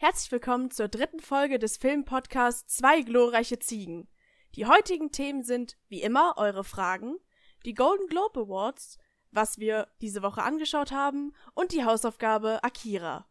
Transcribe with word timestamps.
Herzlich 0.00 0.30
willkommen 0.30 0.70
zur 0.70 0.86
dritten 0.86 1.18
Folge 1.18 1.58
des 1.58 1.76
Filmpodcasts 1.76 2.76
Zwei 2.76 3.02
glorreiche 3.02 3.58
Ziegen. 3.58 4.06
Die 4.54 4.66
heutigen 4.66 5.10
Themen 5.10 5.42
sind, 5.42 5.76
wie 5.88 6.02
immer, 6.02 6.34
eure 6.36 6.62
Fragen, 6.62 7.16
die 7.64 7.74
Golden 7.74 8.06
Globe 8.06 8.42
Awards, 8.42 8.98
was 9.32 9.58
wir 9.58 9.88
diese 10.00 10.22
Woche 10.22 10.44
angeschaut 10.44 10.92
haben 10.92 11.32
und 11.54 11.72
die 11.72 11.82
Hausaufgabe 11.82 12.62
Akira. 12.62 13.26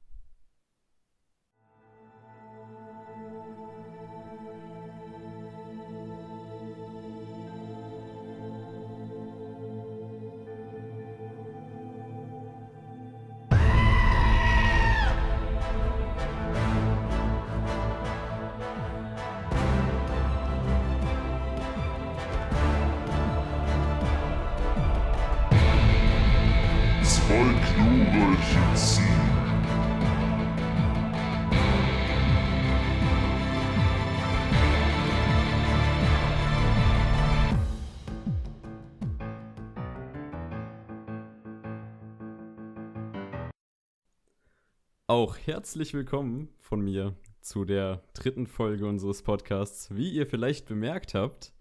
Auch 45.09 45.37
herzlich 45.37 45.93
willkommen 45.93 46.49
von 46.59 46.81
mir 46.81 47.15
zu 47.39 47.63
der 47.63 48.03
dritten 48.13 48.45
Folge 48.45 48.85
unseres 48.85 49.23
Podcasts. 49.23 49.95
Wie 49.95 50.09
ihr 50.09 50.27
vielleicht 50.27 50.65
bemerkt 50.65 51.13
habt, 51.13 51.53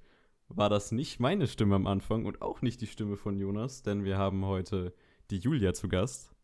war 0.48 0.68
das 0.68 0.90
nicht 0.90 1.20
meine 1.20 1.46
Stimme 1.46 1.76
am 1.76 1.86
Anfang 1.86 2.24
und 2.24 2.42
auch 2.42 2.60
nicht 2.60 2.80
die 2.80 2.88
Stimme 2.88 3.16
von 3.16 3.38
Jonas, 3.38 3.84
denn 3.84 4.02
wir 4.02 4.18
haben 4.18 4.44
heute 4.46 4.92
die 5.30 5.38
Julia 5.38 5.74
zu 5.74 5.86
Gast. 5.86 6.34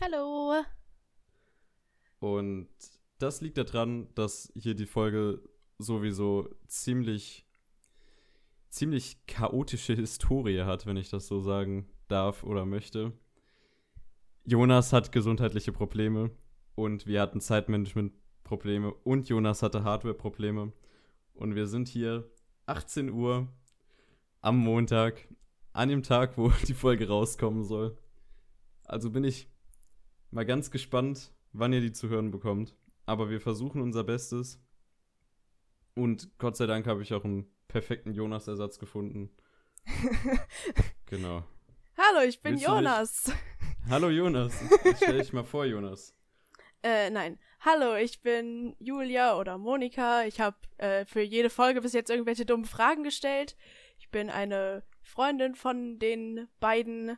Hallo. 0.00 0.62
Und 2.20 2.68
das 3.18 3.40
liegt 3.40 3.58
daran, 3.58 4.06
dass 4.14 4.52
hier 4.54 4.76
die 4.76 4.86
Folge 4.86 5.42
sowieso 5.78 6.48
ziemlich, 6.68 7.44
ziemlich 8.68 9.26
chaotische 9.26 9.94
Historie 9.94 10.60
hat, 10.60 10.86
wenn 10.86 10.96
ich 10.96 11.10
das 11.10 11.26
so 11.26 11.40
sagen 11.40 11.90
darf 12.06 12.44
oder 12.44 12.64
möchte. 12.64 13.12
Jonas 14.44 14.92
hat 14.92 15.12
gesundheitliche 15.12 15.72
Probleme 15.72 16.30
und 16.74 17.06
wir 17.06 17.20
hatten 17.20 17.40
Zeitmanagement-Probleme 17.40 18.92
und 18.92 19.28
Jonas 19.28 19.62
hatte 19.62 19.84
Hardware-Probleme. 19.84 20.72
Und 21.34 21.54
wir 21.54 21.66
sind 21.66 21.88
hier 21.88 22.28
18 22.66 23.10
Uhr 23.10 23.48
am 24.40 24.58
Montag, 24.58 25.28
an 25.72 25.88
dem 25.88 26.02
Tag, 26.02 26.36
wo 26.36 26.48
die 26.66 26.74
Folge 26.74 27.08
rauskommen 27.08 27.64
soll. 27.64 27.96
Also 28.84 29.10
bin 29.10 29.24
ich 29.24 29.48
mal 30.30 30.44
ganz 30.44 30.70
gespannt, 30.70 31.32
wann 31.52 31.72
ihr 31.72 31.80
die 31.80 31.92
zu 31.92 32.08
hören 32.08 32.32
bekommt. 32.32 32.74
Aber 33.06 33.30
wir 33.30 33.40
versuchen 33.40 33.80
unser 33.80 34.02
Bestes. 34.02 34.60
Und 35.94 36.36
Gott 36.38 36.56
sei 36.56 36.66
Dank 36.66 36.86
habe 36.86 37.02
ich 37.02 37.14
auch 37.14 37.24
einen 37.24 37.46
perfekten 37.68 38.12
Jonas-Ersatz 38.12 38.78
gefunden. 38.78 39.30
Genau. 41.06 41.44
Hallo, 41.98 42.26
ich 42.26 42.40
bin 42.40 42.52
Willst 42.52 42.66
Jonas. 42.66 43.32
Hallo 43.90 44.08
Jonas. 44.10 44.54
Stell 44.96 45.18
dich 45.18 45.32
mal 45.32 45.44
vor, 45.44 45.64
Jonas. 45.64 46.14
Äh, 46.84 47.10
nein. 47.10 47.38
Hallo, 47.60 47.94
ich 47.94 48.22
bin 48.22 48.74
Julia 48.80 49.38
oder 49.38 49.56
Monika. 49.56 50.24
Ich 50.24 50.40
habe 50.40 50.56
äh, 50.78 51.04
für 51.04 51.20
jede 51.20 51.48
Folge 51.48 51.80
bis 51.80 51.92
jetzt 51.92 52.10
irgendwelche 52.10 52.44
dummen 52.44 52.64
Fragen 52.64 53.04
gestellt. 53.04 53.56
Ich 54.00 54.10
bin 54.10 54.30
eine 54.30 54.82
Freundin 55.00 55.54
von 55.54 56.00
den 56.00 56.48
beiden 56.58 57.16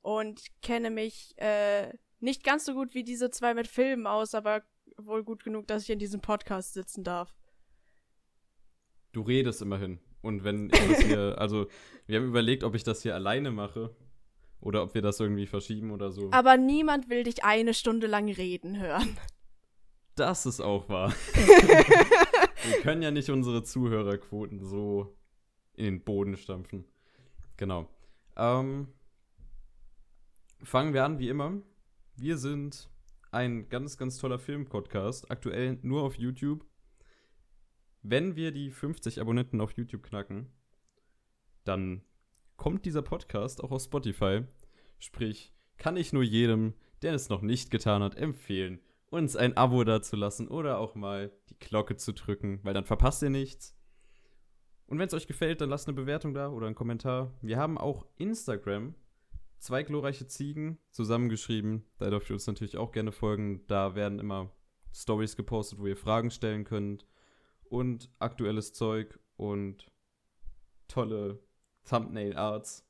und 0.00 0.40
kenne 0.62 0.88
mich 0.88 1.34
äh, 1.36 1.92
nicht 2.18 2.44
ganz 2.44 2.64
so 2.64 2.72
gut 2.72 2.94
wie 2.94 3.04
diese 3.04 3.28
zwei 3.30 3.52
mit 3.52 3.66
Filmen 3.66 4.06
aus, 4.06 4.34
aber 4.34 4.62
wohl 4.96 5.22
gut 5.22 5.44
genug, 5.44 5.66
dass 5.66 5.82
ich 5.82 5.90
in 5.90 5.98
diesem 5.98 6.22
Podcast 6.22 6.72
sitzen 6.72 7.04
darf. 7.04 7.36
Du 9.12 9.20
redest 9.20 9.60
immerhin. 9.60 10.00
Und 10.22 10.44
wenn 10.44 10.70
ich 10.72 10.88
das 10.88 11.00
hier, 11.00 11.34
also 11.38 11.66
wir 12.06 12.18
haben 12.20 12.28
überlegt, 12.28 12.64
ob 12.64 12.74
ich 12.74 12.84
das 12.84 13.02
hier 13.02 13.14
alleine 13.14 13.50
mache 13.50 13.94
oder 14.60 14.82
ob 14.82 14.94
wir 14.94 15.02
das 15.02 15.20
irgendwie 15.20 15.46
verschieben 15.46 15.90
oder 15.90 16.10
so. 16.10 16.30
Aber 16.32 16.56
niemand 16.56 17.08
will 17.08 17.24
dich 17.24 17.44
eine 17.44 17.74
Stunde 17.74 18.06
lang 18.06 18.28
reden 18.30 18.78
hören. 18.80 19.16
Das 20.14 20.46
ist 20.46 20.60
auch 20.60 20.88
wahr. 20.88 21.14
wir 21.34 22.80
können 22.82 23.02
ja 23.02 23.10
nicht 23.10 23.30
unsere 23.30 23.62
Zuhörerquoten 23.62 24.64
so 24.64 25.16
in 25.74 25.84
den 25.84 26.04
Boden 26.04 26.36
stampfen. 26.36 26.84
Genau. 27.56 27.88
Ähm, 28.36 28.88
fangen 30.62 30.92
wir 30.92 31.04
an, 31.04 31.20
wie 31.20 31.28
immer. 31.28 31.62
Wir 32.16 32.36
sind 32.36 32.90
ein 33.30 33.68
ganz, 33.68 33.96
ganz 33.96 34.18
toller 34.18 34.40
Filmpodcast. 34.40 35.30
Aktuell 35.30 35.78
nur 35.82 36.02
auf 36.02 36.16
YouTube. 36.16 36.64
Wenn 38.02 38.34
wir 38.34 38.50
die 38.50 38.70
50 38.70 39.20
Abonnenten 39.20 39.60
auf 39.60 39.72
YouTube 39.72 40.02
knacken, 40.02 40.50
dann 41.64 42.02
kommt 42.58 42.84
dieser 42.84 43.02
Podcast 43.02 43.64
auch 43.64 43.70
auf 43.70 43.82
Spotify. 43.82 44.42
Sprich, 44.98 45.54
kann 45.78 45.96
ich 45.96 46.12
nur 46.12 46.24
jedem, 46.24 46.74
der 47.00 47.14
es 47.14 47.30
noch 47.30 47.40
nicht 47.40 47.70
getan 47.70 48.02
hat, 48.02 48.16
empfehlen, 48.16 48.80
uns 49.06 49.36
ein 49.36 49.56
Abo 49.56 49.84
dazulassen 49.84 50.48
oder 50.48 50.78
auch 50.78 50.94
mal 50.94 51.32
die 51.48 51.58
Glocke 51.58 51.96
zu 51.96 52.12
drücken, 52.12 52.60
weil 52.64 52.74
dann 52.74 52.84
verpasst 52.84 53.22
ihr 53.22 53.30
nichts. 53.30 53.74
Und 54.86 54.98
wenn 54.98 55.06
es 55.06 55.14
euch 55.14 55.26
gefällt, 55.26 55.60
dann 55.60 55.70
lasst 55.70 55.86
eine 55.86 55.94
Bewertung 55.94 56.34
da 56.34 56.48
oder 56.48 56.66
einen 56.66 56.74
Kommentar. 56.74 57.32
Wir 57.42 57.58
haben 57.58 57.78
auch 57.78 58.06
Instagram, 58.16 58.94
zwei 59.58 59.82
glorreiche 59.82 60.26
Ziegen 60.26 60.78
zusammengeschrieben. 60.90 61.84
Da 61.98 62.10
dürft 62.10 62.28
ihr 62.28 62.34
uns 62.34 62.46
natürlich 62.46 62.76
auch 62.76 62.90
gerne 62.90 63.12
folgen. 63.12 63.66
Da 63.68 63.94
werden 63.94 64.18
immer 64.18 64.50
Stories 64.92 65.36
gepostet, 65.36 65.78
wo 65.78 65.86
ihr 65.86 65.96
Fragen 65.96 66.30
stellen 66.30 66.64
könnt 66.64 67.06
und 67.64 68.10
aktuelles 68.18 68.72
Zeug 68.72 69.18
und 69.36 69.92
tolle 70.88 71.38
Thumbnail-Arts. 71.84 72.84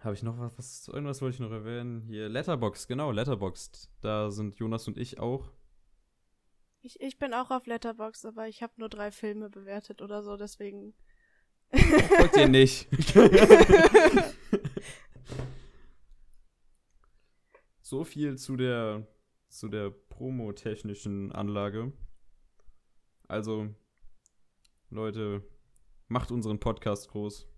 Habe 0.00 0.14
ich 0.14 0.22
noch 0.22 0.38
was, 0.38 0.58
was? 0.58 0.88
Irgendwas 0.88 1.22
wollte 1.22 1.36
ich 1.36 1.40
noch 1.40 1.50
erwähnen. 1.50 2.02
Hier, 2.02 2.28
Letterboxd, 2.28 2.88
genau, 2.88 3.10
Letterboxd. 3.10 3.90
Da 4.02 4.30
sind 4.30 4.58
Jonas 4.58 4.86
und 4.86 4.98
ich 4.98 5.18
auch. 5.18 5.50
Ich, 6.82 7.00
ich 7.00 7.16
bin 7.18 7.32
auch 7.32 7.50
auf 7.50 7.66
Letterboxd, 7.66 8.26
aber 8.26 8.46
ich 8.46 8.62
habe 8.62 8.74
nur 8.76 8.90
drei 8.90 9.10
Filme 9.10 9.48
bewertet 9.48 10.02
oder 10.02 10.22
so, 10.22 10.36
deswegen. 10.36 10.92
Folgt 11.72 12.36
ihr 12.36 12.48
nicht. 12.48 12.86
so 17.80 18.04
viel 18.04 18.36
zu 18.36 18.56
der, 18.56 19.06
zu 19.48 19.68
der 19.68 19.88
promotechnischen 19.90 21.32
Anlage. 21.32 21.94
Also, 23.26 23.74
Leute, 24.90 25.42
macht 26.08 26.30
unseren 26.30 26.60
Podcast 26.60 27.08
groß. 27.10 27.48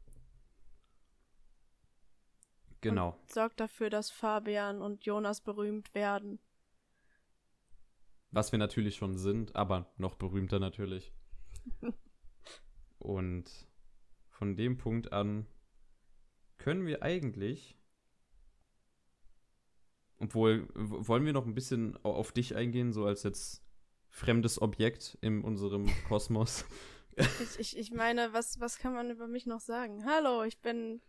Genau. 2.81 3.11
Und 3.21 3.33
sorgt 3.33 3.61
dafür, 3.61 3.91
dass 3.91 4.11
Fabian 4.11 4.81
und 4.81 5.05
Jonas 5.05 5.41
berühmt 5.41 5.95
werden. 5.95 6.39
Was 8.31 8.53
wir 8.53 8.59
natürlich 8.59 8.97
schon 8.97 9.17
sind, 9.17 9.57
aber 9.57 9.93
noch 9.97 10.15
berühmter 10.17 10.59
natürlich. 10.59 11.13
Und 12.99 13.51
von 14.31 14.57
dem 14.57 14.79
Punkt 14.79 15.13
an 15.13 15.47
können 16.59 16.87
wir 16.87 17.03
eigentlich. 17.03 17.79
Obwohl, 20.19 20.69
wollen 20.75 21.25
wir 21.25 21.33
noch 21.33 21.47
ein 21.47 21.55
bisschen 21.55 21.97
au- 22.05 22.15
auf 22.15 22.33
dich 22.33 22.57
eingehen, 22.57 22.93
so 22.93 23.05
als 23.05 23.23
jetzt 23.23 23.63
fremdes 24.09 24.61
Objekt 24.61 25.19
in 25.21 25.43
unserem 25.43 25.87
Kosmos? 26.09 26.65
Ich, 27.17 27.59
ich, 27.59 27.77
ich 27.79 27.91
meine, 27.93 28.33
was, 28.33 28.61
was 28.61 28.79
kann 28.79 28.93
man 28.93 29.11
über 29.11 29.27
mich 29.27 29.47
noch 29.47 29.61
sagen? 29.61 30.05
Hallo, 30.05 30.45
ich 30.45 30.61
bin 30.61 31.01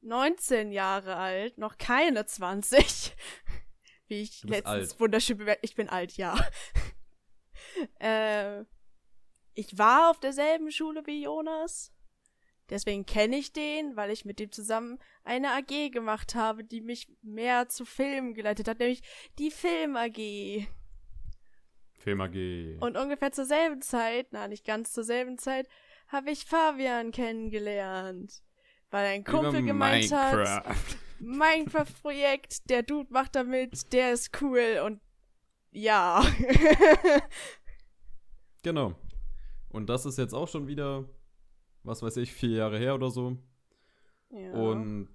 19 0.00 0.72
Jahre 0.72 1.16
alt, 1.16 1.58
noch 1.58 1.76
keine 1.76 2.24
20. 2.24 3.14
Wie 4.06 4.22
ich 4.22 4.42
letztens 4.44 4.92
alt. 4.92 5.00
wunderschön 5.00 5.38
bemerkt. 5.38 5.64
Ich 5.64 5.74
bin 5.74 5.88
alt, 5.88 6.16
ja. 6.16 6.38
äh, 8.00 8.64
ich 9.54 9.78
war 9.78 10.10
auf 10.10 10.20
derselben 10.20 10.70
Schule 10.70 11.06
wie 11.06 11.22
Jonas. 11.22 11.92
Deswegen 12.70 13.06
kenne 13.06 13.36
ich 13.36 13.52
den, 13.52 13.96
weil 13.96 14.10
ich 14.10 14.24
mit 14.24 14.38
dem 14.38 14.50
zusammen 14.50 14.98
eine 15.22 15.52
AG 15.52 15.90
gemacht 15.90 16.34
habe, 16.34 16.64
die 16.64 16.80
mich 16.80 17.08
mehr 17.22 17.68
zu 17.68 17.84
Filmen 17.84 18.34
geleitet 18.34 18.68
hat, 18.68 18.78
nämlich 18.78 19.02
die 19.38 19.50
Film 19.50 19.96
AG. 19.96 20.66
AG. 22.06 22.78
Und 22.80 22.96
ungefähr 22.96 23.32
zur 23.32 23.44
selben 23.44 23.82
Zeit, 23.82 24.28
na 24.30 24.48
nicht 24.48 24.64
ganz 24.64 24.92
zur 24.92 25.04
selben 25.04 25.38
Zeit, 25.38 25.68
habe 26.08 26.30
ich 26.30 26.44
Fabian 26.44 27.10
kennengelernt. 27.10 28.42
Weil 28.90 29.06
ein 29.06 29.24
Kumpel 29.24 29.60
Über 29.60 29.62
gemeint 29.62 30.12
hat, 30.12 30.34
Minecraft. 30.34 30.96
Minecraft-Projekt, 31.20 32.70
der 32.70 32.82
Dude 32.82 33.12
macht 33.12 33.34
damit, 33.34 33.92
der 33.92 34.12
ist 34.12 34.30
cool 34.42 34.80
und 34.84 35.00
Ja. 35.72 36.24
Genau. 38.62 38.94
Und 39.68 39.90
das 39.90 40.06
ist 40.06 40.16
jetzt 40.16 40.32
auch 40.32 40.48
schon 40.48 40.66
wieder, 40.66 41.04
was 41.82 42.02
weiß 42.02 42.16
ich, 42.16 42.32
vier 42.32 42.56
Jahre 42.56 42.78
her 42.78 42.94
oder 42.94 43.10
so. 43.10 43.36
ja. 44.30 44.52
Und 44.52 45.08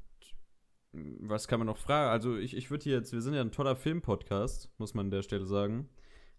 was 0.91 1.47
kann 1.47 1.59
man 1.59 1.67
noch 1.67 1.77
fragen? 1.77 2.09
Also 2.09 2.35
ich, 2.37 2.55
ich 2.55 2.71
würde 2.71 2.83
hier 2.83 2.93
jetzt, 2.95 3.13
wir 3.13 3.21
sind 3.21 3.33
ja 3.33 3.41
ein 3.41 3.51
toller 3.51 3.75
Film-Podcast, 3.75 4.71
muss 4.77 4.93
man 4.93 5.07
an 5.07 5.11
der 5.11 5.21
Stelle 5.21 5.45
sagen. 5.45 5.89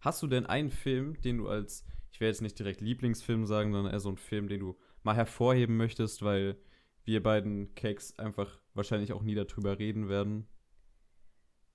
Hast 0.01 0.23
du 0.23 0.27
denn 0.27 0.47
einen 0.47 0.71
Film, 0.71 1.21
den 1.21 1.39
du 1.39 1.49
als, 1.49 1.85
ich 2.11 2.21
will 2.21 2.29
jetzt 2.29 2.43
nicht 2.43 2.59
direkt 2.59 2.81
Lieblingsfilm 2.81 3.47
sagen, 3.47 3.73
sondern 3.73 3.93
eher 3.93 4.01
so 4.01 4.09
einen 4.09 4.19
Film, 4.19 4.49
den 4.49 4.61
du 4.61 4.79
mal 5.03 5.15
hervorheben 5.15 5.77
möchtest, 5.77 6.23
weil 6.23 6.57
wir 7.05 7.23
beiden 7.23 7.75
Cakes 7.75 8.19
einfach 8.19 8.61
wahrscheinlich 8.75 9.13
auch 9.13 9.23
nie 9.23 9.35
darüber 9.35 9.79
reden 9.79 10.09
werden? 10.09 10.49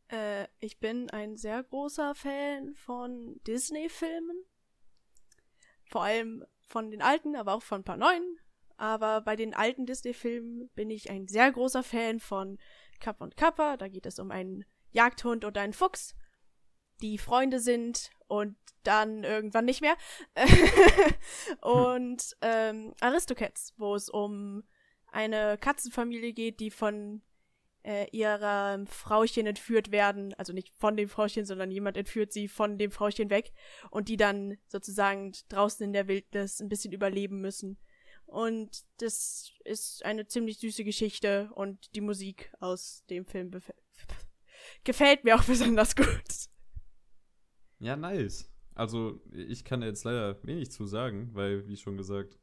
Äh, 0.07 0.47
ich 0.59 0.79
bin 0.79 1.09
ein 1.09 1.37
sehr 1.37 1.63
großer 1.63 2.15
Fan 2.15 2.73
von 2.75 3.39
Disney-Filmen. 3.47 4.43
Vor 5.85 6.03
allem 6.03 6.43
von 6.61 6.89
den 6.91 7.01
alten, 7.01 7.35
aber 7.35 7.53
auch 7.53 7.63
von 7.63 7.81
ein 7.81 7.85
paar 7.85 7.97
neuen. 7.97 8.39
Aber 8.77 9.21
bei 9.21 9.35
den 9.35 9.53
alten 9.53 9.85
Disney-Filmen 9.85 10.69
bin 10.75 10.89
ich 10.89 11.09
ein 11.09 11.27
sehr 11.27 11.51
großer 11.51 11.83
Fan 11.83 12.19
von 12.19 12.57
Kapp 12.99 13.21
und 13.21 13.37
Kappa. 13.37 13.77
Da 13.77 13.87
geht 13.87 14.05
es 14.05 14.19
um 14.19 14.31
einen 14.31 14.65
Jagdhund 14.91 15.45
und 15.45 15.57
einen 15.57 15.73
Fuchs, 15.73 16.15
die 17.01 17.17
Freunde 17.17 17.59
sind 17.59 18.11
und 18.27 18.55
dann 18.83 19.23
irgendwann 19.23 19.65
nicht 19.65 19.81
mehr. 19.81 19.95
und 21.61 22.35
ähm, 22.41 22.93
Aristocats, 22.99 23.73
wo 23.77 23.95
es 23.95 24.09
um 24.09 24.63
eine 25.11 25.57
Katzenfamilie 25.57 26.33
geht, 26.33 26.59
die 26.59 26.71
von 26.71 27.21
äh, 27.85 28.07
ihrem 28.11 28.87
Frauchen 28.87 29.45
entführt 29.45 29.91
werden. 29.91 30.33
Also 30.35 30.53
nicht 30.53 30.69
von 30.75 30.97
dem 30.97 31.07
Frauchen, 31.07 31.45
sondern 31.45 31.71
jemand 31.71 31.97
entführt 31.97 32.33
sie 32.33 32.47
von 32.47 32.77
dem 32.77 32.91
Frauchen 32.91 33.29
weg 33.29 33.53
und 33.91 34.09
die 34.09 34.17
dann 34.17 34.57
sozusagen 34.67 35.33
draußen 35.49 35.85
in 35.85 35.93
der 35.93 36.07
Wildnis 36.07 36.59
ein 36.59 36.69
bisschen 36.69 36.91
überleben 36.91 37.39
müssen. 37.41 37.77
Und 38.25 38.83
das 38.97 39.51
ist 39.63 40.03
eine 40.03 40.25
ziemlich 40.25 40.59
süße 40.59 40.83
Geschichte 40.83 41.51
und 41.53 41.95
die 41.95 42.01
Musik 42.01 42.51
aus 42.59 43.03
dem 43.09 43.25
Film 43.25 43.51
gefällt 44.83 45.23
mir 45.23 45.35
auch 45.35 45.43
besonders 45.43 45.95
gut. 45.95 46.44
Ja, 47.85 47.95
nice. 47.95 48.51
Also 48.73 49.21
ich 49.31 49.63
kann 49.63 49.83
jetzt 49.83 50.05
leider 50.05 50.43
wenig 50.43 50.71
zu 50.71 50.87
sagen, 50.87 51.29
weil, 51.33 51.67
wie 51.67 51.77
schon 51.77 51.97
gesagt, 51.97 52.39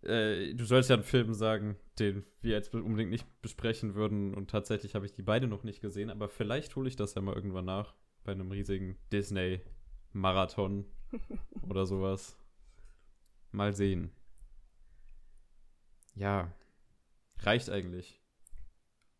äh, 0.00 0.54
du 0.54 0.64
sollst 0.64 0.88
ja 0.88 0.96
einen 0.96 1.04
Film 1.04 1.34
sagen, 1.34 1.76
den 1.98 2.24
wir 2.40 2.52
jetzt 2.52 2.72
unbedingt 2.72 3.10
nicht 3.10 3.26
besprechen 3.42 3.94
würden. 3.94 4.32
Und 4.32 4.48
tatsächlich 4.48 4.94
habe 4.94 5.04
ich 5.04 5.12
die 5.12 5.20
beide 5.20 5.46
noch 5.46 5.62
nicht 5.62 5.82
gesehen, 5.82 6.08
aber 6.08 6.30
vielleicht 6.30 6.74
hole 6.74 6.88
ich 6.88 6.96
das 6.96 7.14
ja 7.16 7.20
mal 7.20 7.34
irgendwann 7.34 7.66
nach 7.66 7.94
bei 8.24 8.32
einem 8.32 8.50
riesigen 8.50 8.96
Disney-Marathon 9.12 10.86
oder 11.68 11.84
sowas. 11.84 12.38
Mal 13.52 13.74
sehen. 13.74 14.10
Ja, 16.14 16.50
reicht 17.40 17.68
eigentlich. 17.68 18.22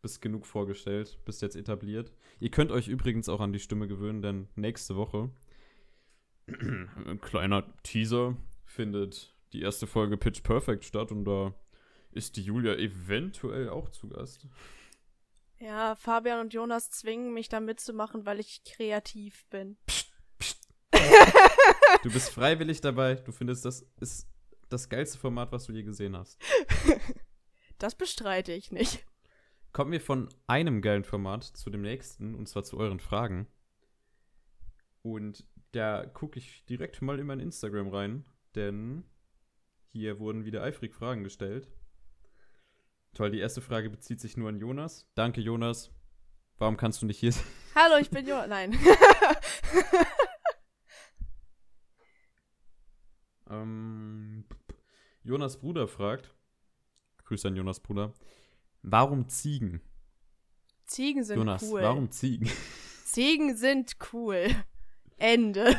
Bist 0.00 0.22
genug 0.22 0.46
vorgestellt, 0.46 1.18
bist 1.26 1.42
jetzt 1.42 1.56
etabliert. 1.56 2.10
Ihr 2.40 2.50
könnt 2.50 2.72
euch 2.72 2.88
übrigens 2.88 3.28
auch 3.28 3.40
an 3.40 3.52
die 3.52 3.60
Stimme 3.60 3.88
gewöhnen, 3.88 4.22
denn 4.22 4.48
nächste 4.54 4.96
Woche, 4.96 5.30
ein 6.46 7.20
kleiner 7.20 7.64
Teaser, 7.82 8.36
findet 8.64 9.34
die 9.52 9.62
erste 9.62 9.86
Folge 9.86 10.16
Pitch 10.16 10.42
Perfect 10.42 10.84
statt 10.84 11.12
und 11.12 11.24
da 11.24 11.54
ist 12.10 12.36
die 12.36 12.42
Julia 12.42 12.74
eventuell 12.74 13.68
auch 13.68 13.88
zu 13.90 14.08
Gast. 14.08 14.46
Ja, 15.58 15.94
Fabian 15.94 16.40
und 16.40 16.52
Jonas 16.52 16.90
zwingen 16.90 17.32
mich 17.32 17.48
da 17.48 17.60
mitzumachen, 17.60 18.26
weil 18.26 18.40
ich 18.40 18.64
kreativ 18.64 19.46
bin. 19.46 19.76
Du 22.02 22.12
bist 22.12 22.30
freiwillig 22.30 22.80
dabei, 22.80 23.14
du 23.14 23.32
findest, 23.32 23.64
das 23.64 23.86
ist 24.00 24.28
das 24.68 24.88
geilste 24.88 25.18
Format, 25.18 25.52
was 25.52 25.64
du 25.64 25.72
je 25.72 25.82
gesehen 25.82 26.16
hast. 26.16 26.38
Das 27.78 27.96
bestreite 27.96 28.52
ich 28.52 28.70
nicht. 28.70 29.04
Kommen 29.74 29.90
wir 29.90 30.00
von 30.00 30.28
einem 30.46 30.82
geilen 30.82 31.02
Format 31.02 31.42
zu 31.42 31.68
dem 31.68 31.82
nächsten, 31.82 32.36
und 32.36 32.48
zwar 32.48 32.62
zu 32.62 32.78
euren 32.78 33.00
Fragen. 33.00 33.48
Und 35.02 35.44
da 35.72 36.06
gucke 36.06 36.38
ich 36.38 36.64
direkt 36.66 37.02
mal 37.02 37.18
in 37.18 37.26
mein 37.26 37.40
Instagram 37.40 37.88
rein, 37.88 38.24
denn 38.54 39.02
hier 39.90 40.20
wurden 40.20 40.44
wieder 40.44 40.62
eifrig 40.62 40.94
Fragen 40.94 41.24
gestellt. 41.24 41.68
Toll, 43.14 43.32
die 43.32 43.40
erste 43.40 43.60
Frage 43.60 43.90
bezieht 43.90 44.20
sich 44.20 44.36
nur 44.36 44.48
an 44.48 44.60
Jonas. 44.60 45.10
Danke, 45.16 45.40
Jonas. 45.40 45.90
Warum 46.58 46.76
kannst 46.76 47.02
du 47.02 47.06
nicht 47.06 47.18
hier 47.18 47.32
sein? 47.32 47.44
Hallo, 47.74 47.96
ich 48.00 48.10
bin 48.10 48.28
Jonas. 48.28 48.46
Nein. 48.48 48.78
Ähm, 53.50 54.46
Jonas 55.22 55.60
Bruder 55.60 55.86
fragt, 55.86 56.34
Grüße 57.24 57.48
an 57.48 57.56
Jonas 57.56 57.78
Bruder, 57.78 58.14
warum 58.84 59.28
Ziegen? 59.28 59.80
Ziegen 60.86 61.24
sind 61.24 61.38
Jonas, 61.38 61.62
cool. 61.62 61.82
warum 61.82 62.10
Ziegen? 62.10 62.48
Ziegen 63.04 63.56
sind 63.56 63.96
cool. 64.12 64.48
Ende. 65.16 65.74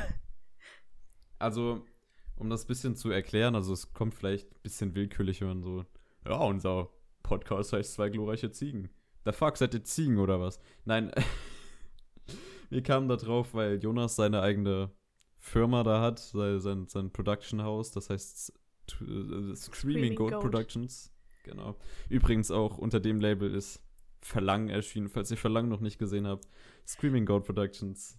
Also, 1.37 1.85
um 2.35 2.49
das 2.49 2.63
ein 2.63 2.67
bisschen 2.67 2.95
zu 2.95 3.11
erklären, 3.11 3.55
also 3.55 3.73
es 3.73 3.93
kommt 3.93 4.15
vielleicht 4.15 4.51
ein 4.51 4.61
bisschen 4.63 4.95
willkürlich, 4.95 5.41
wenn 5.41 5.49
man 5.49 5.61
so, 5.61 5.85
ja, 6.25 6.37
unser 6.37 6.89
Podcast 7.23 7.73
heißt 7.73 7.93
zwei 7.93 8.09
glorreiche 8.09 8.51
Ziegen. 8.51 8.89
The 9.25 9.31
fuck, 9.31 9.57
seid 9.57 9.73
ihr 9.73 9.83
Ziegen 9.83 10.17
oder 10.17 10.39
was? 10.39 10.59
Nein, 10.85 11.11
wir 12.69 12.83
kamen 12.83 13.07
da 13.07 13.15
drauf, 13.17 13.53
weil 13.53 13.81
Jonas 13.81 14.15
seine 14.15 14.41
eigene 14.41 14.91
Firma 15.37 15.83
da 15.83 16.01
hat, 16.01 16.19
sein, 16.19 16.59
sein, 16.59 16.87
sein 16.87 17.11
Production 17.11 17.61
House, 17.61 17.91
das 17.91 18.09
heißt 18.09 18.51
äh, 18.51 18.53
Screaming, 18.93 19.55
Screaming 19.55 20.15
Goat 20.15 20.31
Goat. 20.31 20.41
Productions. 20.41 21.14
Genau. 21.45 21.75
Übrigens 22.09 22.49
auch 22.51 22.77
unter 22.77 22.99
dem 22.99 23.19
Label 23.19 23.53
ist 23.53 23.79
Verlangen 24.21 24.69
erschienen, 24.69 25.09
falls 25.09 25.29
ihr 25.29 25.37
Verlangen 25.37 25.69
noch 25.69 25.79
nicht 25.79 25.99
gesehen 25.99 26.25
habt. 26.25 26.47
Screaming 26.87 27.25
Goat 27.25 27.45
Productions 27.45 28.17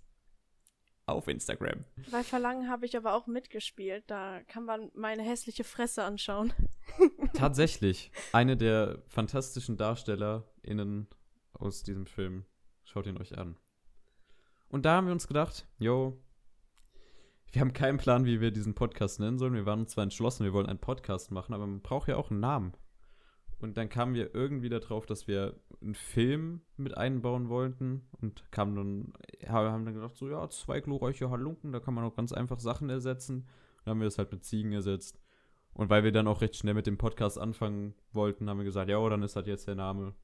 auf 1.07 1.27
Instagram. 1.27 1.85
Bei 2.13 2.23
Verlangen 2.23 2.69
habe 2.69 2.87
ich 2.87 2.97
aber 2.97 3.15
auch 3.15 3.27
mitgespielt. 3.27 4.05
Da 4.07 4.41
kann 4.45 4.65
man 4.65 4.91
meine 4.95 5.23
hässliche 5.23 5.65
Fresse 5.65 6.05
anschauen. 6.05 6.53
Tatsächlich 7.35 8.13
eine 8.33 8.57
der 8.57 9.03
fantastischen 9.09 9.77
DarstellerInnen 9.77 11.09
aus 11.53 11.83
diesem 11.83 12.07
Film. 12.07 12.45
Schaut 12.85 13.07
ihn 13.07 13.19
euch 13.19 13.37
an. 13.37 13.57
Und 14.69 14.85
da 14.85 14.97
haben 14.97 15.07
wir 15.07 15.13
uns 15.13 15.27
gedacht, 15.27 15.67
yo, 15.79 16.23
wir 17.51 17.61
haben 17.61 17.73
keinen 17.73 17.99
Plan, 17.99 18.25
wie 18.25 18.41
wir 18.41 18.53
diesen 18.53 18.75
Podcast 18.75 19.19
nennen 19.19 19.39
sollen. 19.39 19.55
Wir 19.55 19.67
waren 19.67 19.81
uns 19.81 19.93
zwar 19.93 20.05
entschlossen, 20.05 20.45
wir 20.45 20.53
wollen 20.53 20.67
einen 20.67 20.79
Podcast 20.79 21.33
machen, 21.33 21.55
aber 21.55 21.67
man 21.67 21.81
braucht 21.81 22.09
ja 22.09 22.17
auch 22.17 22.31
einen 22.31 22.41
Namen. 22.41 22.75
Und 23.59 23.79
dann 23.79 23.89
kamen 23.89 24.15
wir 24.15 24.35
irgendwie 24.35 24.69
darauf, 24.69 25.07
dass 25.07 25.27
wir 25.27 25.59
einen 25.81 25.95
Film 25.95 26.61
mit 26.77 26.97
einbauen 26.97 27.49
wollten 27.49 28.07
und 28.21 28.51
kamen 28.53 28.77
dann, 28.77 29.13
haben 29.49 29.85
dann 29.85 29.95
gedacht, 29.95 30.17
so, 30.17 30.29
ja, 30.29 30.49
zwei 30.51 30.81
glorreiche 30.81 31.31
Halunken, 31.31 31.73
da 31.73 31.81
kann 31.81 31.95
man 31.95 32.05
auch 32.05 32.15
ganz 32.15 32.33
einfach 32.33 32.61
Sachen 32.61 32.91
ersetzen. 32.91 33.49
Dann 33.85 33.93
haben 33.93 34.01
wir 34.01 34.07
das 34.07 34.19
halt 34.19 34.33
mit 34.33 34.45
Ziegen 34.45 34.73
ersetzt. 34.73 35.21
Und 35.73 35.91
weil 35.91 36.05
wir 36.05 36.13
dann 36.13 36.27
auch 36.27 36.41
recht 36.41 36.57
schnell 36.57 36.75
mit 36.75 36.87
dem 36.87 36.99
Podcast 36.99 37.39
anfangen 37.39 37.95
wollten, 38.13 38.49
haben 38.49 38.59
wir 38.59 38.65
gesagt, 38.65 38.91
ja, 38.91 39.09
dann 39.09 39.23
ist 39.23 39.37
halt 39.37 39.47
jetzt 39.47 39.69
der 39.69 39.75
Name. 39.75 40.15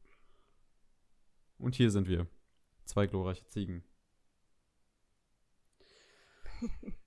Und 1.59 1.75
hier 1.75 1.91
sind 1.91 2.09
wir. 2.09 2.27
Zwei 2.85 3.07
glorreiche 3.07 3.47
Ziegen. 3.47 3.85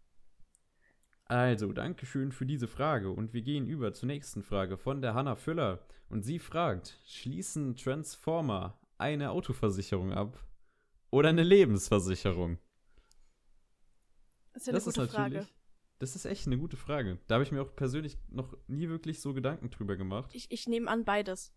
Also, 1.25 1.73
Dankeschön 1.73 2.31
für 2.31 2.45
diese 2.45 2.67
Frage. 2.67 3.09
Und 3.09 3.33
wir 3.33 3.41
gehen 3.41 3.65
über 3.67 3.93
zur 3.93 4.07
nächsten 4.07 4.43
Frage 4.43 4.77
von 4.77 5.01
der 5.01 5.13
Hanna 5.15 5.35
Füller. 5.35 5.85
Und 6.09 6.23
sie 6.23 6.37
fragt: 6.39 6.99
Schließen 7.05 7.75
Transformer 7.75 8.79
eine 8.97 9.31
Autoversicherung 9.31 10.13
ab 10.13 10.39
oder 11.09 11.29
eine 11.29 11.43
Lebensversicherung? 11.43 12.59
Das 14.53 14.61
ist 14.61 14.67
ja 14.67 14.73
eine 14.73 14.83
gute 14.83 15.07
Frage. 15.07 15.47
Das 15.99 16.15
ist 16.15 16.25
echt 16.25 16.45
eine 16.45 16.57
gute 16.57 16.77
Frage. 16.77 17.19
Da 17.27 17.35
habe 17.35 17.43
ich 17.43 17.51
mir 17.51 17.61
auch 17.61 17.75
persönlich 17.75 18.17
noch 18.29 18.55
nie 18.67 18.87
wirklich 18.89 19.21
so 19.21 19.33
Gedanken 19.33 19.69
drüber 19.69 19.95
gemacht. 19.95 20.29
Ich, 20.33 20.51
ich 20.51 20.67
nehme 20.67 20.89
an 20.89 21.05
beides. 21.05 21.53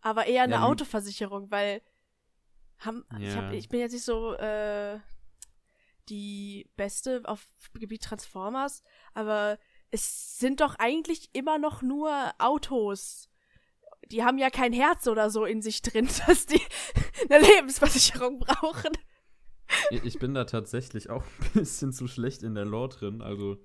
Aber 0.00 0.26
eher 0.26 0.42
eine 0.42 0.54
Ja, 0.54 0.62
Autoversicherung, 0.64 1.50
weil 1.50 1.82
haben, 2.78 3.04
ich, 3.18 3.28
Ja. 3.28 3.36
hab, 3.36 3.52
ich 3.52 3.68
bin 3.68 3.80
jetzt 3.80 3.92
nicht 3.92 4.04
so 4.04 4.34
äh, 4.34 4.98
die 6.08 6.70
Beste 6.76 7.22
auf 7.24 7.46
Gebiet 7.74 8.02
Transformers, 8.02 8.82
aber 9.14 9.58
es 9.90 10.38
sind 10.38 10.60
doch 10.60 10.74
eigentlich 10.76 11.30
immer 11.32 11.58
noch 11.58 11.82
nur 11.82 12.10
Autos. 12.38 13.28
Die 14.10 14.24
haben 14.24 14.38
ja 14.38 14.50
kein 14.50 14.72
Herz 14.72 15.06
oder 15.06 15.30
so 15.30 15.44
in 15.44 15.62
sich 15.62 15.82
drin, 15.82 16.08
dass 16.26 16.46
die 16.46 16.60
eine 17.28 17.44
Lebensversicherung 17.46 18.38
brauchen. 18.38 18.92
Ich 19.90 20.18
bin 20.18 20.34
da 20.34 20.44
tatsächlich 20.44 21.10
auch 21.10 21.22
ein 21.22 21.60
bisschen 21.60 21.92
zu 21.92 22.06
schlecht 22.06 22.42
in 22.42 22.54
der 22.54 22.64
Lore 22.64 22.90
drin. 22.90 23.22
Also 23.22 23.58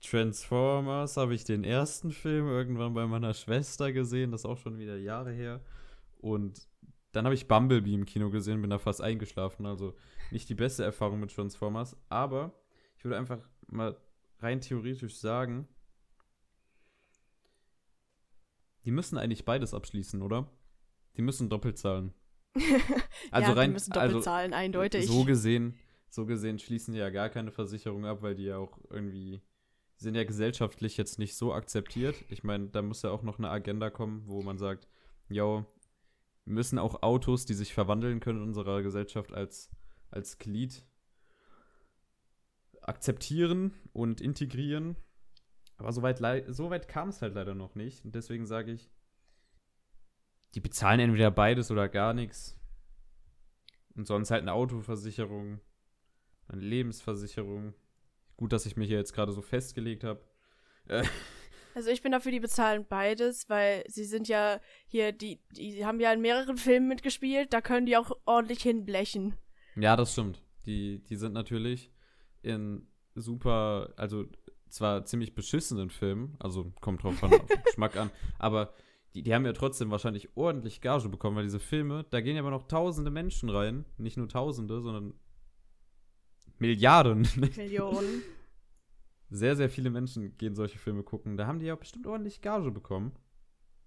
Transformers 0.00 1.16
habe 1.16 1.34
ich 1.34 1.44
den 1.44 1.64
ersten 1.64 2.10
Film 2.10 2.48
irgendwann 2.48 2.92
bei 2.92 3.06
meiner 3.06 3.34
Schwester 3.34 3.92
gesehen, 3.92 4.32
das 4.32 4.42
ist 4.42 4.46
auch 4.46 4.58
schon 4.58 4.78
wieder 4.78 4.96
Jahre 4.96 5.32
her. 5.32 5.60
Und 6.18 6.66
Dann 7.12 7.24
habe 7.24 7.34
ich 7.34 7.46
Bumblebee 7.46 7.94
im 7.94 8.06
Kino 8.06 8.30
gesehen, 8.30 8.60
bin 8.60 8.70
da 8.70 8.78
fast 8.78 9.00
eingeschlafen. 9.00 9.66
Also 9.66 9.94
nicht 10.32 10.48
die 10.48 10.54
beste 10.54 10.84
Erfahrung 10.84 11.20
mit 11.20 11.34
Transformers. 11.34 11.96
Aber 12.08 12.52
ich 12.96 13.04
würde 13.04 13.18
einfach 13.18 13.48
mal 13.68 13.96
rein 14.38 14.60
theoretisch 14.60 15.16
sagen, 15.16 15.68
die 18.84 18.90
müssen 18.90 19.18
eigentlich 19.18 19.44
beides 19.44 19.74
abschließen, 19.74 20.22
oder? 20.22 20.50
Die 21.16 21.22
müssen 21.22 21.48
doppelt 21.48 21.78
zahlen. 21.78 22.12
Also 23.30 23.52
ja, 23.52 23.56
rein, 23.56 23.70
die 23.70 23.74
müssen 23.74 23.92
doppelt 23.92 24.14
also 24.14 24.20
zahlen, 24.20 24.52
eindeutig. 24.52 25.06
so 25.06 25.24
gesehen, 25.24 25.78
so 26.08 26.26
gesehen 26.26 26.58
schließen 26.58 26.92
die 26.92 27.00
ja 27.00 27.08
gar 27.08 27.30
keine 27.30 27.52
Versicherung 27.52 28.04
ab, 28.04 28.20
weil 28.20 28.34
die 28.34 28.44
ja 28.44 28.58
auch 28.58 28.78
irgendwie 28.90 29.40
sind 29.96 30.16
ja 30.16 30.24
gesellschaftlich 30.24 30.96
jetzt 30.96 31.18
nicht 31.18 31.36
so 31.36 31.54
akzeptiert. 31.54 32.16
Ich 32.28 32.42
meine, 32.42 32.68
da 32.68 32.82
muss 32.82 33.02
ja 33.02 33.10
auch 33.10 33.22
noch 33.22 33.38
eine 33.38 33.48
Agenda 33.48 33.88
kommen, 33.88 34.24
wo 34.26 34.42
man 34.42 34.58
sagt, 34.58 34.88
yo, 35.28 35.64
müssen 36.44 36.78
auch 36.78 37.02
Autos, 37.02 37.46
die 37.46 37.54
sich 37.54 37.72
verwandeln 37.72 38.20
können 38.20 38.40
in 38.42 38.48
unserer 38.48 38.82
Gesellschaft 38.82 39.32
als, 39.32 39.70
als 40.12 40.38
Glied 40.38 40.84
akzeptieren 42.80 43.74
und 43.92 44.20
integrieren. 44.20 44.96
Aber 45.76 45.92
so 45.92 46.02
weit, 46.02 46.18
so 46.48 46.70
weit 46.70 46.88
kam 46.88 47.08
es 47.08 47.22
halt 47.22 47.34
leider 47.34 47.54
noch 47.54 47.74
nicht. 47.74 48.04
Und 48.04 48.14
deswegen 48.14 48.46
sage 48.46 48.72
ich, 48.72 48.90
die 50.54 50.60
bezahlen 50.60 51.00
entweder 51.00 51.30
beides 51.30 51.70
oder 51.70 51.88
gar 51.88 52.14
nichts. 52.14 52.58
Und 53.94 54.06
sonst 54.06 54.30
halt 54.30 54.42
eine 54.42 54.52
Autoversicherung, 54.52 55.60
eine 56.48 56.62
Lebensversicherung. 56.62 57.74
Gut, 58.36 58.52
dass 58.52 58.66
ich 58.66 58.76
mich 58.76 58.88
hier 58.88 58.98
jetzt 58.98 59.12
gerade 59.12 59.32
so 59.32 59.42
festgelegt 59.42 60.04
habe. 60.04 60.24
Äh, 60.88 61.04
Also 61.74 61.90
ich 61.90 62.02
bin 62.02 62.12
dafür, 62.12 62.32
die 62.32 62.40
bezahlen 62.40 62.84
beides, 62.86 63.48
weil 63.48 63.82
sie 63.88 64.04
sind 64.04 64.28
ja 64.28 64.60
hier, 64.86 65.12
die, 65.12 65.40
die 65.52 65.86
haben 65.86 66.00
ja 66.00 66.12
in 66.12 66.20
mehreren 66.20 66.58
Filmen 66.58 66.86
mitgespielt, 66.88 67.52
da 67.52 67.60
können 67.62 67.86
die 67.86 67.96
auch 67.96 68.10
ordentlich 68.26 68.62
hinblechen. 68.62 69.36
Ja, 69.76 69.96
das 69.96 70.12
stimmt. 70.12 70.42
Die, 70.66 71.02
die 71.04 71.16
sind 71.16 71.32
natürlich 71.32 71.90
in 72.42 72.86
super, 73.14 73.92
also 73.96 74.26
zwar 74.68 75.04
ziemlich 75.04 75.34
beschissenen 75.34 75.90
Filmen, 75.90 76.36
also 76.38 76.72
kommt 76.80 77.02
drauf 77.02 77.22
an, 77.22 77.32
auf 77.34 77.46
den 77.46 77.62
Geschmack 77.62 77.96
an, 77.96 78.10
aber 78.38 78.72
die, 79.14 79.22
die 79.22 79.34
haben 79.34 79.44
ja 79.44 79.52
trotzdem 79.52 79.90
wahrscheinlich 79.90 80.36
ordentlich 80.36 80.80
Gage 80.80 81.08
bekommen, 81.08 81.36
weil 81.36 81.44
diese 81.44 81.60
Filme, 81.60 82.06
da 82.10 82.20
gehen 82.20 82.36
ja 82.36 82.42
aber 82.42 82.50
noch 82.50 82.66
tausende 82.66 83.10
Menschen 83.10 83.50
rein. 83.50 83.84
Nicht 83.98 84.16
nur 84.16 84.28
tausende, 84.28 84.80
sondern 84.80 85.14
Milliarden. 86.58 87.28
Millionen. 87.36 88.22
sehr, 89.28 89.56
sehr 89.56 89.68
viele 89.68 89.90
Menschen 89.90 90.36
gehen 90.38 90.54
solche 90.54 90.78
Filme 90.78 91.02
gucken. 91.02 91.36
Da 91.36 91.46
haben 91.46 91.58
die 91.58 91.66
ja 91.66 91.74
bestimmt 91.74 92.06
ordentlich 92.06 92.40
Gage 92.40 92.70
bekommen. 92.70 93.12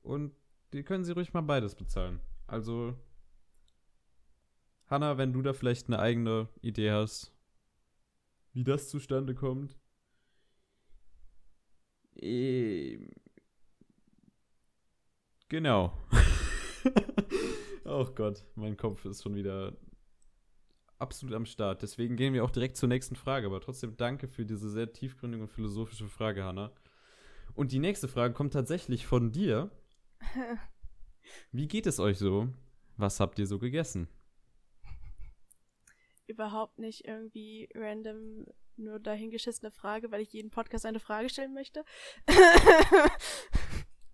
Und 0.04 0.34
die 0.74 0.84
können 0.84 1.04
sie 1.04 1.14
ruhig 1.14 1.34
mal 1.34 1.42
beides 1.42 1.74
bezahlen. 1.74 2.20
Also, 2.46 2.94
Hanna, 4.88 5.18
wenn 5.18 5.34
du 5.34 5.42
da 5.42 5.54
vielleicht 5.54 5.88
eine 5.88 6.00
eigene 6.00 6.48
Idee 6.62 6.92
hast, 6.92 7.34
wie 8.54 8.64
das 8.64 8.90
zustande 8.90 9.36
kommt. 9.36 9.78
Ähm, 12.18 13.10
Genau. 15.50 15.94
oh 17.86 18.06
Gott, 18.16 18.44
mein 18.56 18.76
Kopf 18.78 19.06
ist 19.06 19.22
schon 19.22 19.36
wieder 19.36 19.78
absolut 20.98 21.36
am 21.36 21.46
Start. 21.46 21.84
Deswegen 21.84 22.16
gehen 22.16 22.34
wir 22.34 22.44
auch 22.44 22.50
direkt 22.50 22.78
zur 22.78 22.90
nächsten 22.90 23.16
Frage. 23.16 23.46
Aber 23.46 23.62
trotzdem 23.62 23.96
danke 23.96 24.28
für 24.28 24.46
diese 24.46 24.70
sehr 24.70 24.92
tiefgründige 24.92 25.44
und 25.44 25.50
philosophische 25.50 26.08
Frage, 26.08 26.44
Hanna. 26.44 26.72
Und 27.54 27.72
die 27.72 27.80
nächste 27.80 28.08
Frage 28.08 28.34
kommt 28.34 28.54
tatsächlich 28.54 29.06
von 29.06 29.32
dir. 29.32 29.70
Wie 31.52 31.68
geht 31.68 31.86
es 31.86 32.00
euch 32.00 32.18
so? 32.18 32.50
Was 32.98 33.20
habt 33.20 33.38
ihr 33.38 33.48
so 33.48 33.60
gegessen? 33.60 34.08
Überhaupt 36.28 36.80
nicht 36.80 37.06
irgendwie 37.06 37.70
random 37.76 38.46
nur 38.78 39.00
dahingeschissene 39.00 39.72
Frage, 39.72 40.12
weil 40.12 40.22
ich 40.22 40.34
jeden 40.34 40.50
Podcast 40.50 40.86
eine 40.86 41.00
Frage 41.00 41.30
stellen 41.30 41.54
möchte. 41.54 41.86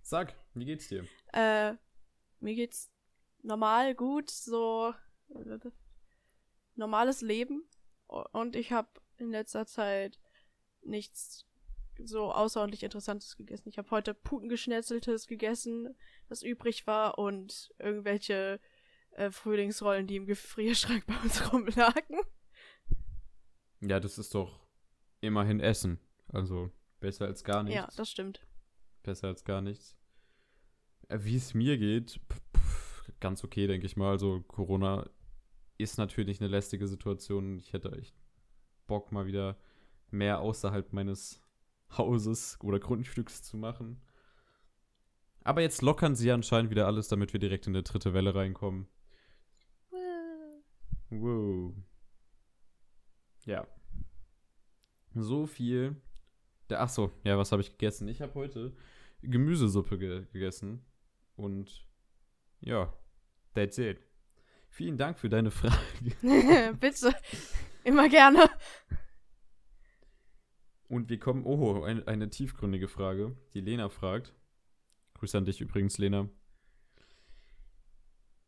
Sag, 0.01 0.35
wie 0.53 0.65
geht's 0.65 0.87
dir? 0.87 1.05
äh, 1.33 1.73
mir 2.39 2.55
geht's 2.55 2.91
normal, 3.43 3.95
gut, 3.95 4.29
so 4.29 4.93
normales 6.75 7.21
Leben. 7.21 7.67
Und 8.07 8.55
ich 8.55 8.71
habe 8.71 8.89
in 9.17 9.31
letzter 9.31 9.65
Zeit 9.65 10.19
nichts 10.81 11.45
so 12.03 12.31
außerordentlich 12.31 12.83
Interessantes 12.83 13.37
gegessen. 13.37 13.69
Ich 13.69 13.77
habe 13.77 13.91
heute 13.91 14.13
Putengeschnetzeltes 14.13 15.27
gegessen, 15.27 15.95
das 16.27 16.41
übrig 16.41 16.87
war, 16.87 17.17
und 17.19 17.73
irgendwelche 17.77 18.59
äh, 19.11 19.31
Frühlingsrollen, 19.31 20.07
die 20.07 20.15
im 20.15 20.25
Gefrierschrank 20.25 21.05
bei 21.07 21.17
uns 21.23 21.51
rumlagen. 21.51 22.19
Ja, 23.81 23.99
das 23.99 24.17
ist 24.17 24.35
doch 24.35 24.59
immerhin 25.21 25.59
Essen. 25.59 25.99
Also 26.29 26.71
besser 26.99 27.25
als 27.25 27.43
gar 27.43 27.63
nichts. 27.63 27.75
Ja, 27.75 27.87
das 27.95 28.09
stimmt. 28.09 28.45
Besser 29.03 29.27
als 29.27 29.43
gar 29.43 29.61
nichts. 29.61 29.97
Äh, 31.09 31.19
Wie 31.21 31.35
es 31.35 31.53
mir 31.53 31.77
geht, 31.77 32.19
ganz 33.19 33.43
okay, 33.43 33.67
denke 33.67 33.85
ich 33.85 33.97
mal. 33.97 34.11
Also 34.11 34.41
Corona 34.41 35.09
ist 35.77 35.97
natürlich 35.97 36.39
eine 36.39 36.49
lästige 36.49 36.87
Situation. 36.87 37.57
Ich 37.57 37.73
hätte 37.73 37.91
echt 37.93 38.15
Bock, 38.87 39.11
mal 39.11 39.25
wieder 39.25 39.57
mehr 40.09 40.39
außerhalb 40.39 40.93
meines 40.93 41.41
Hauses 41.97 42.57
oder 42.61 42.79
Grundstücks 42.79 43.43
zu 43.43 43.57
machen. 43.57 44.01
Aber 45.43 45.61
jetzt 45.61 45.81
lockern 45.81 46.15
sie 46.15 46.31
anscheinend 46.31 46.69
wieder 46.71 46.85
alles, 46.85 47.07
damit 47.07 47.33
wir 47.33 47.39
direkt 47.39 47.67
in 47.67 47.75
eine 47.75 47.83
dritte 47.83 48.13
Welle 48.13 48.35
reinkommen. 48.35 48.87
Wow. 51.11 51.75
Ja. 53.45 53.67
So 55.13 55.45
viel. 55.45 56.01
Der, 56.69 56.81
ach 56.81 56.89
so, 56.89 57.11
ja, 57.25 57.37
was 57.37 57.51
habe 57.51 57.61
ich 57.61 57.71
gegessen? 57.71 58.07
Ich 58.07 58.21
habe 58.21 58.33
heute 58.33 58.73
Gemüsesuppe 59.21 59.97
ge 59.97 60.25
gegessen. 60.31 60.85
Und 61.35 61.85
ja, 62.61 62.93
that's 63.53 63.77
it. 63.77 63.99
Vielen 64.69 64.97
Dank 64.97 65.19
für 65.19 65.27
deine 65.27 65.51
Frage. 65.51 65.75
Bitte. 66.79 67.13
Immer 67.83 68.07
gerne. 68.07 68.49
Und 70.87 71.09
wir 71.09 71.19
kommen, 71.19 71.45
oh, 71.45 71.83
eine, 71.83 72.07
eine 72.07 72.29
tiefgründige 72.29 72.87
Frage, 72.87 73.35
die 73.53 73.61
Lena 73.61 73.89
fragt. 73.89 74.33
Grüße 75.15 75.37
an 75.37 75.45
dich 75.45 75.59
übrigens, 75.59 75.97
Lena. 75.97 76.29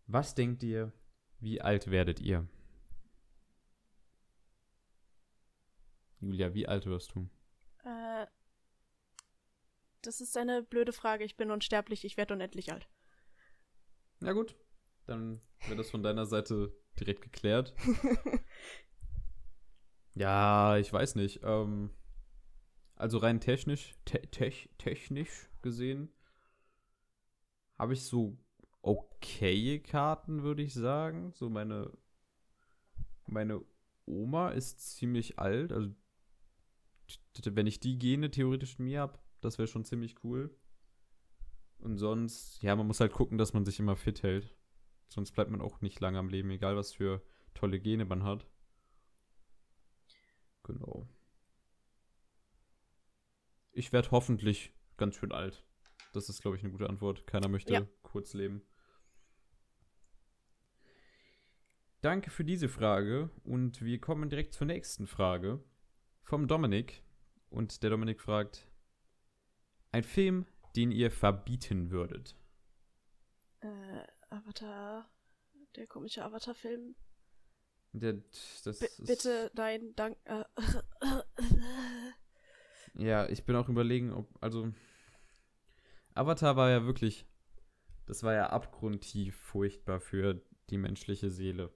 Was 0.07 0.35
denkt 0.35 0.63
ihr, 0.63 0.93
wie 1.43 1.61
alt 1.61 1.91
werdet 1.91 2.19
ihr? 2.19 2.47
Julia, 6.19 6.53
wie 6.53 6.67
alt 6.67 6.85
wirst 6.85 7.13
du? 7.15 7.29
Äh, 7.83 8.25
das 10.01 10.21
ist 10.21 10.37
eine 10.37 10.63
blöde 10.63 10.93
Frage. 10.93 11.23
Ich 11.23 11.35
bin 11.35 11.51
unsterblich, 11.51 12.05
ich 12.05 12.17
werde 12.17 12.33
unendlich 12.33 12.71
alt. 12.71 12.87
Na 14.19 14.31
gut, 14.31 14.55
dann 15.05 15.41
wird 15.67 15.79
das 15.79 15.91
von 15.91 16.01
deiner 16.01 16.25
Seite 16.25 16.73
direkt 16.99 17.21
geklärt. 17.21 17.73
Ja, 20.15 20.77
ich 20.77 20.91
weiß 20.91 21.15
nicht. 21.15 21.41
Ähm, 21.43 21.89
also 22.95 23.17
rein 23.17 23.39
technisch, 23.39 23.95
te 24.05 24.21
tech 24.29 24.69
technisch 24.77 25.49
gesehen, 25.61 26.13
habe 27.77 27.93
ich 27.93 28.03
so 28.03 28.37
okaye 28.83 29.79
Karten, 29.79 30.43
würde 30.43 30.61
ich 30.61 30.73
sagen. 30.73 31.31
So 31.33 31.49
meine, 31.49 31.91
meine 33.25 33.63
Oma 34.05 34.49
ist 34.49 34.95
ziemlich 34.95 35.39
alt. 35.39 35.71
Also 35.71 35.89
wenn 37.45 37.67
ich 37.67 37.79
die 37.79 37.97
Gene 37.97 38.29
theoretisch 38.29 38.77
in 38.77 38.85
mir 38.85 39.01
habe, 39.01 39.17
das 39.41 39.57
wäre 39.57 39.67
schon 39.67 39.85
ziemlich 39.85 40.23
cool. 40.23 40.55
Und 41.79 41.97
sonst, 41.97 42.61
ja, 42.61 42.75
man 42.75 42.87
muss 42.87 42.99
halt 42.99 43.11
gucken, 43.11 43.37
dass 43.37 43.53
man 43.53 43.65
sich 43.65 43.79
immer 43.79 43.95
fit 43.95 44.23
hält. 44.23 44.55
Sonst 45.09 45.31
bleibt 45.31 45.51
man 45.51 45.61
auch 45.61 45.81
nicht 45.81 45.99
lange 45.99 46.19
am 46.19 46.29
Leben, 46.29 46.49
egal 46.51 46.75
was 46.75 46.93
für 46.93 47.21
tolle 47.53 47.79
Gene 47.79 48.05
man 48.05 48.23
hat. 48.23 48.47
Genau. 50.63 51.07
Ich 53.71 53.91
werde 53.91 54.11
hoffentlich 54.11 54.73
ganz 54.97 55.15
schön 55.15 55.31
alt. 55.31 55.65
Das 56.13 56.29
ist, 56.29 56.41
glaube 56.41 56.57
ich, 56.57 56.63
eine 56.63 56.71
gute 56.71 56.89
Antwort. 56.89 57.27
Keiner 57.27 57.49
möchte 57.49 57.73
Ja. 57.73 57.87
kurz 58.01 58.33
leben. 58.33 58.61
Danke 62.03 62.31
für 62.31 62.43
diese 62.43 62.67
Frage 62.67 63.29
und 63.45 63.81
wir 63.81 63.97
kommen 63.97 64.29
direkt 64.29 64.53
zur 64.53 64.67
nächsten 64.67 65.07
Frage 65.07 65.63
vom 66.21 66.49
Dominik. 66.49 67.01
Und 67.49 67.81
der 67.81 67.91
Dominik 67.91 68.19
fragt: 68.19 68.67
Ein 69.93 70.03
Film, 70.03 70.45
den 70.75 70.91
ihr 70.91 71.11
verbieten 71.11 71.91
würdet? 71.91 72.35
Äh, 73.61 74.03
Avatar. 74.29 75.09
Der 75.77 75.87
komische 75.87 76.25
Avatar-Film. 76.25 76.93
Der, 77.93 78.15
das 78.65 78.79
B 78.79 78.85
ist, 78.85 79.05
bitte, 79.05 79.49
nein, 79.55 79.95
dank. 79.95 80.17
Äh, 80.25 80.43
Ja, 82.95 83.29
ich 83.29 83.45
bin 83.45 83.55
auch 83.55 83.69
überlegen, 83.69 84.11
ob, 84.11 84.27
also, 84.43 84.73
Avatar 86.15 86.57
war 86.57 86.69
ja 86.69 86.85
wirklich, 86.85 87.25
das 88.07 88.23
war 88.23 88.33
ja 88.33 88.49
abgrundtief 88.49 89.37
furchtbar 89.37 90.01
für 90.01 90.45
die 90.69 90.77
menschliche 90.77 91.31
Seele. 91.31 91.73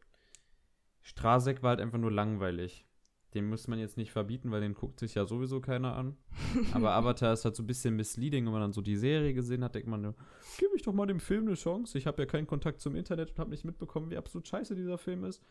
Strasek 1.07 1.63
war 1.63 1.69
halt 1.69 1.79
einfach 1.79 1.97
nur 1.97 2.11
langweilig. 2.11 2.85
Den 3.33 3.47
muss 3.47 3.67
man 3.67 3.79
jetzt 3.79 3.95
nicht 3.95 4.11
verbieten, 4.11 4.51
weil 4.51 4.59
den 4.61 4.73
guckt 4.73 4.99
sich 4.99 5.15
ja 5.15 5.25
sowieso 5.25 5.61
keiner 5.61 5.95
an. 5.95 6.17
Aber 6.73 6.91
Avatar 6.91 7.31
ist 7.31 7.45
halt 7.45 7.55
so 7.55 7.63
ein 7.63 7.67
bisschen 7.67 7.95
misleading, 7.95 8.45
wenn 8.45 8.51
man 8.51 8.61
dann 8.61 8.73
so 8.73 8.81
die 8.81 8.97
Serie 8.97 9.33
gesehen 9.33 9.63
hat, 9.63 9.75
denkt 9.75 9.87
man, 9.87 10.01
nur, 10.01 10.15
gib 10.57 10.69
ich 10.75 10.81
doch 10.81 10.91
mal 10.93 11.05
dem 11.05 11.21
Film 11.21 11.45
eine 11.47 11.55
Chance. 11.55 11.97
Ich 11.97 12.07
habe 12.07 12.21
ja 12.21 12.25
keinen 12.25 12.45
Kontakt 12.47 12.81
zum 12.81 12.95
Internet 12.95 13.31
und 13.31 13.39
habe 13.39 13.51
nicht 13.51 13.63
mitbekommen, 13.63 14.09
wie 14.11 14.17
absolut 14.17 14.47
scheiße 14.47 14.75
dieser 14.75 14.97
Film 14.97 15.23
ist. 15.23 15.41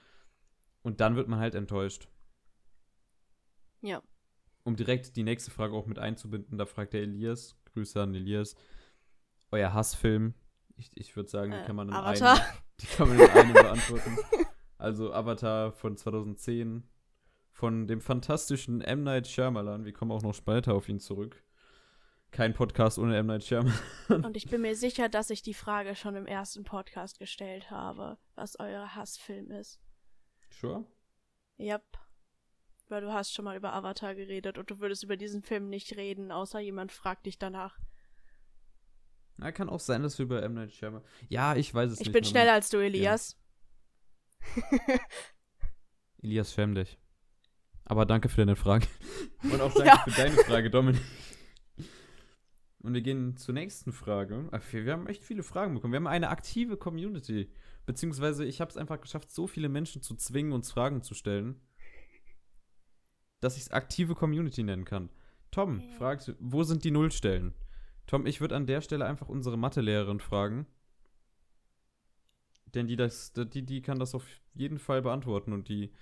Und 0.83 1.01
dann 1.01 1.17
wird 1.17 1.29
man 1.29 1.39
halt 1.39 1.55
enttäuscht. 1.55 2.09
Ja. 3.81 4.03
Um 4.65 4.77
direkt 4.77 5.17
die 5.17 5.23
nächste 5.23 5.51
Frage 5.51 5.75
auch 5.75 5.87
mit 5.87 5.99
einzubinden, 5.99 6.59
da 6.59 6.67
fragt 6.67 6.93
der 6.93 7.03
Elias, 7.03 7.57
Grüße 7.73 8.03
an 8.03 8.15
Elias, 8.15 8.57
euer 9.51 9.73
Hassfilm. 9.73 10.35
Ich, 10.77 10.91
ich 10.95 11.17
würde 11.17 11.31
sagen, 11.31 11.53
die 11.53 11.59
Äh, 11.59 11.65
kann 11.65 11.77
man 11.77 11.89
in 11.89 11.95
Avatar. 11.95 12.35
einem, 12.35 12.45
die 12.81 12.87
kann 12.87 13.09
man 13.09 13.19
in 13.21 13.31
einem 13.31 13.53
beantworten. 13.55 14.17
Also 14.79 15.13
Avatar 15.13 15.73
von 15.73 15.97
2010 15.97 16.83
von 17.51 17.87
dem 17.87 18.01
fantastischen 18.01 18.81
M. 18.83 19.03
Night 19.03 19.27
Shyamalan. 19.27 19.85
Wir 19.85 19.93
kommen 19.93 20.13
auch 20.13 20.23
noch 20.23 20.35
später 20.35 20.75
auf 20.75 20.89
ihn 20.89 21.01
zurück. 21.01 21.43
Kein 22.31 22.53
Podcast 22.53 22.99
ohne 22.99 23.17
M. 23.17 23.27
Night 23.27 23.45
Shyamalan. 23.45 24.25
Und 24.25 24.37
ich 24.37 24.47
bin 24.47 24.61
mir 24.61 24.77
sicher, 24.77 25.09
dass 25.09 25.31
ich 25.31 25.41
die 25.43 25.55
Frage 25.55 25.95
schon 25.97 26.17
im 26.17 26.27
ersten 26.27 26.65
Podcast 26.65 27.19
gestellt 27.19 27.71
habe, 27.71 28.19
was 28.35 28.59
euer 28.59 28.95
Hassfilm 28.95 29.51
ist. 29.51 29.81
Sure. 30.51 30.85
Yep. 31.59 31.83
Weil 32.89 33.01
du 33.01 33.13
hast 33.13 33.33
schon 33.33 33.47
mal 33.47 33.57
über 33.57 33.73
Avatar 33.73 34.15
geredet 34.15 34.59
und 34.59 34.71
du 34.71 34.79
würdest 34.81 35.03
über 35.03 35.17
diesen 35.17 35.43
Film 35.43 35.71
nicht 35.71 35.97
reden, 35.97 36.31
außer 36.31 36.61
jemand 36.61 36.93
fragt 36.93 37.25
dich 37.27 37.39
danach. 37.39 37.79
Na, 39.39 39.51
kann 39.53 39.69
auch 39.69 39.81
sein, 39.81 40.03
dass 40.03 40.19
wir 40.19 40.29
bei 40.29 40.41
M. 40.41 40.55
Night 40.55 40.73
Shyamalan... 40.73 41.07
Ja, 41.29 41.57
ich 41.57 41.73
weiß 41.73 41.93
es 41.93 42.01
Ich 42.01 42.07
nicht. 42.09 42.13
bin 42.13 42.23
Mama. 42.23 42.31
schneller 42.31 42.53
als 42.53 42.69
du, 42.69 42.79
Elias. 42.79 43.39
Elias, 46.23 46.53
schäm 46.55 46.75
dich. 46.75 46.99
Aber 47.85 48.05
danke 48.05 48.29
für 48.29 48.39
deine 48.39 48.57
Frage. 48.57 48.87
Und 49.43 49.61
auch 49.61 49.73
danke 49.73 49.89
Ja. 49.89 49.99
für 49.99 50.11
deine 50.11 50.37
Frage, 50.37 50.71
Dominik. 50.71 51.03
Und 52.81 52.95
wir 52.95 53.01
gehen 53.01 53.37
zur 53.37 53.55
nächsten 53.55 53.93
Frage. 53.93 54.49
Wir, 54.71 54.93
haben 54.93 55.07
echt 55.09 55.25
viele 55.25 55.43
Fragen 55.43 55.75
bekommen. 55.75 55.93
Wir 55.93 55.97
haben 55.99 56.07
eine 56.07 56.31
aktive 56.31 56.77
Community. 56.77 57.51
Beziehungsweise 57.85 58.45
ich 58.45 58.61
habe 58.61 58.71
es 58.71 58.77
einfach 58.77 59.01
geschafft, 59.01 59.31
so 59.31 59.47
viele 59.47 59.69
Menschen 59.69 60.03
zu 60.03 60.15
zwingen, 60.15 60.53
uns 60.53 60.71
Fragen 60.73 61.03
zu 61.03 61.15
stellen, 61.15 61.61
dass 63.41 63.57
ich 63.57 63.63
es 63.65 63.71
aktive 63.71 64.15
Community 64.15 64.63
nennen 64.63 64.85
kann. 64.85 65.11
Tom 65.51 65.81
fragt, 65.97 66.35
wo 66.39 66.63
sind 66.65 66.85
die 66.85 66.91
Nullstellen? 66.91 67.55
Tom, 68.07 68.27
ich 68.27 68.41
würde 68.41 68.57
an 68.57 68.67
der 68.67 68.81
Stelle 68.83 69.05
einfach 69.05 69.29
unsere 69.29 69.57
Mathelehrerin 69.57 70.21
fragen. 70.21 70.67
Denn 72.77 72.87
die, 72.87 72.97
das, 72.97 73.33
die, 73.33 73.63
die 73.65 73.81
kann 73.81 73.99
das 73.99 74.15
auf 74.15 74.27
jeden 74.53 74.79
Fall 74.79 75.01
beantworten 75.01 75.55
und 75.55 75.71
die 75.71 75.95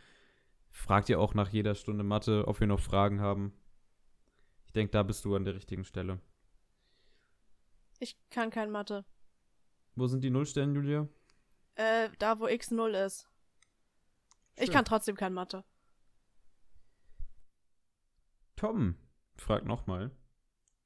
fragt 0.70 1.08
ja 1.08 1.18
auch 1.18 1.32
nach 1.32 1.50
jeder 1.50 1.76
Stunde 1.76 2.02
Mathe, 2.02 2.48
ob 2.48 2.58
wir 2.58 2.66
noch 2.66 2.80
Fragen 2.80 3.20
haben. 3.20 3.54
Ich 4.66 4.72
denke, 4.72 4.90
da 4.90 5.04
bist 5.04 5.24
du 5.24 5.36
an 5.36 5.44
der 5.44 5.54
richtigen 5.54 5.84
Stelle. 5.84 6.20
Ich 8.00 8.18
kann 8.28 8.50
kein 8.50 8.72
Mathe. 8.72 9.04
Wo 9.94 10.08
sind 10.08 10.24
die 10.24 10.30
Nullstellen, 10.30 10.74
Julia? 10.74 11.08
Äh, 11.76 12.08
da 12.18 12.40
wo 12.40 12.48
x 12.48 12.72
0 12.72 12.92
ist. 12.96 13.28
Ich 14.56 14.64
Schön. 14.64 14.74
kann 14.74 14.84
trotzdem 14.84 15.14
kein 15.14 15.32
Mathe. 15.32 15.62
Tom 18.56 18.96
fragt 19.36 19.64
nochmal. 19.64 20.10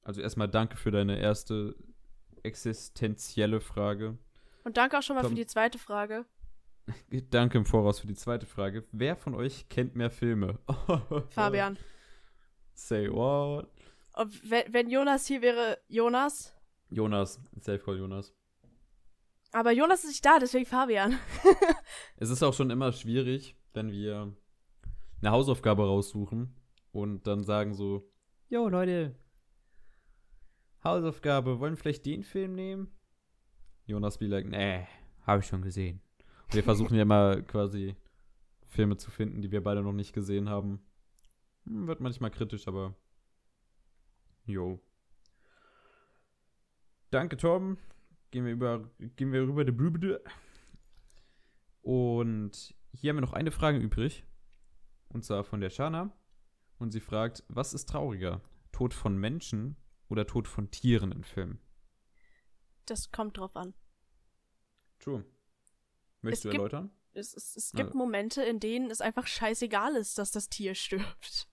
Also 0.03 0.21
erstmal 0.21 0.49
danke 0.49 0.77
für 0.77 0.91
deine 0.91 1.19
erste 1.19 1.75
existenzielle 2.43 3.63
Frage. 3.63 4.19
Und 4.69 4.77
danke 4.77 4.99
auch 4.99 5.03
schon 5.03 5.17
mal 5.17 5.23
Tom. 5.23 5.31
für 5.31 5.35
die 5.37 5.47
zweite 5.47 5.79
Frage. 5.79 6.27
Danke 7.31 7.57
im 7.57 7.65
Voraus 7.65 8.01
für 8.01 8.07
die 8.07 8.15
zweite 8.15 8.45
Frage. 8.45 8.87
Wer 8.93 9.17
von 9.17 9.35
euch 9.35 9.67
kennt 9.71 9.97
mehr 9.97 10.11
Filme? 10.11 10.59
Fabian. 11.31 11.79
Say 12.75 13.11
what? 13.11 13.67
Und 14.13 14.51
wenn, 14.51 14.71
wenn 14.71 14.91
Jonas 14.91 15.27
hier 15.27 15.41
wäre, 15.41 15.79
Jonas. 15.89 16.55
Jonas, 16.91 17.41
Safe 17.59 17.79
Call 17.79 17.97
Jonas. 17.97 18.35
Aber 19.53 19.73
Jonas 19.73 20.05
ist 20.05 20.11
nicht 20.11 20.27
da, 20.27 20.39
deswegen 20.39 20.67
Fabian. 20.67 21.19
Es 22.17 22.29
ist 22.29 22.43
auch 22.43 22.53
schon 22.53 22.69
immer 22.69 22.93
schwierig, 22.93 23.57
wenn 23.73 23.91
wir 23.91 24.37
eine 25.23 25.31
Hausaufgabe 25.31 25.87
raussuchen 25.87 26.55
und 26.93 27.27
dann 27.27 27.43
sagen 27.43 27.73
so, 27.73 28.13
Jo 28.51 28.69
Leute, 28.69 29.19
Hausaufgabe, 30.85 31.59
wollen 31.59 31.73
wir 31.73 31.79
vielleicht 31.79 32.05
den 32.05 32.23
Film 32.23 32.55
nehmen? 32.55 32.98
Jonas 33.89 34.19
be 34.19 34.27
like, 34.27 34.47
nee, 34.47 34.87
habe 35.27 35.41
ich 35.41 35.47
schon 35.47 35.63
gesehen. 35.63 36.01
Und 36.45 36.55
wir 36.55 36.63
versuchen 36.63 36.95
ja 36.95 37.03
immer 37.03 37.41
quasi 37.43 37.97
Filme 38.67 38.99
zu 38.99 39.11
finden, 39.11 39.41
die 39.41 39.51
wir 39.51 39.63
beide 39.63 39.83
noch 39.83 39.95
nicht 39.95 40.13
gesehen 40.13 40.51
haben. 40.51 40.81
Hm, 41.65 41.87
Wird 41.87 42.01
manchmal 42.01 42.31
kritisch, 42.31 42.69
aber 42.69 42.95
jo. 44.45 44.79
Danke, 47.11 47.39
Tom. 47.39 47.79
Gehen 48.31 48.45
wir 48.45 48.53
über, 48.53 48.91
gehen 49.17 49.33
wir 49.33 49.41
rüber 49.43 49.65
die 49.65 49.73
Bübede. 49.73 50.23
Und 51.81 52.75
hier 52.93 53.09
haben 53.09 53.17
wir 53.17 53.23
noch 53.23 53.33
eine 53.33 53.51
Frage 53.51 53.79
übrig. 53.79 54.25
Und 55.09 55.25
zwar 55.25 55.45
von 55.45 55.63
der 55.63 55.71
Shana. 55.71 56.13
Und 56.79 56.91
sie 56.91 57.01
fragt, 57.01 57.43
was 57.49 57.73
ist 57.73 57.89
trauriger? 57.89 58.43
Tod 58.71 58.93
von 58.93 59.17
Menschen 59.17 59.77
oder 60.09 60.27
Tod 60.27 60.47
von 60.47 60.71
Tieren 60.71 61.11
in 61.11 61.25
Filmen? 61.25 61.59
Das 62.91 63.11
kommt 63.11 63.37
drauf 63.39 63.55
an. 63.57 63.75
True. 64.99 65.25
Möchtest 66.23 66.41
Es 66.41 66.43
du 66.43 66.49
gibt- 66.51 66.59
erläutern? 66.61 66.91
Es, 67.15 67.35
es, 67.35 67.57
es 67.57 67.71
gibt 67.73 67.89
Also- 67.89 67.99
Momente, 67.99 68.43
in 68.43 68.61
denen 68.61 68.91
es 68.91 69.01
einfach 69.01 69.27
scheißegal 69.27 69.97
ist, 69.97 70.19
dass 70.19 70.31
das 70.31 70.49
Tier 70.49 70.75
stirbt. 70.75 71.49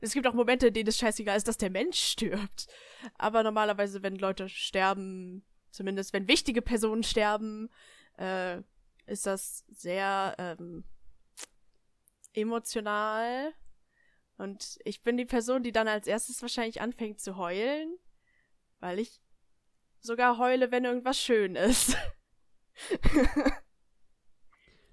Es 0.00 0.12
gibt 0.12 0.26
auch 0.26 0.34
Momente, 0.34 0.66
in 0.68 0.74
denen 0.74 0.88
es 0.88 0.98
scheißegal 0.98 1.36
ist, 1.36 1.48
dass 1.48 1.56
der 1.56 1.70
Mensch 1.70 1.98
stirbt. 1.98 2.66
Aber 3.14 3.42
normalerweise, 3.42 4.02
wenn 4.02 4.16
Leute 4.16 4.48
sterben, 4.48 5.44
zumindest 5.70 6.12
wenn 6.12 6.28
wichtige 6.28 6.60
Personen 6.62 7.02
sterben, 7.04 7.70
äh, 8.18 8.60
ist 9.06 9.24
das 9.26 9.64
sehr 9.68 10.34
ähm, 10.38 10.84
emotional. 12.32 13.52
Und 14.36 14.78
ich 14.84 15.02
bin 15.02 15.16
die 15.16 15.24
Person, 15.24 15.62
die 15.62 15.72
dann 15.72 15.88
als 15.88 16.06
erstes 16.06 16.42
wahrscheinlich 16.42 16.80
anfängt 16.80 17.20
zu 17.20 17.36
heulen, 17.36 17.96
weil 18.80 18.98
ich 18.98 19.22
sogar 20.04 20.38
heule, 20.38 20.70
wenn 20.70 20.84
irgendwas 20.84 21.18
schön 21.18 21.56
ist. 21.56 21.96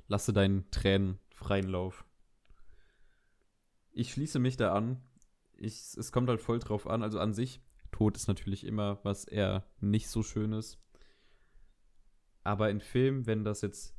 Lasse 0.08 0.34
deinen 0.34 0.70
Tränen 0.72 1.20
freien 1.34 1.68
Lauf. 1.68 2.06
Ich 3.92 4.14
schließe 4.14 4.40
mich 4.40 4.58
da 4.58 4.74
an. 4.74 5.02
Ich, 5.58 5.96
es 5.98 6.12
kommt 6.12 6.30
halt 6.30 6.42
voll 6.42 6.60
drauf 6.60 6.88
an. 6.88 7.04
Also 7.04 7.20
an 7.20 7.34
sich, 7.34 7.62
Tod 7.92 8.16
ist 8.16 8.28
natürlich 8.28 8.66
immer 8.66 9.00
was 9.04 9.26
eher 9.26 9.66
nicht 9.80 10.08
so 10.08 10.24
Schönes. 10.24 10.80
Aber 12.44 12.70
in 12.70 12.80
Filmen, 12.80 13.28
wenn 13.28 13.44
das 13.44 13.62
jetzt, 13.62 13.96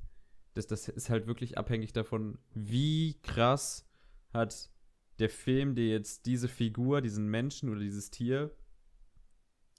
das, 0.55 0.67
das 0.67 0.89
ist 0.89 1.11
halt 1.11 1.27
wirklich 1.27 1.59
abhängig 1.59 1.93
davon, 1.93 2.39
wie 2.55 3.21
krass 3.23 3.87
hat 4.33 4.71
der 5.19 5.29
Film 5.29 5.75
dir 5.75 5.89
jetzt 5.89 6.27
diese 6.27 6.49
Figur, 6.49 7.03
diesen 7.03 7.29
Menschen 7.29 7.69
oder 7.69 7.81
dieses 7.81 8.11
Tier 8.11 8.51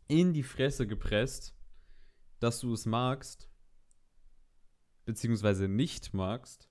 in 0.08 0.34
die 0.34 0.44
Fresse 0.44 0.88
gepresst, 0.88 1.56
dass 2.40 2.60
du 2.60 2.74
es 2.74 2.86
magst 2.86 3.50
beziehungsweise 5.06 5.68
nicht 5.68 6.14
magst. 6.14 6.70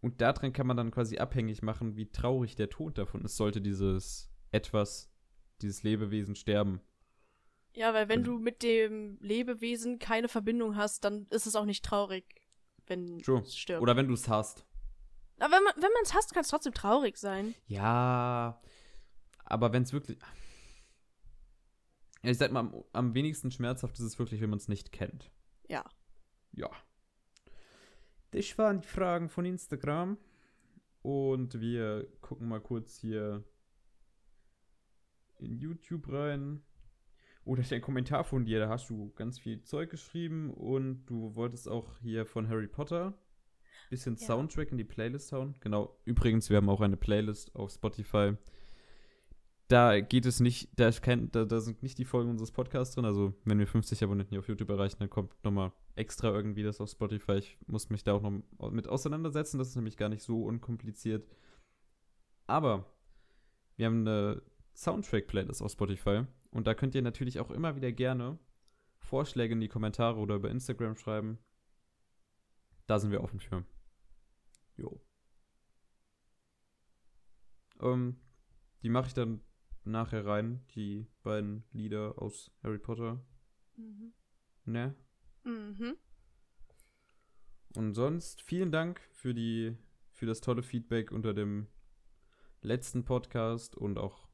Und 0.00 0.20
daran 0.20 0.52
kann 0.52 0.66
man 0.66 0.76
dann 0.76 0.90
quasi 0.90 1.18
abhängig 1.18 1.62
machen, 1.62 1.96
wie 1.96 2.10
traurig 2.10 2.54
der 2.54 2.70
Tod 2.70 2.98
davon 2.98 3.22
ist, 3.24 3.36
sollte 3.36 3.60
dieses 3.60 4.30
etwas, 4.52 5.10
dieses 5.60 5.82
Lebewesen 5.82 6.36
sterben. 6.36 6.80
Ja, 7.74 7.92
weil 7.94 8.08
wenn 8.08 8.20
Also- 8.20 8.32
du 8.32 8.38
mit 8.38 8.62
dem 8.62 9.18
Lebewesen 9.20 9.98
keine 9.98 10.28
Verbindung 10.28 10.76
hast, 10.76 11.04
dann 11.04 11.26
ist 11.30 11.46
es 11.46 11.56
auch 11.56 11.64
nicht 11.64 11.84
traurig, 11.84 12.24
wenn 12.86 13.18
True. 13.18 13.40
es 13.40 13.56
stirbt. 13.56 13.82
Oder 13.82 13.96
wenn 13.96 14.08
du 14.08 14.14
es 14.14 14.28
hast. 14.28 14.64
Aber 15.40 15.54
wenn 15.54 15.62
man 15.64 15.74
wenn 15.76 15.92
man 15.92 16.02
es 16.02 16.14
hasst, 16.14 16.32
kann 16.32 16.42
es 16.42 16.48
trotzdem 16.48 16.74
traurig 16.74 17.16
sein. 17.16 17.54
Ja, 17.66 18.60
aber 19.48 19.72
wenn 19.72 19.82
es 19.82 19.92
wirklich. 19.92 20.18
Ja, 22.22 22.30
Ich 22.30 22.38
sag 22.38 22.52
mal, 22.52 22.60
am, 22.60 22.84
am 22.92 23.14
wenigsten 23.14 23.50
schmerzhaft 23.50 23.94
ist 23.98 24.04
es 24.04 24.18
wirklich, 24.18 24.40
wenn 24.40 24.50
man 24.50 24.58
es 24.58 24.68
nicht 24.68 24.92
kennt. 24.92 25.30
Ja. 25.68 25.84
Ja. 26.52 26.70
Das 28.30 28.58
waren 28.58 28.80
die 28.80 28.88
Fragen 28.88 29.28
von 29.28 29.44
Instagram. 29.44 30.18
Und 31.02 31.60
wir 31.60 32.08
gucken 32.20 32.48
mal 32.48 32.60
kurz 32.60 32.98
hier 32.98 33.44
in 35.38 35.56
YouTube 35.58 36.12
rein. 36.12 36.62
Oh, 37.44 37.54
da 37.54 37.62
ist 37.62 37.72
ein 37.72 37.80
Kommentar 37.80 38.24
von 38.24 38.44
dir. 38.44 38.58
Da 38.58 38.68
hast 38.68 38.90
du 38.90 39.12
ganz 39.14 39.38
viel 39.38 39.62
Zeug 39.62 39.90
geschrieben 39.90 40.52
und 40.52 41.06
du 41.06 41.34
wolltest 41.34 41.68
auch 41.68 41.98
hier 42.00 42.26
von 42.26 42.48
Harry 42.48 42.66
Potter 42.66 43.16
bisschen 43.90 44.16
Ja. 44.16 44.26
Soundtrack 44.26 44.70
in 44.70 44.78
die 44.78 44.84
Playlist 44.84 45.32
hauen. 45.32 45.54
Genau. 45.60 45.96
Übrigens, 46.04 46.50
wir 46.50 46.58
haben 46.58 46.68
auch 46.68 46.80
eine 46.80 46.96
Playlist 46.96 47.54
auf 47.54 47.70
Spotify. 47.70 48.36
Da 49.68 50.00
geht 50.00 50.24
es 50.24 50.40
nicht, 50.40 50.70
da, 50.76 50.90
kein, 50.90 51.30
da, 51.30 51.44
da 51.44 51.60
sind 51.60 51.82
nicht 51.82 51.98
die 51.98 52.06
Folgen 52.06 52.30
unseres 52.30 52.50
Podcasts 52.50 52.94
drin. 52.94 53.04
Also, 53.04 53.34
wenn 53.44 53.58
wir 53.58 53.66
50 53.66 54.02
Abonnenten 54.02 54.30
hier 54.30 54.40
auf 54.40 54.48
YouTube 54.48 54.70
erreichen, 54.70 54.96
dann 54.98 55.10
kommt 55.10 55.32
nochmal 55.44 55.72
extra 55.94 56.28
irgendwie 56.28 56.62
das 56.62 56.80
auf 56.80 56.90
Spotify. 56.90 57.34
Ich 57.34 57.58
muss 57.66 57.90
mich 57.90 58.02
da 58.02 58.14
auch 58.14 58.22
noch 58.22 58.70
mit 58.70 58.88
auseinandersetzen. 58.88 59.58
Das 59.58 59.68
ist 59.68 59.76
nämlich 59.76 59.98
gar 59.98 60.08
nicht 60.08 60.22
so 60.22 60.42
unkompliziert. 60.44 61.28
Aber 62.46 62.90
wir 63.76 63.86
haben 63.86 64.06
eine 64.06 64.42
Soundtrack-Playlist 64.74 65.62
auf 65.62 65.72
Spotify. 65.72 66.24
Und 66.50 66.66
da 66.66 66.74
könnt 66.74 66.94
ihr 66.94 67.02
natürlich 67.02 67.38
auch 67.38 67.50
immer 67.50 67.76
wieder 67.76 67.92
gerne 67.92 68.38
Vorschläge 69.00 69.52
in 69.52 69.60
die 69.60 69.68
Kommentare 69.68 70.18
oder 70.18 70.36
über 70.36 70.50
Instagram 70.50 70.96
schreiben. 70.96 71.38
Da 72.86 72.98
sind 72.98 73.10
wir 73.10 73.22
offen 73.22 73.38
für. 73.38 73.64
Jo. 74.76 74.98
Ähm, 77.80 78.16
die 78.82 78.88
mache 78.88 79.08
ich 79.08 79.14
dann 79.14 79.42
nachher 79.88 80.24
rein, 80.26 80.64
die 80.74 81.06
beiden 81.22 81.64
Lieder 81.72 82.20
aus 82.20 82.50
Harry 82.62 82.78
Potter. 82.78 83.24
Mhm. 83.76 84.12
Ne? 84.64 84.94
Mhm. 85.44 85.96
Und 87.74 87.94
sonst 87.94 88.42
vielen 88.42 88.72
Dank 88.72 89.00
für 89.12 89.34
die 89.34 89.76
für 90.12 90.26
das 90.26 90.40
tolle 90.40 90.64
Feedback 90.64 91.12
unter 91.12 91.32
dem 91.32 91.68
letzten 92.60 93.04
Podcast 93.04 93.76
und 93.76 93.98
auch 93.98 94.28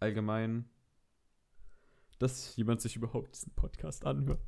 allgemein, 0.00 0.68
dass 2.18 2.56
jemand 2.56 2.80
sich 2.80 2.96
überhaupt 2.96 3.34
diesen 3.34 3.52
Podcast 3.54 4.06
anhört. 4.06 4.40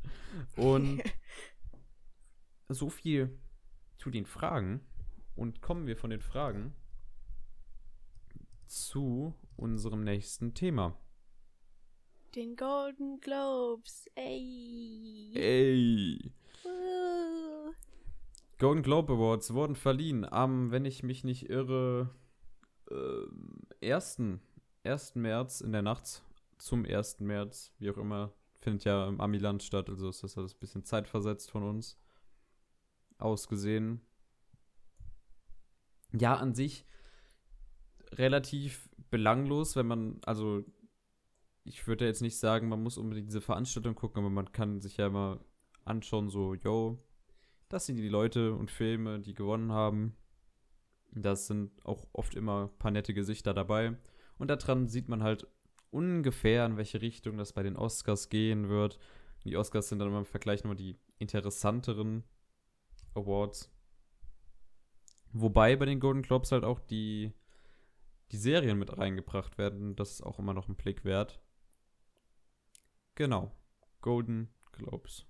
Und 0.57 1.03
so 2.69 2.89
viel 2.89 3.39
zu 3.99 4.11
den 4.11 4.25
Fragen. 4.25 4.81
Und 5.35 5.61
kommen 5.61 5.87
wir 5.87 5.99
von 5.99 6.09
den 6.09 6.23
Fragen 6.23 6.75
zu 8.67 9.35
unserem 9.57 10.05
nächsten 10.05 10.55
Thema. 10.55 10.97
Den 12.35 12.57
Golden 12.57 13.21
Globes. 13.21 14.07
Ey. 14.15 15.33
Ey! 15.35 16.33
Uh. 16.65 17.73
Golden 18.59 18.83
Globe 18.83 19.13
Awards 19.13 19.53
wurden 19.55 19.75
verliehen 19.75 20.25
am, 20.25 20.71
wenn 20.71 20.85
ich 20.85 21.03
mich 21.03 21.25
nicht 21.25 21.49
irre, 21.49 22.15
äh, 22.91 23.93
1. 23.93 24.41
1. 24.85 25.15
März 25.15 25.61
in 25.61 25.73
der 25.73 25.83
Nacht 25.83 26.23
zum 26.59 26.85
1. 26.85 27.21
März, 27.21 27.73
wie 27.79 27.91
auch 27.91 27.99
immer, 27.99 28.33
findet 28.61 28.85
ja 28.85 29.09
im 29.09 29.21
Amiland 29.21 29.63
statt, 29.63 29.89
also 29.89 30.09
ist 30.09 30.23
das 30.23 30.39
alles 30.39 30.55
ein 30.55 30.61
bisschen 30.61 30.85
zeitversetzt 30.85 31.51
von 31.51 31.63
uns 31.63 31.99
ausgesehen. 33.19 34.01
Ja, 36.13 36.35
an 36.37 36.55
sich 36.55 36.87
relativ 38.13 38.89
belanglos, 39.11 39.77
wenn 39.77 39.87
man, 39.87 40.21
also 40.25 40.65
ich 41.65 41.87
würde 41.87 42.07
jetzt 42.07 42.23
nicht 42.23 42.39
sagen, 42.39 42.69
man 42.69 42.83
muss 42.83 42.99
unbedingt 42.99 43.29
diese 43.29 43.41
Veranstaltung 43.41 43.95
gucken, 43.95 44.21
aber 44.21 44.31
man 44.31 44.53
kann 44.53 44.81
sich 44.81 44.97
ja 44.97 45.11
mal 45.11 45.41
anschauen, 45.85 46.29
so, 46.29 46.55
yo, 46.55 46.99
das 47.69 47.87
sind 47.87 47.97
die 47.97 48.09
Leute 48.09 48.55
und 48.55 48.71
Filme, 48.71 49.21
die 49.21 49.35
gewonnen 49.35 49.73
haben. 49.73 50.17
Das 51.13 51.47
sind 51.47 51.85
auch 51.85 52.07
oft 52.13 52.35
immer 52.35 52.65
ein 52.65 52.79
paar 52.79 52.91
nette 52.91 53.15
Gesichter 53.15 53.55
dabei. 53.55 53.97
Und 54.39 54.49
daran 54.49 54.87
sieht 54.87 55.09
man 55.09 55.23
halt 55.23 55.47
ungefähr, 55.91 56.67
in 56.67 56.77
welche 56.77 57.01
Richtung 57.01 57.39
das 57.39 57.53
bei 57.53 57.63
den 57.63 57.77
Oscars 57.77 58.29
gehen 58.29 58.69
wird. 58.69 58.99
Die 59.45 59.57
Oscars 59.57 59.89
sind 59.89 59.99
dann 59.99 60.09
immer 60.09 60.19
im 60.19 60.25
Vergleich 60.25 60.63
nochmal 60.63 60.77
die 60.77 60.99
interessanteren 61.19 62.25
Awards. 63.15 63.73
Wobei 65.33 65.77
bei 65.77 65.87
den 65.87 66.01
Golden 66.01 66.23
Globes 66.23 66.53
halt 66.53 66.65
auch 66.65 66.81
die, 66.81 67.33
die 68.33 68.37
Serien 68.37 68.79
mit 68.79 68.97
reingebracht 68.97 69.59
werden. 69.59 69.97
Das 69.97 70.11
ist 70.13 70.23
auch 70.23 70.39
immer 70.39 70.55
noch 70.55 70.69
ein 70.69 70.77
Blick 70.77 71.05
wert. 71.05 71.41
Genau. 73.15 73.53
Golden 74.01 74.49
Globes. 74.73 75.27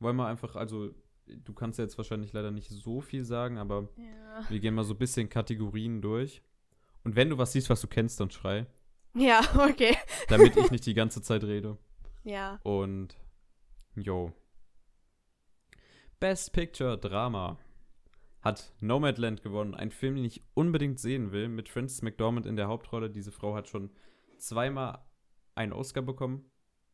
Wollen 0.00 0.16
wir 0.16 0.26
einfach, 0.26 0.54
also, 0.56 0.94
du 1.26 1.52
kannst 1.52 1.78
ja 1.78 1.84
jetzt 1.84 1.98
wahrscheinlich 1.98 2.32
leider 2.32 2.50
nicht 2.50 2.68
so 2.70 3.00
viel 3.00 3.24
sagen, 3.24 3.58
aber 3.58 3.88
Ja. 3.96 4.48
wir 4.48 4.60
gehen 4.60 4.74
mal 4.74 4.84
so 4.84 4.94
ein 4.94 4.98
bisschen 4.98 5.28
Kategorien 5.28 6.00
durch. 6.00 6.42
Und 7.04 7.16
wenn 7.16 7.30
du 7.30 7.38
was 7.38 7.52
siehst, 7.52 7.68
was 7.70 7.80
du 7.80 7.88
kennst, 7.88 8.20
dann 8.20 8.30
schrei. 8.30 8.66
Ja, 9.14 9.40
okay. 9.70 9.96
Damit 10.28 10.56
ich 10.56 10.70
nicht 10.70 10.86
die 10.86 10.94
ganze 10.94 11.20
Zeit 11.22 11.42
rede. 11.44 11.76
Ja. 12.22 12.60
Und, 12.62 13.18
yo. 13.96 14.32
Best 16.20 16.52
Picture 16.52 16.98
Drama 16.98 17.58
hat 18.40 18.72
Nomadland 18.80 19.42
gewonnen. 19.42 19.74
Ein 19.74 19.90
Film, 19.90 20.16
den 20.16 20.24
ich 20.24 20.42
unbedingt 20.54 20.98
sehen 20.98 21.32
will, 21.32 21.48
mit 21.48 21.68
Frances 21.68 22.02
McDormand 22.02 22.46
in 22.46 22.56
der 22.56 22.68
Hauptrolle. 22.68 23.10
Diese 23.10 23.32
Frau 23.32 23.54
hat 23.54 23.68
schon 23.68 23.90
zweimal 24.38 25.04
einen 25.54 25.72
Oscar 25.72 26.02
bekommen. 26.02 26.44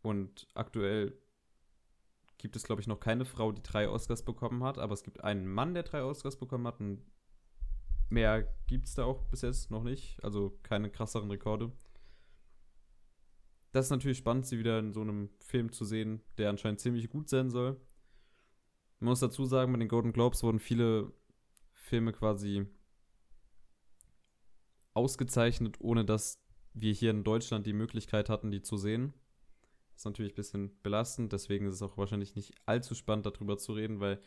Und 0.03 0.49
aktuell 0.55 1.17
gibt 2.39 2.57
es, 2.57 2.65
glaube 2.65 2.81
ich, 2.81 2.87
noch 2.87 3.01
keine 3.01 3.25
Frau, 3.25 3.53
die 3.53 3.63
drei 3.63 3.89
Oscars 3.89 4.25
bekommen 4.25 4.65
hat. 4.65 4.79
Aber 4.79 4.95
es 4.95 5.03
gibt 5.03 5.23
einen 5.23 5.47
Mann, 5.47 5.75
der 5.75 5.83
drei 5.83 6.03
Oscars 6.03 6.39
bekommen 6.39 6.67
hat. 6.67 6.81
Und 6.81 7.03
mehr 8.09 8.49
gibt 8.67 8.87
es 8.87 8.95
da 8.95 9.05
auch 9.05 9.25
bis 9.27 9.43
jetzt 9.43 9.71
noch 9.71 9.83
nicht. 9.83 10.23
Also 10.25 10.59
keine 10.63 10.91
krasseren 10.91 11.31
Rekorde. 11.31 11.73
Das 13.73 13.87
ist 13.87 13.91
natürlich 13.91 14.19
spannend, 14.19 14.47
sie 14.47 14.59
wieder 14.59 14.79
in 14.79 14.93
so 14.93 15.01
einem 15.01 15.31
Film 15.41 15.73
zu 15.73 15.85
sehen, 15.85 16.23
der 16.39 16.49
anscheinend 16.49 16.81
ziemlich 16.81 17.11
gut 17.11 17.29
sein 17.29 17.51
soll. 17.51 17.73
Man 19.01 19.11
muss 19.11 19.21
dazu 19.21 19.45
sagen, 19.45 19.73
bei 19.73 19.79
den 19.79 19.89
Golden 19.89 20.13
Globes 20.13 20.45
wurden 20.45 20.61
viele 20.61 21.13
Filme 21.85 22.13
quasi 22.13 22.67
ausgezeichnet, 24.95 25.77
ohne 25.81 26.05
dass 26.05 26.43
wir 26.73 26.93
hier 26.93 27.11
in 27.11 27.25
Deutschland 27.25 27.67
die 27.67 27.73
Möglichkeit 27.73 28.31
hatten, 28.31 28.51
die 28.51 28.63
zu 28.63 28.77
sehen. 28.77 29.13
Das 29.93 30.01
ist 30.01 30.05
natürlich 30.07 30.33
ein 30.33 30.37
bisschen 30.37 30.83
belastend, 30.83 31.33
deswegen 31.33 31.67
ist 31.67 31.75
es 31.75 31.83
auch 31.83 31.99
wahrscheinlich 31.99 32.35
nicht 32.35 32.55
allzu 32.67 32.95
spannend, 32.95 33.27
darüber 33.27 33.59
zu 33.59 33.75
reden, 33.75 34.01
weil 34.01 34.19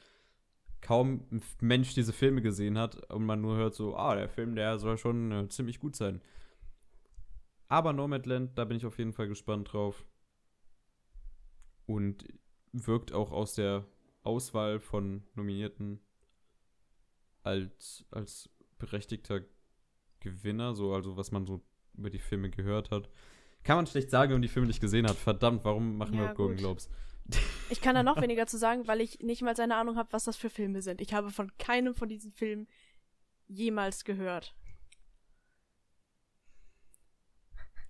kaum 0.82 1.26
ein 1.32 1.41
Mensch 1.60 1.96
diese 1.96 2.13
Filme 2.13 2.41
gesehen 2.41 2.78
hat 2.78 3.12
und 3.12 3.26
man 3.26 3.41
nur 3.41 3.58
hört 3.58 3.74
so, 3.74 3.98
ah, 3.98 4.15
der 4.15 4.30
Film, 4.30 4.56
der 4.56 4.78
soll 4.78 4.98
schon 4.98 5.32
äh, 5.32 5.50
ziemlich 5.50 5.80
gut 5.80 5.96
sein. 5.96 6.22
Aber 7.67 7.91
Nomadland, 7.91 8.58
da 8.58 8.65
bin 8.65 8.78
ich 8.78 8.86
auf 8.86 9.00
jeden 9.00 9.13
Fall 9.13 9.28
gespannt 9.28 9.74
drauf. 9.74 10.06
Und 11.86 12.26
wirkt 12.72 13.13
auch 13.13 13.32
aus 13.32 13.56
der 13.56 13.86
Auswahl 14.22 14.80
von 14.80 15.24
Nominierten 15.36 16.00
als, 17.48 18.06
als 18.12 18.50
berechtigter 18.78 19.42
Gewinner, 20.20 20.76
so, 20.76 20.94
also 20.94 21.18
was 21.18 21.32
man 21.32 21.46
so 21.46 21.64
über 21.96 22.10
die 22.10 22.20
Filme 22.20 22.50
gehört 22.50 22.92
hat. 22.92 23.10
Kann 23.64 23.78
man 23.78 23.88
schlecht 23.88 24.10
sagen, 24.10 24.30
wenn 24.30 24.38
man 24.38 24.42
die 24.44 24.48
Filme 24.48 24.68
nicht 24.68 24.82
gesehen 24.82 25.08
hat. 25.08 25.16
Verdammt, 25.18 25.66
warum 25.66 25.98
machen 25.98 26.16
Ja, 26.16 26.28
wir 26.30 26.34
Golden. 26.34 26.58
Globes? 26.58 26.90
Ich 27.70 27.82
kann 27.82 27.96
da 27.96 28.04
noch 28.04 28.22
weniger 28.22 28.48
zu 28.48 28.58
sagen, 28.58 28.88
weil 28.88 29.02
ich 29.02 29.20
nicht 29.20 29.42
mal 29.42 29.54
eine 29.60 29.76
Ahnung 29.76 29.98
habe, 29.98 30.14
was 30.14 30.24
das 30.24 30.38
für 30.38 30.50
Filme 30.50 30.82
sind. 30.82 31.02
Ich 31.02 31.14
habe 31.14 31.30
von 31.30 31.52
keinem 31.58 31.94
von 31.94 32.08
diesen 32.08 32.32
Filmen 32.32 32.70
jemals 33.50 34.06
gehört. 34.06 34.56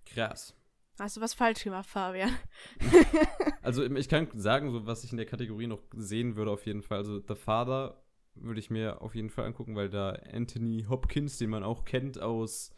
Krass. 0.08 0.56
Hast 0.98 1.18
du 1.18 1.22
was 1.22 1.36
falsch 1.36 1.64
gemacht, 1.64 1.88
Fabian? 1.88 2.36
Also 3.62 3.84
ich 3.84 4.10
kann 4.10 4.28
sagen, 4.34 4.72
so 4.72 4.88
was 4.88 5.04
ich 5.04 5.12
in 5.12 5.18
der 5.18 5.28
Kategorie 5.28 5.68
noch 5.68 5.84
sehen 5.94 6.36
würde 6.36 6.50
auf 6.50 6.66
jeden 6.66 6.82
Fall. 6.82 6.98
Also 6.98 7.20
The 7.20 7.36
Father 7.36 8.02
würde 8.42 8.60
ich 8.60 8.70
mir 8.70 9.02
auf 9.02 9.16
jeden 9.16 9.30
Fall 9.30 9.46
angucken, 9.46 9.76
weil 9.76 9.90
da 9.90 10.12
Anthony 10.32 10.86
Hopkins, 10.90 11.38
den 11.38 11.50
man 11.50 11.64
auch 11.64 11.86
kennt 11.86 12.20
aus 12.20 12.72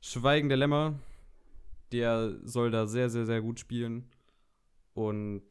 Schweigen 0.00 0.48
der 0.48 0.58
Lämmer, 0.58 0.98
der 1.92 2.38
soll 2.44 2.70
da 2.70 2.86
sehr, 2.86 3.10
sehr, 3.10 3.26
sehr 3.26 3.40
gut 3.40 3.60
spielen. 3.60 4.10
Und 4.94 5.44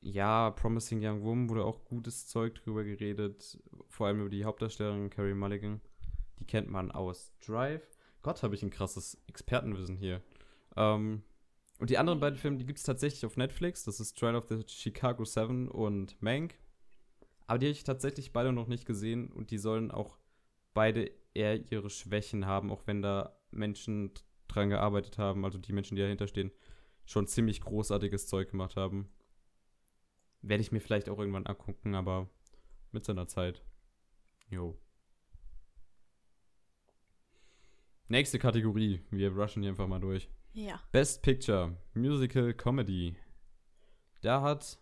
ja, 0.00 0.50
Promising 0.50 1.00
Young 1.02 1.22
Woman 1.22 1.48
wurde 1.48 1.64
auch 1.64 1.84
gutes 1.84 2.26
Zeug 2.26 2.54
drüber 2.56 2.84
geredet. 2.84 3.58
Vor 3.88 4.06
allem 4.06 4.20
über 4.20 4.30
die 4.30 4.44
Hauptdarstellerin 4.44 5.10
Carrie 5.10 5.34
Mulligan. 5.34 5.80
Die 6.38 6.46
kennt 6.46 6.68
man 6.68 6.90
aus 6.90 7.32
Drive. 7.44 7.88
Gott, 8.22 8.42
habe 8.42 8.54
ich 8.54 8.62
ein 8.62 8.70
krasses 8.70 9.20
Expertenwissen 9.28 9.96
hier. 9.96 10.20
Ähm, 10.76 11.22
und 11.78 11.90
die 11.90 11.98
anderen 11.98 12.20
beiden 12.20 12.38
Filme, 12.38 12.58
die 12.58 12.66
gibt 12.66 12.78
es 12.78 12.84
tatsächlich 12.84 13.24
auf 13.26 13.36
Netflix. 13.36 13.84
Das 13.84 14.00
ist 14.00 14.18
Trial 14.18 14.36
of 14.36 14.46
the 14.48 14.62
Chicago 14.66 15.24
7 15.24 15.68
und 15.68 16.20
Mank. 16.20 16.54
Aber 17.46 17.58
die 17.58 17.66
habe 17.66 17.72
ich 17.72 17.84
tatsächlich 17.84 18.32
beide 18.32 18.52
noch 18.52 18.68
nicht 18.68 18.86
gesehen 18.86 19.30
und 19.30 19.50
die 19.50 19.58
sollen 19.58 19.90
auch 19.90 20.18
beide 20.74 21.10
eher 21.34 21.70
ihre 21.70 21.90
Schwächen 21.90 22.46
haben, 22.46 22.70
auch 22.70 22.86
wenn 22.86 23.02
da 23.02 23.36
Menschen 23.50 24.12
dran 24.48 24.70
gearbeitet 24.70 25.18
haben, 25.18 25.44
also 25.44 25.58
die 25.58 25.72
Menschen, 25.72 25.96
die 25.96 26.02
dahinter 26.02 26.26
stehen, 26.26 26.52
schon 27.04 27.26
ziemlich 27.26 27.60
großartiges 27.60 28.26
Zeug 28.26 28.50
gemacht 28.50 28.76
haben. 28.76 29.10
Werde 30.42 30.62
ich 30.62 30.72
mir 30.72 30.80
vielleicht 30.80 31.08
auch 31.08 31.18
irgendwann 31.18 31.46
angucken, 31.46 31.94
aber 31.94 32.28
mit 32.90 33.04
seiner 33.04 33.26
Zeit. 33.28 33.62
Jo. 34.50 34.78
Nächste 38.08 38.38
Kategorie. 38.38 39.00
Wir 39.10 39.32
rushen 39.32 39.62
hier 39.62 39.70
einfach 39.70 39.88
mal 39.88 40.00
durch. 40.00 40.28
Ja. 40.52 40.80
Best 40.92 41.22
Picture, 41.22 41.76
Musical 41.94 42.52
Comedy. 42.52 43.16
Da 44.20 44.42
hat 44.42 44.78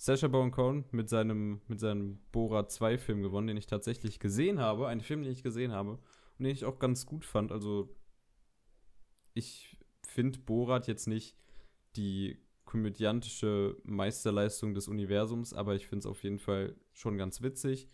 Sacha 0.00 0.28
Baron 0.28 0.50
Cohen 0.50 0.86
mit 0.92 1.10
seinem, 1.10 1.60
mit 1.68 1.78
seinem 1.78 2.22
Bora 2.32 2.66
2 2.66 2.96
Film 2.96 3.20
gewonnen, 3.20 3.48
den 3.48 3.58
ich 3.58 3.66
tatsächlich 3.66 4.18
gesehen 4.18 4.58
habe. 4.58 4.88
Ein 4.88 5.02
Film, 5.02 5.22
den 5.22 5.30
ich 5.30 5.42
gesehen 5.42 5.72
habe 5.72 5.90
und 5.90 6.44
den 6.44 6.46
ich 6.46 6.64
auch 6.64 6.78
ganz 6.78 7.04
gut 7.04 7.26
fand. 7.26 7.52
Also, 7.52 7.94
ich 9.34 9.76
finde 10.02 10.38
Borat 10.38 10.88
jetzt 10.88 11.06
nicht 11.06 11.36
die 11.96 12.38
komödiantische 12.64 13.76
Meisterleistung 13.82 14.72
des 14.72 14.88
Universums, 14.88 15.52
aber 15.52 15.74
ich 15.74 15.86
finde 15.86 15.98
es 15.98 16.06
auf 16.06 16.22
jeden 16.22 16.38
Fall 16.38 16.76
schon 16.94 17.18
ganz 17.18 17.42
witzig. 17.42 17.86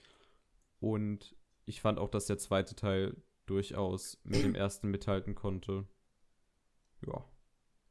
Und 0.78 1.34
ich 1.64 1.80
fand 1.80 1.98
auch, 1.98 2.08
dass 2.08 2.26
der 2.26 2.38
zweite 2.38 2.76
Teil 2.76 3.16
durchaus 3.46 4.20
mit 4.22 4.44
dem 4.44 4.54
ersten 4.54 4.92
mithalten 4.92 5.34
konnte. 5.34 5.88
Ja. 7.04 7.24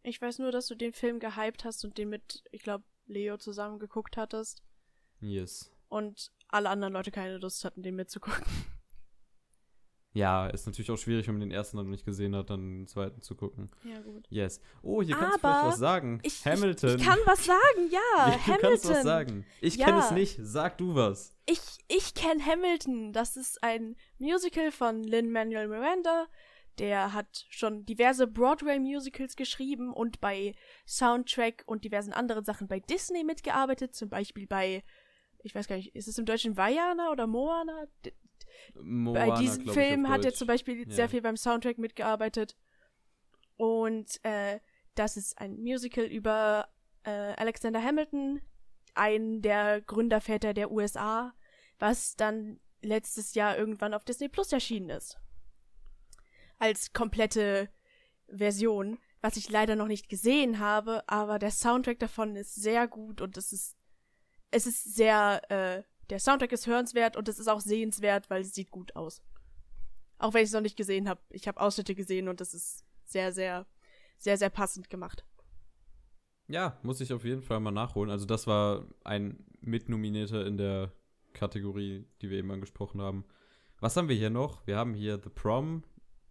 Ich 0.04 0.21
weiß 0.21 0.39
nur, 0.39 0.54
dass 0.54 0.67
du 0.67 0.75
den 0.75 0.93
Film 0.93 1.19
gehypt 1.19 1.65
hast 1.65 1.84
und 1.84 1.97
den 1.97 2.08
mit, 2.08 2.45
ich 2.54 2.62
glaube, 2.62 2.86
Leo 3.08 3.38
zusammen 3.38 3.80
geguckt 3.80 4.18
hattest. 4.18 4.63
Yes. 5.20 5.72
Und 5.89 6.32
alle 6.50 6.70
anderen 6.70 6.94
Leute 6.94 7.12
keine 7.12 7.38
Lust 7.38 7.63
hatten, 7.65 7.84
den 7.84 7.96
mitzugucken. 7.96 8.46
Ja, 10.13 10.48
ist 10.48 10.65
natürlich 10.65 10.89
auch 10.91 10.98
schwierig, 10.98 11.28
wenn 11.28 11.34
man 11.34 11.41
den 11.41 11.52
ersten 11.52 11.76
dann 11.76 11.88
noch 11.88 11.91
nicht 11.91 12.06
gesehen 12.06 12.38
hat, 12.38 12.50
dann 12.50 12.84
den 12.84 12.88
zweiten 12.88 13.22
zu 13.22 13.36
gucken. 13.36 13.70
Ja, 13.84 14.00
gut. 14.00 14.26
Yes. 14.30 14.62
Oh, 14.82 15.02
hier 15.02 15.13
kannst 15.13 15.44
du 15.44 15.46
Aber 15.48 15.58
vielleicht 15.60 15.74
was 15.74 15.80
sagen. 15.80 16.20
Ich, 16.24 16.46
Hamilton. 16.46 16.89
Ich, 16.91 16.96
ich 17.02 17.06
kann 17.06 17.18
was 17.26 17.44
sagen, 17.46 17.89
ja. 17.91 18.00
Ja, 18.18 18.26
du 18.32 18.32
Hamilton. 18.48 18.62
kannst 18.62 18.89
was 18.89 19.04
sagen. 19.04 19.46
Ich 19.60 19.76
Ja. 19.76 19.88
kenne 19.88 20.00
es 20.00 20.12
nicht. 20.12 20.39
Sag 20.41 20.78
du 20.78 20.96
was. 20.96 21.36
Ich, 21.46 21.60
ich 21.89 22.13
kenne 22.13 22.41
Hamilton. 22.46 23.12
Das 23.12 23.36
ist 23.36 23.62
ein 23.62 23.98
Musical 24.18 24.72
von 24.72 25.04
Lin-Manuel 25.04 25.68
Miranda. 25.68 26.28
Der 26.80 27.14
hat 27.14 27.46
schon 27.50 27.86
diverse 27.86 28.28
Broadway-Musicals 28.28 29.36
geschrieben 29.36 29.94
und 29.94 30.20
bei 30.20 30.56
Soundtrack 30.86 31.64
und 31.66 31.84
diversen 31.86 32.14
anderen 32.14 32.44
Sachen 32.44 32.68
bei 32.68 32.80
Disney 32.80 33.24
mitgearbeitet. 33.24 33.96
Zum 33.96 34.10
Beispiel 34.10 34.48
bei, 34.48 34.84
ich 35.44 35.56
weiß 35.56 35.68
gar 35.68 35.78
nicht, 35.78 35.96
ist 35.96 36.08
es 36.08 36.18
im 36.18 36.26
Deutschen 36.26 36.58
Vajana 36.58 37.12
oder 37.12 37.28
Moana? 37.28 37.88
D 38.04 38.14
Moana, 38.76 39.26
bei 39.26 39.42
diesem 39.42 39.68
Film 39.68 40.10
hat 40.10 40.26
er 40.26 40.34
zum 40.34 40.48
Beispiel 40.48 40.88
Ja. 40.88 40.94
sehr 40.94 41.10
viel 41.10 41.22
beim 41.22 41.38
Soundtrack 41.38 41.78
mitgearbeitet. 41.78 42.56
Und 43.58 44.20
äh, 44.24 44.60
das 44.96 45.18
ist 45.18 45.38
ein 45.40 45.62
Musical 45.62 46.06
über 46.06 46.68
äh, 47.04 47.10
Alexander 47.10 47.82
Hamilton, 47.82 48.42
einen 48.94 49.42
der 49.42 49.82
Gründerväter 49.82 50.54
der 50.54 50.72
USA, 50.72 51.34
was 51.80 52.16
dann 52.16 52.60
letztes 52.82 53.34
Jahr 53.34 53.58
irgendwann 53.58 53.94
auf 53.94 54.06
Disney 54.06 54.30
Plus 54.30 54.52
erschienen 54.52 54.90
ist. 54.90 55.18
Als 56.60 56.94
komplette 56.94 57.70
Version, 58.28 58.98
was 59.22 59.38
ich 59.38 59.50
leider 59.50 59.76
noch 59.76 59.88
nicht 59.88 60.10
gesehen 60.10 60.60
habe, 60.60 61.08
aber 61.08 61.39
der 61.39 61.52
Soundtrack 61.52 62.00
davon 62.00 62.36
ist 62.36 62.56
sehr 62.56 62.88
gut 62.88 63.22
und 63.22 63.38
es 63.38 63.52
ist 63.52 63.76
es 64.52 64.68
ist 64.68 64.96
sehr 64.96 65.41
äh, 65.50 65.84
der 66.10 66.20
Soundtrack 66.20 66.52
ist 66.52 66.68
hörenswert 66.68 67.18
und 67.18 67.28
es 67.28 67.39
ist 67.39 67.48
auch 67.48 67.60
sehenswert, 67.60 68.30
weil 68.30 68.41
es 68.41 68.54
sieht 68.54 68.72
gut 68.72 68.96
aus. 68.96 69.22
Auch 70.18 70.34
wenn 70.34 70.44
ich 70.44 70.50
es 70.50 70.54
noch 70.54 70.62
nicht 70.62 70.78
gesehen 70.78 71.10
habe. 71.10 71.22
Ich 71.30 71.48
habe 71.48 71.60
Ausschnitte 71.60 71.96
gesehen 71.96 72.28
und 72.30 72.41
es 72.41 72.54
ist 72.54 72.86
sehr, 73.06 73.32
sehr, 73.32 73.65
sehr, 74.18 74.38
sehr 74.38 74.50
passend 74.50 74.89
gemacht. 74.89 75.26
Ja, 76.48 76.78
muss 76.84 77.02
ich 77.02 77.12
auf 77.12 77.26
jeden 77.26 77.41
Fall 77.41 77.60
mal 77.60 77.72
nachholen. 77.72 78.12
Also 78.12 78.26
das 78.26 78.46
war 78.46 78.88
ein 79.04 79.46
Mitnominierter 79.62 80.46
in 80.46 80.58
der 80.58 80.91
Kategorie, 81.34 82.08
die 82.22 82.30
wir 82.30 82.38
eben 82.38 82.52
angesprochen 82.52 83.02
haben. 83.02 83.26
Was 83.80 83.98
haben 83.98 84.08
wir 84.08 84.15
hier 84.15 84.30
noch? 84.30 84.65
Wir 84.68 84.78
haben 84.78 84.94
hier 84.94 85.20
The 85.22 85.30
Prom. 85.30 85.84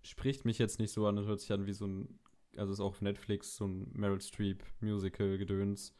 Spricht 0.04 0.44
mich 0.44 0.58
jetzt 0.58 0.78
nicht 0.78 0.92
so 0.92 1.06
an, 1.06 1.16
das 1.16 1.26
hört 1.26 1.40
sich 1.40 1.52
an 1.52 1.66
wie 1.66 1.72
so 1.72 1.86
ein, 1.86 2.20
also 2.56 2.72
ist 2.72 2.80
auch 2.80 2.90
auf 2.90 3.00
Netflix 3.02 3.56
so 3.56 3.66
ein 3.66 3.90
Meryl 3.94 4.20
Streep 4.20 4.62
Musical 4.80 5.38
Gedöns. 5.38 5.94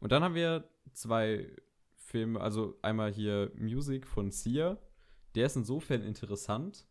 Und 0.00 0.12
dann 0.12 0.24
haben 0.24 0.34
wir 0.34 0.68
zwei 0.92 1.54
Filme, 1.94 2.40
also 2.40 2.76
einmal 2.82 3.12
hier 3.12 3.52
Music 3.56 4.06
von 4.06 4.30
Sia. 4.30 4.78
Der 5.34 5.46
ist 5.46 5.56
insofern 5.56 6.02
interessant, 6.02 6.86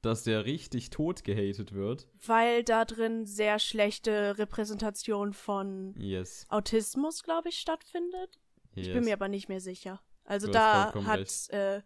dass 0.00 0.24
der 0.24 0.44
richtig 0.44 0.90
tot 0.90 1.22
gehatet 1.24 1.72
wird. 1.72 2.08
Weil 2.26 2.64
da 2.64 2.84
drin 2.84 3.24
sehr 3.24 3.58
schlechte 3.58 4.36
Repräsentation 4.38 5.32
von 5.32 5.94
Yes. 5.96 6.46
Autismus, 6.48 7.22
glaube 7.22 7.50
ich, 7.50 7.58
stattfindet. 7.58 8.40
yes. 8.74 8.86
Ich 8.88 8.92
bin 8.92 9.04
mir 9.04 9.14
aber 9.14 9.28
nicht 9.28 9.48
mehr 9.48 9.60
sicher. 9.60 10.00
Also 10.24 10.46
Du 10.48 10.52
da 10.52 10.92
hat 11.04 11.48
äh, 11.50 11.82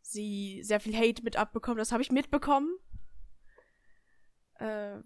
sie 0.00 0.62
sehr 0.64 0.80
viel 0.80 0.96
Hate 0.96 1.22
mit 1.22 1.36
abbekommen. 1.36 1.78
Das 1.78 1.92
habe 1.92 2.02
ich 2.02 2.10
mitbekommen. 2.10 2.76
Äh, 4.58 5.00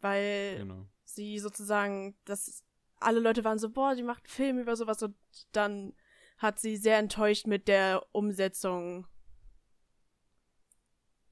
weil 0.00 0.56
Genau. 0.58 0.86
sie 1.04 1.38
sozusagen, 1.38 2.16
das 2.24 2.64
alle 2.98 3.20
Leute 3.20 3.44
waren 3.44 3.58
so, 3.58 3.70
boah, 3.70 3.94
sie 3.94 4.02
macht 4.02 4.24
einen 4.24 4.30
Film 4.30 4.58
über 4.58 4.76
sowas 4.76 5.02
und 5.02 5.16
dann 5.52 5.94
hat 6.38 6.58
sie 6.58 6.76
sehr 6.76 6.98
enttäuscht 6.98 7.46
mit 7.46 7.68
der 7.68 8.04
Umsetzung. 8.12 9.06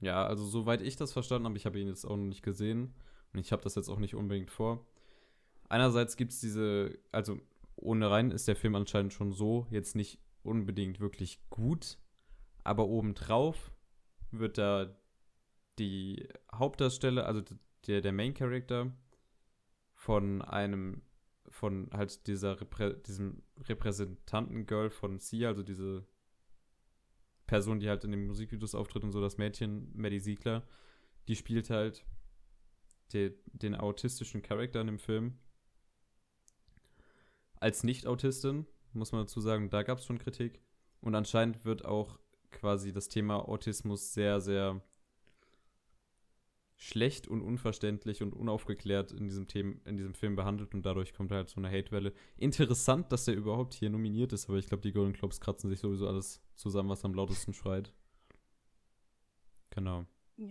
Ja, 0.01 0.25
also 0.25 0.45
soweit 0.47 0.81
ich 0.81 0.97
das 0.97 1.13
verstanden 1.13 1.47
habe, 1.47 1.57
ich 1.57 1.67
habe 1.67 1.79
ihn 1.79 1.89
jetzt 1.89 2.05
auch 2.05 2.17
noch 2.17 2.25
nicht 2.25 2.43
gesehen 2.43 2.95
und 3.33 3.41
ich 3.41 3.53
habe 3.53 3.63
das 3.63 3.75
jetzt 3.75 3.89
auch 3.89 3.99
nicht 3.99 4.15
unbedingt 4.15 4.51
vor. 4.51 4.87
Einerseits 5.69 6.17
gibt 6.17 6.33
es 6.33 6.41
diese, 6.41 6.99
also 7.13 7.39
ohne 7.77 8.11
rein 8.11 8.31
ist 8.31 8.49
der 8.49 8.57
Film 8.57 8.75
anscheinend 8.75 9.13
schon 9.13 9.33
so, 9.33 9.67
jetzt 9.71 9.95
nicht 9.95 10.19
unbedingt 10.43 11.01
wirklich 11.01 11.39
gut, 11.51 11.99
aber 12.65 12.87
obendrauf 12.87 13.71
wird 14.31 14.59
da 14.59 14.97
die 15.81 16.29
Hauptdarsteller, 16.55 17.27
also 17.27 17.43
der, 17.87 18.03
der 18.03 18.13
Main 18.13 18.35
Character 18.35 18.93
von 19.95 20.43
einem, 20.43 21.03
von 21.49 21.91
halt 21.93 22.27
dieser 22.27 22.61
Reprä 22.61 22.95
diesem 23.07 23.43
Repräsentanten-Girl 23.59 24.91
von 24.91 25.19
Sia, 25.19 25.49
also 25.49 25.63
diese 25.63 26.07
Person, 27.47 27.81
die 27.81 27.89
halt 27.89 28.05
in 28.05 28.13
den 28.13 28.27
Musikvideos 28.27 28.75
auftritt 28.75 29.03
und 29.03 29.13
so, 29.13 29.21
das 29.21 29.39
Mädchen, 29.39 29.91
Maddie 29.97 30.21
Siegler, 30.21 30.67
die 31.27 31.35
spielt 31.35 31.71
halt 31.71 32.05
de, 33.13 33.35
den 33.47 33.75
autistischen 33.75 34.43
Charakter 34.43 34.81
in 34.81 34.87
dem 34.87 34.99
Film. 34.99 35.39
Als 37.55 37.83
Nicht-Autistin, 37.83 38.67
muss 38.93 39.13
man 39.13 39.23
dazu 39.23 39.41
sagen, 39.41 39.71
da 39.71 39.83
gab 39.83 39.99
es 39.99 40.07
schon 40.07 40.19
Kritik. 40.19 40.63
Und 41.01 41.15
anscheinend 41.15 41.65
wird 41.65 41.85
auch 41.85 42.19
quasi 42.51 42.93
das 42.93 43.09
Thema 43.09 43.49
Autismus 43.49 44.13
sehr, 44.13 44.41
sehr 44.41 44.83
schlecht 46.83 47.29
und 47.29 47.43
unverständlich 47.43 48.23
und 48.23 48.33
unaufgeklärt 48.33 49.13
in 49.13 49.29
diesem, 49.29 49.47
Thema, 49.47 49.75
in 49.85 49.99
diesem 49.99 50.15
Film 50.15 50.35
behandelt 50.35 50.75
und 50.75 50.87
dadurch 50.87 51.13
kommt 51.13 51.31
halt 51.31 51.51
so 51.51 51.61
eine 51.61 51.69
Hatewelle. 51.69 52.15
Interessant, 52.39 53.13
dass 53.13 53.27
der 53.27 53.35
überhaupt 53.35 53.75
hier 53.75 53.91
nominiert 53.91 54.33
ist, 54.33 54.49
aber 54.49 54.57
ich 54.57 54.67
glaube, 54.67 54.81
die 54.81 54.93
Golden 54.93 55.13
Globes 55.13 55.43
kratzen 55.43 55.69
sich 55.69 55.79
sowieso 55.79 56.09
alles 56.09 56.41
zusammen, 56.57 56.89
was 56.89 57.05
am 57.05 57.13
lautesten 57.13 57.53
schreit. 57.53 57.93
Genau. 59.69 60.07
Ja. 60.39 60.49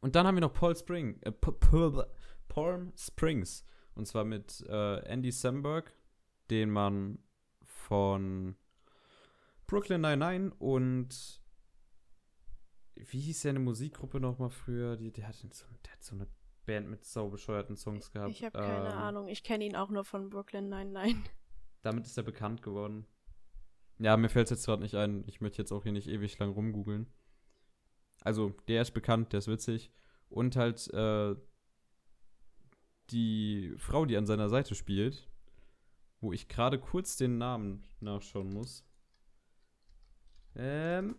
Und 0.00 0.16
dann 0.16 0.26
haben 0.26 0.36
wir 0.36 0.40
noch 0.40 0.54
Paul 0.54 0.74
Spring, 0.74 1.20
äh, 1.20 1.32
Palm 2.48 2.92
Springs. 2.96 3.66
Und 3.94 4.06
zwar 4.06 4.24
mit 4.24 4.64
äh, 4.66 5.00
Andy 5.00 5.30
Samberg, 5.30 5.92
den 6.48 6.70
man 6.70 7.18
von 7.60 8.56
Brooklyn 9.66 10.00
99 10.00 10.58
und 10.58 11.42
wie 12.96 13.20
hieß 13.20 13.42
seine 13.42 13.58
Musikgruppe 13.58 14.20
nochmal 14.20 14.50
früher? 14.50 14.96
Die, 14.96 15.12
der, 15.12 15.28
hat 15.28 15.34
so, 15.34 15.66
der 15.84 15.92
hat 15.92 16.02
so 16.02 16.14
eine 16.14 16.26
Band 16.64 16.88
mit 16.88 17.04
sau 17.04 17.28
bescheuerten 17.28 17.76
Songs 17.76 18.10
gehabt. 18.10 18.30
Ich 18.30 18.44
habe 18.44 18.58
keine 18.58 18.88
Ähm, 18.90 18.98
Ahnung. 18.98 19.28
Ich 19.28 19.42
kenne 19.42 19.64
ihn 19.64 19.76
auch 19.76 19.90
nur 19.90 20.04
von 20.04 20.30
Brooklyn 20.30 20.68
99. 20.68 21.16
Damit 21.82 22.06
ist 22.06 22.16
er 22.16 22.24
bekannt 22.24 22.62
geworden. 22.62 23.06
Ja, 23.98 24.16
mir 24.16 24.28
fällt 24.28 24.46
es 24.46 24.50
jetzt 24.50 24.66
gerade 24.66 24.82
nicht 24.82 24.94
ein. 24.96 25.24
Ich 25.26 25.40
möchte 25.40 25.58
jetzt 25.62 25.72
auch 25.72 25.84
hier 25.84 25.92
nicht 25.92 26.08
ewig 26.08 26.38
lang 26.38 26.50
rumgoogeln. 26.50 27.06
Also, 28.22 28.50
der 28.68 28.82
ist 28.82 28.90
bekannt, 28.92 29.32
der 29.32 29.38
ist 29.38 29.48
witzig. 29.48 29.92
Und 30.28 30.56
halt 30.56 30.92
äh, 30.92 31.36
die 33.10 33.74
Frau, 33.78 34.04
die 34.04 34.16
an 34.16 34.26
seiner 34.26 34.48
Seite 34.48 34.74
spielt, 34.74 35.30
wo 36.20 36.32
ich 36.32 36.48
gerade 36.48 36.78
kurz 36.78 37.16
den 37.16 37.38
Namen 37.38 37.84
nachschauen 38.00 38.50
muss. 38.50 38.84
Ähm. 40.56 41.16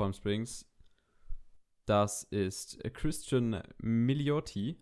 Palm 0.00 0.14
Springs. 0.14 0.64
Das 1.84 2.22
ist 2.22 2.82
äh, 2.82 2.88
Christian 2.88 3.62
Milioti. 3.82 4.78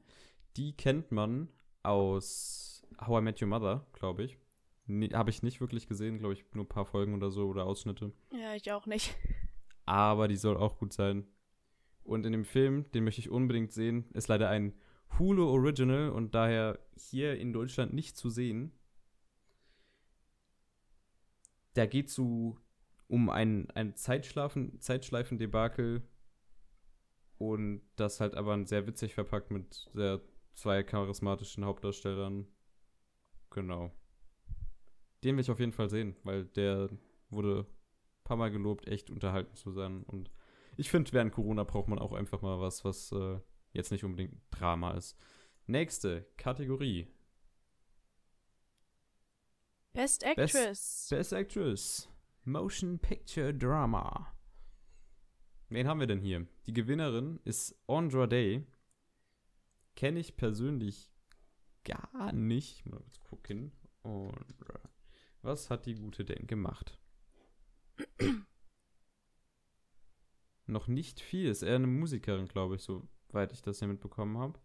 Die 0.56 0.76
kennt 0.76 1.10
man 1.10 1.48
aus 1.82 2.86
How 3.04 3.18
I 3.18 3.24
Met 3.24 3.42
Your 3.42 3.48
Mother, 3.48 3.84
glaube 3.94 4.22
ich. 4.22 4.38
Nee, 4.86 5.08
Habe 5.12 5.30
ich 5.30 5.42
nicht 5.42 5.60
wirklich 5.60 5.88
gesehen, 5.88 6.20
glaube 6.20 6.34
ich, 6.34 6.44
nur 6.54 6.66
ein 6.66 6.68
paar 6.68 6.86
Folgen 6.86 7.14
oder 7.14 7.32
so 7.32 7.48
oder 7.48 7.64
Ausschnitte. 7.64 8.12
Ja, 8.32 8.54
ich 8.54 8.70
auch 8.70 8.86
nicht. 8.86 9.16
Aber 9.86 10.28
die 10.28 10.36
soll 10.36 10.56
auch 10.56 10.78
gut 10.78 10.92
sein. 10.92 11.26
Und 12.04 12.24
in 12.24 12.30
dem 12.30 12.44
Film, 12.44 12.88
den 12.92 13.02
möchte 13.02 13.20
ich 13.20 13.28
unbedingt 13.28 13.72
sehen, 13.72 14.04
ist 14.12 14.28
leider 14.28 14.48
ein 14.50 14.72
Hulu 15.18 15.48
Original 15.48 16.10
und 16.10 16.36
daher 16.36 16.78
hier 16.96 17.36
in 17.40 17.52
Deutschland 17.52 17.92
nicht 17.92 18.16
zu 18.16 18.30
sehen. 18.30 18.70
Da 21.74 21.86
geht 21.86 22.06
es 22.06 22.14
um 23.08 23.30
ein, 23.30 23.70
ein 23.70 23.96
Zeitschlafen, 23.96 24.80
Zeitschleifen-Debakel 24.80 26.02
und 27.38 27.82
das 27.96 28.20
halt 28.20 28.34
aber 28.34 28.64
sehr 28.66 28.86
witzig 28.86 29.14
verpackt 29.14 29.50
mit 29.50 29.88
sehr 29.94 30.20
zwei 30.54 30.82
charismatischen 30.82 31.64
Hauptdarstellern. 31.64 32.46
Genau. 33.50 33.92
Den 35.24 35.36
will 35.36 35.42
ich 35.42 35.50
auf 35.50 35.60
jeden 35.60 35.72
Fall 35.72 35.88
sehen, 35.88 36.16
weil 36.22 36.44
der 36.44 36.90
wurde 37.30 37.60
ein 37.60 38.24
paar 38.24 38.36
Mal 38.36 38.50
gelobt, 38.50 38.86
echt 38.86 39.10
unterhalten 39.10 39.56
zu 39.56 39.72
sein. 39.72 40.02
Und 40.04 40.30
ich 40.76 40.90
finde, 40.90 41.12
während 41.12 41.32
Corona 41.32 41.64
braucht 41.64 41.88
man 41.88 41.98
auch 41.98 42.12
einfach 42.12 42.42
mal 42.42 42.60
was, 42.60 42.84
was 42.84 43.10
äh, 43.12 43.40
jetzt 43.72 43.90
nicht 43.90 44.04
unbedingt 44.04 44.40
Drama 44.50 44.92
ist. 44.92 45.16
Nächste 45.66 46.26
Kategorie. 46.36 47.08
Best 49.92 50.22
Actress. 50.24 51.08
Best 51.10 51.32
Actress. 51.32 52.08
Motion 52.48 52.98
Picture 52.98 53.52
Drama. 53.52 54.34
Wen 55.68 55.86
haben 55.86 56.00
wir 56.00 56.06
denn 56.06 56.22
hier? 56.22 56.46
Die 56.64 56.72
Gewinnerin 56.72 57.40
ist 57.44 57.78
Andra 57.86 58.26
Day. 58.26 58.66
Kenne 59.96 60.18
ich 60.18 60.34
persönlich 60.34 61.10
gar 61.84 62.32
nicht. 62.32 62.86
Mal 62.86 63.00
kurz 63.00 63.20
gucken. 63.20 63.72
Andra. 64.02 64.80
Was 65.42 65.68
hat 65.68 65.84
die 65.84 65.96
Gute 65.96 66.24
denn 66.24 66.46
gemacht? 66.46 66.98
Noch 70.66 70.88
nicht 70.88 71.20
viel. 71.20 71.50
Ist 71.50 71.62
eher 71.62 71.76
eine 71.76 71.86
Musikerin, 71.86 72.48
glaube 72.48 72.76
ich, 72.76 72.82
soweit 72.82 73.52
ich 73.52 73.60
das 73.60 73.80
hier 73.80 73.88
mitbekommen 73.88 74.38
habe. 74.38 74.58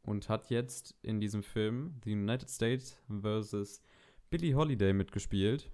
Und 0.00 0.30
hat 0.30 0.48
jetzt 0.48 0.94
in 1.02 1.20
diesem 1.20 1.42
Film 1.42 2.00
The 2.02 2.14
United 2.14 2.48
States 2.48 2.98
vs. 3.10 3.82
Billie 4.30 4.54
Holiday 4.54 4.92
mitgespielt. 4.92 5.70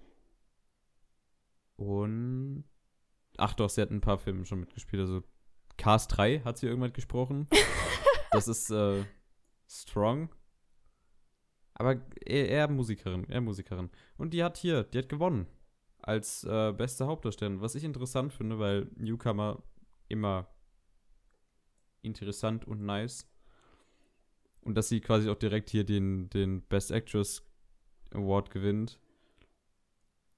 Und. 1.75 2.63
Ach 3.37 3.53
doch, 3.53 3.69
sie 3.69 3.81
hat 3.81 3.91
ein 3.91 4.01
paar 4.01 4.17
Filme 4.17 4.45
schon 4.45 4.61
mitgespielt. 4.61 5.01
Also 5.01 5.23
Cast 5.77 6.15
3 6.15 6.39
hat 6.39 6.57
sie 6.57 6.67
irgendwann 6.67 6.93
gesprochen. 6.93 7.47
das 8.31 8.47
ist 8.47 8.69
äh, 8.71 9.03
Strong. 9.67 10.29
Aber 11.73 12.01
eher, 12.25 12.49
eher, 12.49 12.69
Musikerin, 12.69 13.25
eher 13.25 13.41
Musikerin. 13.41 13.89
Und 14.17 14.33
die 14.33 14.43
hat 14.43 14.57
hier, 14.57 14.83
die 14.83 14.99
hat 14.99 15.09
gewonnen. 15.09 15.47
Als 15.99 16.43
äh, 16.45 16.71
beste 16.71 17.07
Hauptdarstellerin. 17.07 17.61
Was 17.61 17.75
ich 17.75 17.83
interessant 17.83 18.31
finde, 18.31 18.59
weil 18.59 18.89
Newcomer 18.95 19.61
immer 20.07 20.47
interessant 22.01 22.65
und 22.65 22.85
nice. 22.85 23.27
Und 24.61 24.75
dass 24.75 24.87
sie 24.87 25.01
quasi 25.01 25.29
auch 25.29 25.35
direkt 25.35 25.69
hier 25.69 25.83
den, 25.83 26.29
den 26.29 26.61
Best 26.61 26.91
Actress 26.91 27.44
Award 28.15 28.51
gewinnt 28.51 28.99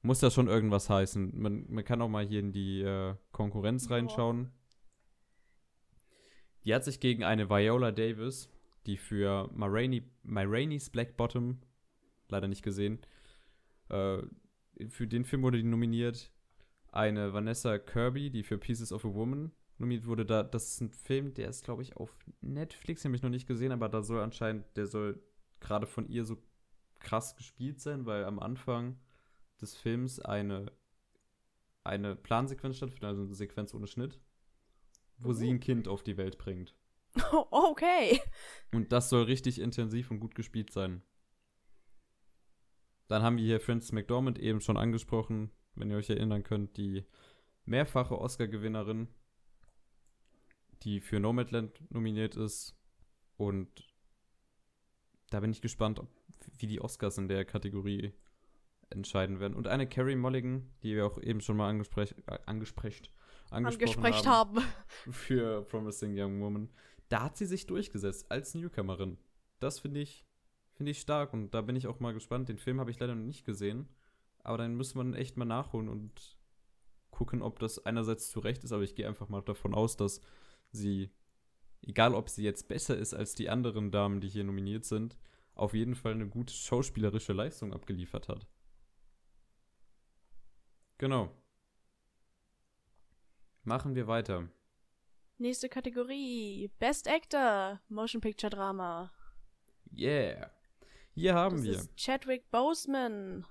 muss 0.02 0.20
das 0.20 0.34
schon 0.34 0.48
irgendwas 0.48 0.90
heißen. 0.90 1.40
Man, 1.40 1.66
man 1.70 1.84
kann 1.84 2.02
auch 2.02 2.08
mal 2.08 2.26
hier 2.26 2.40
in 2.40 2.52
die 2.52 2.82
äh, 2.82 3.16
Konkurrenz 3.32 3.90
reinschauen. 3.90 4.52
Die 6.64 6.74
hat 6.74 6.84
sich 6.84 7.00
gegen 7.00 7.24
eine 7.24 7.50
Viola 7.50 7.92
Davis, 7.92 8.50
die 8.86 8.98
für 8.98 9.50
Marainis 9.54 10.90
Black 10.90 11.18
Bottom, 11.18 11.60
leider 12.30 12.48
nicht 12.48 12.64
gesehen, 12.64 13.00
äh, 13.90 14.20
für 14.90 15.08
den 15.08 15.26
Film 15.26 15.44
wurde 15.44 15.58
die 15.58 15.64
nominiert. 15.64 16.32
Eine 16.92 17.34
Vanessa 17.34 17.78
Kirby, 17.78 18.30
die 18.30 18.44
für 18.44 18.58
Pieces 18.58 18.92
of 18.92 19.06
a 19.06 19.14
Woman 19.14 19.52
nominiert 19.78 20.08
wurde. 20.08 20.26
Da, 20.26 20.44
das 20.44 20.70
ist 20.70 20.82
ein 20.82 20.90
Film, 20.90 21.34
der 21.34 21.50
ist, 21.50 21.64
glaube 21.66 21.82
ich, 21.82 21.98
auf 21.98 22.16
Netflix, 22.42 23.02
den 23.02 23.10
habe 23.10 23.18
ich 23.18 23.24
noch 23.24 23.30
nicht 23.30 23.48
gesehen, 23.48 23.72
aber 23.72 23.90
da 23.90 24.04
soll 24.04 24.22
anscheinend, 24.22 24.66
der 24.76 24.88
soll 24.88 25.22
gerade 25.60 25.86
von 25.86 26.08
ihr 26.08 26.26
so 26.26 26.38
krass 27.00 27.36
gespielt 27.36 27.80
sein, 27.80 28.06
weil 28.06 28.26
am 28.26 28.40
Anfang 28.40 29.00
des 29.62 29.76
Films 29.76 30.20
eine, 30.20 30.72
eine 31.84 32.16
Plansequenz 32.16 32.78
stattfindet, 32.78 33.10
also 33.10 33.24
eine 33.24 33.34
Sequenz 33.34 33.74
ohne 33.74 33.88
Schnitt, 33.88 34.20
wo 35.18 35.30
oh. 35.30 35.34
sie 35.34 35.50
ein 35.50 35.60
Kind 35.60 35.88
auf 35.88 36.04
die 36.04 36.18
Welt 36.18 36.38
bringt. 36.38 36.76
okay. 37.52 38.22
Und 38.74 38.92
das 38.92 39.10
soll 39.10 39.24
richtig 39.24 39.60
intensiv 39.60 40.12
und 40.12 40.20
gut 40.20 40.36
gespielt 40.36 40.72
sein. 40.72 41.02
Dann 43.08 43.24
haben 43.24 43.38
wir 43.38 43.44
hier 43.44 43.60
Frances 43.60 43.92
McDormand 43.92 44.38
eben 44.38 44.62
schon 44.62 44.78
angesprochen, 44.78 45.52
wenn 45.76 45.90
ihr 45.90 45.98
euch 45.98 46.10
erinnern 46.10 46.44
könnt, 46.44 46.78
die 46.78 47.06
mehrfache 47.66 48.20
Oscar-Gewinnerin, 48.20 49.08
die 50.84 51.00
für 51.00 51.20
Nomadland 51.20 51.82
nominiert 51.92 52.36
ist. 52.36 52.76
Und 53.38 53.94
da 55.30 55.40
bin 55.40 55.52
ich 55.52 55.62
gespannt, 55.62 56.02
wie 56.58 56.68
die 56.68 56.82
Oscars 56.82 57.18
in 57.18 57.28
der 57.28 57.46
Kategorie 57.46 58.14
entscheiden 58.90 59.40
werden. 59.40 59.54
Und 59.54 59.68
eine 59.68 59.88
Carrie 59.88 60.16
Mulligan, 60.16 60.70
die 60.84 60.96
wir 60.96 61.06
auch 61.06 61.22
eben 61.22 61.42
schon 61.42 61.58
mal 61.58 61.70
angesprochen, 61.70 62.24
äh, 62.28 62.38
angesprochen, 62.46 63.08
angesprochen 63.50 64.26
haben, 64.26 64.58
haben. 64.58 64.62
Für 65.12 65.64
Promising 65.64 66.14
Young 66.16 66.42
Woman. 66.42 66.70
Da 67.10 67.24
hat 67.24 67.38
sie 67.38 67.46
sich 67.46 67.66
durchgesetzt 67.66 68.32
als 68.32 68.54
Newcomerin. 68.56 69.18
Das 69.60 69.80
finde 69.80 70.02
ich, 70.02 70.26
finde 70.74 70.92
ich 70.92 71.00
stark 71.00 71.34
und 71.34 71.54
da 71.54 71.62
bin 71.62 71.76
ich 71.76 71.88
auch 71.88 72.00
mal 72.00 72.14
gespannt. 72.14 72.50
Den 72.50 72.58
Film 72.58 72.80
habe 72.80 72.92
ich 72.92 73.00
leider 73.00 73.16
noch 73.16 73.26
nicht 73.26 73.46
gesehen. 73.46 73.88
Aber 74.44 74.58
dann 74.58 74.76
muss 74.76 74.96
man 74.96 75.14
echt 75.14 75.38
mal 75.38 75.46
nachholen 75.46 75.90
und 75.90 76.38
gucken, 77.12 77.42
ob 77.42 77.60
das 77.60 77.86
einerseits 77.86 78.30
zu 78.30 78.40
Recht 78.40 78.64
ist. 78.64 78.72
Aber 78.72 78.84
ich 78.84 78.96
gehe 78.96 79.08
einfach 79.08 79.30
mal 79.30 79.42
davon 79.42 79.74
aus, 79.74 79.98
dass 79.98 80.22
sie, 80.72 81.10
egal 81.82 82.14
ob 82.14 82.30
sie 82.30 82.44
jetzt 82.44 82.68
besser 82.68 82.98
ist 82.98 83.14
als 83.14 83.36
die 83.36 83.50
anderen 83.50 83.92
Damen, 83.92 84.22
die 84.22 84.30
hier 84.30 84.44
nominiert 84.44 84.86
sind, 84.86 85.18
auf 85.58 85.74
jeden 85.74 85.96
Fall 85.96 86.14
eine 86.14 86.28
gute 86.28 86.54
schauspielerische 86.54 87.34
Leistung 87.34 87.74
abgeliefert 87.74 88.28
hat. 88.28 88.48
Genau. 90.98 91.32
Machen 93.64 93.96
wir 93.96 94.08
weiter. 94.08 94.50
Nächste 95.38 95.70
Kategorie. 95.70 96.72
Best 96.80 97.08
Actor. 97.08 97.80
Motion 97.90 98.22
Picture 98.22 98.50
Drama. 98.50 99.12
Yeah. 99.96 100.52
Hier 101.14 101.36
haben 101.36 101.58
das 101.58 101.66
wir. 101.66 101.74
Ist 101.74 101.96
Chadwick 101.98 102.50
Boseman. 102.50 103.46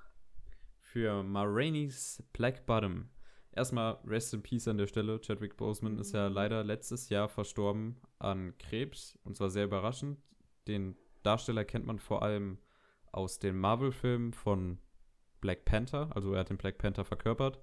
Für 0.81 1.23
Ma 1.23 1.45
Rainey's 1.45 2.23
Black 2.33 2.67
Bottom. 2.67 3.09
Erstmal 3.53 3.99
Rest 4.05 4.35
in 4.35 4.43
Peace 4.43 4.69
an 4.69 4.79
der 4.79 4.87
Stelle. 4.87 5.21
Chadwick 5.21 5.57
Boseman 5.57 5.95
mhm. 5.95 6.01
ist 6.01 6.13
ja 6.13 6.29
mhm. 6.29 6.35
leider 6.35 6.65
letztes 6.65 7.09
Jahr 7.09 7.29
verstorben 7.29 7.97
an 8.19 8.57
Krebs. 8.59 9.19
Und 9.23 9.37
zwar 9.37 9.51
sehr 9.51 9.65
überraschend. 9.65 10.19
Den 10.67 10.97
Darsteller 11.27 11.65
kennt 11.65 11.87
man 11.87 11.99
vor 11.99 12.23
allem 12.23 12.59
aus 13.13 13.39
den 13.39 13.57
Marvel-Filmen 13.59 14.33
von 14.33 14.79
Black 15.41 15.65
Panther. 15.65 16.11
Also 16.15 16.33
er 16.33 16.41
hat 16.41 16.51
den 16.51 16.57
Black 16.57 16.79
Panther 16.79 17.05
verkörpert. 17.05 17.61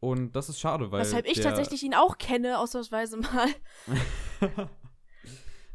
Und 0.00 0.36
das 0.36 0.48
ist 0.48 0.60
schade, 0.60 0.92
weil. 0.92 1.00
Weshalb 1.00 1.26
ich 1.26 1.40
tatsächlich 1.40 1.82
ihn 1.82 1.94
auch 1.94 2.18
kenne, 2.18 2.58
ausnahmsweise 2.58 3.16
mal. 3.16 3.48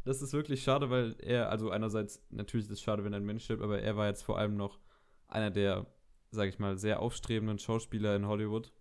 das 0.04 0.22
ist 0.22 0.32
wirklich 0.32 0.62
schade, 0.62 0.90
weil 0.90 1.16
er, 1.18 1.50
also 1.50 1.70
einerseits, 1.70 2.22
natürlich 2.30 2.66
ist 2.66 2.72
es 2.72 2.82
schade, 2.82 3.02
wenn 3.04 3.14
ein 3.14 3.24
Mensch 3.24 3.44
stirbt, 3.44 3.62
aber 3.62 3.80
er 3.80 3.96
war 3.96 4.06
jetzt 4.06 4.22
vor 4.22 4.38
allem 4.38 4.56
noch 4.56 4.78
einer 5.26 5.50
der, 5.50 5.86
sag 6.30 6.48
ich 6.48 6.58
mal, 6.58 6.78
sehr 6.78 7.00
aufstrebenden 7.00 7.58
Schauspieler 7.58 8.14
in 8.14 8.26
Hollywood. 8.26 8.72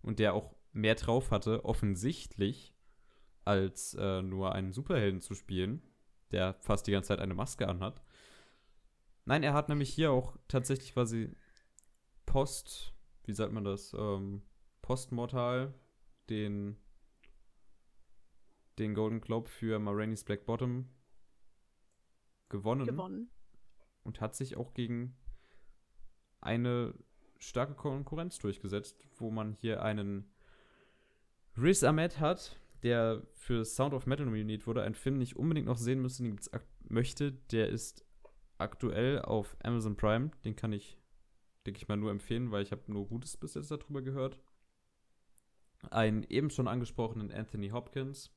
Und 0.00 0.20
der 0.20 0.32
auch 0.32 0.54
mehr 0.72 0.94
drauf 0.94 1.30
hatte, 1.32 1.64
offensichtlich, 1.64 2.74
als 3.44 3.94
äh, 3.94 4.22
nur 4.22 4.52
einen 4.52 4.72
Superhelden 4.72 5.20
zu 5.20 5.34
spielen, 5.34 5.82
der 6.32 6.54
fast 6.60 6.86
die 6.86 6.92
ganze 6.92 7.08
Zeit 7.08 7.20
eine 7.20 7.34
Maske 7.34 7.68
anhat. 7.68 8.02
Nein, 9.24 9.42
er 9.42 9.52
hat 9.52 9.68
nämlich 9.68 9.92
hier 9.92 10.10
auch 10.10 10.36
tatsächlich 10.48 10.94
quasi 10.94 11.34
Post, 12.26 12.94
wie 13.24 13.34
sagt 13.34 13.52
man 13.52 13.64
das, 13.64 13.94
ähm, 13.94 14.42
postmortal 14.82 15.74
den, 16.30 16.78
den 18.78 18.94
Golden 18.94 19.20
Globe 19.20 19.48
für 19.48 19.78
Marainis 19.78 20.24
Black 20.24 20.46
Bottom 20.46 20.88
gewonnen. 22.48 22.86
Gewonnen. 22.86 23.30
Und 24.02 24.20
hat 24.20 24.34
sich 24.34 24.56
auch 24.56 24.72
gegen 24.72 25.16
eine 26.40 26.94
starke 27.38 27.74
Konkurrenz 27.74 28.38
durchgesetzt, 28.38 29.06
wo 29.16 29.30
man 29.30 29.52
hier 29.52 29.82
einen 29.82 30.30
Riz 31.56 31.82
Ahmed 31.82 32.20
hat, 32.20 32.58
der 32.82 33.26
für 33.32 33.64
Sound 33.64 33.94
of 33.94 34.06
Metal 34.06 34.26
nominiert 34.26 34.66
wurde, 34.66 34.82
einen 34.82 34.94
Film 34.94 35.18
nicht 35.18 35.36
unbedingt 35.36 35.66
noch 35.66 35.78
sehen 35.78 36.00
müssen, 36.00 36.38
möchte. 36.88 37.32
Der 37.50 37.68
ist 37.68 38.04
aktuell 38.58 39.20
auf 39.20 39.56
Amazon 39.62 39.96
Prime. 39.96 40.30
Den 40.44 40.56
kann 40.56 40.72
ich, 40.72 40.98
denke 41.66 41.78
ich 41.78 41.88
mal, 41.88 41.96
nur 41.96 42.10
empfehlen, 42.10 42.50
weil 42.50 42.62
ich 42.62 42.72
habe 42.72 42.82
nur 42.86 43.08
Gutes 43.08 43.36
bis 43.36 43.54
jetzt 43.54 43.70
darüber 43.70 44.02
gehört. 44.02 44.38
Einen 45.90 46.24
eben 46.24 46.50
schon 46.50 46.68
angesprochenen 46.68 47.30
Anthony 47.30 47.68
Hopkins 47.68 48.32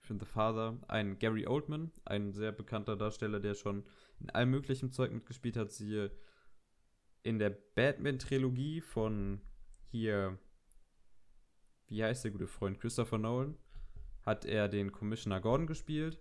für 0.00 0.14
The 0.18 0.26
Father. 0.26 0.78
Ein 0.88 1.18
Gary 1.18 1.46
Oldman, 1.46 1.92
ein 2.04 2.32
sehr 2.32 2.52
bekannter 2.52 2.96
Darsteller, 2.96 3.40
der 3.40 3.54
schon 3.54 3.84
in 4.18 4.30
allem 4.30 4.50
möglichen 4.50 4.90
Zeug 4.90 5.12
mitgespielt 5.12 5.56
hat. 5.56 5.70
Siehe 5.70 6.10
in 7.22 7.38
der 7.38 7.50
Batman-Trilogie 7.50 8.80
von 8.80 9.40
hier, 9.90 10.38
wie 11.86 12.02
heißt 12.02 12.24
der 12.24 12.30
gute 12.30 12.46
Freund? 12.46 12.80
Christopher 12.80 13.18
Nolan. 13.18 13.56
Hat 14.30 14.44
er 14.44 14.68
den 14.68 14.92
Commissioner 14.92 15.40
Gordon 15.40 15.66
gespielt. 15.66 16.20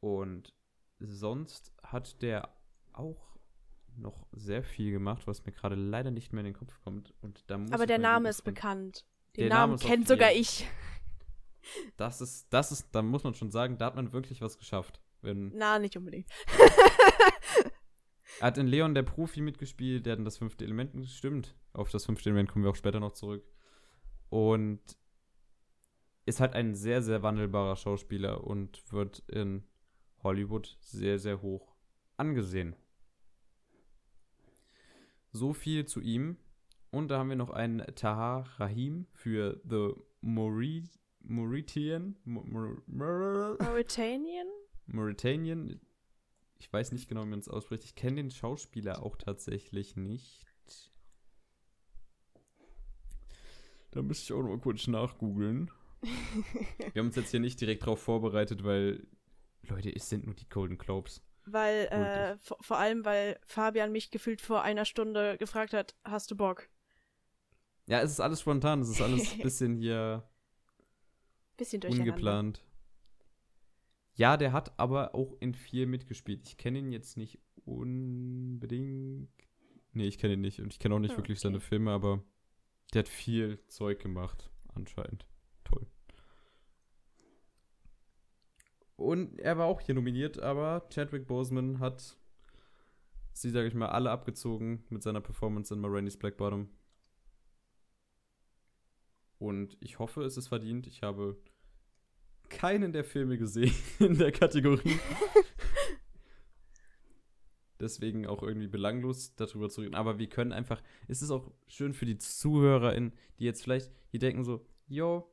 Und 0.00 0.52
sonst 0.98 1.72
hat 1.82 2.20
der 2.20 2.54
auch 2.92 3.38
noch 3.96 4.26
sehr 4.32 4.62
viel 4.62 4.92
gemacht, 4.92 5.26
was 5.26 5.46
mir 5.46 5.52
gerade 5.52 5.74
leider 5.74 6.10
nicht 6.10 6.34
mehr 6.34 6.40
in 6.40 6.52
den 6.52 6.58
Kopf 6.58 6.78
kommt. 6.84 7.14
Und 7.22 7.50
da 7.50 7.56
muss 7.56 7.72
Aber 7.72 7.86
der 7.86 7.98
Name 7.98 8.28
ist 8.28 8.42
bekannt. 8.42 9.06
Den 9.38 9.48
Namen 9.48 9.76
Name 9.76 9.82
kennt 9.82 10.06
sogar 10.06 10.32
ich. 10.32 10.68
Das 11.96 12.20
ist, 12.20 12.52
das 12.52 12.72
ist, 12.72 12.88
da 12.92 13.02
muss 13.02 13.22
man 13.22 13.34
schon 13.34 13.50
sagen, 13.50 13.76
da 13.76 13.86
hat 13.86 13.94
man 13.94 14.14
wirklich 14.14 14.40
was 14.40 14.58
geschafft. 14.58 15.00
Wenn, 15.20 15.52
Na, 15.54 15.78
nicht 15.78 15.94
unbedingt. 15.96 16.26
er 18.40 18.46
hat 18.46 18.58
in 18.58 18.66
Leon 18.66 18.94
der 18.94 19.02
Profi 19.02 19.40
mitgespielt, 19.42 20.04
der 20.04 20.12
hat 20.12 20.18
in 20.18 20.24
das 20.24 20.38
fünfte 20.38 20.64
Element 20.64 20.92
gestimmt. 20.92 21.54
Auf 21.72 21.90
das 21.90 22.06
fünfte 22.06 22.28
Element 22.30 22.50
kommen 22.50 22.64
wir 22.64 22.70
auch 22.70 22.76
später 22.76 22.98
noch 23.00 23.12
zurück. 23.12 23.44
Und 24.30 24.80
ist 26.26 26.40
halt 26.40 26.54
ein 26.54 26.74
sehr, 26.74 27.02
sehr 27.02 27.22
wandelbarer 27.22 27.76
Schauspieler 27.76 28.44
und 28.44 28.92
wird 28.92 29.20
in 29.28 29.64
Hollywood 30.22 30.76
sehr, 30.80 31.18
sehr 31.18 31.42
hoch 31.42 31.74
angesehen. 32.16 32.76
So 35.32 35.52
viel 35.52 35.86
zu 35.86 36.00
ihm. 36.00 36.36
Und 36.90 37.08
da 37.08 37.18
haben 37.18 37.28
wir 37.28 37.36
noch 37.36 37.50
einen 37.50 37.84
Taha 37.94 38.40
Rahim 38.58 39.06
für 39.12 39.60
The 39.68 39.92
Maurit 40.20 40.90
Mauritian. 41.22 42.16
Mauritanian? 42.24 44.46
Mauritanian. 44.86 45.80
Ich 46.58 46.72
weiß 46.72 46.92
nicht 46.92 47.08
genau, 47.08 47.24
wie 47.24 47.30
man 47.30 47.38
es 47.38 47.48
ausspricht. 47.48 47.84
Ich 47.84 47.94
kenne 47.94 48.16
den 48.16 48.30
Schauspieler 48.30 49.02
auch 49.02 49.16
tatsächlich 49.16 49.96
nicht. 49.96 50.46
Da 53.92 54.02
müsste 54.02 54.24
ich 54.24 54.32
auch 54.32 54.42
noch 54.42 54.50
mal 54.50 54.60
kurz 54.60 54.86
nachgoogeln. 54.86 55.70
Wir 56.02 57.00
haben 57.00 57.06
uns 57.06 57.16
jetzt 57.16 57.30
hier 57.30 57.40
nicht 57.40 57.60
direkt 57.60 57.84
drauf 57.84 58.00
vorbereitet, 58.02 58.64
weil, 58.64 59.06
Leute, 59.62 59.94
es 59.94 60.08
sind 60.08 60.24
nur 60.26 60.34
die 60.34 60.48
Golden 60.48 60.78
Globes. 60.78 61.22
Weil, 61.46 61.86
äh, 61.86 62.36
vor, 62.38 62.78
allem, 62.78 63.04
weil 63.04 63.38
Fabian 63.44 63.92
mich 63.92 64.10
gefühlt 64.10 64.40
vor 64.40 64.62
einer 64.62 64.84
Stunde 64.84 65.36
gefragt 65.38 65.72
hat, 65.72 65.96
hast 66.04 66.30
du 66.30 66.36
Bock? 66.36 66.68
Ja, 67.86 68.00
es 68.00 68.10
ist 68.12 68.20
alles 68.20 68.40
spontan, 68.40 68.80
es 68.80 68.88
ist 68.88 69.00
alles 69.00 69.32
ein 69.32 69.38
bisschen 69.42 69.76
hier 69.76 70.28
Bisschen 71.56 71.82
ungeplant. 71.82 72.64
Ja, 74.14 74.36
der 74.36 74.52
hat 74.52 74.78
aber 74.78 75.14
auch 75.14 75.34
in 75.40 75.54
viel 75.54 75.86
mitgespielt. 75.86 76.46
Ich 76.46 76.56
kenne 76.56 76.78
ihn 76.78 76.92
jetzt 76.92 77.16
nicht 77.16 77.38
unbedingt. 77.64 79.28
Nee, 79.92 80.06
ich 80.06 80.18
kenne 80.18 80.34
ihn 80.34 80.40
nicht. 80.40 80.60
Und 80.60 80.72
ich 80.72 80.78
kenne 80.78 80.94
auch 80.94 80.98
nicht 80.98 81.12
Ah, 81.12 81.16
wirklich 81.16 81.38
okay. 81.38 81.48
seine 81.48 81.60
Filme, 81.60 81.90
aber 81.90 82.22
der 82.94 83.00
hat 83.00 83.08
viel 83.08 83.58
Zeug 83.68 83.98
gemacht, 84.00 84.50
anscheinend. 84.74 85.26
Toll. 85.64 85.86
Und 89.00 89.38
er 89.38 89.56
war 89.56 89.64
auch 89.64 89.80
hier 89.80 89.94
nominiert, 89.94 90.40
aber 90.40 90.86
Chadwick 90.90 91.26
Boseman 91.26 91.80
hat 91.80 92.18
sie, 93.32 93.48
sage 93.48 93.66
ich 93.66 93.74
mal, 93.74 93.88
alle 93.88 94.10
abgezogen 94.10 94.84
mit 94.90 95.02
seiner 95.02 95.22
Performance 95.22 95.72
in 95.72 95.80
Ma 95.80 95.88
Rainey's 95.88 96.18
Black 96.18 96.36
Bottom. 96.36 96.68
Und 99.38 99.78
ich 99.80 99.98
hoffe, 99.98 100.22
es 100.22 100.36
ist 100.36 100.48
verdient. 100.48 100.86
Ich 100.86 101.02
habe 101.02 101.38
keinen 102.50 102.92
der 102.92 103.04
Filme 103.04 103.38
gesehen 103.38 103.72
in 104.00 104.18
der 104.18 104.32
Kategorie. 104.32 104.98
Deswegen 107.80 108.26
auch 108.26 108.42
irgendwie 108.42 108.68
belanglos 108.68 109.34
darüber 109.34 109.70
zu 109.70 109.80
reden. 109.80 109.94
Aber 109.94 110.18
wir 110.18 110.28
können 110.28 110.52
einfach, 110.52 110.82
es 111.08 111.22
ist 111.22 111.30
auch 111.30 111.50
schön 111.68 111.94
für 111.94 112.04
die 112.04 112.18
ZuhörerInnen, 112.18 113.14
die 113.38 113.44
jetzt 113.44 113.62
vielleicht, 113.62 113.90
die 114.12 114.18
denken 114.18 114.44
so, 114.44 114.66
yo, 114.88 115.32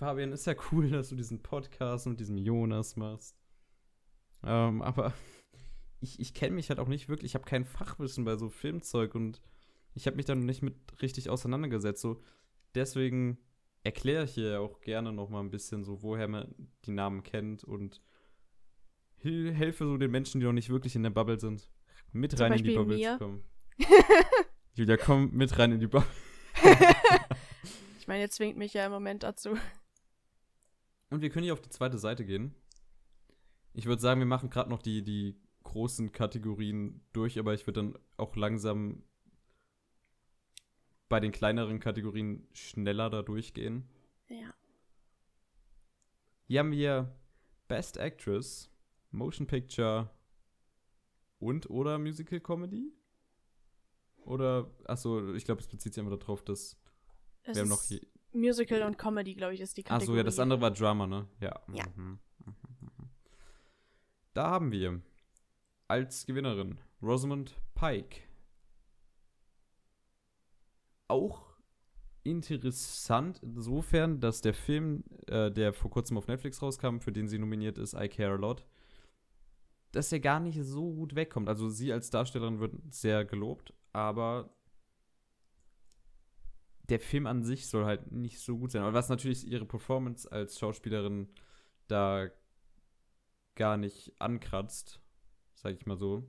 Fabian, 0.00 0.32
ist 0.32 0.46
ja 0.46 0.54
cool, 0.72 0.88
dass 0.88 1.10
du 1.10 1.14
diesen 1.14 1.42
Podcast 1.42 2.06
mit 2.06 2.18
diesem 2.20 2.38
Jonas 2.38 2.96
machst. 2.96 3.36
Ähm, 4.42 4.80
aber 4.80 5.12
ich, 6.00 6.18
ich 6.18 6.32
kenne 6.32 6.54
mich 6.54 6.70
halt 6.70 6.80
auch 6.80 6.88
nicht 6.88 7.10
wirklich, 7.10 7.32
ich 7.32 7.34
habe 7.34 7.44
kein 7.44 7.66
Fachwissen 7.66 8.24
bei 8.24 8.36
so 8.36 8.48
Filmzeug 8.48 9.14
und 9.14 9.42
ich 9.92 10.06
habe 10.06 10.16
mich 10.16 10.24
da 10.24 10.34
noch 10.34 10.42
nicht 10.42 10.62
mit 10.62 10.74
richtig 11.02 11.28
auseinandergesetzt. 11.28 12.00
So, 12.00 12.22
deswegen 12.74 13.36
erkläre 13.84 14.24
ich 14.24 14.30
hier 14.32 14.62
auch 14.62 14.80
gerne 14.80 15.12
noch 15.12 15.28
mal 15.28 15.40
ein 15.40 15.50
bisschen 15.50 15.84
so, 15.84 16.02
woher 16.02 16.28
man 16.28 16.54
die 16.86 16.92
Namen 16.92 17.22
kennt 17.22 17.62
und 17.62 18.00
hel- 19.18 19.52
helfe 19.52 19.84
so 19.84 19.98
den 19.98 20.10
Menschen, 20.10 20.40
die 20.40 20.46
noch 20.46 20.54
nicht 20.54 20.70
wirklich 20.70 20.96
in 20.96 21.02
der 21.02 21.10
Bubble 21.10 21.38
sind, 21.38 21.70
mit 22.12 22.30
Zum 22.32 22.40
rein 22.40 22.52
in 22.52 22.58
die 22.58 22.62
Beispiel 22.70 22.76
Bubble 22.78 22.96
mir. 22.96 23.12
zu 23.12 23.18
kommen. 23.18 23.44
Julia, 24.76 24.96
komm 24.96 25.30
mit 25.32 25.58
rein 25.58 25.72
in 25.72 25.80
die 25.80 25.88
Bubble. 25.88 26.08
Ich 27.98 28.08
meine, 28.08 28.22
ihr 28.22 28.30
zwingt 28.30 28.56
mich 28.56 28.72
ja 28.72 28.86
im 28.86 28.92
Moment 28.92 29.24
dazu. 29.24 29.50
Und 31.10 31.20
wir 31.22 31.30
können 31.30 31.44
hier 31.44 31.52
auf 31.52 31.60
die 31.60 31.70
zweite 31.70 31.98
Seite 31.98 32.24
gehen. 32.24 32.54
Ich 33.72 33.86
würde 33.86 34.00
sagen, 34.00 34.20
wir 34.20 34.26
machen 34.26 34.50
gerade 34.50 34.70
noch 34.70 34.82
die, 34.82 35.02
die 35.02 35.36
großen 35.64 36.12
Kategorien 36.12 37.02
durch, 37.12 37.38
aber 37.38 37.54
ich 37.54 37.66
würde 37.66 37.82
dann 37.82 37.98
auch 38.16 38.34
langsam 38.36 39.02
bei 41.08 41.20
den 41.20 41.32
kleineren 41.32 41.80
Kategorien 41.80 42.46
schneller 42.52 43.10
da 43.10 43.22
durchgehen. 43.22 43.88
Ja. 44.28 44.54
Hier 46.46 46.60
haben 46.60 46.72
wir 46.72 47.14
Best 47.68 47.96
Actress, 47.96 48.70
Motion 49.10 49.46
Picture 49.46 50.10
und 51.38 51.68
oder 51.68 51.98
Musical 51.98 52.40
Comedy? 52.40 52.92
Oder, 54.24 54.70
achso, 54.84 55.34
ich 55.34 55.44
glaube, 55.44 55.60
es 55.60 55.68
bezieht 55.68 55.94
sich 55.94 56.02
einfach 56.02 56.18
darauf, 56.18 56.44
dass 56.44 56.76
Es 57.42 57.56
wir 57.56 57.62
haben 57.62 57.68
noch 57.68 57.82
hier. 57.82 58.00
Musical 58.32 58.82
und 58.82 58.98
Comedy, 58.98 59.34
glaube 59.34 59.54
ich, 59.54 59.60
ist 59.60 59.76
die 59.76 59.82
Kategorie. 59.82 60.04
Achso, 60.04 60.16
ja, 60.16 60.22
das 60.22 60.38
andere 60.38 60.60
war 60.60 60.70
Drama, 60.70 61.06
ne? 61.06 61.26
Ja. 61.40 61.60
Ja. 61.72 61.84
Mhm. 61.96 62.18
Da 64.32 64.48
haben 64.50 64.70
wir 64.70 65.00
als 65.88 66.24
Gewinnerin 66.24 66.78
Rosamund 67.02 67.56
Pike. 67.74 68.20
Auch 71.08 71.50
interessant 72.22 73.40
insofern, 73.42 74.20
dass 74.20 74.40
der 74.40 74.54
Film, 74.54 75.02
äh, 75.26 75.50
der 75.50 75.72
vor 75.72 75.90
kurzem 75.90 76.16
auf 76.16 76.28
Netflix 76.28 76.62
rauskam, 76.62 77.00
für 77.00 77.12
den 77.12 77.26
sie 77.26 77.38
nominiert 77.38 77.78
ist, 77.78 77.94
I 77.94 78.08
Care 78.08 78.34
a 78.34 78.36
Lot, 78.36 78.66
dass 79.92 80.12
er 80.12 80.20
gar 80.20 80.38
nicht 80.38 80.62
so 80.62 80.92
gut 80.92 81.16
wegkommt. 81.16 81.48
Also 81.48 81.68
sie 81.68 81.92
als 81.92 82.10
Darstellerin 82.10 82.60
wird 82.60 82.74
sehr 82.90 83.24
gelobt, 83.24 83.74
aber 83.92 84.54
der 86.90 87.00
Film 87.00 87.26
an 87.26 87.42
sich 87.42 87.68
soll 87.68 87.84
halt 87.84 88.10
nicht 88.12 88.40
so 88.40 88.58
gut 88.58 88.72
sein. 88.72 88.82
Aber 88.82 88.92
was 88.94 89.08
natürlich 89.08 89.46
ihre 89.46 89.64
Performance 89.66 90.30
als 90.30 90.58
Schauspielerin 90.58 91.28
da 91.86 92.28
gar 93.54 93.76
nicht 93.76 94.12
ankratzt, 94.20 95.00
sag 95.54 95.74
ich 95.74 95.86
mal 95.86 95.96
so. 95.96 96.28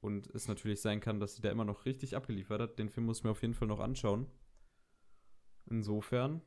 Und 0.00 0.28
es 0.28 0.48
natürlich 0.48 0.80
sein 0.80 1.00
kann, 1.00 1.20
dass 1.20 1.36
sie 1.36 1.42
da 1.42 1.50
immer 1.50 1.64
noch 1.64 1.84
richtig 1.84 2.16
abgeliefert 2.16 2.60
hat. 2.60 2.78
Den 2.78 2.88
Film 2.88 3.06
muss 3.06 3.18
ich 3.18 3.24
mir 3.24 3.30
auf 3.30 3.42
jeden 3.42 3.54
Fall 3.54 3.68
noch 3.68 3.80
anschauen. 3.80 4.26
Insofern 5.68 6.42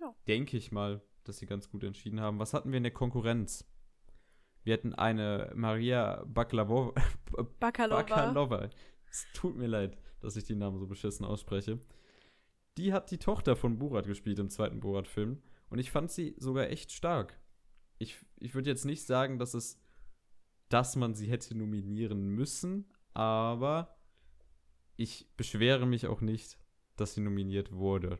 Ja. 0.00 0.14
denke 0.28 0.56
ich 0.56 0.72
mal, 0.72 1.02
dass 1.24 1.38
sie 1.38 1.46
ganz 1.46 1.68
gut 1.70 1.82
entschieden 1.84 2.20
haben. 2.20 2.38
Was 2.38 2.54
hatten 2.54 2.70
wir 2.70 2.76
in 2.76 2.84
der 2.84 2.92
Konkurrenz? 2.92 3.64
Wir 4.62 4.74
hatten 4.74 4.94
eine 4.94 5.52
Maria 5.54 6.24
Baklavo 6.26 6.94
Bakalova. 7.60 8.02
Bakalova. 8.02 8.70
Es 9.08 9.26
tut 9.34 9.56
mir 9.56 9.66
leid, 9.68 9.98
dass 10.20 10.36
ich 10.36 10.44
die 10.44 10.54
Namen 10.54 10.78
so 10.78 10.86
beschissen 10.86 11.24
ausspreche. 11.24 11.80
Die 12.76 12.92
hat 12.92 13.10
die 13.10 13.18
Tochter 13.18 13.56
von 13.56 13.78
Borat 13.78 14.06
gespielt 14.06 14.38
im 14.38 14.50
zweiten 14.50 14.80
Borat-Film. 14.80 15.42
Und 15.70 15.78
ich 15.78 15.90
fand 15.90 16.10
sie 16.10 16.34
sogar 16.38 16.68
echt 16.70 16.92
stark. 16.92 17.40
Ich, 17.98 18.18
ich 18.38 18.54
würde 18.54 18.70
jetzt 18.70 18.84
nicht 18.84 19.06
sagen, 19.06 19.38
dass 19.38 19.54
es, 19.54 19.80
dass 20.68 20.96
man 20.96 21.14
sie 21.14 21.28
hätte 21.28 21.56
nominieren 21.56 22.28
müssen, 22.28 22.86
aber 23.14 23.96
ich 24.96 25.26
beschwere 25.36 25.86
mich 25.86 26.06
auch 26.06 26.20
nicht, 26.20 26.58
dass 26.96 27.14
sie 27.14 27.20
nominiert 27.20 27.72
wurde. 27.72 28.18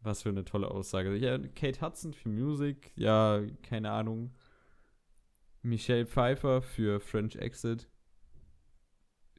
Was 0.00 0.22
für 0.22 0.30
eine 0.30 0.44
tolle 0.44 0.70
Aussage. 0.70 1.16
Ja, 1.16 1.38
Kate 1.38 1.80
Hudson 1.80 2.12
für 2.12 2.28
Music, 2.28 2.92
ja, 2.96 3.40
keine 3.62 3.92
Ahnung. 3.92 4.34
Michelle 5.62 6.06
Pfeiffer 6.06 6.60
für 6.60 7.00
French 7.00 7.36
Exit. 7.36 7.88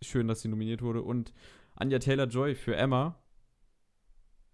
Schön, 0.01 0.27
dass 0.27 0.41
sie 0.41 0.47
nominiert 0.47 0.81
wurde. 0.81 1.01
Und 1.01 1.33
Anya 1.75 1.99
Taylor-Joy 1.99 2.55
für 2.55 2.75
Emma. 2.75 3.19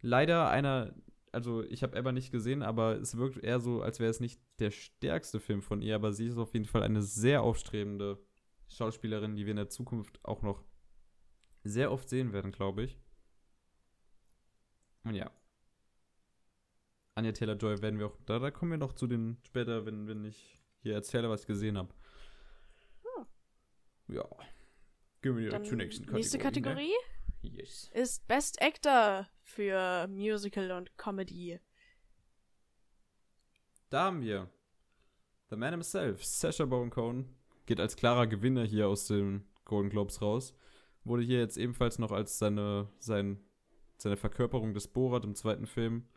Leider 0.01 0.49
einer, 0.49 0.95
also 1.31 1.63
ich 1.63 1.83
habe 1.83 1.95
Emma 1.95 2.11
nicht 2.11 2.31
gesehen, 2.31 2.63
aber 2.63 2.99
es 2.99 3.17
wirkt 3.17 3.37
eher 3.37 3.59
so, 3.59 3.81
als 3.81 3.99
wäre 3.99 4.09
es 4.09 4.19
nicht 4.19 4.41
der 4.59 4.71
stärkste 4.71 5.39
Film 5.39 5.61
von 5.61 5.81
ihr, 5.81 5.95
aber 5.95 6.13
sie 6.13 6.27
ist 6.27 6.37
auf 6.37 6.53
jeden 6.53 6.65
Fall 6.65 6.83
eine 6.83 7.01
sehr 7.01 7.43
aufstrebende 7.43 8.19
Schauspielerin, 8.67 9.35
die 9.35 9.45
wir 9.45 9.51
in 9.51 9.57
der 9.57 9.69
Zukunft 9.69 10.19
auch 10.23 10.41
noch 10.41 10.63
sehr 11.63 11.91
oft 11.91 12.07
sehen 12.07 12.31
werden, 12.33 12.51
glaube 12.51 12.83
ich. 12.83 12.99
Und 15.03 15.15
ja. 15.15 15.29
Anya 17.15 17.33
Taylor-Joy 17.33 17.81
werden 17.81 17.99
wir 17.99 18.07
auch, 18.07 18.17
da, 18.25 18.39
da 18.39 18.51
kommen 18.51 18.71
wir 18.71 18.77
noch 18.77 18.93
zu 18.93 19.07
den 19.07 19.37
später, 19.43 19.85
wenn, 19.85 20.07
wenn 20.07 20.23
ich 20.23 20.61
hier 20.81 20.93
erzähle, 20.93 21.29
was 21.29 21.41
ich 21.41 21.47
gesehen 21.47 21.77
habe. 21.77 21.93
Ja. 24.07 24.25
Gehen 25.21 25.37
wir 25.37 25.49
Dann 25.49 25.65
zur 25.65 25.77
nächsten 25.77 26.05
Kategorie. 26.05 26.19
nächste 26.21 26.37
Ne? 26.37 26.43
Kategorie 26.43 26.93
Yes. 27.41 27.89
ist 27.93 28.27
Best 28.27 28.61
Actor 28.61 29.27
für 29.43 30.07
Musical 30.07 30.71
und 30.71 30.97
Comedy. 30.97 31.59
Da 33.89 34.05
haben 34.05 34.21
wir 34.21 34.49
The 35.49 35.55
Man 35.55 35.71
himself, 35.71 36.23
Sacha 36.23 36.65
Baron 36.65 36.89
Cohen, 36.89 37.35
geht 37.65 37.79
als 37.79 37.95
klarer 37.95 38.27
Gewinner 38.27 38.63
hier 38.65 38.87
aus 38.87 39.07
den 39.07 39.45
Golden 39.65 39.89
Globes 39.89 40.21
raus. 40.21 40.53
Wurde 41.03 41.23
hier 41.23 41.39
jetzt 41.39 41.57
ebenfalls 41.57 41.97
noch 41.97 42.11
als 42.11 42.37
seine, 42.37 42.89
sein, 42.99 43.39
seine 43.97 44.17
Verkörperung 44.17 44.73
des 44.73 44.87
Borat 44.87 45.23
im 45.23 45.33
zweiten 45.33 45.65
Film 45.65 46.07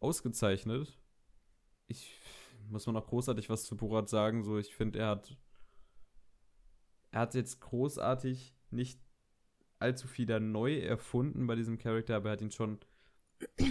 ausgezeichnet. 0.00 0.98
Ich 1.88 2.20
muss 2.68 2.86
man 2.86 2.94
noch 2.94 3.06
großartig 3.06 3.48
was 3.48 3.64
zu 3.64 3.76
Borat 3.76 4.08
sagen. 4.08 4.42
So, 4.44 4.58
ich 4.58 4.74
finde, 4.74 4.98
er 5.00 5.08
hat. 5.08 5.36
Er 7.10 7.20
hat 7.20 7.34
jetzt 7.34 7.60
großartig 7.60 8.54
nicht 8.70 9.00
allzu 9.78 10.08
viel 10.08 10.26
da 10.26 10.40
neu 10.40 10.78
erfunden 10.78 11.46
bei 11.46 11.54
diesem 11.54 11.78
Charakter, 11.78 12.16
aber 12.16 12.30
er 12.30 12.32
hat 12.32 12.42
ihn 12.42 12.50
schon 12.50 12.78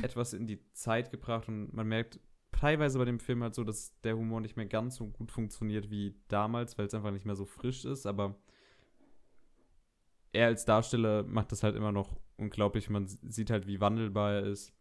etwas 0.03 0.33
in 0.33 0.47
die 0.47 0.59
Zeit 0.73 1.11
gebracht 1.11 1.47
und 1.47 1.73
man 1.73 1.87
merkt 1.87 2.19
teilweise 2.51 2.97
bei 2.99 3.05
dem 3.05 3.19
Film 3.19 3.43
halt 3.43 3.55
so, 3.55 3.63
dass 3.63 3.99
der 4.01 4.15
Humor 4.15 4.41
nicht 4.41 4.55
mehr 4.55 4.65
ganz 4.65 4.95
so 4.95 5.07
gut 5.07 5.31
funktioniert 5.31 5.89
wie 5.89 6.15
damals, 6.27 6.77
weil 6.77 6.85
es 6.85 6.93
einfach 6.93 7.11
nicht 7.11 7.25
mehr 7.25 7.35
so 7.35 7.45
frisch 7.45 7.85
ist, 7.85 8.05
aber 8.05 8.35
er 10.31 10.47
als 10.47 10.65
Darsteller 10.65 11.23
macht 11.23 11.51
das 11.51 11.63
halt 11.63 11.75
immer 11.75 11.91
noch 11.91 12.19
unglaublich. 12.37 12.89
Man 12.89 13.07
sieht 13.07 13.49
halt, 13.49 13.67
wie 13.67 13.79
wandelbar 13.79 14.33
er 14.33 14.43
ist. 14.43 14.73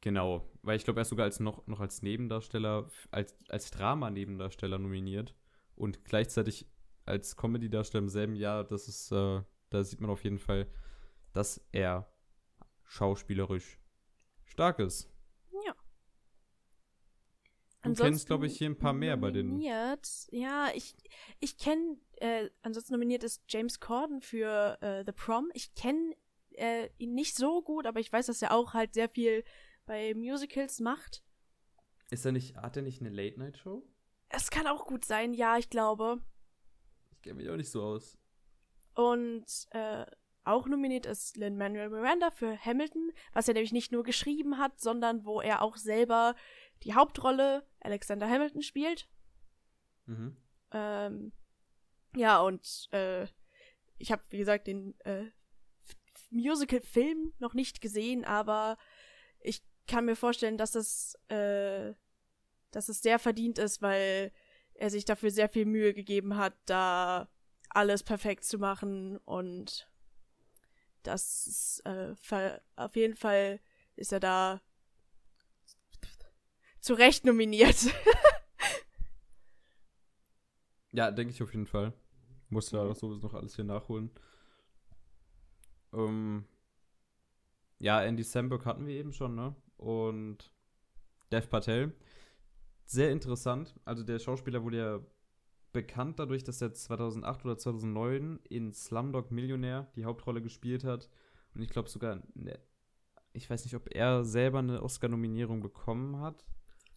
Genau, 0.00 0.48
weil 0.62 0.76
ich 0.76 0.84
glaube, 0.84 1.00
er 1.00 1.02
ist 1.02 1.08
sogar 1.08 1.24
als 1.24 1.40
noch, 1.40 1.66
noch 1.66 1.80
als 1.80 2.02
Nebendarsteller, 2.02 2.88
als, 3.10 3.36
als 3.48 3.70
Drama-Nebendarsteller 3.70 4.78
nominiert 4.78 5.34
und 5.78 6.04
gleichzeitig 6.04 6.66
als 7.04 7.36
Comedy-Darsteller 7.36 8.02
im 8.02 8.08
selben 8.08 8.36
Jahr. 8.36 8.64
Das 8.64 8.88
ist, 8.88 9.10
äh, 9.12 9.42
da 9.70 9.84
sieht 9.84 10.00
man 10.00 10.10
auf 10.10 10.24
jeden 10.24 10.38
Fall, 10.38 10.70
dass 11.32 11.60
er 11.72 12.12
schauspielerisch 12.84 13.78
stark 14.44 14.78
ist. 14.78 15.10
Ja. 15.64 15.74
Du 17.82 17.94
kennst, 17.94 18.26
glaube 18.26 18.46
ich, 18.46 18.58
hier 18.58 18.68
ein 18.68 18.78
paar 18.78 18.92
mehr 18.92 19.16
bei 19.16 19.30
den. 19.30 19.48
Nominiert, 19.48 20.08
ja, 20.30 20.70
ich, 20.74 20.96
ich 21.40 21.56
kenne, 21.58 21.98
äh, 22.16 22.50
ansonsten 22.62 22.94
nominiert 22.94 23.24
ist 23.24 23.42
James 23.48 23.80
Corden 23.80 24.20
für 24.20 24.78
äh, 24.80 25.04
The 25.06 25.12
Prom. 25.12 25.50
Ich 25.54 25.74
kenne 25.74 26.14
äh, 26.52 26.88
ihn 26.98 27.14
nicht 27.14 27.36
so 27.36 27.62
gut, 27.62 27.86
aber 27.86 28.00
ich 28.00 28.12
weiß, 28.12 28.26
dass 28.26 28.42
er 28.42 28.52
auch 28.52 28.74
halt 28.74 28.94
sehr 28.94 29.08
viel 29.08 29.44
bei 29.86 30.12
Musicals 30.14 30.80
macht. 30.80 31.22
Ist 32.10 32.24
er 32.24 32.32
nicht, 32.32 32.56
hat 32.56 32.76
er 32.76 32.82
nicht 32.82 33.00
eine 33.00 33.10
Late-Night-Show? 33.10 33.86
Es 34.28 34.50
kann 34.50 34.66
auch 34.66 34.86
gut 34.86 35.04
sein, 35.04 35.32
ja, 35.32 35.56
ich 35.56 35.70
glaube. 35.70 36.20
Ich 37.12 37.22
kenne 37.22 37.36
mich 37.36 37.48
auch 37.48 37.56
nicht 37.56 37.70
so 37.70 37.82
aus. 37.82 38.18
Und 38.94 39.46
äh, 39.70 40.04
auch 40.44 40.66
nominiert 40.66 41.06
ist 41.06 41.36
Lin-Manuel 41.36 41.90
Miranda 41.90 42.30
für 42.30 42.58
Hamilton, 42.58 43.12
was 43.32 43.48
er 43.48 43.54
nämlich 43.54 43.72
nicht 43.72 43.92
nur 43.92 44.02
geschrieben 44.02 44.58
hat, 44.58 44.80
sondern 44.80 45.24
wo 45.24 45.40
er 45.40 45.62
auch 45.62 45.76
selber 45.76 46.34
die 46.82 46.94
Hauptrolle 46.94 47.66
Alexander 47.80 48.28
Hamilton 48.28 48.62
spielt. 48.62 49.08
Mhm. 50.06 50.36
Ähm, 50.72 51.32
ja, 52.16 52.40
und 52.40 52.88
äh, 52.92 53.26
ich 53.98 54.10
habe, 54.10 54.22
wie 54.30 54.38
gesagt, 54.38 54.66
den 54.66 54.98
äh, 55.00 55.26
Musical-Film 56.30 57.34
noch 57.38 57.54
nicht 57.54 57.80
gesehen, 57.80 58.24
aber 58.24 58.78
ich 59.40 59.62
kann 59.86 60.04
mir 60.04 60.16
vorstellen, 60.16 60.58
dass 60.58 60.74
es, 60.74 61.14
äh, 61.28 61.94
dass 62.70 62.88
es 62.88 63.02
sehr 63.02 63.18
verdient 63.18 63.58
ist, 63.58 63.82
weil 63.82 64.32
er 64.74 64.90
sich 64.90 65.04
dafür 65.04 65.30
sehr 65.30 65.48
viel 65.48 65.64
Mühe 65.64 65.94
gegeben 65.94 66.36
hat, 66.36 66.54
da 66.66 67.28
alles 67.70 68.02
perfekt 68.02 68.44
zu 68.44 68.58
machen 68.58 69.18
und 69.18 69.88
das 71.02 71.46
ist, 71.46 71.82
äh, 71.86 72.14
auf 72.76 72.96
jeden 72.96 73.16
Fall 73.16 73.60
ist 73.96 74.12
er 74.12 74.20
da 74.20 74.60
zu 76.80 76.94
Recht 76.94 77.24
nominiert. 77.24 77.76
ja, 80.92 81.10
denke 81.10 81.32
ich 81.32 81.42
auf 81.42 81.52
jeden 81.52 81.66
Fall. 81.66 81.92
Muss 82.50 82.70
ja 82.70 82.94
sowieso 82.94 83.26
noch 83.26 83.34
alles 83.34 83.56
hier 83.56 83.64
nachholen. 83.64 84.10
Ähm, 85.92 86.46
ja, 87.78 88.02
Andy 88.02 88.22
Samberg 88.22 88.64
hatten 88.64 88.86
wir 88.86 88.94
eben 88.94 89.12
schon, 89.12 89.34
ne? 89.34 89.54
Und 89.76 90.52
Dev 91.30 91.48
Patel. 91.48 91.92
Sehr 92.88 93.12
interessant. 93.12 93.78
Also 93.84 94.02
der 94.02 94.18
Schauspieler 94.18 94.64
wurde 94.64 94.78
ja 94.78 95.00
bekannt 95.72 96.18
dadurch, 96.18 96.42
dass 96.42 96.62
er 96.62 96.72
2008 96.72 97.44
oder 97.44 97.58
2009 97.58 98.40
in 98.48 98.72
Slumdog 98.72 99.30
Millionär 99.30 99.92
die 99.94 100.06
Hauptrolle 100.06 100.40
gespielt 100.40 100.84
hat. 100.84 101.10
Und 101.54 101.60
ich 101.60 101.68
glaube 101.68 101.90
sogar, 101.90 102.22
ne, 102.32 102.58
ich 103.34 103.50
weiß 103.50 103.64
nicht, 103.64 103.74
ob 103.74 103.94
er 103.94 104.24
selber 104.24 104.60
eine 104.60 104.82
Oscar-Nominierung 104.82 105.60
bekommen 105.60 106.18
hat. 106.18 106.46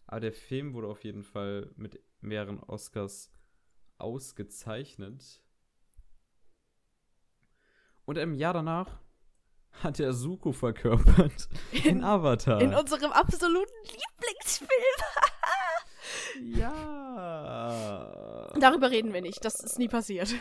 Aber 0.06 0.20
der 0.20 0.32
Film 0.32 0.72
wurde 0.72 0.88
auf 0.88 1.04
jeden 1.04 1.24
Fall 1.24 1.70
mit 1.76 2.00
mehreren 2.22 2.60
Oscars 2.60 3.30
ausgezeichnet. 3.98 5.42
Und 8.06 8.16
im 8.16 8.34
Jahr 8.34 8.54
danach 8.54 8.98
hat 9.72 10.00
er 10.00 10.14
Suko 10.14 10.52
verkörpert 10.52 11.50
in, 11.70 11.98
in 11.98 12.04
Avatar. 12.04 12.62
In 12.62 12.72
unserem 12.72 13.12
absoluten 13.12 13.74
Lieblingsfilm. 13.84 14.68
Ja. 16.40 18.12
Darüber 18.58 18.90
reden 18.90 19.12
wir 19.12 19.20
nicht. 19.22 19.44
Das 19.44 19.60
ist 19.60 19.78
nie 19.78 19.88
passiert. 19.88 20.34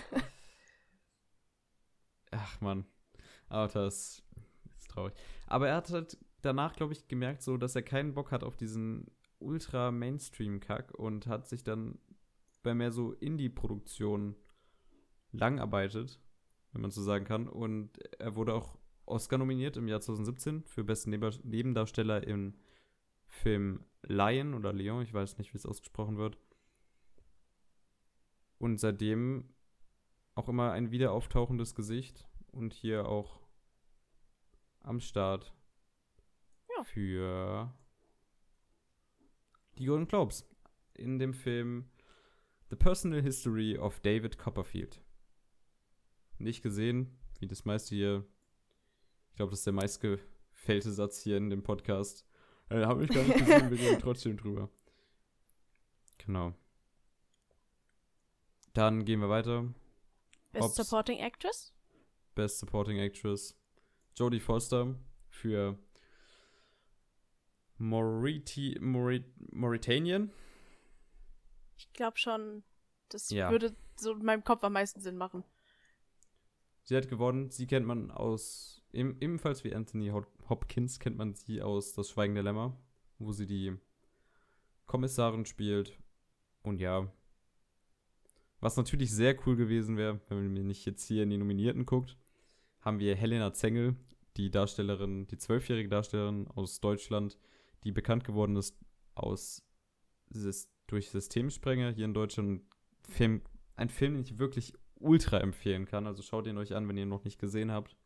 Ach 2.31 2.61
man. 2.61 2.85
Avatar 3.49 3.87
ist, 3.87 4.23
ist 4.77 4.89
traurig. 4.89 5.13
Aber 5.47 5.67
er 5.67 5.75
hat 5.75 5.89
halt 5.91 6.17
danach, 6.41 6.75
glaube 6.75 6.93
ich, 6.93 7.07
gemerkt, 7.07 7.41
so, 7.41 7.57
dass 7.57 7.75
er 7.75 7.83
keinen 7.83 8.13
Bock 8.13 8.31
hat 8.31 8.43
auf 8.43 8.55
diesen 8.55 9.07
ultra 9.39 9.91
Mainstream-Kack 9.91 10.93
und 10.97 11.27
hat 11.27 11.47
sich 11.47 11.63
dann 11.63 11.99
bei 12.63 12.73
mehr 12.73 12.91
so 12.91 13.13
Indie-Produktionen 13.13 14.35
langarbeitet, 15.31 16.19
wenn 16.71 16.81
man 16.81 16.91
so 16.91 17.01
sagen 17.01 17.25
kann. 17.25 17.47
Und 17.47 17.97
er 18.19 18.35
wurde 18.35 18.53
auch 18.53 18.77
Oscar 19.05 19.37
nominiert 19.37 19.77
im 19.77 19.87
Jahr 19.87 20.01
2017 20.01 20.63
für 20.63 20.83
besten 20.83 21.09
Nebendarsteller 21.09 22.25
im 22.25 22.55
Film 23.31 23.85
Lion 24.03 24.53
oder 24.53 24.73
Leon, 24.73 25.01
ich 25.01 25.13
weiß 25.13 25.37
nicht, 25.37 25.53
wie 25.53 25.57
es 25.57 25.65
ausgesprochen 25.65 26.17
wird. 26.17 26.37
Und 28.59 28.77
seitdem 28.77 29.53
auch 30.35 30.47
immer 30.47 30.71
ein 30.71 30.91
wiederauftauchendes 30.91 31.73
Gesicht 31.73 32.27
und 32.51 32.73
hier 32.73 33.07
auch 33.07 33.39
am 34.81 34.99
Start 34.99 35.53
ja. 36.75 36.83
für 36.83 37.73
die 39.77 39.85
Golden 39.85 40.07
Globes 40.07 40.47
in 40.93 41.17
dem 41.17 41.33
Film 41.33 41.89
The 42.69 42.75
Personal 42.75 43.21
History 43.21 43.77
of 43.77 43.99
David 44.01 44.37
Copperfield. 44.37 45.01
Nicht 46.37 46.61
gesehen, 46.61 47.17
wie 47.39 47.47
das 47.47 47.65
meiste 47.65 47.95
hier. 47.95 48.25
Ich 49.29 49.35
glaube, 49.37 49.51
das 49.51 49.59
ist 49.59 49.65
der 49.65 49.73
meistgefällte 49.73 50.91
Satz 50.91 51.21
hier 51.21 51.37
in 51.37 51.49
dem 51.49 51.63
Podcast. 51.63 52.25
Äh, 52.71 52.85
Habe 52.85 53.03
ich 53.03 53.09
gar 53.09 53.23
nicht 53.23 53.37
gesehen, 53.37 53.69
wir 53.69 53.79
reden 53.79 53.99
trotzdem 53.99 54.37
drüber. 54.37 54.69
Genau. 56.19 56.53
Dann 58.73 59.03
gehen 59.03 59.19
wir 59.19 59.29
weiter. 59.29 59.73
Best 60.53 60.63
Hobbs. 60.63 60.75
Supporting 60.77 61.19
Actress? 61.19 61.73
Best 62.35 62.59
Supporting 62.59 62.97
Actress. 62.99 63.57
Jodie 64.15 64.39
Foster 64.39 64.95
für 65.27 65.77
Mauriti 67.77 68.77
Maurit 68.79 69.25
Mauritanien. 69.53 70.31
Ich 71.77 71.91
glaube 71.93 72.17
schon, 72.17 72.63
das 73.09 73.29
Ja. 73.31 73.49
würde 73.51 73.75
so 73.97 74.13
in 74.13 74.23
meinem 74.23 74.43
Kopf 74.43 74.63
am 74.63 74.73
meisten 74.73 75.01
Sinn 75.01 75.17
machen. 75.17 75.43
Sie 76.83 76.95
hat 76.95 77.09
gewonnen. 77.09 77.49
Sie 77.49 77.67
kennt 77.67 77.85
man 77.85 78.11
aus, 78.11 78.80
eben, 78.93 79.17
ebenfalls 79.19 79.63
wie 79.63 79.73
Anthony 79.73 80.09
Hop- 80.09 80.31
Hopkins, 80.49 80.99
kennt 80.99 81.17
man 81.17 81.33
sie 81.33 81.61
aus 81.61 81.93
Das 81.93 82.09
Schweigen 82.09 82.35
der 82.35 82.43
Lämmer, 82.43 82.77
wo 83.19 83.31
sie 83.31 83.45
die 83.45 83.75
Kommissarin 84.85 85.45
spielt. 85.45 85.97
Und 86.63 86.79
ja, 86.79 87.11
was 88.59 88.77
natürlich 88.77 89.11
sehr 89.11 89.35
cool 89.45 89.55
gewesen 89.55 89.97
wäre, 89.97 90.19
wenn 90.27 90.53
man 90.53 90.67
nicht 90.67 90.85
jetzt 90.85 91.05
hier 91.05 91.23
in 91.23 91.29
die 91.29 91.37
Nominierten 91.37 91.85
guckt, 91.85 92.17
haben 92.81 92.99
wir 92.99 93.15
Helena 93.15 93.53
Zengel, 93.53 93.95
die 94.37 94.51
Darstellerin, 94.51 95.27
die 95.27 95.37
zwölfjährige 95.37 95.89
Darstellerin 95.89 96.47
aus 96.49 96.79
Deutschland, 96.79 97.37
die 97.83 97.91
bekannt 97.91 98.23
geworden 98.23 98.55
ist 98.55 98.77
aus 99.15 99.63
durch 100.87 101.09
Systemsprenger 101.09 101.91
hier 101.91 102.05
in 102.05 102.13
Deutschland. 102.13 102.61
Film, 103.09 103.41
ein 103.75 103.89
Film, 103.89 104.13
den 104.13 104.23
ich 104.23 104.37
wirklich 104.37 104.73
ultra 104.95 105.39
empfehlen 105.39 105.85
kann. 105.85 106.05
Also 106.05 106.21
schaut 106.21 106.47
ihn 106.47 106.57
euch 106.57 106.75
an, 106.75 106.87
wenn 106.87 106.97
ihr 106.97 107.03
ihn 107.03 107.09
noch 107.09 107.23
nicht 107.23 107.39
gesehen 107.39 107.71
habt. 107.71 107.97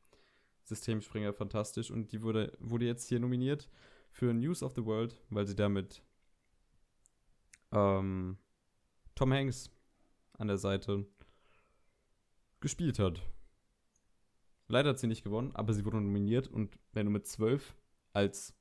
Systemspringer 0.65 1.33
fantastisch. 1.33 1.91
Und 1.91 2.11
die 2.11 2.21
wurde, 2.21 2.55
wurde 2.59 2.85
jetzt 2.85 3.07
hier 3.07 3.19
nominiert 3.19 3.69
für 4.11 4.33
News 4.33 4.63
of 4.63 4.73
the 4.75 4.85
World, 4.85 5.19
weil 5.29 5.47
sie 5.47 5.55
damit 5.55 6.01
ähm, 7.71 8.37
Tom 9.15 9.33
Hanks 9.33 9.69
an 10.37 10.47
der 10.47 10.57
Seite 10.57 11.05
gespielt 12.59 12.99
hat. 12.99 13.21
Leider 14.67 14.89
hat 14.89 14.99
sie 14.99 15.07
nicht 15.07 15.23
gewonnen, 15.23 15.51
aber 15.55 15.73
sie 15.73 15.85
wurde 15.85 16.01
nominiert 16.01 16.47
und 16.47 16.77
wenn 16.93 17.05
du 17.05 17.11
mit 17.11 17.27
zwölf 17.27 17.75
als 18.13 18.55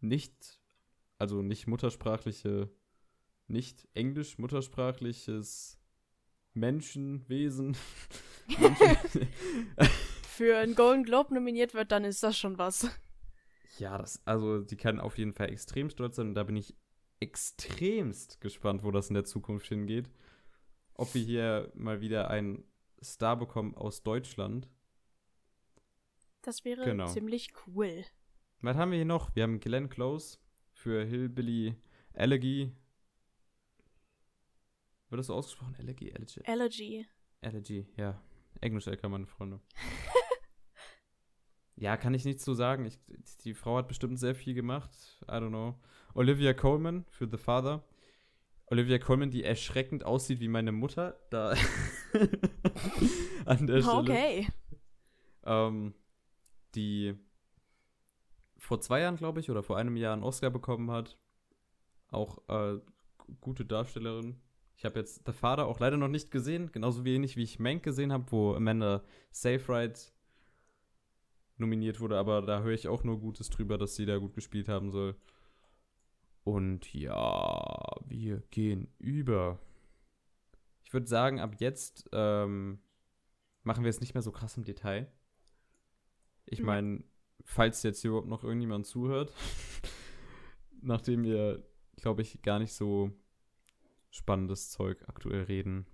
nicht, 0.00 0.60
also 1.18 1.42
nicht 1.42 1.66
muttersprachliche, 1.66 2.70
nicht 3.46 3.86
englisch 3.94 4.38
muttersprachliches 4.38 5.78
Menschenwesen, 6.54 7.76
Menschen, 8.58 9.28
Für 10.38 10.56
einen 10.58 10.76
Golden 10.76 11.02
Globe 11.02 11.34
nominiert 11.34 11.74
wird, 11.74 11.90
dann 11.90 12.04
ist 12.04 12.22
das 12.22 12.38
schon 12.38 12.58
was. 12.58 12.88
Ja, 13.80 13.98
das, 13.98 14.24
also 14.24 14.60
die 14.62 14.76
kann 14.76 15.00
auf 15.00 15.18
jeden 15.18 15.32
Fall 15.32 15.50
extrem 15.50 15.90
stolz 15.90 16.14
sein 16.14 16.28
und 16.28 16.34
da 16.34 16.44
bin 16.44 16.54
ich 16.56 16.76
extremst 17.18 18.40
gespannt, 18.40 18.84
wo 18.84 18.92
das 18.92 19.08
in 19.08 19.14
der 19.14 19.24
Zukunft 19.24 19.66
hingeht. 19.66 20.08
Ob 20.94 21.12
wir 21.14 21.22
hier 21.22 21.72
mal 21.74 22.00
wieder 22.00 22.30
einen 22.30 22.64
Star 23.02 23.36
bekommen 23.36 23.74
aus 23.74 24.04
Deutschland. 24.04 24.68
Das 26.42 26.64
wäre 26.64 26.84
Genau. 26.84 27.08
ziemlich 27.08 27.52
cool. 27.66 28.04
Was 28.60 28.76
haben 28.76 28.90
wir 28.92 28.98
hier 28.98 29.04
noch? 29.04 29.34
Wir 29.34 29.42
haben 29.42 29.58
Glenn 29.58 29.88
Close 29.88 30.38
für 30.72 31.04
Hillbilly 31.04 31.74
Elegy. 32.12 32.72
Wird 35.08 35.18
das 35.18 35.26
so 35.26 35.34
ausgesprochen? 35.34 35.74
Elegy? 35.78 36.10
Elegy? 36.10 36.42
Allergy. 36.46 37.06
Elegy, 37.40 37.86
ja. 37.96 38.20
Englisch, 38.60 38.86
LK, 38.86 39.08
meine 39.08 39.26
Freunde. 39.26 39.60
ja, 41.76 41.96
kann 41.96 42.14
ich 42.14 42.24
nichts 42.24 42.44
zu 42.44 42.54
sagen. 42.54 42.84
Ich, 42.86 42.98
die 43.44 43.54
Frau 43.54 43.76
hat 43.76 43.88
bestimmt 43.88 44.18
sehr 44.18 44.34
viel 44.34 44.54
gemacht. 44.54 44.90
I 45.22 45.32
don't 45.32 45.48
know. 45.48 45.74
Olivia 46.14 46.54
Colman 46.54 47.04
für 47.10 47.28
The 47.30 47.36
Father. 47.36 47.84
Olivia 48.66 48.98
Colman, 48.98 49.30
die 49.30 49.44
erschreckend 49.44 50.04
aussieht 50.04 50.40
wie 50.40 50.48
meine 50.48 50.72
Mutter. 50.72 51.18
Da 51.30 51.54
an 53.46 53.66
der 53.66 53.82
Stelle. 53.82 53.98
Okay. 53.98 54.48
Ähm, 55.44 55.94
die 56.74 57.14
vor 58.58 58.80
zwei 58.80 59.00
Jahren, 59.00 59.16
glaube 59.16 59.40
ich, 59.40 59.50
oder 59.50 59.62
vor 59.62 59.78
einem 59.78 59.96
Jahr 59.96 60.12
einen 60.12 60.22
Oscar 60.22 60.50
bekommen 60.50 60.90
hat. 60.90 61.16
Auch 62.10 62.38
äh, 62.48 62.78
gute 63.40 63.64
Darstellerin. 63.64 64.40
Ich 64.78 64.84
habe 64.84 65.00
jetzt 65.00 65.26
The 65.26 65.32
Father 65.32 65.66
auch 65.66 65.80
leider 65.80 65.96
noch 65.96 66.06
nicht 66.06 66.30
gesehen, 66.30 66.70
genauso 66.70 67.04
wenig 67.04 67.36
wie 67.36 67.42
ich 67.42 67.58
Mank 67.58 67.82
gesehen 67.82 68.12
habe, 68.12 68.30
wo 68.30 68.54
Amanda 68.54 69.02
Seyfried 69.32 70.12
nominiert 71.56 71.98
wurde, 71.98 72.16
aber 72.16 72.42
da 72.42 72.62
höre 72.62 72.74
ich 72.74 72.86
auch 72.86 73.02
nur 73.02 73.18
Gutes 73.18 73.50
drüber, 73.50 73.76
dass 73.76 73.96
sie 73.96 74.06
da 74.06 74.18
gut 74.18 74.34
gespielt 74.34 74.68
haben 74.68 74.92
soll. 74.92 75.16
Und 76.44 76.94
ja, 76.94 77.60
wir 78.06 78.40
gehen 78.52 78.86
über. 78.98 79.58
Ich 80.84 80.92
würde 80.92 81.08
sagen, 81.08 81.40
ab 81.40 81.56
jetzt 81.58 82.08
ähm, 82.12 82.78
machen 83.64 83.82
wir 83.82 83.90
es 83.90 84.00
nicht 84.00 84.14
mehr 84.14 84.22
so 84.22 84.30
krass 84.30 84.56
im 84.56 84.64
Detail. 84.64 85.10
Ich 86.46 86.62
meine, 86.62 87.02
falls 87.42 87.82
jetzt 87.82 88.00
hier 88.00 88.10
überhaupt 88.10 88.28
noch 88.28 88.44
irgendjemand 88.44 88.86
zuhört, 88.86 89.32
nachdem 90.80 91.24
wir, 91.24 91.68
glaube 91.96 92.22
ich, 92.22 92.40
gar 92.42 92.60
nicht 92.60 92.74
so 92.74 93.10
spannendes 94.10 94.70
Zeug 94.70 95.04
aktuell 95.08 95.42
reden. 95.42 95.86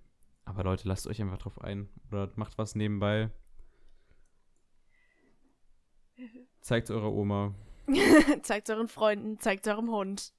Aber 0.45 0.63
Leute, 0.63 0.87
lasst 0.87 1.07
euch 1.07 1.21
einfach 1.21 1.37
drauf 1.37 1.61
ein 1.61 1.89
oder 2.11 2.31
macht 2.35 2.57
was 2.57 2.75
nebenbei. 2.75 3.31
Zeigt 6.61 6.89
eurer 6.91 7.11
Oma. 7.11 7.55
zeigt 8.41 8.69
euren 8.69 8.87
Freunden, 8.87 9.39
zeigt 9.39 9.67
eurem 9.67 9.89
Hund. 9.91 10.33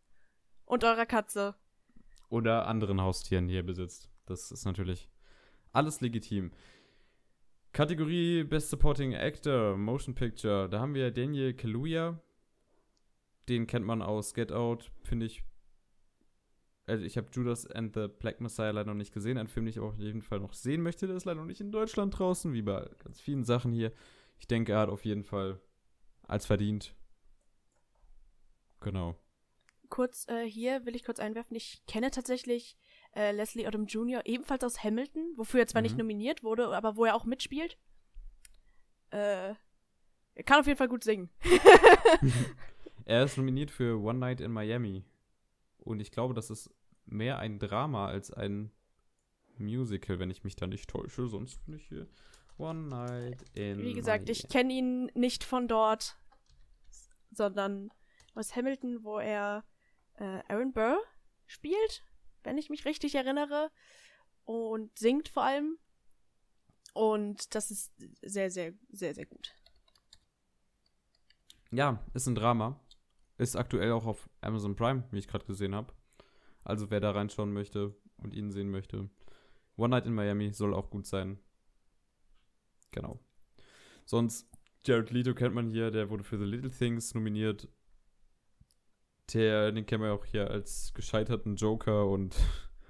Und 0.65 0.83
eurer 0.83 1.07
Katze. 1.07 1.55
oder 2.29 2.67
anderen 2.67 3.01
Haustieren, 3.01 3.47
die 3.47 3.55
ihr 3.55 3.63
besitzt. 3.63 4.11
Das 4.27 4.51
ist 4.51 4.65
natürlich 4.65 5.09
alles 5.73 6.01
legitim. 6.01 6.51
Kategorie 7.73 8.43
Best 8.43 8.71
Supporting 8.71 9.15
Actor, 9.15 9.77
Motion 9.77 10.15
Picture. 10.15 10.69
Da 10.69 10.81
haben 10.81 10.95
wir 10.95 11.11
Daniel 11.11 11.55
Kaluuya. 11.55 12.21
Den 13.49 13.67
kennt 13.67 13.87
man 13.87 14.03
aus 14.03 14.35
Get 14.35 14.51
Out, 14.51 14.91
finde 15.05 15.27
ich. 15.27 15.45
Also 16.87 17.05
ich 17.05 17.17
habe 17.17 17.29
Judas 17.33 17.67
and 17.67 17.95
the 17.95 18.07
Black 18.07 18.41
Messiah 18.41 18.71
leider 18.71 18.91
noch 18.91 18.97
nicht 18.99 19.13
gesehen. 19.13 19.39
Ein 19.39 19.49
Film, 19.49 19.67
den 19.67 19.71
ich 19.71 19.79
aber 19.79 19.89
auf 19.89 19.99
jeden 19.99 20.23
Fall 20.23 20.39
noch 20.41 20.53
sehen 20.55 20.83
möchte. 20.83 21.07
Der 21.07 21.17
ist 21.17 21.25
leider 21.25 21.41
noch 21.41 21.47
nicht 21.47 21.61
in 21.61 21.73
Deutschland 21.73 22.17
draußen, 22.17 22.53
wie 22.53 22.63
bei 22.63 22.89
ganz 23.03 23.21
vielen 23.21 23.45
Sachen 23.45 23.73
hier. 23.73 23.93
Ich 24.39 24.47
denke, 24.47 24.73
er 24.73 24.81
hat 24.81 24.89
auf 24.89 25.05
jeden 25.05 25.25
Fall 25.25 25.61
als 26.23 26.47
verdient. 26.47 26.95
Genau. 28.81 29.17
Kurz 29.89 30.27
äh, 30.29 30.45
hier 30.49 30.85
will 30.85 30.95
ich 30.97 31.05
kurz 31.05 31.21
einwerfen, 31.21 31.57
ich 31.57 31.83
kenne 31.87 32.11
tatsächlich 32.11 32.77
äh, 33.15 33.31
Leslie 33.33 33.67
Odom 33.67 33.87
Jr. 33.87 34.23
ebenfalls 34.25 34.65
aus 34.65 34.83
Hamilton, 34.83 35.33
wofür 35.37 35.61
er 35.61 35.67
zwar 35.69 35.81
nicht 35.83 35.93
Mhm. 35.93 35.99
nominiert 35.99 36.43
wurde, 36.43 36.69
aber 36.69 36.97
wo 36.97 37.05
er 37.05 37.15
auch 37.15 37.25
mitspielt. 37.25 37.79
Äh, 39.11 39.55
er 40.35 40.43
kann 40.45 40.61
auf 40.61 40.67
jeden 40.67 40.77
Fall 40.79 40.89
gut 40.89 41.05
singen. 41.05 41.31
Er 43.05 43.23
ist 43.23 43.37
nominiert 43.37 43.71
für 43.71 44.01
One 44.03 44.19
Night 44.19 44.41
in 44.41 44.51
Miami. 44.51 45.05
Und 45.79 46.01
ich 46.01 46.11
glaube, 46.11 46.35
das 46.35 46.51
ist 46.51 46.75
mehr 47.07 47.39
ein 47.39 47.59
Drama 47.59 48.09
als 48.09 48.31
ein 48.31 48.71
Musical, 49.59 50.19
wenn 50.19 50.31
ich 50.31 50.45
mich 50.45 50.57
da 50.57 50.67
nicht 50.67 50.91
täusche. 50.91 51.29
Sonst 51.29 51.65
bin 51.65 51.75
ich 51.75 51.89
hier 51.89 52.09
One 52.59 52.89
Night 52.89 53.45
in 53.55 53.83
Wie 53.83 53.95
gesagt, 53.95 54.29
ich 54.29 54.49
kenne 54.49 54.73
ihn 54.73 55.07
nicht 55.15 55.45
von 55.45 55.69
dort, 55.69 56.17
sondern 57.31 57.91
aus 58.35 58.55
Hamilton, 58.57 59.05
wo 59.05 59.19
er 59.19 59.65
äh, 60.15 60.43
Aaron 60.49 60.73
Burr 60.73 60.99
spielt, 61.47 62.05
wenn 62.43 62.59
ich 62.59 62.71
mich 62.71 62.85
richtig 62.85 63.15
erinnere. 63.15 63.71
Und 64.45 64.97
singt 64.99 65.29
vor 65.29 65.43
allem. 65.43 65.79
Und 66.95 67.55
das 67.55 67.71
ist 67.71 67.93
sehr, 68.23 68.51
sehr, 68.51 68.73
sehr, 68.91 69.15
sehr 69.15 69.27
gut. 69.27 69.55
Ja, 71.71 72.03
ist 72.15 72.27
ein 72.27 72.35
Drama. 72.35 72.81
Ist 73.39 73.57
aktuell 73.57 73.93
auch 73.93 74.07
auf 74.07 74.31
Amazon 74.41 74.77
Prime, 74.77 75.05
wie 75.11 75.19
ich 75.19 75.29
gerade 75.29 75.45
gesehen 75.45 75.75
habe. 75.75 75.93
Also 76.67 76.91
wer 76.91 76.99
da 76.99 77.13
reinschauen 77.13 77.53
möchte 77.53 77.95
und 78.17 78.35
ihn 78.35 78.51
sehen 78.51 78.71
möchte. 78.71 79.09
One 79.77 79.91
Night 79.91 80.05
in 80.05 80.15
Miami 80.15 80.53
soll 80.53 80.75
auch 80.75 80.91
gut 80.91 81.07
sein. 81.07 81.39
Genau. 82.91 83.21
Sonst, 84.05 84.51
Jared 84.85 85.13
Leto 85.13 85.33
kennt 85.33 85.55
man 85.55 85.71
hier, 85.71 85.93
der 85.93 86.11
wurde 86.11 86.25
für 86.25 86.39
The 86.39 86.45
Little 86.45 86.71
Things 86.71 87.15
nominiert. 87.15 87.69
Der, 89.33 89.71
den 89.71 89.87
kennen 89.87 90.03
wir 90.03 90.13
auch 90.13 90.25
hier 90.25 90.51
als 90.51 90.93
gescheiterten 90.93 91.55
Joker 91.55 92.09
und 92.09 92.37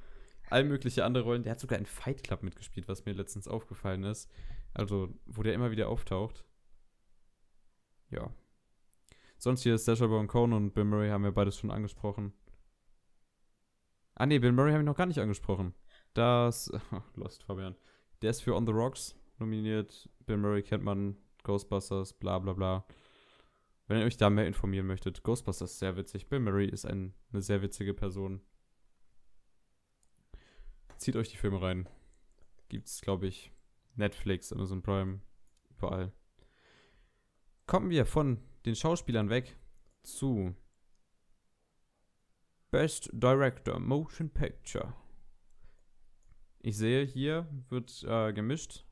all 0.48 0.64
mögliche 0.64 1.04
andere 1.04 1.24
Rollen. 1.24 1.42
Der 1.42 1.52
hat 1.52 1.60
sogar 1.60 1.78
in 1.78 1.86
Fight 1.86 2.22
Club 2.22 2.42
mitgespielt, 2.42 2.88
was 2.88 3.04
mir 3.04 3.12
letztens 3.12 3.46
aufgefallen 3.46 4.04
ist. 4.04 4.30
Also, 4.72 5.14
wo 5.26 5.42
der 5.42 5.52
immer 5.52 5.70
wieder 5.70 5.90
auftaucht. 5.90 6.46
Ja. 8.08 8.32
Sonst 9.36 9.64
hier 9.64 9.74
ist 9.74 9.84
Sacha 9.84 10.06
Baron 10.06 10.28
Cohen 10.28 10.54
und 10.54 10.72
Bill 10.72 10.84
Murray 10.84 11.10
haben 11.10 11.24
wir 11.24 11.32
beides 11.32 11.58
schon 11.58 11.70
angesprochen. 11.70 12.32
Ah 14.16 14.24
nee, 14.24 14.38
Bill 14.38 14.52
Murray 14.52 14.72
haben 14.72 14.80
wir 14.80 14.84
noch 14.84 14.96
gar 14.96 15.06
nicht 15.06 15.20
angesprochen. 15.20 15.74
Das, 16.14 16.72
Lost 17.14 17.42
Fabian. 17.42 17.76
Der 18.22 18.30
ist 18.30 18.40
für 18.40 18.56
On 18.56 18.66
the 18.66 18.72
Rocks 18.72 19.14
nominiert. 19.38 20.08
Bill 20.24 20.38
Murray 20.38 20.62
kennt 20.62 20.82
man, 20.82 21.16
Ghostbusters, 21.42 22.14
bla 22.14 22.38
bla 22.38 22.54
bla. 22.54 22.86
Wenn 23.86 24.00
ihr 24.00 24.06
euch 24.06 24.16
da 24.16 24.30
mehr 24.30 24.46
informieren 24.46 24.86
möchtet, 24.86 25.22
Ghostbusters 25.22 25.72
ist 25.72 25.78
sehr 25.80 25.98
witzig. 25.98 26.28
Bill 26.28 26.40
Murray 26.40 26.66
ist 26.66 26.86
ein, 26.86 27.12
eine 27.30 27.42
sehr 27.42 27.60
witzige 27.60 27.92
Person. 27.92 28.40
Zieht 30.96 31.16
euch 31.16 31.28
die 31.28 31.36
Filme 31.36 31.60
rein. 31.60 31.86
Gibt's, 32.70 33.02
glaube 33.02 33.26
ich, 33.26 33.52
Netflix, 33.96 34.50
Amazon 34.50 34.82
Prime, 34.82 35.20
überall. 35.70 36.10
Kommen 37.66 37.90
wir 37.90 38.06
von 38.06 38.40
den 38.64 38.74
Schauspielern 38.74 39.28
weg 39.28 39.58
zu 40.02 40.54
Best 42.76 43.08
Director 43.10 43.80
Motion 43.80 44.28
Picture. 44.28 44.92
Ich 46.60 46.76
sehe, 46.76 47.06
hier 47.06 47.48
wird 47.70 48.04
äh, 48.06 48.34
gemischt. 48.34 48.84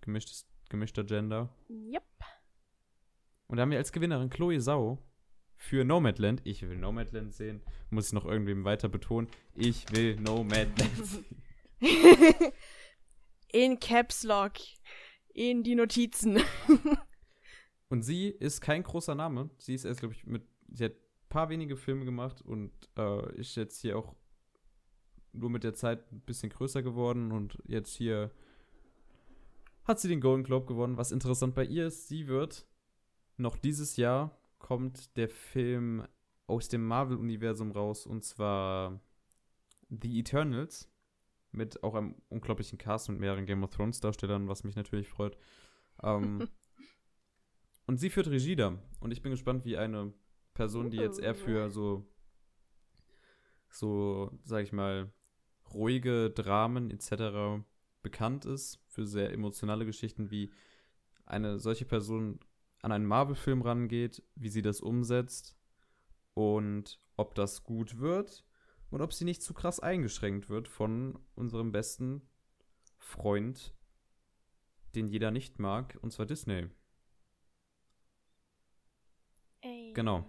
Gemischtes, 0.00 0.48
gemischter 0.68 1.04
Gender. 1.04 1.54
Yep. 1.68 2.02
Und 3.46 3.56
da 3.56 3.62
haben 3.62 3.70
wir 3.70 3.78
als 3.78 3.92
Gewinnerin 3.92 4.30
Chloe 4.30 4.60
Sau 4.60 4.98
für 5.54 5.84
Nomadland. 5.84 6.40
Ich 6.42 6.62
will 6.62 6.76
Nomadland 6.76 7.32
sehen. 7.32 7.62
Muss 7.90 8.08
ich 8.08 8.14
noch 8.14 8.24
irgendwem 8.24 8.64
weiter 8.64 8.88
betonen. 8.88 9.28
Ich 9.54 9.88
will 9.92 10.16
Nomadland 10.16 11.06
sehen. 11.06 11.24
In 13.52 13.78
Caps 13.78 14.24
Lock. 14.24 14.54
In 15.32 15.62
die 15.62 15.76
Notizen. 15.76 16.40
Und 17.90 18.02
sie 18.02 18.26
ist 18.26 18.60
kein 18.60 18.82
großer 18.82 19.14
Name. 19.14 19.50
Sie 19.58 19.72
ist 19.72 19.84
erst, 19.84 20.00
glaube 20.00 20.14
ich, 20.14 20.26
mit. 20.26 20.42
Sie 20.72 20.86
hat 20.86 20.94
paar 21.32 21.48
wenige 21.48 21.76
Filme 21.76 22.04
gemacht 22.04 22.42
und 22.42 22.70
äh, 22.98 23.34
ist 23.36 23.56
jetzt 23.56 23.80
hier 23.80 23.96
auch 23.96 24.14
nur 25.32 25.48
mit 25.48 25.64
der 25.64 25.72
Zeit 25.72 26.12
ein 26.12 26.20
bisschen 26.20 26.50
größer 26.50 26.82
geworden 26.82 27.32
und 27.32 27.58
jetzt 27.64 27.96
hier 27.96 28.30
hat 29.84 29.98
sie 29.98 30.08
den 30.08 30.20
Golden 30.20 30.44
Globe 30.44 30.66
gewonnen. 30.66 30.98
Was 30.98 31.10
interessant 31.10 31.54
bei 31.54 31.64
ihr 31.64 31.86
ist, 31.86 32.06
sie 32.06 32.28
wird 32.28 32.66
noch 33.38 33.56
dieses 33.56 33.96
Jahr 33.96 34.38
kommt 34.58 35.16
der 35.16 35.30
Film 35.30 36.06
aus 36.46 36.68
dem 36.68 36.86
Marvel-Universum 36.86 37.72
raus 37.72 38.06
und 38.06 38.24
zwar 38.24 39.00
The 39.88 40.18
Eternals 40.18 40.90
mit 41.50 41.82
auch 41.82 41.94
einem 41.94 42.14
unglaublichen 42.28 42.76
Cast 42.76 43.08
mit 43.08 43.20
mehreren 43.20 43.46
Game 43.46 43.64
of 43.64 43.70
Thrones 43.70 44.00
Darstellern, 44.00 44.48
was 44.48 44.64
mich 44.64 44.76
natürlich 44.76 45.08
freut. 45.08 45.38
Ähm, 46.02 46.46
und 47.86 47.96
sie 47.96 48.10
führt 48.10 48.28
Regie 48.28 48.54
da 48.54 48.78
und 49.00 49.12
ich 49.12 49.22
bin 49.22 49.32
gespannt, 49.32 49.64
wie 49.64 49.78
eine 49.78 50.12
Person, 50.54 50.90
die 50.90 50.98
jetzt 50.98 51.20
eher 51.20 51.34
für 51.34 51.70
so 51.70 52.06
so, 53.74 54.30
sag 54.44 54.62
ich 54.64 54.72
mal, 54.72 55.12
ruhige 55.72 56.30
Dramen 56.30 56.90
etc. 56.90 57.64
bekannt 58.02 58.44
ist, 58.44 58.80
für 58.86 59.06
sehr 59.06 59.32
emotionale 59.32 59.86
Geschichten, 59.86 60.30
wie 60.30 60.52
eine 61.24 61.58
solche 61.58 61.84
Person 61.84 62.40
an 62.80 62.92
einen 62.92 63.06
Marvel-Film 63.06 63.62
rangeht, 63.62 64.22
wie 64.34 64.48
sie 64.48 64.62
das 64.62 64.80
umsetzt 64.80 65.56
und 66.34 67.00
ob 67.16 67.34
das 67.34 67.64
gut 67.64 67.98
wird 67.98 68.44
und 68.90 69.00
ob 69.00 69.12
sie 69.12 69.24
nicht 69.24 69.42
zu 69.42 69.54
krass 69.54 69.80
eingeschränkt 69.80 70.48
wird 70.48 70.68
von 70.68 71.18
unserem 71.34 71.72
besten 71.72 72.28
Freund, 72.98 73.74
den 74.94 75.08
jeder 75.08 75.30
nicht 75.30 75.58
mag, 75.58 75.98
und 76.02 76.12
zwar 76.12 76.26
Disney. 76.26 76.68
Ey. 79.60 79.92
Genau. 79.94 80.26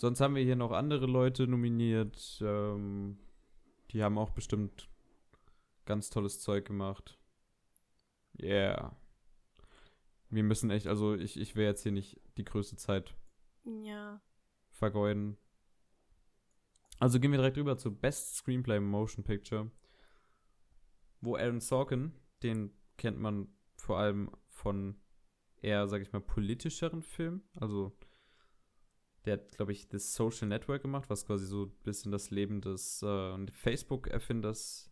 Sonst 0.00 0.22
haben 0.22 0.34
wir 0.34 0.42
hier 0.42 0.56
noch 0.56 0.70
andere 0.70 1.04
Leute 1.04 1.46
nominiert. 1.46 2.40
Ähm, 2.42 3.18
die 3.90 4.02
haben 4.02 4.16
auch 4.16 4.30
bestimmt 4.30 4.88
ganz 5.84 6.08
tolles 6.08 6.40
Zeug 6.40 6.64
gemacht. 6.64 7.20
Yeah. 8.40 8.96
Wir 10.30 10.42
müssen 10.42 10.70
echt, 10.70 10.86
also 10.86 11.14
ich, 11.16 11.38
ich 11.38 11.54
will 11.54 11.66
jetzt 11.66 11.82
hier 11.82 11.92
nicht 11.92 12.18
die 12.38 12.46
größte 12.46 12.76
Zeit 12.76 13.14
Ja. 13.64 14.22
vergeuden. 14.70 15.36
Also 16.98 17.20
gehen 17.20 17.32
wir 17.32 17.38
direkt 17.38 17.58
rüber 17.58 17.76
zu 17.76 17.94
Best 17.94 18.36
Screenplay 18.36 18.80
Motion 18.80 19.22
Picture. 19.22 19.70
Wo 21.20 21.36
Aaron 21.36 21.60
Sorkin, 21.60 22.14
den 22.42 22.72
kennt 22.96 23.18
man 23.18 23.54
vor 23.76 23.98
allem 23.98 24.30
von 24.48 24.98
eher, 25.60 25.88
sag 25.88 26.00
ich 26.00 26.10
mal, 26.10 26.22
politischeren 26.22 27.02
Filmen. 27.02 27.42
Also 27.56 27.94
der 29.24 29.34
hat, 29.34 29.52
glaube 29.52 29.72
ich, 29.72 29.88
das 29.88 30.14
Social 30.14 30.48
Network 30.48 30.82
gemacht, 30.82 31.10
was 31.10 31.26
quasi 31.26 31.46
so 31.46 31.64
ein 31.64 31.72
bisschen 31.84 32.12
das 32.12 32.30
Leben 32.30 32.60
des 32.60 33.02
äh, 33.02 33.46
Facebook-Erfinders 33.52 34.90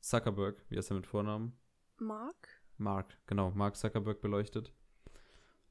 Zuckerberg, 0.00 0.64
wie 0.68 0.76
heißt 0.76 0.90
er 0.90 0.96
mit 0.96 1.06
Vornamen? 1.06 1.52
Mark? 1.98 2.48
Mark, 2.78 3.18
genau, 3.26 3.50
Mark 3.50 3.76
Zuckerberg 3.76 4.20
beleuchtet. 4.20 4.72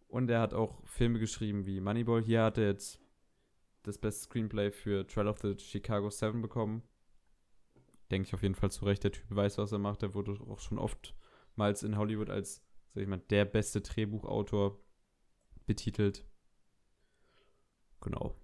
Und 0.08 0.30
er 0.30 0.42
hat 0.42 0.54
auch 0.54 0.86
Filme 0.86 1.20
geschrieben 1.20 1.66
wie 1.66 1.80
Moneyball. 1.80 2.22
Hier 2.22 2.44
hat 2.44 2.58
er 2.58 2.68
jetzt 2.68 3.00
das 3.84 3.98
beste 3.98 4.24
Screenplay 4.24 4.72
für 4.72 5.06
Trial 5.08 5.28
of 5.28 5.40
the 5.40 5.58
Chicago 5.58 6.10
7 6.10 6.42
bekommen. 6.42 6.84
Denke 8.12 8.28
ich 8.28 8.34
auf 8.34 8.44
jeden 8.44 8.56
Fall 8.56 8.72
zu 8.72 8.86
Recht. 8.86 9.04
Der 9.04 9.12
Typ 9.12 9.26
weiß, 9.30 9.58
was 9.58 9.72
er 9.72 9.80
macht. 9.80 10.02
Der 10.02 10.14
wurde 10.14 10.40
auch 10.50 10.60
schon 10.60 10.78
oftmals 10.78 11.84
in 11.84 11.98
Hollywood 11.98 12.30
als, 12.30 12.64
sag 12.94 13.04
ich 13.04 13.08
mal, 13.08 13.22
der 13.30 13.46
beste 13.46 13.82
Drehbuchautor 13.82 14.80
betitelt. 15.66 16.26
Genau. 18.06 18.36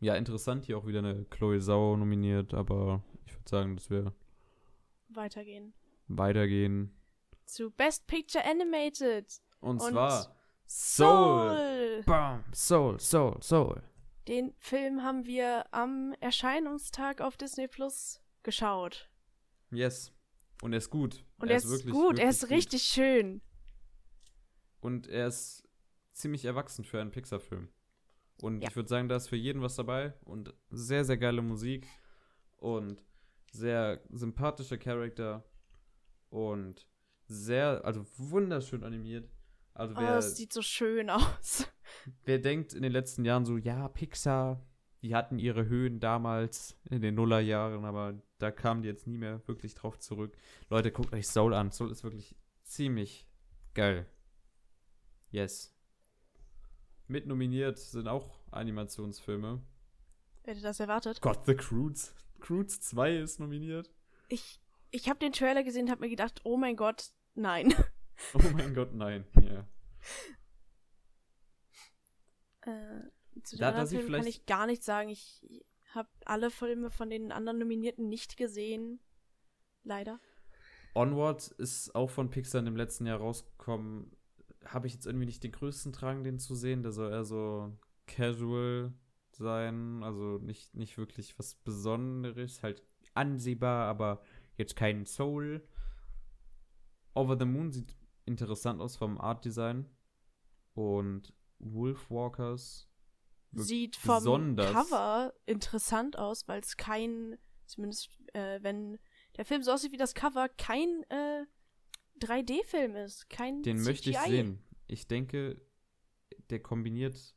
Ja, 0.00 0.14
interessant, 0.16 0.66
hier 0.66 0.76
auch 0.76 0.86
wieder 0.86 0.98
eine 0.98 1.24
Chloe 1.24 1.62
Sau 1.62 1.96
nominiert, 1.96 2.52
aber 2.52 3.02
ich 3.24 3.32
würde 3.32 3.48
sagen, 3.48 3.76
dass 3.76 3.88
wir 3.88 4.12
Weitergehen. 5.08 5.72
weitergehen. 6.08 6.94
Zu 7.46 7.70
Best 7.70 8.06
Picture 8.06 8.44
Animated. 8.44 9.40
Und, 9.60 9.80
Und 9.80 9.92
zwar 9.92 10.36
Soul. 10.66 11.48
Soul. 11.56 12.02
Bam, 12.04 12.44
Soul, 12.52 13.00
Soul, 13.00 13.42
Soul. 13.42 13.82
Den 14.28 14.52
Film 14.58 15.02
haben 15.02 15.24
wir 15.24 15.64
am 15.72 16.14
Erscheinungstag 16.20 17.22
auf 17.22 17.38
Disney 17.38 17.66
Plus 17.66 18.20
geschaut. 18.42 19.08
Yes. 19.70 20.12
Und 20.60 20.74
er 20.74 20.78
ist 20.78 20.90
gut. 20.90 21.24
Und 21.38 21.48
er, 21.48 21.56
ist, 21.56 21.68
wirklich, 21.70 21.94
gut, 21.94 22.18
er 22.18 22.26
wirklich 22.26 22.28
ist 22.28 22.50
richtig 22.50 22.82
schön. 22.82 23.40
Und 24.80 25.06
er 25.06 25.28
ist 25.28 25.63
ziemlich 26.14 26.44
erwachsen 26.44 26.84
für 26.84 27.00
einen 27.00 27.10
Pixar-Film. 27.10 27.68
Und 28.40 28.62
Ja. 28.62 28.68
ich 28.68 28.76
würde 28.76 28.88
sagen, 28.88 29.08
da 29.08 29.16
ist 29.16 29.28
für 29.28 29.36
jeden 29.36 29.62
was 29.62 29.76
dabei. 29.76 30.14
Und 30.24 30.54
sehr, 30.70 31.04
sehr 31.04 31.16
geile 31.16 31.42
Musik. 31.42 31.86
Und 32.56 33.04
sehr 33.52 34.00
sympathische 34.10 34.78
Charakter. 34.78 35.44
Und 36.30 36.86
sehr, 37.26 37.84
also 37.84 38.04
wunderschön 38.16 38.82
animiert. 38.82 39.30
Also 39.72 39.94
Oh, 39.96 40.00
wer, 40.00 40.18
es 40.18 40.36
sieht 40.36 40.52
so 40.52 40.62
schön 40.62 41.10
aus. 41.10 41.66
wer 42.24 42.38
denkt 42.38 42.74
in 42.74 42.82
den 42.82 42.92
letzten 42.92 43.24
Jahren 43.24 43.44
so, 43.44 43.56
ja, 43.56 43.88
Pixar, 43.88 44.64
die 45.02 45.14
hatten 45.14 45.38
ihre 45.38 45.66
Höhen 45.66 46.00
damals 46.00 46.76
in 46.90 47.02
den 47.02 47.14
Nullerjahren, 47.14 47.84
aber 47.84 48.20
da 48.38 48.50
kamen 48.50 48.82
die 48.82 48.88
jetzt 48.88 49.06
nie 49.06 49.18
mehr 49.18 49.46
wirklich 49.46 49.74
drauf 49.74 49.98
zurück. 49.98 50.36
Leute, 50.70 50.90
guckt 50.92 51.12
euch 51.12 51.26
Soul 51.26 51.54
an. 51.54 51.72
Soul 51.72 51.90
ist 51.90 52.04
wirklich 52.04 52.36
ziemlich 52.62 53.26
geil. 53.74 54.06
Yes. 55.30 55.73
Mit 57.06 57.26
nominiert 57.26 57.78
sind 57.78 58.08
auch 58.08 58.38
Animationsfilme. 58.50 59.62
Wer 60.44 60.54
hätte 60.54 60.62
das 60.62 60.80
erwartet? 60.80 61.20
Gott, 61.20 61.44
The 61.46 61.54
Croods. 61.54 62.14
Croods 62.40 62.80
2 62.80 63.16
ist 63.18 63.40
nominiert. 63.40 63.90
Ich, 64.28 64.60
ich 64.90 65.08
habe 65.08 65.18
den 65.18 65.32
Trailer 65.32 65.64
gesehen 65.64 65.86
und 65.86 65.90
habe 65.90 66.02
mir 66.02 66.10
gedacht, 66.10 66.40
oh 66.44 66.56
mein 66.56 66.76
Gott, 66.76 67.10
nein. 67.34 67.74
Oh 68.32 68.50
mein 68.52 68.74
Gott, 68.74 68.94
nein. 68.94 69.26
Ja. 69.42 69.66
Äh, 72.60 73.10
zu 73.42 73.56
den 73.56 73.60
Da 73.60 73.66
er 73.66 73.74
anderen 73.74 73.88
Filmen 73.88 74.12
kann 74.12 74.26
ich 74.28 74.46
gar 74.46 74.66
nichts 74.66 74.86
sagen. 74.86 75.08
Ich 75.08 75.44
habe 75.94 76.08
alle 76.24 76.52
Filme 76.52 76.90
von 76.90 77.10
den 77.10 77.32
anderen 77.32 77.58
Nominierten 77.58 78.08
nicht 78.08 78.36
gesehen. 78.36 79.00
Leider. 79.82 80.20
Onward 80.94 81.48
ist 81.58 81.94
auch 81.94 82.08
von 82.08 82.30
Pixar 82.30 82.62
dem 82.62 82.76
letzten 82.76 83.06
Jahr 83.06 83.18
rausgekommen. 83.18 84.16
Habe 84.66 84.86
ich 84.86 84.94
jetzt 84.94 85.06
irgendwie 85.06 85.26
nicht 85.26 85.42
den 85.42 85.52
größten 85.52 85.92
Drang, 85.92 86.24
den 86.24 86.38
zu 86.38 86.54
sehen. 86.54 86.82
Der 86.82 86.92
soll 86.92 87.12
eher 87.12 87.24
so 87.24 87.76
casual 88.06 88.92
sein. 89.32 90.02
Also 90.02 90.38
nicht, 90.38 90.74
nicht 90.74 90.98
wirklich 90.98 91.38
was 91.38 91.54
Besonderes. 91.56 92.62
Halt 92.62 92.82
ansehbar, 93.14 93.88
aber 93.88 94.22
jetzt 94.56 94.76
kein 94.76 95.06
Soul. 95.06 95.66
Over 97.14 97.38
the 97.38 97.44
Moon 97.44 97.72
sieht 97.72 97.94
interessant 98.24 98.80
aus 98.80 98.96
vom 98.96 99.20
Art 99.20 99.44
Design. 99.44 99.88
Und 100.74 101.32
Wolfwalkers. 101.58 102.88
Sieht 103.52 103.96
vom 103.96 104.56
Cover 104.56 105.32
interessant 105.46 106.18
aus, 106.18 106.48
weil 106.48 106.60
es 106.60 106.76
kein, 106.76 107.38
zumindest 107.66 108.08
äh, 108.32 108.58
wenn 108.62 108.98
der 109.36 109.44
Film 109.44 109.62
so 109.62 109.70
aussieht 109.72 109.92
wie 109.92 109.96
das 109.96 110.14
Cover, 110.14 110.48
kein 110.48 111.04
äh, 111.08 111.46
3D-Film 112.24 112.96
ist. 112.96 113.28
Kein 113.30 113.62
Den 113.62 113.78
CGI. 113.78 113.84
möchte 113.88 114.10
ich 114.10 114.18
sehen. 114.18 114.58
Ich 114.86 115.06
denke, 115.06 115.60
der 116.50 116.60
kombiniert 116.60 117.34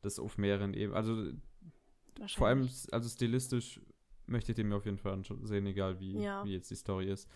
das 0.00 0.18
auf 0.18 0.38
mehreren 0.38 0.74
Ebenen. 0.74 0.94
Also 0.96 1.32
vor 2.36 2.48
allem, 2.48 2.68
also 2.90 3.08
stilistisch 3.08 3.80
möchte 4.26 4.52
ich 4.52 4.56
den 4.56 4.68
mir 4.68 4.76
auf 4.76 4.84
jeden 4.84 4.98
Fall 4.98 5.12
ansehen, 5.12 5.66
egal 5.66 5.98
wie, 6.00 6.18
Ja. 6.20 6.44
wie 6.44 6.52
jetzt 6.52 6.70
die 6.70 6.76
Story 6.76 7.10
ist. 7.10 7.28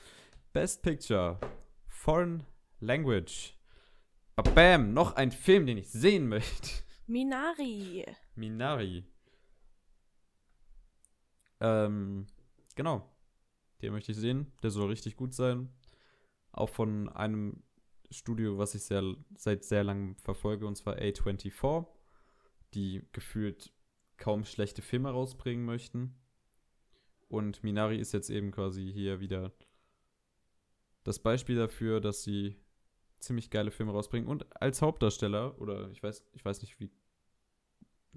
Best 0.52 0.82
Picture. 0.82 1.38
Foreign 1.88 2.44
Language. 2.80 3.54
Bam, 4.54 4.92
noch 4.92 5.16
ein 5.16 5.32
Film, 5.32 5.66
den 5.66 5.78
ich 5.78 5.88
sehen 5.90 6.28
möchte. 6.28 6.82
Minari. 7.06 8.04
Minari. 8.34 9.04
Ähm, 11.60 12.26
genau. 12.74 13.10
Den 13.82 13.92
möchte 13.92 14.12
ich 14.12 14.18
sehen. 14.18 14.52
Der 14.62 14.70
soll 14.70 14.88
richtig 14.88 15.16
gut 15.16 15.34
sein. 15.34 15.68
Auch 16.56 16.70
von 16.70 17.08
einem 17.10 17.62
Studio, 18.10 18.58
was 18.58 18.74
ich 18.74 18.82
sehr, 18.82 19.14
seit 19.36 19.62
sehr 19.62 19.84
langem 19.84 20.16
verfolge, 20.16 20.66
und 20.66 20.76
zwar 20.76 20.96
A24, 20.96 21.86
die 22.74 23.02
gefühlt 23.12 23.72
kaum 24.16 24.44
schlechte 24.44 24.82
Filme 24.82 25.10
rausbringen 25.10 25.64
möchten. 25.64 26.16
Und 27.28 27.62
Minari 27.62 27.98
ist 27.98 28.12
jetzt 28.12 28.30
eben 28.30 28.50
quasi 28.50 28.90
hier 28.92 29.20
wieder 29.20 29.52
das 31.04 31.18
Beispiel 31.18 31.56
dafür, 31.56 32.00
dass 32.00 32.22
sie 32.22 32.56
ziemlich 33.18 33.50
geile 33.50 33.70
Filme 33.70 33.92
rausbringen. 33.92 34.28
Und 34.28 34.60
als 34.60 34.82
Hauptdarsteller, 34.82 35.60
oder 35.60 35.90
ich 35.90 36.02
weiß, 36.02 36.24
ich 36.32 36.44
weiß 36.44 36.62
nicht, 36.62 36.80
wie 36.80 36.90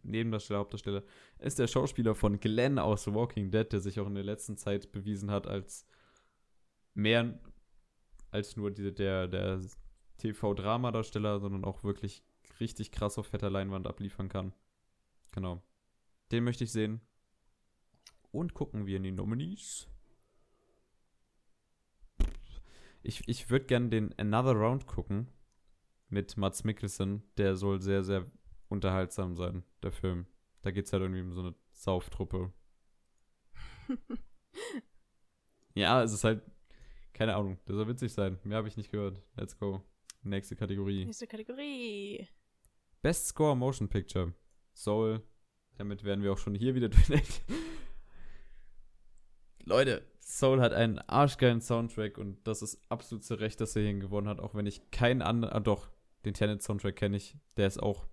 Nebendarsteller, 0.02 0.60
Hauptdarsteller, 0.60 1.04
ist 1.40 1.60
der 1.60 1.68
Schauspieler 1.68 2.16
von 2.16 2.40
Glenn 2.40 2.80
aus 2.80 3.04
The 3.04 3.14
Walking 3.14 3.52
Dead, 3.52 3.72
der 3.72 3.80
sich 3.80 4.00
auch 4.00 4.08
in 4.08 4.16
der 4.16 4.24
letzten 4.24 4.58
Zeit 4.58 4.92
bewiesen 4.92 5.30
hat 5.30 5.46
als 5.46 5.86
mehr 6.94 7.40
als 8.32 8.56
nur 8.56 8.72
diese, 8.72 8.92
der, 8.92 9.28
der 9.28 9.62
TV-Drama-Darsteller, 10.18 11.40
sondern 11.40 11.64
auch 11.64 11.84
wirklich 11.84 12.24
richtig 12.60 12.92
krass 12.92 13.18
auf 13.18 13.28
fetter 13.28 13.50
Leinwand 13.50 13.88
abliefern 13.88 14.30
kann. 14.30 14.54
Genau. 15.32 15.62
Den 16.32 16.44
möchte 16.44 16.64
ich 16.64 16.72
sehen. 16.72 17.02
Und 18.32 18.54
gucken 18.54 18.86
wir 18.86 18.98
in 18.98 19.04
die 19.04 19.12
Nominees. 19.12 19.88
Ich, 23.02 23.28
ich 23.28 23.50
würde 23.50 23.66
gerne 23.66 23.90
den 23.90 24.18
Another 24.20 24.54
Round 24.54 24.86
gucken 24.86 25.28
mit 26.10 26.38
Mats 26.38 26.64
Mikkelsen. 26.64 27.24
Der 27.38 27.56
soll 27.56 27.82
sehr, 27.82 28.04
sehr 28.04 28.26
unterhaltsam 28.68 29.36
sein, 29.36 29.64
der 29.82 29.92
Film. 29.92 30.28
Da 30.62 30.72
geht 30.72 30.86
es 30.86 30.94
halt 30.94 31.02
irgendwie 31.02 31.22
um 31.22 31.34
so 31.34 31.42
eine 31.42 31.56
Sauftruppe. 31.72 32.52
ja, 35.74 36.04
es 36.04 36.14
ist 36.14 36.24
halt, 36.24 36.44
keine 37.14 37.36
Ahnung, 37.36 37.60
der 37.68 37.76
soll 37.76 37.88
witzig 37.88 38.14
sein. 38.14 38.40
Mehr 38.44 38.58
habe 38.58 38.68
ich 38.68 38.78
nicht 38.78 38.92
gehört. 38.92 39.22
Let's 39.36 39.58
go. 39.58 39.82
Nächste 40.24 40.56
Kategorie. 40.56 41.06
Nächste 41.06 41.28
Kategorie. 41.28 42.28
Best 43.02 43.28
Score 43.28 43.56
Motion 43.56 43.88
Picture. 43.88 44.34
Soul. 44.74 45.22
Damit 45.78 46.04
werden 46.04 46.24
wir 46.24 46.34
auch 46.34 46.38
schon 46.38 46.56
hier 46.56 46.76
wieder 46.76 46.90
durch. 46.90 47.42
Leute, 49.64 50.04
Soul 50.20 50.62
hat 50.62 50.74
einen 50.74 51.00
arschgeilen 51.00 51.62
Soundtrack 51.62 52.18
und 52.18 52.46
das 52.48 52.62
ist 52.62 52.82
absolut 52.90 53.24
zu 53.24 53.36
Recht, 53.36 53.62
dass 53.62 53.76
er 53.76 53.84
hier 53.84 53.94
gewonnen 53.96 54.28
hat, 54.28 54.40
auch 54.40 54.56
wenn 54.56 54.66
ich 54.66 54.92
keinen 54.92 55.22
anderen, 55.22 55.54
ah 55.54 55.60
doch, 55.60 55.90
den 56.26 56.34
Tenet-Soundtrack 56.34 56.96
kenne 56.96 57.18
ich, 57.18 57.38
der 57.58 57.68
ist 57.68 57.82
auch 57.82 58.08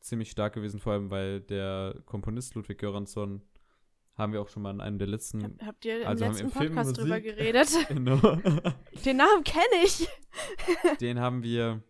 ziemlich 0.00 0.30
stark 0.30 0.54
gewesen, 0.54 0.80
vor 0.80 0.92
allem 0.92 1.10
weil 1.10 1.40
der 1.40 2.02
Komponist 2.04 2.54
Ludwig 2.54 2.78
Göransson, 2.78 3.42
haben 4.18 4.32
wir 4.32 4.42
auch 4.42 4.48
schon 4.48 4.64
mal 4.64 4.72
in 4.72 4.80
einem 4.80 4.98
der 4.98 5.06
letzten, 5.06 5.44
Hab, 5.44 5.66
habt 5.66 5.84
ihr 5.84 6.02
im 6.02 6.08
Also 6.08 6.24
haben 6.24 6.32
letzten 6.32 6.46
im 6.46 6.52
Film 6.52 6.74
Podcast 6.74 6.98
drüber 6.98 7.20
geredet? 7.20 7.68
genau, 7.88 8.16
Den 9.04 9.16
Namen 9.16 9.44
kenne 9.44 9.84
ich. 9.84 10.08
den 11.00 11.20
haben 11.20 11.42
wir 11.42 11.82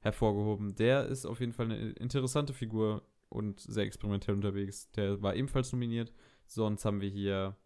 hervorgehoben. 0.00 0.74
Der 0.74 1.06
ist 1.06 1.24
auf 1.24 1.40
jeden 1.40 1.52
Fall 1.52 1.66
eine 1.66 1.92
interessante 1.92 2.52
Figur 2.52 3.06
und 3.28 3.60
sehr 3.60 3.84
experimentell 3.84 4.34
unterwegs. 4.34 4.90
Der 4.90 5.22
war 5.22 5.36
ebenfalls 5.36 5.72
nominiert. 5.72 6.12
Sonst 6.46 6.84
haben 6.84 7.00
wir 7.00 7.08
hier 7.08 7.56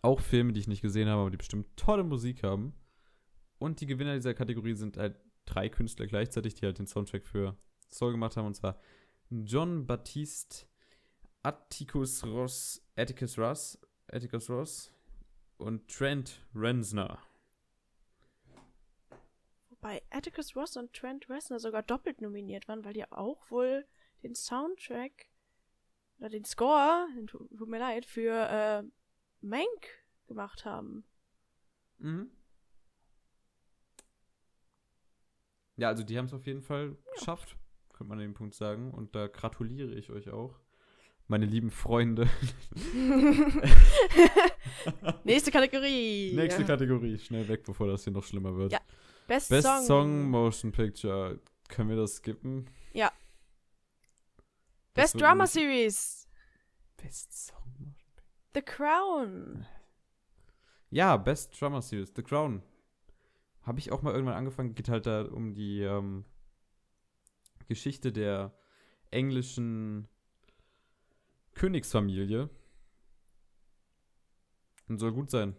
auch 0.00 0.20
Filme, 0.20 0.52
die 0.52 0.60
ich 0.60 0.68
nicht 0.68 0.82
gesehen 0.82 1.08
habe, 1.08 1.22
aber 1.22 1.30
die 1.30 1.36
bestimmt 1.36 1.66
tolle 1.76 2.04
Musik 2.04 2.42
haben. 2.42 2.72
Und 3.58 3.80
die 3.80 3.86
Gewinner 3.86 4.14
dieser 4.14 4.34
Kategorie 4.34 4.74
sind 4.74 4.96
halt 4.96 5.18
drei 5.44 5.68
Künstler 5.68 6.06
gleichzeitig, 6.06 6.54
die 6.54 6.66
halt 6.66 6.78
den 6.78 6.86
Soundtrack 6.86 7.26
für 7.26 7.56
Soul 7.90 8.12
gemacht 8.12 8.36
haben. 8.36 8.46
Und 8.46 8.54
zwar 8.54 8.78
John 9.30 9.86
Baptiste 9.86 10.66
Atticus 11.42 12.24
Ross, 12.24 12.82
Atticus 12.96 13.38
Ross, 13.38 13.78
Atticus 14.08 14.48
Ross 14.48 14.92
und 15.58 15.88
Trent 15.88 16.40
Reznor. 16.54 17.18
Wobei 19.68 20.02
Atticus 20.10 20.56
Ross 20.56 20.76
und 20.76 20.92
Trent 20.94 21.28
Reznor 21.28 21.58
sogar 21.58 21.82
doppelt 21.82 22.20
nominiert 22.20 22.66
waren, 22.68 22.84
weil 22.84 22.94
die 22.94 23.10
auch 23.12 23.50
wohl 23.50 23.86
den 24.22 24.34
Soundtrack 24.34 25.26
oder 26.18 26.30
den 26.30 26.44
Score, 26.44 27.06
tut, 27.26 27.68
mir 27.68 27.78
leid, 27.78 28.06
für 28.06 28.32
äh, 28.32 28.82
Mank 29.42 30.04
gemacht 30.26 30.64
haben. 30.64 31.04
Mhm. 31.98 32.30
Ja, 35.76 35.88
also 35.88 36.04
die 36.04 36.16
haben 36.16 36.26
es 36.26 36.32
auf 36.32 36.46
jeden 36.46 36.62
Fall 36.62 36.96
geschafft, 37.14 37.56
könnte 37.94 38.10
man 38.10 38.18
an 38.18 38.24
dem 38.24 38.34
Punkt 38.34 38.54
sagen. 38.54 38.90
Und 38.90 39.14
da 39.14 39.28
gratuliere 39.28 39.94
ich 39.94 40.10
euch 40.10 40.28
auch. 40.30 40.60
Meine 41.26 41.46
lieben 41.46 41.70
Freunde. 41.70 42.28
Nächste 45.24 45.50
Kategorie. 45.50 46.34
Nächste 46.34 46.64
Kategorie. 46.64 47.18
Schnell 47.18 47.48
weg, 47.48 47.64
bevor 47.64 47.86
das 47.86 48.04
hier 48.04 48.12
noch 48.12 48.24
schlimmer 48.24 48.54
wird. 48.56 48.72
Ja, 48.72 48.80
Best, 49.26 49.48
Best 49.48 49.66
Song. 49.66 49.86
Song. 49.86 50.30
Motion 50.30 50.70
Picture. 50.72 51.40
Können 51.68 51.88
wir 51.88 51.96
das 51.96 52.16
skippen? 52.16 52.68
Ja. 52.92 53.10
Das 54.92 55.12
Best 55.12 55.20
Drama 55.22 55.46
Series. 55.46 56.28
Best 56.98 57.46
Song 57.46 57.72
Motion 57.78 57.94
The 58.54 58.62
Crown. 58.62 59.66
Ja, 60.90 61.16
Best 61.16 61.60
Drama 61.60 61.82
Series, 61.82 62.12
The 62.14 62.22
Crown. 62.22 62.62
Habe 63.62 63.80
ich 63.80 63.90
auch 63.90 64.02
mal 64.02 64.12
irgendwann 64.12 64.36
angefangen. 64.36 64.74
Geht 64.74 64.88
halt 64.88 65.06
da 65.06 65.22
um 65.22 65.54
die 65.54 65.80
ähm, 65.80 66.24
Geschichte 67.66 68.12
der 68.12 68.52
englischen 69.10 70.08
Königsfamilie. 71.54 72.50
Und 74.88 74.98
soll 74.98 75.12
gut 75.12 75.30
sein. 75.30 75.56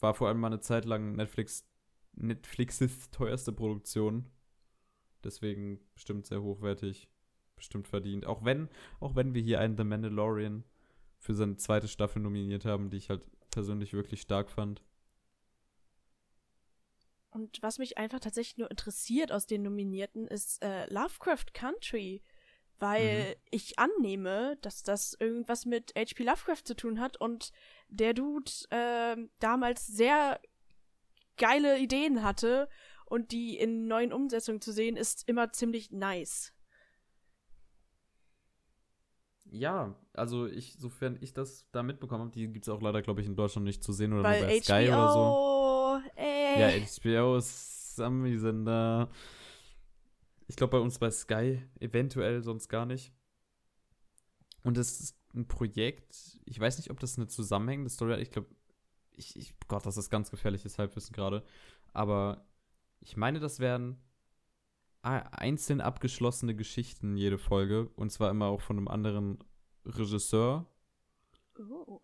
War 0.00 0.14
vor 0.14 0.28
allem 0.28 0.40
mal 0.40 0.48
eine 0.48 0.60
Zeit 0.60 0.84
lang 0.84 1.16
Netflix, 1.16 1.66
Netflixes 2.14 3.10
teuerste 3.10 3.52
Produktion. 3.52 4.26
Deswegen 5.22 5.80
bestimmt 5.94 6.26
sehr 6.26 6.42
hochwertig. 6.42 7.08
Bestimmt 7.56 7.88
verdient. 7.88 8.26
Auch 8.26 8.44
wenn, 8.44 8.68
auch 9.00 9.14
wenn 9.14 9.34
wir 9.34 9.42
hier 9.42 9.60
einen 9.60 9.76
The 9.76 9.84
Mandalorian 9.84 10.64
für 11.18 11.34
seine 11.34 11.56
zweite 11.56 11.88
Staffel 11.88 12.20
nominiert 12.20 12.64
haben, 12.64 12.90
die 12.90 12.96
ich 12.96 13.10
halt 13.10 13.24
persönlich 13.50 13.92
wirklich 13.92 14.20
stark 14.20 14.50
fand. 14.50 14.82
Und 17.34 17.60
was 17.62 17.78
mich 17.78 17.98
einfach 17.98 18.20
tatsächlich 18.20 18.58
nur 18.58 18.70
interessiert 18.70 19.32
aus 19.32 19.46
den 19.46 19.62
Nominierten 19.62 20.28
ist 20.28 20.62
äh, 20.62 20.86
Lovecraft 20.86 21.46
Country. 21.52 22.22
Weil 22.78 23.30
Mhm. 23.30 23.34
ich 23.50 23.78
annehme, 23.78 24.56
dass 24.62 24.84
das 24.84 25.16
irgendwas 25.18 25.66
mit 25.66 25.92
H.P. 25.96 26.22
Lovecraft 26.22 26.62
zu 26.64 26.76
tun 26.76 27.00
hat 27.00 27.16
und 27.16 27.50
der 27.88 28.14
Dude 28.14 28.50
ähm, 28.70 29.30
damals 29.40 29.84
sehr 29.86 30.40
geile 31.36 31.78
Ideen 31.80 32.22
hatte 32.22 32.68
und 33.06 33.32
die 33.32 33.56
in 33.58 33.88
neuen 33.88 34.12
Umsetzungen 34.12 34.60
zu 34.60 34.72
sehen, 34.72 34.96
ist 34.96 35.28
immer 35.28 35.52
ziemlich 35.52 35.90
nice. 35.90 36.52
Ja, 39.50 39.94
also 40.12 40.46
ich, 40.46 40.76
sofern 40.78 41.18
ich 41.20 41.32
das 41.32 41.66
da 41.70 41.82
mitbekommen 41.82 42.22
habe, 42.24 42.32
die 42.32 42.52
gibt 42.52 42.66
es 42.66 42.68
auch 42.68 42.80
leider, 42.82 43.02
glaube 43.02 43.20
ich, 43.20 43.26
in 43.26 43.36
Deutschland 43.36 43.64
nicht 43.66 43.82
zu 43.84 43.92
sehen 43.92 44.12
oder 44.12 44.22
Weil 44.22 44.38
nur 44.40 44.48
bei 44.48 44.60
Sky 44.60 44.88
oder 44.88 45.08
so. 45.08 45.53
Ja, 46.58 46.70
HBO 46.70 47.36
ist 47.36 47.96
Sami-Sender. 47.96 49.10
Ich 50.46 50.56
glaube 50.56 50.72
bei 50.72 50.78
uns 50.78 50.98
bei 50.98 51.10
Sky 51.10 51.62
eventuell, 51.80 52.42
sonst 52.42 52.68
gar 52.68 52.86
nicht. 52.86 53.12
Und 54.62 54.78
es 54.78 55.00
ist 55.00 55.16
ein 55.34 55.46
Projekt, 55.46 56.38
ich 56.44 56.58
weiß 56.58 56.78
nicht, 56.78 56.90
ob 56.90 57.00
das 57.00 57.16
eine 57.16 57.26
zusammenhängende 57.26 57.90
Story 57.90 58.12
hat. 58.12 58.20
Ich 58.20 58.30
glaube, 58.30 58.48
ich, 59.12 59.36
ich, 59.36 59.54
Gott, 59.68 59.86
das 59.86 59.96
ist 59.96 60.10
ganz 60.10 60.30
gefährliches 60.30 60.78
Halbwissen 60.78 61.12
gerade. 61.12 61.44
Aber 61.92 62.46
ich 63.00 63.16
meine, 63.16 63.40
das 63.40 63.60
wären 63.60 64.00
einzeln 65.02 65.82
abgeschlossene 65.82 66.54
Geschichten 66.54 67.16
jede 67.16 67.38
Folge. 67.38 67.88
Und 67.90 68.10
zwar 68.10 68.30
immer 68.30 68.46
auch 68.46 68.62
von 68.62 68.78
einem 68.78 68.88
anderen 68.88 69.38
Regisseur. 69.84 70.66
oh. 71.58 72.00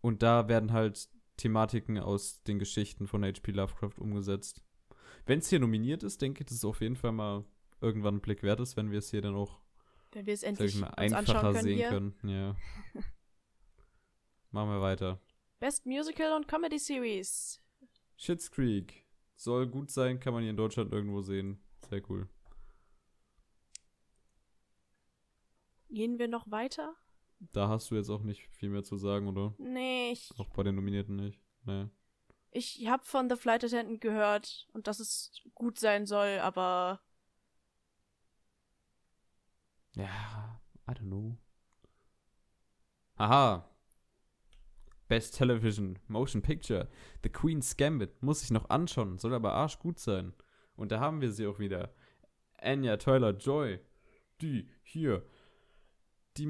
Und 0.00 0.22
da 0.22 0.48
werden 0.48 0.72
halt 0.72 1.08
Thematiken 1.36 1.98
aus 1.98 2.42
den 2.44 2.58
Geschichten 2.58 3.06
von 3.06 3.24
H.P. 3.24 3.52
Lovecraft 3.52 3.98
umgesetzt. 3.98 4.62
Wenn 5.26 5.38
es 5.38 5.48
hier 5.48 5.60
nominiert 5.60 6.02
ist, 6.02 6.20
denke 6.22 6.42
ich, 6.42 6.46
dass 6.46 6.58
es 6.58 6.64
auf 6.64 6.80
jeden 6.80 6.96
Fall 6.96 7.12
mal 7.12 7.44
irgendwann 7.80 8.16
ein 8.16 8.20
Blick 8.20 8.42
wert 8.42 8.60
ist, 8.60 8.76
wenn 8.76 8.90
wir 8.90 8.98
es 8.98 9.10
hier 9.10 9.22
dann 9.22 9.34
auch, 9.34 9.60
Wenn 10.12 10.26
wir 10.26 10.34
es 10.34 10.42
endlich 10.42 10.74
ich 10.74 10.80
mal, 10.80 10.88
einfacher 10.88 11.40
können 11.40 11.62
sehen 11.62 11.76
hier. 11.76 11.88
können. 11.88 12.14
Ja. 12.22 12.56
Machen 14.50 14.70
wir 14.70 14.80
weiter. 14.80 15.20
Best 15.58 15.86
Musical 15.86 16.32
und 16.36 16.46
Comedy 16.46 16.78
Series. 16.78 17.60
Schitt's 18.16 18.50
Creek. 18.50 19.04
Soll 19.34 19.66
gut 19.66 19.90
sein, 19.90 20.20
kann 20.20 20.32
man 20.32 20.42
hier 20.42 20.50
in 20.50 20.56
Deutschland 20.56 20.92
irgendwo 20.92 21.20
sehen. 21.22 21.58
Sehr 21.88 22.02
cool. 22.10 22.28
Gehen 25.90 26.18
wir 26.18 26.28
noch 26.28 26.50
weiter? 26.50 26.94
Da 27.40 27.68
hast 27.68 27.90
du 27.90 27.96
jetzt 27.96 28.10
auch 28.10 28.22
nicht 28.22 28.48
viel 28.48 28.70
mehr 28.70 28.82
zu 28.84 28.96
sagen, 28.96 29.28
oder? 29.28 29.54
Nee, 29.58 30.12
ich, 30.12 30.32
Auch 30.38 30.48
bei 30.50 30.62
den 30.62 30.76
Nominierten 30.76 31.16
nicht. 31.16 31.40
Nee. 31.64 31.88
ich 32.52 32.86
habe 32.88 33.04
von 33.04 33.28
The 33.28 33.36
Flight 33.36 33.64
Attendant 33.64 34.00
gehört 34.00 34.68
und 34.72 34.86
dass 34.86 35.00
es 35.00 35.32
gut 35.54 35.78
sein 35.78 36.06
soll, 36.06 36.38
aber 36.40 37.00
Ja, 39.94 40.60
I 40.88 40.92
don't 40.92 41.06
know. 41.08 41.38
Aha. 43.16 43.68
Best 45.08 45.36
Television 45.36 45.98
Motion 46.08 46.42
Picture. 46.42 46.88
The 47.22 47.28
Queen's 47.28 47.76
Gambit. 47.76 48.22
Muss 48.22 48.42
ich 48.42 48.50
noch 48.50 48.70
anschauen, 48.70 49.18
soll 49.18 49.34
aber 49.34 49.52
arschgut 49.52 49.98
sein. 49.98 50.32
Und 50.76 50.90
da 50.90 50.98
haben 50.98 51.20
wir 51.20 51.30
sie 51.30 51.46
auch 51.46 51.58
wieder. 51.58 51.94
Anya 52.58 52.96
Taylor-Joy, 52.96 53.78
die 54.40 54.68
hier 54.82 55.24
die 56.36 56.46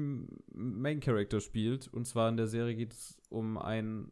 Main 0.53 0.99
Character 0.99 1.39
spielt. 1.39 1.87
Und 1.87 2.05
zwar 2.05 2.29
in 2.29 2.37
der 2.37 2.47
Serie 2.47 2.75
geht 2.75 2.93
es 2.93 3.21
um 3.29 3.57
ein, 3.57 4.11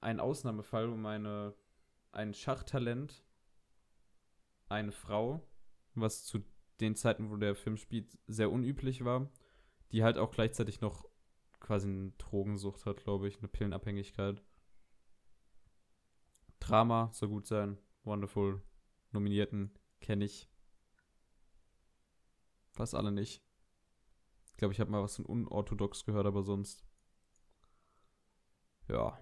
einen 0.00 0.20
Ausnahmefall, 0.20 0.88
um 0.88 1.04
eine, 1.06 1.54
ein 2.12 2.34
Schachtalent, 2.34 3.24
eine 4.68 4.92
Frau, 4.92 5.46
was 5.94 6.24
zu 6.24 6.44
den 6.80 6.96
Zeiten, 6.96 7.30
wo 7.30 7.36
der 7.36 7.54
Film 7.54 7.76
spielt, 7.76 8.18
sehr 8.26 8.50
unüblich 8.50 9.04
war, 9.04 9.30
die 9.92 10.02
halt 10.02 10.16
auch 10.16 10.30
gleichzeitig 10.30 10.80
noch 10.80 11.08
quasi 11.60 11.88
eine 11.88 12.12
Drogensucht 12.12 12.86
hat, 12.86 13.02
glaube 13.04 13.28
ich, 13.28 13.38
eine 13.38 13.48
Pillenabhängigkeit. 13.48 14.42
Drama 16.58 17.10
soll 17.12 17.28
gut 17.28 17.46
sein, 17.46 17.78
Wonderful, 18.04 18.62
Nominierten 19.12 19.72
kenne 20.00 20.24
ich. 20.24 20.48
Fast 22.70 22.94
alle 22.94 23.12
nicht. 23.12 23.42
Ich 24.60 24.62
glaube, 24.62 24.74
ich 24.74 24.80
habe 24.80 24.90
mal 24.90 25.02
was 25.02 25.16
von 25.16 25.24
unorthodox 25.24 26.04
gehört, 26.04 26.26
aber 26.26 26.42
sonst. 26.42 26.84
Ja. 28.90 29.18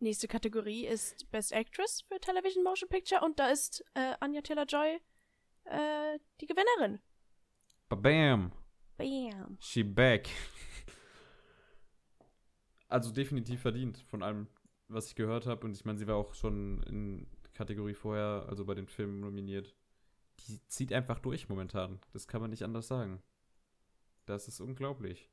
nächste 0.00 0.28
Kategorie 0.28 0.86
ist 0.86 1.30
Best 1.30 1.52
Actress 1.52 2.06
für 2.08 2.18
Television 2.18 2.64
Motion 2.64 2.88
Picture 2.88 3.22
und 3.22 3.38
da 3.38 3.50
ist 3.50 3.84
äh, 3.92 4.14
Anya 4.20 4.40
Taylor-Joy 4.40 4.98
äh, 5.64 6.18
die 6.40 6.46
Gewinnerin. 6.46 7.00
Bam! 7.90 8.50
Bam. 8.96 9.58
She 9.60 9.82
back. 9.82 10.30
Also 12.88 13.12
definitiv 13.12 13.60
verdient 13.60 13.98
von 13.98 14.22
allem, 14.22 14.46
was 14.86 15.08
ich 15.08 15.16
gehört 15.16 15.44
habe. 15.44 15.66
Und 15.66 15.76
ich 15.76 15.84
meine, 15.84 15.98
sie 15.98 16.06
war 16.06 16.16
auch 16.16 16.32
schon 16.32 16.82
in 16.84 17.26
Kategorie 17.52 17.92
vorher, 17.92 18.46
also 18.48 18.64
bei 18.64 18.74
den 18.74 18.86
Filmen 18.86 19.20
nominiert. 19.20 19.76
Die 20.46 20.66
zieht 20.68 20.94
einfach 20.94 21.18
durch 21.18 21.50
momentan. 21.50 22.00
Das 22.14 22.26
kann 22.26 22.40
man 22.40 22.48
nicht 22.48 22.62
anders 22.62 22.88
sagen. 22.88 23.22
Das 24.28 24.46
ist 24.46 24.60
unglaublich. 24.60 25.30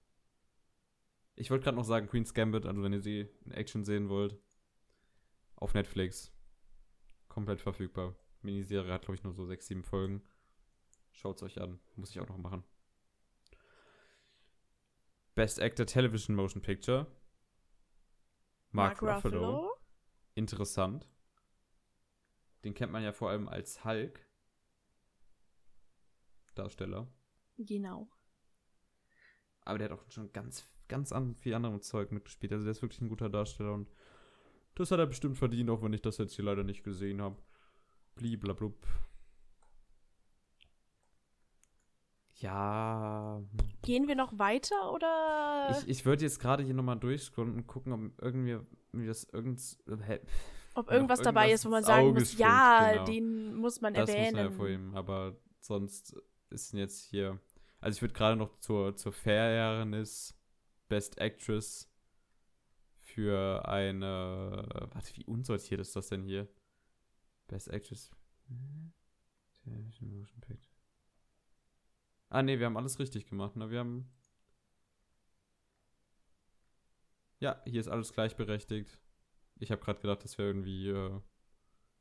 Ich 1.36 1.52
wollte 1.52 1.66
gerade 1.66 1.76
noch 1.76 1.84
sagen, 1.84 2.08
Queen's 2.08 2.34
Gambit, 2.34 2.66
also 2.66 2.82
wenn 2.82 2.93
ihr 2.93 3.02
sie 3.02 3.28
in 3.43 3.52
Action 3.52 3.84
sehen 3.84 4.08
wollt, 4.08 4.39
auf 5.58 5.74
Netflix. 5.74 6.32
Komplett 7.28 7.60
verfügbar. 7.60 8.16
Miniserie 8.41 8.93
hat, 8.93 9.02
glaube 9.02 9.16
ich, 9.16 9.24
nur 9.24 9.34
so 9.34 9.46
sechs, 9.46 9.68
sieben 9.68 9.84
Folgen. 9.84 10.24
Schaut's 11.12 11.43
euch 11.43 11.60
an. 11.60 11.82
Muss 11.98 12.12
ich 12.12 12.22
auch 12.22 12.30
noch 12.30 12.38
machen. 12.38 12.64
Best 15.34 15.60
Actor 15.60 15.86
Television 15.86 16.34
Motion 16.34 16.62
Picture. 16.62 17.06
Mark, 18.72 19.02
Ruffalo. 19.02 19.76
Interessant. 20.36 21.10
Den 22.64 22.74
kennt 22.74 22.93
man 22.93 23.04
ja 23.04 23.12
vor 23.12 23.30
allem 23.30 23.50
als 23.50 23.84
Hulk. 23.84 24.26
Darsteller. 26.54 27.12
Genau. 27.58 28.10
Aber 29.66 29.78
der 29.80 29.89
hat 29.89 29.99
auch 29.99 30.11
schon 30.11 30.32
ganz, 30.32 30.66
ganz 30.88 31.11
an, 31.11 31.36
viel 31.36 31.53
anderem 31.53 31.82
Zeug 31.82 32.11
mitgespielt. 32.11 32.53
Also 32.53 32.63
der 32.66 32.72
ist 32.72 32.82
wirklich 32.82 33.01
ein 33.01 33.09
guter 33.09 33.30
Darsteller 33.30 33.74
und 33.74 33.89
das 34.76 34.91
hat 34.91 34.99
er 34.99 35.07
bestimmt 35.07 35.38
verdient, 35.38 35.70
auch 35.70 35.82
wenn 35.82 35.93
ich 35.93 36.01
das 36.01 36.18
jetzt 36.18 36.36
hier 36.36 36.45
leider 36.45 36.63
nicht 36.63 36.84
gesehen 36.84 37.22
habe. 37.22 37.38
Bliblablub. 38.16 38.76
Ja. 42.36 43.41
Gehen 43.82 44.07
wir 44.07 44.16
noch 44.16 44.38
weiter 44.38 44.91
oder? 44.91 45.78
Ich, 45.80 45.88
ich 45.88 46.05
würde 46.05 46.24
jetzt 46.24 46.39
gerade 46.39 46.63
hier 46.63 46.74
nochmal 46.74 46.99
durchscrollen 46.99 47.55
und 47.55 47.68
gucken, 47.68 47.93
ob 47.93 48.22
irgendwie 48.22 48.59
das 49.05 49.24
irgend. 49.32 49.61
Hä, 50.05 50.20
Ob 50.76 50.91
irgendwas 50.91 51.22
dabei 51.22 51.51
ist, 51.51 51.66
wo 51.66 51.70
man 51.70 51.84
sagen 51.84 52.09
Auge 52.09 52.20
muss, 52.20 52.34
springt, 52.34 52.39
ja, 52.49 52.91
genau. 52.91 53.05
den 53.05 53.55
muss 53.55 53.80
man 53.80 53.93
das 53.93 54.09
muss 54.09 54.09
man 54.09 54.26
erwähnen. 54.26 54.38
hervorheben, 54.38 54.95
aber 54.95 55.38
sonst 55.61 56.16
ist 56.49 56.74
jetzt 56.74 57.03
hier. 57.05 57.39
Also 57.86 57.97
ich 57.97 58.01
würde 58.01 58.15
gerade 58.15 58.36
noch 58.36 58.57
zur, 58.61 58.95
zur 58.95 59.13
Fairness 59.13 60.36
Best 60.88 61.19
Actress 61.19 61.88
für 62.97 63.63
eine. 63.69 64.67
Warte, 64.91 65.15
wie 65.15 65.25
unsortiert 65.25 65.79
ist 65.79 65.95
das 65.95 66.07
denn 66.07 66.23
hier? 66.23 66.49
Best 67.45 67.69
Actress. 67.69 68.09
Ah, 72.29 72.41
nee, 72.41 72.57
wir 72.57 72.65
haben 72.65 72.75
alles 72.75 72.97
richtig 72.97 73.27
gemacht. 73.27 73.55
Ne? 73.55 73.69
Wir 73.69 73.81
haben. 73.81 74.11
Ja, 77.39 77.61
hier 77.65 77.81
ist 77.81 77.88
alles 77.88 78.13
gleichberechtigt. 78.13 78.97
Ich 79.59 79.69
habe 79.69 79.83
gerade 79.83 80.01
gedacht, 80.01 80.23
dass 80.23 80.39
wir 80.39 80.45
irgendwie 80.45 80.89
äh, 80.89 81.21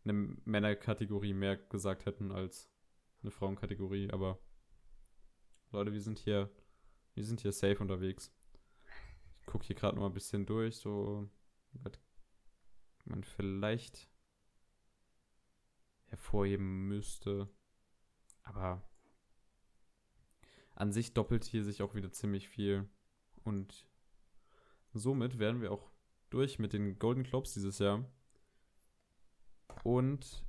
eine 0.05 0.15
Männerkategorie 0.47 1.35
mehr 1.35 1.59
gesagt 1.59 2.07
hätten 2.07 2.33
als 2.33 2.71
eine 3.21 3.31
Frauenkategorie, 3.31 4.11
aber 4.11 4.39
Leute, 5.75 5.93
wir 5.93 6.01
sind 6.01 6.21
hier, 6.21 6.49
wir 7.15 7.25
sind 7.25 7.41
hier 7.41 7.51
safe 7.51 7.81
unterwegs. 7.81 8.33
Ich 9.41 9.47
gucke 9.47 9.67
hier 9.67 9.75
gerade 9.75 9.97
noch 9.97 10.03
mal 10.03 10.09
ein 10.11 10.15
bisschen 10.15 10.47
durch, 10.47 10.77
so 10.77 11.29
was 11.73 11.99
man 13.07 13.25
vielleicht 13.25 14.09
hervorheben 16.07 16.87
müsste. 16.87 17.49
Aber 18.45 18.89
an 20.77 20.93
sich 20.93 21.13
doppelt 21.13 21.43
hier 21.43 21.65
sich 21.65 21.83
auch 21.83 21.97
wieder 21.97 22.13
ziemlich 22.13 22.49
viel. 22.49 22.89
Und 23.43 23.89
somit 24.93 25.41
wären 25.41 25.61
wir 25.61 25.73
auch 25.73 25.91
durch 26.31 26.61
mit 26.61 26.73
den 26.73 27.01
Golden 27.01 27.25
Globes 27.25 27.53
dieses 27.53 27.81
Jahr. 27.81 28.09
Und 29.83 30.47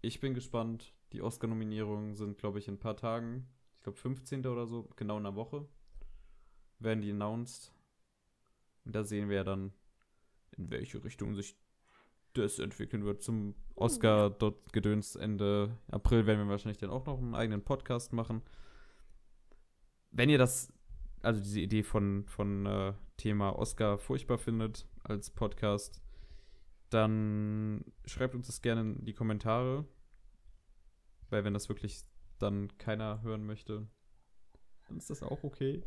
ich 0.00 0.20
bin 0.20 0.32
gespannt. 0.32 0.94
Die 1.12 1.20
Oscar-Nominierungen 1.20 2.14
sind, 2.14 2.38
glaube 2.38 2.60
ich, 2.60 2.66
in 2.66 2.74
ein 2.74 2.80
paar 2.80 2.96
Tagen. 2.96 3.46
Ich 3.84 3.86
glaube, 3.86 3.98
15. 3.98 4.46
oder 4.46 4.66
so, 4.66 4.88
genau 4.96 5.18
in 5.18 5.26
einer 5.26 5.36
Woche, 5.36 5.68
werden 6.78 7.02
die 7.02 7.10
announced. 7.10 7.70
Und 8.86 8.94
da 8.94 9.04
sehen 9.04 9.28
wir 9.28 9.36
ja 9.36 9.44
dann, 9.44 9.74
in 10.56 10.70
welche 10.70 11.04
Richtung 11.04 11.34
sich 11.34 11.54
das 12.32 12.60
entwickeln 12.60 13.04
wird. 13.04 13.22
Zum 13.22 13.54
Oscar 13.74 14.30
dort 14.30 14.72
gedöns 14.72 15.16
Ende 15.16 15.76
April 15.88 16.24
werden 16.24 16.38
wir 16.38 16.48
wahrscheinlich 16.48 16.78
dann 16.78 16.88
auch 16.88 17.04
noch 17.04 17.18
einen 17.18 17.34
eigenen 17.34 17.62
Podcast 17.62 18.14
machen. 18.14 18.40
Wenn 20.12 20.30
ihr 20.30 20.38
das, 20.38 20.72
also 21.20 21.42
diese 21.42 21.60
Idee 21.60 21.82
von, 21.82 22.24
von 22.26 22.64
äh, 22.64 22.94
Thema 23.18 23.50
Oscar 23.50 23.98
furchtbar 23.98 24.38
findet 24.38 24.88
als 25.02 25.28
Podcast, 25.28 26.00
dann 26.88 27.84
schreibt 28.06 28.34
uns 28.34 28.46
das 28.46 28.62
gerne 28.62 28.80
in 28.80 29.04
die 29.04 29.12
Kommentare. 29.12 29.84
Weil 31.28 31.44
wenn 31.44 31.52
das 31.52 31.68
wirklich 31.68 32.02
dann 32.38 32.76
keiner 32.78 33.22
hören 33.22 33.44
möchte, 33.44 33.88
dann 34.88 34.96
ist 34.96 35.10
das 35.10 35.22
auch 35.22 35.42
okay. 35.44 35.82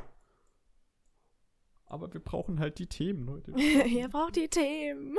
Aber 1.86 2.12
wir 2.14 2.20
brauchen 2.20 2.60
halt 2.60 2.80
die 2.80 2.88
Themen, 2.88 3.26
Leute. 3.26 3.52
Ihr 3.88 4.10
braucht 4.10 4.36
die 4.36 4.50
Themen. 4.50 5.18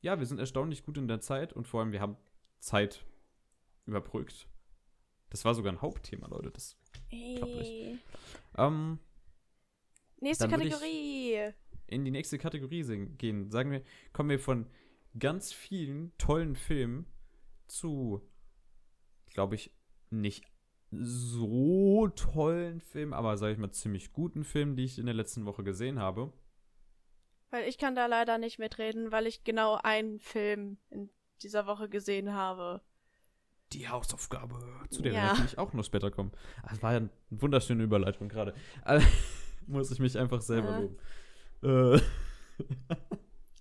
ja, 0.00 0.18
wir 0.18 0.26
sind 0.26 0.38
erstaunlich 0.40 0.82
gut 0.84 0.96
in 0.98 1.08
der 1.08 1.20
Zeit 1.20 1.52
und 1.52 1.68
vor 1.68 1.80
allem 1.80 1.92
wir 1.92 2.00
haben 2.00 2.16
Zeit 2.60 3.04
überbrückt. 3.86 4.48
Das 5.30 5.44
war 5.44 5.54
sogar 5.54 5.72
ein 5.72 5.82
Hauptthema, 5.82 6.28
Leute. 6.28 6.50
Das, 6.50 6.76
Ey. 7.10 7.98
ähm, 8.56 8.98
Nächste 10.20 10.48
Kategorie. 10.48 11.52
in 11.86 12.04
die 12.04 12.10
nächste 12.10 12.38
Kategorie 12.38 12.82
gehen. 13.18 13.50
Sagen 13.50 13.70
wir, 13.72 13.82
kommen 14.12 14.30
wir 14.30 14.38
von 14.38 14.66
ganz 15.18 15.52
vielen 15.52 16.16
tollen 16.16 16.56
Filmen 16.56 17.06
zu, 17.66 18.22
glaube 19.34 19.54
ich, 19.56 19.70
nicht 20.10 20.44
so 20.90 22.08
tollen 22.08 22.80
Filmen, 22.80 23.12
aber 23.12 23.36
sage 23.36 23.52
ich 23.52 23.58
mal 23.58 23.72
ziemlich 23.72 24.12
guten 24.12 24.44
Filmen, 24.44 24.76
die 24.76 24.84
ich 24.84 24.98
in 24.98 25.06
der 25.06 25.14
letzten 25.14 25.44
Woche 25.44 25.64
gesehen 25.64 25.98
habe. 25.98 26.32
Weil 27.50 27.68
ich 27.68 27.78
kann 27.78 27.94
da 27.94 28.06
leider 28.06 28.38
nicht 28.38 28.58
mitreden, 28.58 29.12
weil 29.12 29.26
ich 29.26 29.44
genau 29.44 29.78
einen 29.82 30.18
Film 30.20 30.78
in 30.90 31.10
dieser 31.42 31.66
Woche 31.66 31.88
gesehen 31.88 32.32
habe. 32.32 32.80
Die 33.72 33.88
Hausaufgabe, 33.88 34.56
zu 34.90 35.02
der 35.02 35.12
Ja. 35.12 35.22
wir 35.22 35.28
natürlich 35.30 35.58
auch 35.58 35.72
noch 35.72 35.84
später 35.84 36.10
kommen. 36.10 36.32
Ah, 36.62 36.68
Das 36.70 36.82
war 36.82 36.92
ja 36.92 36.98
eine 36.98 37.10
wunderschöne 37.30 37.82
Überleitung 37.82 38.28
gerade. 38.28 38.54
Muss 39.66 39.90
ich 39.90 39.98
mich 39.98 40.16
einfach 40.18 40.42
selber 40.42 40.70
Ja. 40.70 40.78
loben. 40.78 40.96
Äh, 41.62 42.00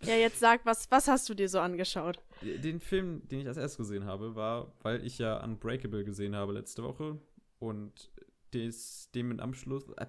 Ja, 0.05 0.15
jetzt 0.15 0.39
sag, 0.39 0.65
was, 0.65 0.89
was 0.91 1.07
hast 1.07 1.29
du 1.29 1.33
dir 1.33 1.47
so 1.47 1.59
angeschaut? 1.59 2.19
Den 2.41 2.79
Film, 2.79 3.27
den 3.27 3.41
ich 3.41 3.47
als 3.47 3.57
erstes 3.57 3.77
gesehen 3.77 4.05
habe, 4.05 4.35
war, 4.35 4.73
weil 4.81 5.05
ich 5.05 5.17
ja 5.17 5.43
Unbreakable 5.43 6.03
gesehen 6.03 6.35
habe 6.35 6.53
letzte 6.53 6.83
Woche 6.83 7.17
und 7.59 8.11
des, 8.53 9.09
dem 9.15 9.31
im 9.31 9.39
Anschluss, 9.39 9.85
äh, 9.97 10.05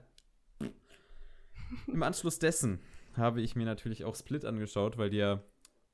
im 1.86 2.02
Anschluss 2.02 2.38
dessen 2.38 2.80
habe 3.16 3.40
ich 3.40 3.54
mir 3.54 3.64
natürlich 3.64 4.04
auch 4.04 4.16
Split 4.16 4.44
angeschaut, 4.44 4.98
weil 4.98 5.10
die 5.10 5.18
ja 5.18 5.42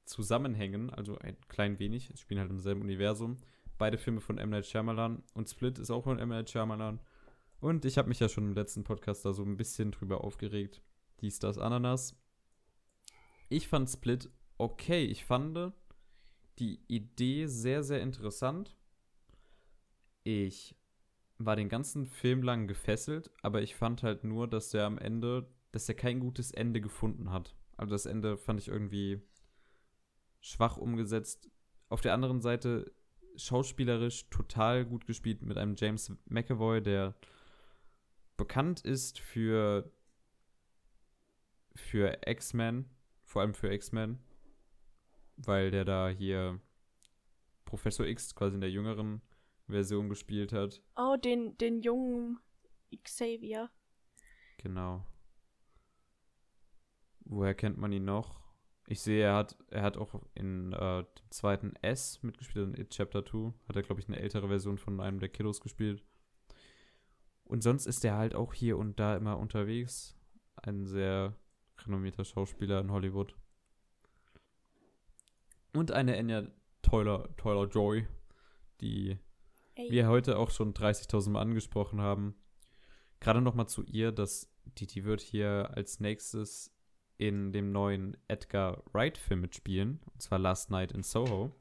zusammenhängen, 0.07 0.91
also 0.91 1.19
ein 1.19 1.37
klein 1.49 1.79
wenig, 1.79 2.11
spielen 2.17 2.41
halt 2.41 2.51
im 2.51 2.59
selben 2.59 2.81
Universum. 2.81 3.37
Beide 3.79 3.99
Filme 3.99 4.21
von 4.21 4.39
M. 4.39 4.51
Night 4.51 4.67
Shyamalan 4.67 5.23
und 5.35 5.49
Split 5.49 5.79
ist 5.79 5.91
auch 5.91 6.05
von 6.05 6.19
M. 6.19 6.31
Night 6.31 6.51
Shyamalan. 6.51 7.01
Und 7.61 7.85
ich 7.85 7.99
habe 7.99 8.09
mich 8.09 8.21
ja 8.21 8.29
schon 8.29 8.45
im 8.45 8.55
letzten 8.55 8.85
Podcast 8.85 9.25
da 9.25 9.33
so 9.33 9.43
ein 9.43 9.57
bisschen 9.57 9.93
drüber 9.93 10.25
aufgeregt. 10.25 10.83
Dies, 11.21 11.39
das, 11.39 11.59
Ananas. 11.59 12.17
Ich 13.51 13.69
fand 13.69 13.91
Split 13.91 14.31
okay. 14.59 15.05
Ich 15.05 15.25
fand 15.25 15.75
die 16.59 16.81
Idee 16.87 17.47
sehr, 17.47 17.83
sehr 17.83 18.01
interessant. 18.01 18.77
Ich 20.23 20.77
war 21.39 21.57
den 21.57 21.69
ganzen 21.69 22.07
Film 22.07 22.43
lang 22.43 22.69
gefesselt, 22.69 23.31
aber 23.43 23.61
ich 23.61 23.75
fand 23.75 24.03
halt 24.03 24.23
nur, 24.25 24.47
dass 24.47 24.71
der 24.71 24.87
am 24.87 24.99
Ende, 24.99 25.53
dass 25.73 25.89
er 25.89 25.97
kein 25.97 26.21
gutes 26.21 26.53
Ende 26.53 26.81
gefunden 26.81 27.33
hat. 27.33 27.57
Also 27.77 27.93
das 27.93 28.07
Ende 28.07 28.37
fand 28.39 28.61
ich 28.61 28.69
irgendwie 28.69 29.21
schwach 30.41 30.77
umgesetzt. 30.77 31.51
Auf 31.89 32.03
der 32.03 32.15
anderen 32.15 32.41
Seite 32.41 32.93
schauspielerisch 33.35 34.31
total 34.31 34.87
gut 34.87 35.07
gespielt 35.07 35.43
mit 35.43 35.59
einem 35.59 35.75
James 35.77 36.13
McAvoy, 36.27 36.83
der 36.83 37.17
bekannt 38.37 38.81
ist 38.83 39.19
für 39.19 39.91
für 41.75 42.19
X-Men, 42.27 42.89
vor 43.31 43.43
allem 43.43 43.55
für 43.55 43.73
X-Men, 43.73 44.19
weil 45.37 45.71
der 45.71 45.85
da 45.85 46.09
hier 46.09 46.61
Professor 47.65 48.05
X 48.05 48.35
quasi 48.35 48.57
in 48.57 48.61
der 48.61 48.73
jüngeren 48.73 49.23
Version 49.69 50.09
gespielt 50.09 50.53
hat. 50.53 50.83
Oh, 50.97 51.15
den, 51.17 51.57
den 51.59 51.81
jungen 51.81 52.41
Xavier. 53.05 53.71
Genau. 54.59 55.07
Woher 57.21 57.55
kennt 57.55 57.79
man 57.79 57.93
ihn 57.93 58.05
noch? 58.05 58.41
Ich 58.89 59.01
sehe, 59.01 59.23
er 59.23 59.37
hat, 59.37 59.57
er 59.69 59.83
hat 59.83 59.97
auch 59.97 60.21
in 60.35 60.73
äh, 60.73 61.05
dem 61.05 61.31
zweiten 61.31 61.77
S 61.83 62.21
mitgespielt, 62.25 62.67
in 62.67 62.83
It 62.83 62.91
Chapter 62.91 63.25
2. 63.25 63.53
Hat 63.69 63.77
er, 63.77 63.83
glaube 63.85 64.01
ich, 64.01 64.09
eine 64.09 64.19
ältere 64.19 64.49
Version 64.49 64.77
von 64.77 64.99
einem 64.99 65.21
der 65.21 65.29
Kiddos 65.29 65.61
gespielt. 65.61 66.03
Und 67.45 67.63
sonst 67.63 67.87
ist 67.87 68.05
er 68.05 68.17
halt 68.17 68.35
auch 68.35 68.55
hier 68.55 68.77
und 68.77 68.99
da 68.99 69.17
immer 69.17 69.39
unterwegs. 69.39 70.17
Ein 70.57 70.85
sehr 70.85 71.37
renommierter 71.87 72.25
Schauspieler 72.25 72.81
in 72.81 72.91
Hollywood. 72.91 73.35
Und 75.73 75.93
eine 75.93 76.17
Anya 76.17 76.49
Taylor, 76.83 77.35
Taylor 77.37 77.69
Joy, 77.69 78.07
die 78.81 79.19
Ey. 79.75 79.91
wir 79.91 80.09
heute 80.09 80.39
auch 80.39 80.51
schon 80.51 80.75
30.000 80.75 81.31
Mal 81.31 81.43
angesprochen 81.43 82.01
haben. 82.01 82.35
Gerade 83.21 83.41
noch 83.41 83.55
mal 83.55 83.67
zu 83.67 83.83
ihr, 83.85 84.13
dass 84.13 84.51
die, 84.79 84.87
die 84.87 85.05
wird 85.05 85.21
hier 85.21 85.71
als 85.75 86.01
nächstes 86.01 86.75
in 87.19 87.53
dem 87.53 87.71
neuen 87.71 88.17
Edgar 88.29 88.83
Wright-Film 88.93 89.43
mitspielen. 89.43 90.01
Und 90.13 90.23
zwar 90.23 90.39
Last 90.39 90.71
Night 90.71 90.93
in 90.93 91.03
Soho. 91.03 91.55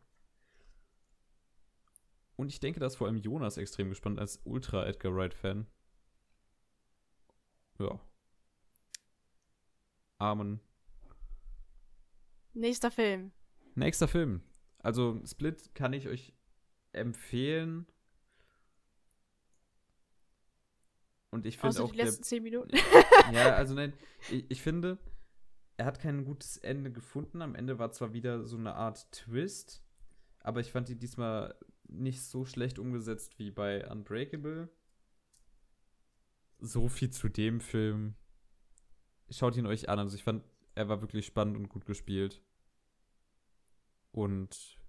Und 2.38 2.48
ich 2.48 2.62
denke, 2.62 2.80
dass 2.80 2.96
vor 2.96 3.08
allem 3.08 3.18
Jonas 3.18 3.58
extrem 3.58 3.90
gespannt 3.90 4.20
als 4.20 4.40
Ultra 4.46 4.86
Edgar 4.88 5.14
Wright-Fan. 5.14 5.68
Ja. 7.80 8.00
Amen. 10.20 10.60
Nächster 12.54 12.92
Film. 12.92 13.32
Nächster 13.76 14.08
Film. 14.08 14.42
Also 14.80 15.20
Split 15.26 15.74
kann 15.74 15.94
ich 15.94 16.08
euch 16.08 16.34
empfehlen. 16.92 17.86
Und 21.32 21.46
ich 21.46 21.58
finde 21.58 21.70
Außer 21.70 21.84
auch 21.84 21.92
die 21.92 21.98
der, 21.98 22.06
letzten 22.08 22.24
zehn 22.24 22.44
Minuten. 22.44 22.76
ja, 23.34 23.56
also 23.56 23.76
nein, 23.76 23.94
ich, 24.30 24.50
ich 24.50 24.62
finde, 24.62 24.98
er 25.78 25.86
hat 25.86 26.00
kein 26.00 26.26
gutes 26.26 26.58
Ende 26.58 26.92
gefunden. 26.92 27.42
Am 27.42 27.56
Ende 27.56 27.80
war 27.80 27.92
zwar 27.92 28.14
wieder 28.14 28.44
so 28.44 28.58
eine 28.58 28.76
Art 28.76 29.12
Twist, 29.12 29.84
aber 30.40 30.60
ich 30.60 30.72
fand 30.72 30.90
die 30.90 30.98
diesmal 30.98 31.56
nicht 31.88 32.24
so 32.24 32.46
schlecht 32.46 32.80
umgesetzt 32.80 33.40
wie 33.40 33.52
bei 33.52 33.90
Unbreakable. 33.90 34.70
So 36.60 36.90
viel 36.90 37.12
zu 37.12 37.30
dem 37.30 37.62
Film. 37.62 38.16
Schaut 39.32 39.56
ihn 39.58 39.68
euch 39.68 39.90
an. 39.90 40.00
Also 40.00 40.16
ich 40.16 40.24
fand, 40.24 40.44
er 40.76 40.90
war 40.90 41.02
wirklich 41.02 41.26
spannend 41.26 41.58
und 41.58 41.70
gut 41.70 41.86
gespielt. 41.86 42.42
Und 44.12 44.80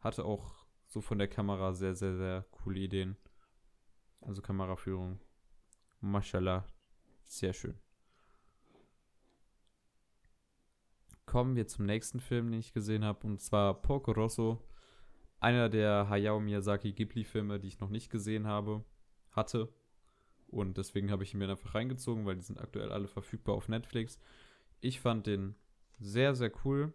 hatte 0.00 0.24
auch 0.24 0.66
so 0.86 1.00
von 1.00 1.18
der 1.18 1.28
Kamera 1.28 1.72
sehr, 1.72 1.94
sehr, 1.94 2.16
sehr 2.16 2.44
coole 2.50 2.80
Ideen. 2.80 3.16
Also 4.20 4.42
Kameraführung. 4.42 5.20
Mashallah. 6.00 6.66
Sehr 7.24 7.52
schön. 7.52 7.78
Kommen 11.26 11.56
wir 11.56 11.66
zum 11.66 11.86
nächsten 11.86 12.20
Film, 12.20 12.50
den 12.50 12.60
ich 12.60 12.72
gesehen 12.72 13.04
habe, 13.04 13.26
und 13.26 13.40
zwar 13.40 13.74
Porco 13.74 14.12
Rosso. 14.12 14.62
Einer 15.40 15.68
der 15.68 16.08
Hayao 16.08 16.40
Miyazaki 16.40 16.92
Ghibli-Filme, 16.92 17.58
die 17.58 17.68
ich 17.68 17.80
noch 17.80 17.90
nicht 17.90 18.10
gesehen 18.10 18.46
habe, 18.46 18.84
hatte. 19.32 19.68
Und 20.48 20.78
deswegen 20.78 21.10
habe 21.10 21.24
ich 21.24 21.34
ihn 21.34 21.38
mir 21.38 21.48
einfach 21.48 21.74
reingezogen, 21.74 22.24
weil 22.24 22.36
die 22.36 22.42
sind 22.42 22.60
aktuell 22.60 22.92
alle 22.92 23.08
verfügbar 23.08 23.54
auf 23.54 23.68
Netflix. 23.68 24.18
Ich 24.80 25.00
fand 25.00 25.26
den 25.26 25.56
sehr, 25.98 26.34
sehr 26.34 26.52
cool. 26.64 26.94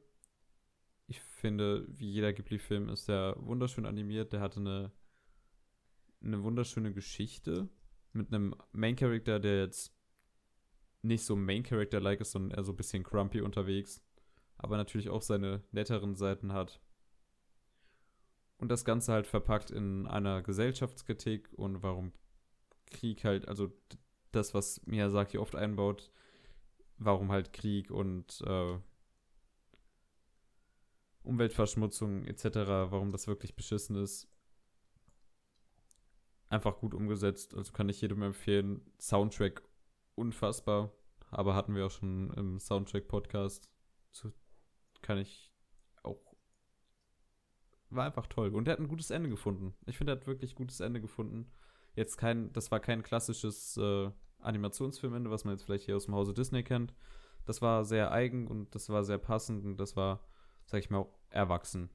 Ich 1.08 1.20
finde, 1.20 1.86
wie 1.90 2.10
jeder 2.10 2.32
Ghibli-Film 2.34 2.88
ist 2.90 3.10
der 3.10 3.36
wunderschön 3.40 3.86
animiert. 3.86 4.32
Der 4.32 4.40
hatte 4.40 4.60
eine, 4.60 4.92
eine 6.22 6.44
wunderschöne 6.44 6.94
Geschichte 6.94 7.68
mit 8.14 8.34
einem 8.34 8.56
Main-Character, 8.72 9.40
der 9.40 9.60
jetzt 9.60 9.94
nicht 11.02 11.24
so 11.26 11.36
Main-Character-like 11.36 12.22
ist, 12.22 12.32
sondern 12.32 12.58
eher 12.58 12.64
so 12.64 12.72
ein 12.72 12.78
bisschen 12.78 13.04
grumpy 13.04 13.42
unterwegs. 13.42 14.04
Aber 14.58 14.78
natürlich 14.78 15.10
auch 15.10 15.22
seine 15.22 15.64
netteren 15.72 16.16
Seiten 16.16 16.54
hat. 16.54 16.80
Und 18.58 18.70
das 18.70 18.86
Ganze 18.86 19.12
halt 19.12 19.26
verpackt 19.26 19.72
in 19.72 20.06
einer 20.06 20.44
Gesellschaftskritik 20.44 21.50
und 21.54 21.82
warum 21.82 22.14
Krieg 22.92 23.24
halt, 23.24 23.48
also 23.48 23.72
das, 24.32 24.54
was 24.54 24.86
Miyazaki 24.86 25.38
oft 25.38 25.56
einbaut, 25.56 26.12
warum 26.98 27.32
halt 27.32 27.54
Krieg 27.54 27.92
und 27.92 28.42
äh, 28.46 28.78
Umweltverschmutzung 31.24 32.26
etc., 32.26 32.46
warum 32.90 33.12
das 33.12 33.28
wirklich 33.28 33.56
beschissen 33.56 33.96
ist. 33.96 34.28
Einfach 36.50 36.80
gut 36.80 36.94
umgesetzt, 36.94 37.56
also 37.56 37.72
kann 37.72 37.90
ich 37.90 38.02
jedem 38.02 38.22
empfehlen. 38.24 38.82
Soundtrack 39.00 39.64
unfassbar, 40.16 40.92
aber 41.30 41.56
hatten 41.56 41.76
wir 41.76 41.86
auch 41.86 41.92
schon 41.92 42.32
im 42.32 42.60
Soundtrack-Podcast. 42.60 43.70
So 44.12 44.32
kann 45.02 45.18
ich 45.18 45.52
auch. 46.04 46.36
War 47.90 48.06
einfach 48.06 48.28
toll. 48.28 48.54
Und 48.54 48.68
er 48.68 48.74
hat 48.74 48.80
ein 48.80 48.88
gutes 48.88 49.12
Ende 49.12 49.30
gefunden. 49.30 49.74
Ich 49.86 49.98
finde, 49.98 50.14
er 50.14 50.18
hat 50.18 50.28
wirklich 50.28 50.56
gutes 50.56 50.80
Ende 50.82 51.02
gefunden. 51.02 51.50
Jetzt 51.96 52.18
kein, 52.18 52.52
das 52.54 52.72
war 52.72 52.80
kein 52.80 53.04
klassisches 53.04 53.78
äh, 53.78 54.10
Animationsfilmende, 54.40 55.30
was 55.30 55.46
man 55.46 55.56
jetzt 55.56 55.64
vielleicht 55.64 55.86
hier 55.86 55.96
aus 55.96 56.06
dem 56.06 56.16
Hause 56.16 56.34
Disney 56.34 56.64
kennt. 56.64 56.94
Das 57.46 57.62
war 57.62 57.86
sehr 57.86 58.12
eigen 58.12 58.48
und 58.48 58.74
das 58.76 58.90
war 58.90 59.04
sehr 59.04 59.18
passend 59.18 59.66
und 59.66 59.78
das 59.78 59.96
war, 59.96 60.26
sag 60.66 60.80
ich 60.80 60.90
mal, 60.90 61.00
auch 61.00 61.20
erwachsen. 61.30 61.90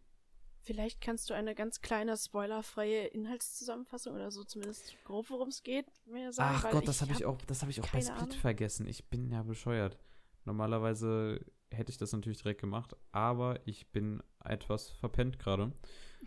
Vielleicht 0.62 1.00
kannst 1.00 1.30
du 1.30 1.34
eine 1.34 1.54
ganz 1.54 1.80
kleine 1.80 2.16
spoilerfreie 2.16 3.06
Inhaltszusammenfassung 3.06 4.14
oder 4.14 4.32
so 4.32 4.42
zumindest 4.42 4.96
grob, 5.04 5.30
worum 5.30 5.48
es 5.48 5.62
geht, 5.62 5.86
mir 6.06 6.32
sagen. 6.32 6.56
Ach 6.58 6.70
Gott, 6.72 6.88
das 6.88 7.02
habe 7.02 7.12
ich 7.12 7.22
hab 7.22 7.34
auch, 7.34 7.38
das 7.42 7.62
habe 7.62 7.70
ich 7.70 7.80
auch 7.80 7.88
bei 7.88 8.00
Split 8.00 8.18
Ahnung. 8.18 8.32
vergessen. 8.32 8.88
Ich 8.88 9.08
bin 9.08 9.30
ja 9.30 9.44
bescheuert. 9.44 9.96
Normalerweise 10.44 11.40
hätte 11.70 11.92
ich 11.92 11.98
das 11.98 12.12
natürlich 12.12 12.38
direkt 12.38 12.60
gemacht, 12.60 12.96
aber 13.12 13.60
ich 13.64 13.92
bin 13.92 14.22
etwas 14.44 14.90
verpennt 14.90 15.38
gerade. 15.38 15.72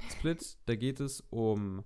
Split, 0.09 0.57
da 0.67 0.75
geht 0.75 1.01
es 1.01 1.19
um 1.29 1.83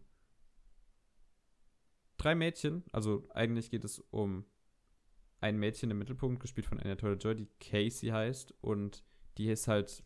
drei 2.24 2.36
Mädchen, 2.36 2.84
also 2.92 3.28
eigentlich 3.34 3.70
geht 3.70 3.84
es 3.84 4.00
um 4.00 4.46
ein 5.42 5.58
Mädchen 5.58 5.92
im 5.92 6.00
Mittelpunkt, 6.00 6.42
gespielt 6.42 6.68
von 6.68 6.80
Anya 6.80 6.96
Taylor-Joy, 6.96 7.36
die 7.36 7.50
Casey 7.60 8.10
heißt 8.10 8.54
und 8.62 9.04
die 9.38 9.50
ist 9.50 9.68
halt 9.68 10.04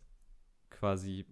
quasi 0.70 1.26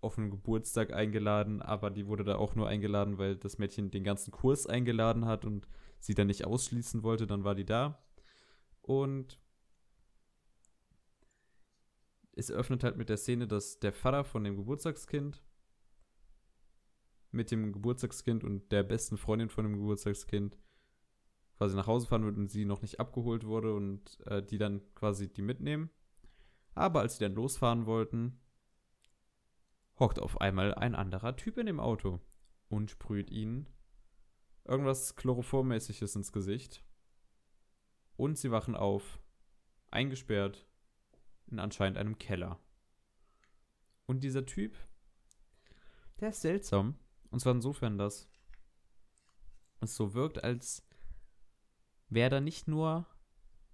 auf 0.00 0.18
einen 0.18 0.30
Geburtstag 0.30 0.92
eingeladen, 0.92 1.60
aber 1.60 1.90
die 1.90 2.06
wurde 2.06 2.24
da 2.24 2.36
auch 2.36 2.54
nur 2.54 2.68
eingeladen, 2.68 3.18
weil 3.18 3.36
das 3.36 3.58
Mädchen 3.58 3.90
den 3.90 4.04
ganzen 4.04 4.30
Kurs 4.30 4.66
eingeladen 4.66 5.26
hat 5.26 5.44
und 5.44 5.68
sie 5.98 6.14
dann 6.14 6.28
nicht 6.28 6.46
ausschließen 6.46 7.02
wollte, 7.02 7.26
dann 7.26 7.44
war 7.44 7.54
die 7.54 7.64
da. 7.64 8.02
Und 8.82 9.40
es 12.32 12.50
öffnet 12.50 12.84
halt 12.84 12.96
mit 12.96 13.08
der 13.08 13.16
Szene, 13.16 13.46
dass 13.46 13.80
der 13.80 13.92
Vater 13.92 14.24
von 14.24 14.44
dem 14.44 14.56
Geburtstagskind 14.56 15.42
mit 17.30 17.50
dem 17.50 17.72
Geburtstagskind 17.72 18.44
und 18.44 18.70
der 18.72 18.82
besten 18.82 19.16
Freundin 19.16 19.48
von 19.48 19.64
dem 19.64 19.74
Geburtstagskind 19.74 20.58
quasi 21.56 21.76
nach 21.76 21.86
Hause 21.86 22.06
fahren 22.06 22.24
wird 22.24 22.36
und 22.36 22.50
sie 22.50 22.64
noch 22.64 22.82
nicht 22.82 23.00
abgeholt 23.00 23.44
wurde 23.44 23.74
und 23.74 24.20
äh, 24.26 24.42
die 24.42 24.58
dann 24.58 24.82
quasi 24.94 25.32
die 25.32 25.42
mitnehmen. 25.42 25.90
Aber 26.74 27.00
als 27.00 27.16
sie 27.16 27.24
dann 27.24 27.34
losfahren 27.34 27.86
wollten, 27.86 28.40
hockt 29.98 30.18
auf 30.18 30.40
einmal 30.40 30.74
ein 30.74 30.94
anderer 30.94 31.36
Typ 31.36 31.56
in 31.56 31.66
dem 31.66 31.80
Auto 31.80 32.20
und 32.68 32.90
sprüht 32.90 33.30
ihnen 33.30 33.68
irgendwas 34.64 35.16
Chloroformmäßiges 35.16 36.16
ins 36.16 36.32
Gesicht. 36.32 36.84
Und 38.16 38.36
sie 38.38 38.50
wachen 38.50 38.74
auf, 38.74 39.20
eingesperrt 39.90 40.66
in 41.46 41.58
anscheinend 41.58 41.98
einem 41.98 42.18
Keller. 42.18 42.58
Und 44.06 44.24
dieser 44.24 44.46
Typ, 44.46 44.76
der 46.20 46.30
ist 46.30 46.40
seltsam. 46.40 46.98
Und 47.36 47.40
zwar 47.40 47.52
insofern, 47.52 47.98
dass 47.98 48.30
es 49.80 49.94
so 49.94 50.14
wirkt, 50.14 50.42
als 50.42 50.82
wäre 52.08 52.30
da 52.30 52.40
nicht 52.40 52.66
nur 52.66 53.04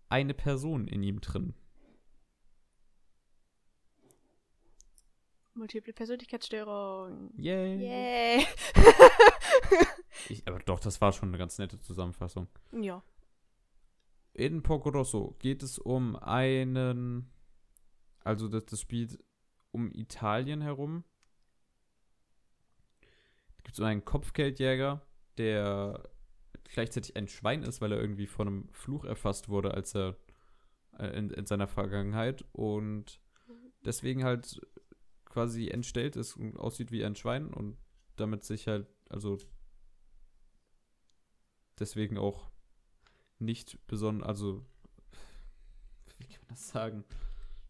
eine 0.09 0.35
Person 0.35 0.89
in 0.89 1.05
ihm 1.05 1.21
drin. 1.21 1.55
Multiple 5.55 5.93
Persönlichkeitsstörung. 5.93 7.31
Yay. 7.37 7.77
Yay. 7.79 8.47
Ich, 10.29 10.49
aber 10.49 10.59
doch, 10.59 10.81
das 10.81 11.01
war 11.01 11.13
schon 11.13 11.29
eine 11.29 11.39
ganz 11.39 11.57
nette 11.59 11.79
Zusammenfassung. 11.79 12.49
ja. 12.73 13.01
In 14.33 14.65
Porco 14.65 14.89
Rosso 14.89 15.37
geht 15.39 15.63
es 15.63 15.79
um 15.79 16.17
einen, 16.17 17.31
also 18.25 18.49
das, 18.49 18.65
das 18.65 18.81
spielt 18.81 19.23
um 19.71 19.93
Italien 19.93 20.63
herum. 20.63 21.05
Gibt 23.65 23.77
so 23.77 23.85
einen 23.85 24.05
Kopfgeldjäger, 24.05 25.03
der 25.39 26.09
gleichzeitig 26.65 27.17
ein 27.17 27.29
Schwein 27.29 27.63
ist, 27.63 27.81
weil 27.81 27.93
er 27.93 28.01
irgendwie 28.01 28.27
von 28.27 28.49
einem 28.49 28.69
Fluch 28.73 29.05
erfasst 29.05 29.49
wurde, 29.49 29.75
als 29.75 29.95
er 29.95 30.17
äh, 30.99 31.07
in, 31.19 31.31
in 31.31 31.47
seiner 31.47 31.69
Vergangenheit 31.69 32.45
und 32.53 33.21
deswegen 33.85 34.25
halt 34.25 34.61
quasi 35.25 35.69
entstellt 35.69 36.17
ist 36.17 36.37
und 36.37 36.57
aussieht 36.57 36.93
wie 36.93 37.05
ein 37.05 37.17
Schwein 37.17 37.53
und 37.53 37.79
damit 38.17 38.45
sich 38.45 38.69
halt, 38.69 38.87
also 39.09 39.39
deswegen 41.79 42.19
auch 42.19 42.51
nicht 43.39 43.87
besonders, 43.87 44.29
also 44.29 44.65
wie 46.19 46.27
kann 46.27 46.43
man 46.43 46.49
das 46.51 46.69
sagen? 46.69 47.05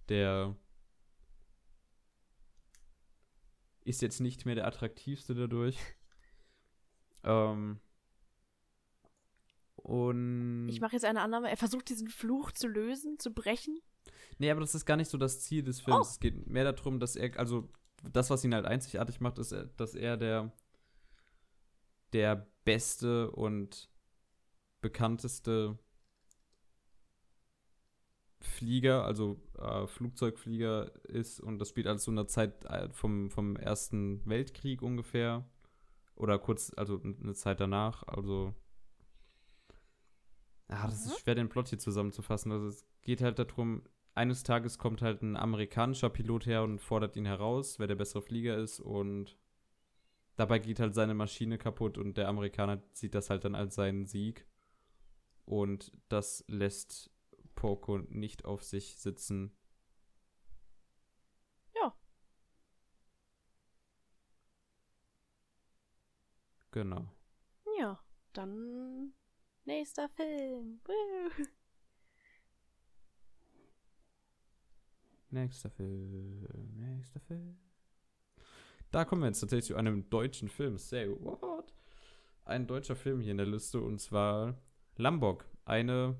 Der 0.08 0.56
ist 3.84 4.02
jetzt 4.02 4.20
nicht 4.20 4.46
mehr 4.46 4.54
der 4.54 4.66
attraktivste 4.66 5.34
dadurch. 5.34 5.78
ähm, 7.24 7.80
und 9.76 10.68
Ich 10.68 10.80
mache 10.80 10.92
jetzt 10.92 11.04
eine 11.04 11.20
Annahme. 11.20 11.50
Er 11.50 11.56
versucht 11.56 11.88
diesen 11.88 12.08
Fluch 12.08 12.52
zu 12.52 12.68
lösen, 12.68 13.18
zu 13.18 13.32
brechen. 13.32 13.80
Nee, 14.38 14.50
aber 14.50 14.60
das 14.60 14.74
ist 14.74 14.86
gar 14.86 14.96
nicht 14.96 15.10
so 15.10 15.18
das 15.18 15.40
Ziel 15.40 15.62
des 15.62 15.80
Films. 15.80 16.08
Oh. 16.08 16.10
Es 16.10 16.20
geht 16.20 16.46
mehr 16.46 16.70
darum, 16.70 17.00
dass 17.00 17.16
er, 17.16 17.38
also 17.38 17.68
das, 18.12 18.30
was 18.30 18.44
ihn 18.44 18.54
halt 18.54 18.66
einzigartig 18.66 19.20
macht, 19.20 19.38
ist, 19.38 19.54
dass 19.76 19.94
er 19.94 20.16
der, 20.16 20.52
der 22.12 22.48
beste 22.64 23.30
und 23.30 23.90
bekannteste 24.80 25.78
Flieger, 28.44 29.04
also 29.04 29.40
äh, 29.58 29.86
Flugzeugflieger 29.86 30.92
ist 31.04 31.40
und 31.40 31.58
das 31.58 31.68
spielt 31.68 31.86
alles 31.86 32.04
so 32.04 32.10
in 32.10 32.16
der 32.16 32.28
Zeit 32.28 32.64
äh, 32.64 32.88
vom, 32.90 33.30
vom 33.30 33.56
Ersten 33.56 34.20
Weltkrieg 34.26 34.82
ungefähr. 34.82 35.44
Oder 36.14 36.38
kurz, 36.38 36.72
also 36.76 37.00
eine 37.02 37.34
Zeit 37.34 37.60
danach. 37.60 38.02
Also. 38.06 38.54
Ah, 40.68 40.86
das 40.86 41.06
ist 41.06 41.20
schwer, 41.20 41.34
den 41.34 41.48
Plot 41.48 41.68
hier 41.68 41.78
zusammenzufassen. 41.78 42.52
Also 42.52 42.68
es 42.68 42.86
geht 43.02 43.22
halt 43.22 43.38
darum, 43.38 43.82
eines 44.14 44.42
Tages 44.42 44.78
kommt 44.78 45.02
halt 45.02 45.22
ein 45.22 45.36
amerikanischer 45.36 46.10
Pilot 46.10 46.46
her 46.46 46.62
und 46.62 46.78
fordert 46.78 47.16
ihn 47.16 47.26
heraus, 47.26 47.78
wer 47.78 47.86
der 47.86 47.94
bessere 47.94 48.22
Flieger 48.22 48.56
ist 48.56 48.80
und 48.80 49.36
dabei 50.36 50.58
geht 50.58 50.80
halt 50.80 50.94
seine 50.94 51.14
Maschine 51.14 51.58
kaputt 51.58 51.98
und 51.98 52.16
der 52.16 52.28
Amerikaner 52.28 52.82
sieht 52.92 53.14
das 53.14 53.30
halt 53.30 53.44
dann 53.44 53.54
als 53.54 53.74
seinen 53.74 54.06
Sieg. 54.06 54.46
Und 55.44 55.92
das 56.08 56.44
lässt 56.46 57.10
Poco 57.54 57.98
nicht 57.98 58.44
auf 58.44 58.62
sich 58.62 58.96
sitzen. 58.96 59.56
Ja. 61.74 61.96
Genau. 66.70 67.12
Ja, 67.78 68.02
dann 68.32 69.14
nächster 69.64 70.08
Film. 70.08 70.80
Woo. 70.84 71.44
Nächster 75.30 75.70
Film, 75.70 76.46
nächster 76.76 77.18
Film. 77.20 77.56
Da 78.90 79.06
kommen 79.06 79.22
wir 79.22 79.28
jetzt 79.28 79.40
tatsächlich 79.40 79.64
zu 79.64 79.76
einem 79.76 80.10
deutschen 80.10 80.50
Film. 80.50 80.76
Say 80.76 81.08
what? 81.08 81.72
Ein 82.44 82.66
deutscher 82.66 82.96
Film 82.96 83.20
hier 83.20 83.30
in 83.30 83.38
der 83.38 83.46
Liste 83.46 83.80
und 83.80 83.98
zwar 83.98 84.60
Lambok. 84.96 85.46
Eine 85.64 86.18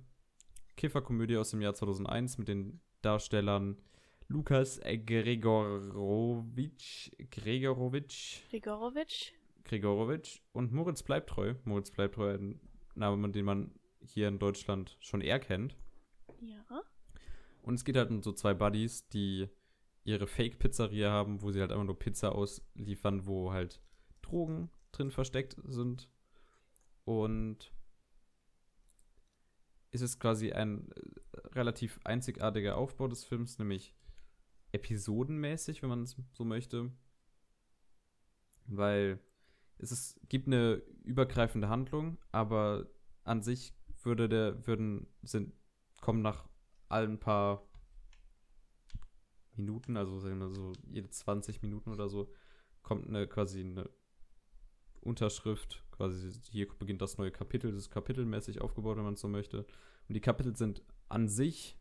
Kifferkomödie 0.77 1.36
aus 1.36 1.51
dem 1.51 1.61
Jahr 1.61 1.74
2001 1.74 2.39
mit 2.39 2.49
den 2.49 2.81
Darstellern 3.03 3.81
Lukas 4.28 4.81
Gregorowitsch, 4.81 5.90
Gregorowitsch, 7.31 8.40
Grigorowitsch. 8.51 9.32
Gregorowitsch 9.65 10.40
und 10.53 10.73
Moritz 10.73 11.03
Bleibtreu. 11.03 11.55
Moritz 11.65 11.90
Bleibtreu, 11.90 12.35
ein 12.35 12.61
Name, 12.94 13.31
den 13.31 13.44
man 13.44 13.73
hier 14.01 14.28
in 14.28 14.39
Deutschland 14.39 14.97
schon 15.01 15.20
eher 15.20 15.39
kennt. 15.39 15.77
Ja. 16.40 16.82
Und 17.62 17.74
es 17.74 17.85
geht 17.85 17.97
halt 17.97 18.11
um 18.11 18.23
so 18.23 18.32
zwei 18.32 18.55
Buddies, 18.55 19.09
die 19.09 19.49
ihre 20.05 20.27
Fake-Pizzeria 20.27 21.11
haben, 21.11 21.43
wo 21.43 21.53
sie 21.53 21.61
halt 21.61 21.70
einfach 21.70 21.85
nur 21.85 21.99
Pizza 21.99 22.35
ausliefern, 22.35 23.27
wo 23.27 23.53
halt 23.53 23.81
Drogen 24.20 24.70
drin 24.90 25.11
versteckt 25.11 25.57
sind. 25.65 26.09
Und 27.05 27.72
es 29.93 30.01
ist 30.01 30.19
quasi 30.19 30.52
ein 30.52 30.90
äh, 30.90 31.39
relativ 31.55 32.01
einzigartiger 32.05 32.77
Aufbau 32.77 33.09
des 33.09 33.24
Films, 33.24 33.59
nämlich 33.59 33.94
episodenmäßig, 34.73 35.82
wenn 35.82 35.90
man 35.90 36.02
es 36.02 36.16
so 36.32 36.44
möchte. 36.44 36.90
Weil 38.66 39.20
es 39.78 39.93
ist, 39.93 40.20
gibt 40.28 40.47
eine 40.47 40.82
übergreifende 41.05 41.69
Handlung, 41.69 42.19
aber 42.31 42.90
an 43.24 43.43
sich 43.43 43.74
würde 44.02 44.28
der, 44.28 44.66
würden, 44.66 45.06
sind, 45.23 45.52
kommen 46.01 46.23
nach 46.23 46.48
allen 46.89 47.20
paar 47.20 47.69
Minuten, 49.55 49.97
also 49.97 50.19
sagen 50.19 50.39
wir 50.39 50.48
so 50.51 50.73
jede 50.89 51.10
20 51.10 51.62
Minuten 51.62 51.90
oder 51.90 52.09
so, 52.09 52.32
kommt 52.82 53.06
eine 53.06 53.27
quasi 53.27 53.60
eine 53.60 53.90
Unterschrift, 55.02 55.82
quasi 55.90 56.32
hier 56.50 56.68
beginnt 56.78 57.02
das 57.02 57.18
neue 57.18 57.30
Kapitel, 57.30 57.72
das 57.72 57.82
ist 57.82 57.90
kapitelmäßig 57.90 58.60
aufgebaut, 58.60 58.96
wenn 58.96 59.04
man 59.04 59.14
es 59.14 59.20
so 59.20 59.28
möchte. 59.28 59.66
Und 60.08 60.14
die 60.14 60.20
Kapitel 60.20 60.56
sind 60.56 60.82
an 61.08 61.28
sich 61.28 61.78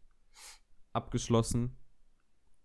abgeschlossen 0.93 1.77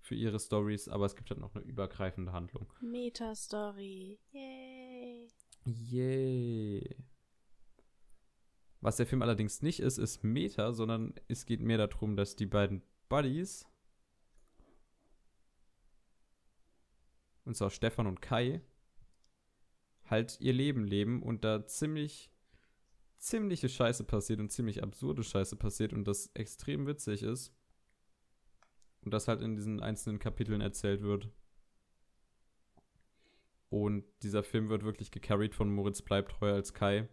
für 0.00 0.14
ihre 0.14 0.38
Stories, 0.38 0.88
aber 0.88 1.06
es 1.06 1.16
gibt 1.16 1.30
halt 1.30 1.40
noch 1.40 1.54
eine 1.54 1.64
übergreifende 1.64 2.32
Handlung. 2.32 2.72
Meta-Story. 2.80 4.18
Yay. 4.32 5.28
Yay. 5.64 6.96
Was 8.80 8.96
der 8.96 9.06
Film 9.06 9.22
allerdings 9.22 9.62
nicht 9.62 9.80
ist, 9.80 9.98
ist 9.98 10.22
Meta, 10.22 10.72
sondern 10.72 11.14
es 11.28 11.44
geht 11.44 11.60
mehr 11.60 11.78
darum, 11.78 12.16
dass 12.16 12.36
die 12.36 12.46
beiden 12.46 12.82
Buddies, 13.08 13.66
und 17.44 17.56
zwar 17.56 17.70
Stefan 17.70 18.06
und 18.06 18.22
Kai, 18.22 18.60
halt 20.10 20.40
ihr 20.40 20.52
Leben 20.52 20.86
leben 20.86 21.22
und 21.22 21.44
da 21.44 21.66
ziemlich, 21.66 22.30
ziemliche 23.18 23.68
Scheiße 23.68 24.04
passiert 24.04 24.40
und 24.40 24.50
ziemlich 24.50 24.82
absurde 24.82 25.22
Scheiße 25.22 25.56
passiert 25.56 25.92
und 25.92 26.04
das 26.04 26.30
extrem 26.34 26.86
witzig 26.86 27.22
ist. 27.22 27.52
Und 29.02 29.12
das 29.12 29.28
halt 29.28 29.40
in 29.40 29.54
diesen 29.54 29.80
einzelnen 29.80 30.18
Kapiteln 30.18 30.60
erzählt 30.60 31.02
wird. 31.02 31.30
Und 33.68 34.04
dieser 34.22 34.42
Film 34.42 34.68
wird 34.68 34.84
wirklich 34.84 35.10
gecarried 35.10 35.54
von 35.54 35.72
Moritz 35.72 36.02
Bleibtreu 36.02 36.52
als 36.52 36.72
Kai. 36.74 37.08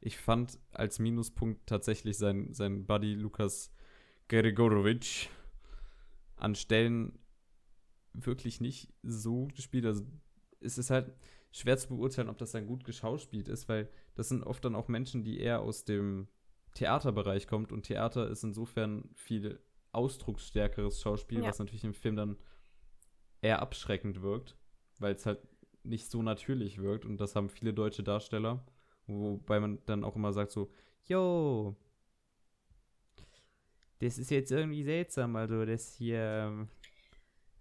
Ich 0.00 0.18
fand 0.18 0.58
als 0.70 0.98
Minuspunkt 0.98 1.66
tatsächlich 1.66 2.16
sein, 2.16 2.52
sein 2.52 2.86
Buddy 2.86 3.14
Lukas 3.14 3.72
Gregorowitsch 4.28 5.28
an 6.36 6.54
Stellen 6.54 7.18
wirklich 8.12 8.60
nicht 8.60 8.92
so 9.02 9.48
gespielt. 9.54 9.86
Also 9.86 10.06
es 10.60 10.78
ist 10.78 10.90
halt 10.90 11.12
schwer 11.56 11.78
zu 11.78 11.88
beurteilen, 11.88 12.28
ob 12.28 12.36
das 12.36 12.52
dann 12.52 12.66
gut 12.66 12.84
geschauspielt 12.84 13.48
ist, 13.48 13.66
weil 13.68 13.88
das 14.14 14.28
sind 14.28 14.42
oft 14.42 14.62
dann 14.64 14.74
auch 14.74 14.88
Menschen, 14.88 15.24
die 15.24 15.40
eher 15.40 15.62
aus 15.62 15.84
dem 15.86 16.28
Theaterbereich 16.74 17.46
kommt 17.46 17.72
und 17.72 17.84
Theater 17.84 18.28
ist 18.28 18.44
insofern 18.44 19.08
viel 19.14 19.58
ausdrucksstärkeres 19.92 21.00
Schauspiel, 21.00 21.40
Ja. 21.40 21.48
was 21.48 21.58
natürlich 21.58 21.84
im 21.84 21.94
Film 21.94 22.16
dann 22.16 22.36
eher 23.40 23.62
abschreckend 23.62 24.20
wirkt, 24.20 24.58
weil 24.98 25.14
es 25.14 25.24
halt 25.24 25.38
nicht 25.82 26.10
so 26.10 26.22
natürlich 26.22 26.78
wirkt 26.82 27.06
und 27.06 27.16
das 27.18 27.34
haben 27.34 27.48
viele 27.48 27.72
deutsche 27.72 28.02
Darsteller, 28.02 28.62
wobei 29.06 29.58
man 29.58 29.78
dann 29.86 30.04
auch 30.04 30.16
immer 30.16 30.34
sagt 30.34 30.50
so, 30.50 30.70
yo, 31.04 31.74
das 34.00 34.18
ist 34.18 34.30
jetzt 34.30 34.50
irgendwie 34.52 34.82
seltsam, 34.82 35.36
also 35.36 35.64
das 35.64 35.94
hier, 35.94 36.18
ähm, 36.20 36.68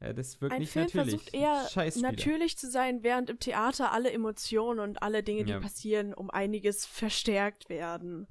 ja, 0.02 0.14
das 0.14 0.42
wirkt 0.42 0.54
Ein 0.54 0.62
nicht 0.62 0.72
Film 0.72 0.86
natürlich. 0.86 1.22
versucht 1.22 1.34
eher 1.34 2.02
natürlich 2.02 2.58
zu 2.58 2.70
sein, 2.70 3.04
während 3.04 3.30
im 3.30 3.40
Theater 3.40 3.92
alle 3.92 4.12
Emotionen 4.12 4.80
und 4.80 5.02
alle 5.02 5.24
Dinge, 5.24 5.44
die 5.46 5.52
Ja. 5.52 5.60
passieren, 5.60 6.14
um 6.14 6.30
einiges 6.30 6.86
verstärkt 6.86 7.70
werden. 7.70 8.28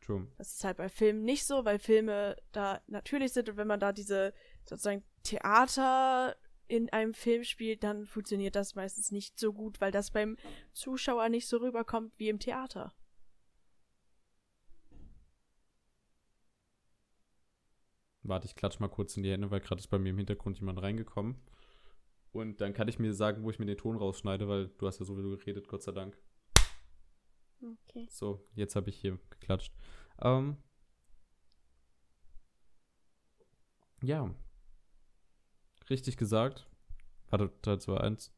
True. 0.00 0.28
Das 0.38 0.52
ist 0.52 0.62
halt 0.64 0.76
bei 0.76 0.88
Filmen 0.88 1.24
nicht 1.24 1.44
so, 1.44 1.64
weil 1.64 1.78
Filme 1.78 2.36
da 2.52 2.80
natürlich 2.86 3.32
sind 3.32 3.48
und 3.48 3.56
wenn 3.56 3.66
man 3.66 3.80
da 3.80 3.92
diese 3.92 4.32
sozusagen 4.64 5.02
Theater 5.24 6.36
in 6.68 6.90
einem 6.92 7.14
Film 7.14 7.44
spielt, 7.44 7.82
dann 7.84 8.06
funktioniert 8.06 8.56
das 8.56 8.74
meistens 8.74 9.10
nicht 9.12 9.38
so 9.38 9.52
gut, 9.52 9.80
weil 9.80 9.92
das 9.92 10.10
beim 10.10 10.36
Zuschauer 10.72 11.28
nicht 11.28 11.48
so 11.48 11.58
rüberkommt 11.58 12.12
wie 12.18 12.28
im 12.28 12.38
Theater. 12.38 12.92
Warte, 18.28 18.46
ich 18.46 18.56
klatsch 18.56 18.80
mal 18.80 18.88
kurz 18.88 19.16
in 19.16 19.22
die 19.22 19.30
Hände, 19.30 19.50
weil 19.50 19.60
gerade 19.60 19.80
ist 19.80 19.88
bei 19.88 19.98
mir 19.98 20.10
im 20.10 20.18
Hintergrund 20.18 20.58
jemand 20.58 20.82
reingekommen. 20.82 21.36
Und 22.32 22.60
dann 22.60 22.74
kann 22.74 22.88
ich 22.88 22.98
mir 22.98 23.14
sagen, 23.14 23.42
wo 23.44 23.50
ich 23.50 23.58
mir 23.58 23.66
den 23.66 23.78
Ton 23.78 23.96
rausschneide, 23.96 24.48
weil 24.48 24.68
du 24.78 24.86
hast 24.86 24.98
ja 24.98 25.06
sowieso 25.06 25.30
geredet, 25.30 25.68
Gott 25.68 25.82
sei 25.82 25.92
Dank. 25.92 26.18
Okay. 27.62 28.06
So, 28.10 28.44
jetzt 28.54 28.76
habe 28.76 28.90
ich 28.90 28.96
hier 28.96 29.18
geklatscht. 29.30 29.72
Ähm, 30.20 30.56
ja. 34.02 34.34
Richtig 35.88 36.16
gesagt. 36.16 36.66
Warte, 37.30 37.52
3, 37.62 37.78
2, 37.78 37.96
1. 37.96 38.32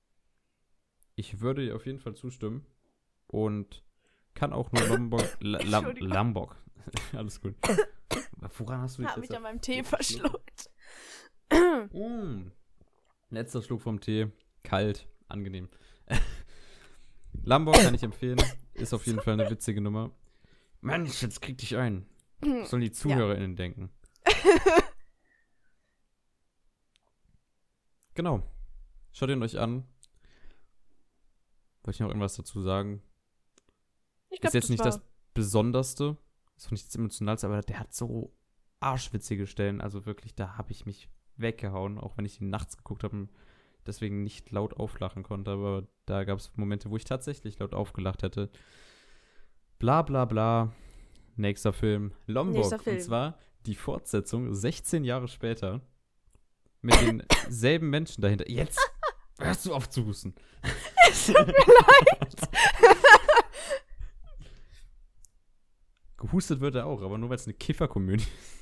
Ich 1.16 1.40
würde 1.40 1.64
dir 1.64 1.74
auf 1.74 1.86
jeden 1.86 1.98
Fall 1.98 2.14
zustimmen. 2.14 2.64
Und 3.26 3.84
kann 4.34 4.52
auch 4.52 4.70
nur 4.70 4.86
Lombok. 4.86 5.36
Lambok. 5.40 6.56
Alles 7.12 7.40
gut. 7.40 7.56
Woran 8.40 8.80
hast 8.80 8.98
du 8.98 9.02
dich 9.02 9.10
Hab 9.10 9.18
mich 9.18 9.34
an 9.34 9.42
meinem 9.42 9.60
Tee 9.60 9.82
verschluckt. 9.82 10.70
Mm. 11.50 12.50
Letzter 13.30 13.62
Schluck 13.62 13.82
vom 13.82 14.00
Tee. 14.00 14.30
Kalt, 14.62 15.08
angenehm. 15.28 15.68
Lambok 17.42 17.74
kann 17.74 17.94
ich 17.94 18.02
empfehlen. 18.02 18.40
Ist 18.74 18.94
auf 18.94 19.06
jeden 19.06 19.20
Fall 19.20 19.34
eine 19.34 19.50
witzige 19.50 19.80
Nummer. 19.80 20.10
Mensch, 20.80 21.22
jetzt 21.22 21.40
krieg 21.40 21.58
dich 21.58 21.76
ein. 21.76 22.06
Was 22.40 22.70
sollen 22.70 22.82
die 22.82 22.92
ZuhörerInnen 22.92 23.56
denken? 23.56 23.90
Genau. 28.18 28.42
Schaut 29.12 29.30
ihn 29.30 29.40
euch 29.44 29.60
an. 29.60 29.84
Wollte 31.84 31.94
ich 31.94 32.00
noch 32.00 32.08
irgendwas 32.08 32.34
dazu 32.34 32.60
sagen? 32.60 33.00
Ich 34.28 34.40
glaub, 34.40 34.48
ist 34.48 34.54
jetzt 34.54 34.70
nicht 34.70 34.80
war, 34.80 34.86
das 34.86 35.00
Besonderste. 35.34 36.16
Ist 36.58 36.66
auch 36.66 36.72
nichts 36.72 36.94
Emotionales, 36.96 37.44
aber 37.44 37.60
der 37.60 37.78
hat 37.78 37.94
so 37.94 38.34
arschwitzige 38.80 39.46
Stellen. 39.46 39.80
Also 39.80 40.06
wirklich, 40.06 40.34
da 40.34 40.58
habe 40.58 40.72
ich 40.72 40.86
mich 40.86 41.08
weggehauen, 41.36 41.98
auch 41.98 42.18
wenn 42.18 42.24
ich 42.24 42.40
ihn 42.40 42.50
nachts 42.50 42.76
geguckt 42.76 43.04
habe 43.04 43.16
und 43.16 43.30
deswegen 43.86 44.24
nicht 44.24 44.50
laut 44.50 44.74
auflachen 44.76 45.22
konnte. 45.22 45.52
Aber 45.52 45.86
da 46.04 46.24
gab 46.24 46.40
es 46.40 46.50
Momente, 46.56 46.90
wo 46.90 46.96
ich 46.96 47.04
tatsächlich 47.04 47.60
laut 47.60 47.74
aufgelacht 47.74 48.24
hätte. 48.24 48.50
Bla 49.78 50.02
bla 50.02 50.24
bla. 50.24 50.72
Nächster 51.36 51.72
Film. 51.72 52.12
Lombok. 52.26 52.56
Nächster 52.56 52.80
Film. 52.80 52.96
Und 52.96 53.02
zwar 53.02 53.38
die 53.66 53.76
Fortsetzung 53.76 54.52
16 54.52 55.04
Jahre 55.04 55.28
später 55.28 55.80
mit 56.82 56.96
denselben 57.00 57.88
Menschen 57.90 58.20
dahinter. 58.20 58.50
Jetzt 58.50 58.80
hörst 59.38 59.64
du 59.64 59.74
auf 59.74 59.88
zu 59.88 60.04
husten. 60.06 60.34
Es 61.08 61.26
tut 61.26 61.46
mir 61.46 61.52
leid. 61.52 62.48
Gehustet 66.28 66.60
wird 66.60 66.74
er 66.74 66.86
auch, 66.86 67.02
aber 67.02 67.16
nur 67.16 67.30
weil 67.30 67.36
es 67.36 67.46
eine 67.46 67.54
Kifferkomödie 67.54 68.24
ist. 68.24 68.58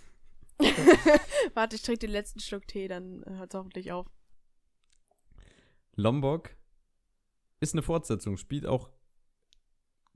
Warte, 1.55 1.77
ich 1.77 1.83
trinke 1.83 2.01
den 2.01 2.11
letzten 2.11 2.41
Schluck 2.41 2.67
Tee, 2.67 2.89
dann 2.89 3.25
hört 3.27 3.53
es 3.53 3.59
hoffentlich 3.59 3.93
auf. 3.93 4.07
Lombok 5.97 6.51
ist 7.61 7.75
eine 7.75 7.83
Fortsetzung, 7.83 8.37
spielt 8.37 8.67
auch 8.67 8.91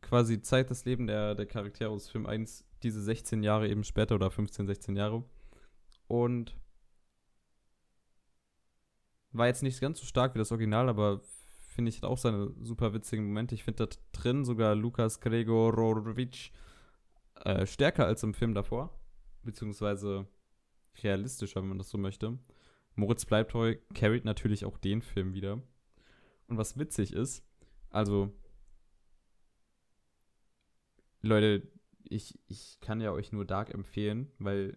quasi 0.01 0.41
Zeit 0.43 0.71
das 0.71 0.85
Leben 0.85 1.07
der, 1.07 1.35
der 1.35 1.47
Charaktere 1.47 1.91
aus 1.91 2.09
Film 2.09 2.27
1, 2.27 2.65
diese 2.83 3.03
16 3.03 3.43
Jahre 3.43 3.69
eben 3.69 3.85
später 3.85 4.15
oder 4.15 4.31
15, 4.31 4.67
16 4.67 4.97
Jahre. 4.97 5.25
Und 6.07 6.57
war 9.33 9.47
jetzt 9.47 9.63
nicht 9.63 9.81
ganz 9.81 10.01
so 10.01 10.07
stark 10.07 10.35
wie 10.35 10.39
das 10.39 10.53
Original, 10.53 10.89
aber 10.89 11.21
finde 11.69 11.91
ich 11.91 11.99
hat 11.99 12.05
auch 12.05 12.19
seine 12.19 12.53
super 12.63 12.93
witzigen 12.93 13.27
Momente. 13.27 13.55
Ich 13.55 13.65
finde 13.65 13.87
da 13.87 13.97
drin 14.13 14.45
sogar 14.45 14.75
Lukas 14.75 15.21
Gregorowitsch 15.21 16.51
äh, 17.45 17.67
stärker 17.67 18.07
als 18.07 18.23
im 18.23 18.35
Film 18.35 18.55
davor, 18.55 18.99
beziehungsweise 19.43 20.27
realistischer, 21.03 21.63
wenn 21.63 21.69
man 21.69 21.79
das 21.79 21.91
so 21.91 21.99
möchte. 21.99 22.39
Moritz 22.95 23.25
Bleibtreu 23.25 23.77
carried 23.95 24.25
natürlich 24.25 24.65
auch 24.65 24.79
den 24.79 25.03
Film 25.03 25.33
wieder. 25.33 25.63
Und 26.49 26.59
was 26.59 26.79
witzig 26.79 27.13
ist, 27.13 27.45
also 27.91 28.33
Leute, 31.23 31.67
ich, 32.05 32.39
ich 32.49 32.79
kann 32.81 33.01
ja 33.01 33.13
euch 33.13 33.33
nur 33.33 33.45
Dark 33.45 33.73
empfehlen, 33.73 34.31
weil 34.39 34.77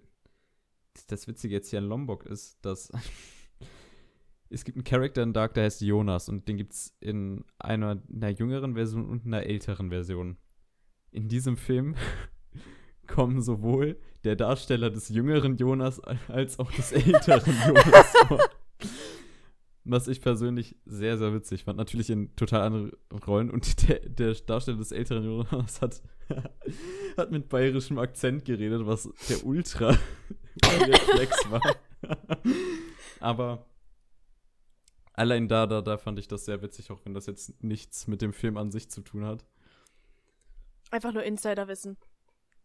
das 1.08 1.28
Witzige 1.28 1.56
jetzt 1.56 1.70
hier 1.70 1.80
in 1.80 1.86
Lombok 1.86 2.26
ist, 2.26 2.64
dass 2.64 2.92
es 4.50 4.64
gibt 4.64 4.78
einen 4.78 4.84
Charakter 4.84 5.24
in 5.24 5.34
Dark, 5.34 5.56
der 5.56 5.64
heißt 5.64 5.82
Jonas 5.82 6.30
und 6.30 6.48
den 6.48 6.58
gibt 6.58 6.74
es 6.74 6.96
in 7.00 7.44
einer, 7.58 8.02
einer 8.14 8.30
jüngeren 8.30 8.76
Version 8.76 9.10
und 9.10 9.26
einer 9.26 9.44
älteren 9.44 9.90
Version. 9.90 10.38
In 11.12 11.28
diesem 11.28 11.58
Film 11.58 11.96
kommen 13.08 13.42
sowohl 13.42 13.98
der 14.24 14.36
Darsteller 14.36 14.90
des 14.90 15.10
jüngeren 15.10 15.58
Jonas 15.58 16.00
als 16.00 16.60
auch 16.60 16.72
des 16.72 16.92
älteren 16.92 17.56
Jonas 17.68 18.14
vor. 18.28 18.40
Was 19.86 20.08
ich 20.08 20.22
persönlich 20.22 20.78
sehr, 20.86 21.18
sehr 21.18 21.34
witzig 21.34 21.66
fand. 21.66 21.78
Natürlich 21.78 22.10
in 22.10 22.34
total 22.38 22.62
anderen 22.62 22.92
Rollen. 23.28 23.52
Und 23.52 23.88
der, 23.90 24.00
der 24.00 24.34
Darsteller 24.34 24.78
des 24.78 24.94
älteren 24.94 25.26
Jonas 25.26 25.82
hat, 25.82 26.02
hat 27.18 27.32
mit 27.32 27.50
bayerischem 27.50 28.00
Akzent 28.00 28.46
geredet, 28.46 28.86
was 28.86 29.10
der 29.28 29.46
Ultra 29.46 29.90
Reflex 30.66 31.52
war. 31.52 31.62
Aber 33.20 33.66
allein 35.12 35.50
da, 35.50 35.68
da, 35.68 35.82
da 35.82 35.98
fand 35.98 36.18
ich 36.18 36.30
das 36.30 36.46
sehr 36.46 36.62
witzig, 36.62 36.90
auch 36.90 37.02
wenn 37.04 37.14
das 37.14 37.26
jetzt 37.26 37.62
nichts 37.62 38.08
mit 38.08 38.22
dem 38.22 38.32
Film 38.32 38.56
an 38.56 38.72
sich 38.72 38.90
zu 38.90 39.02
tun 39.02 39.26
hat. 39.26 39.46
Einfach 40.92 41.12
nur 41.12 41.24
Insiderwissen. 41.24 41.98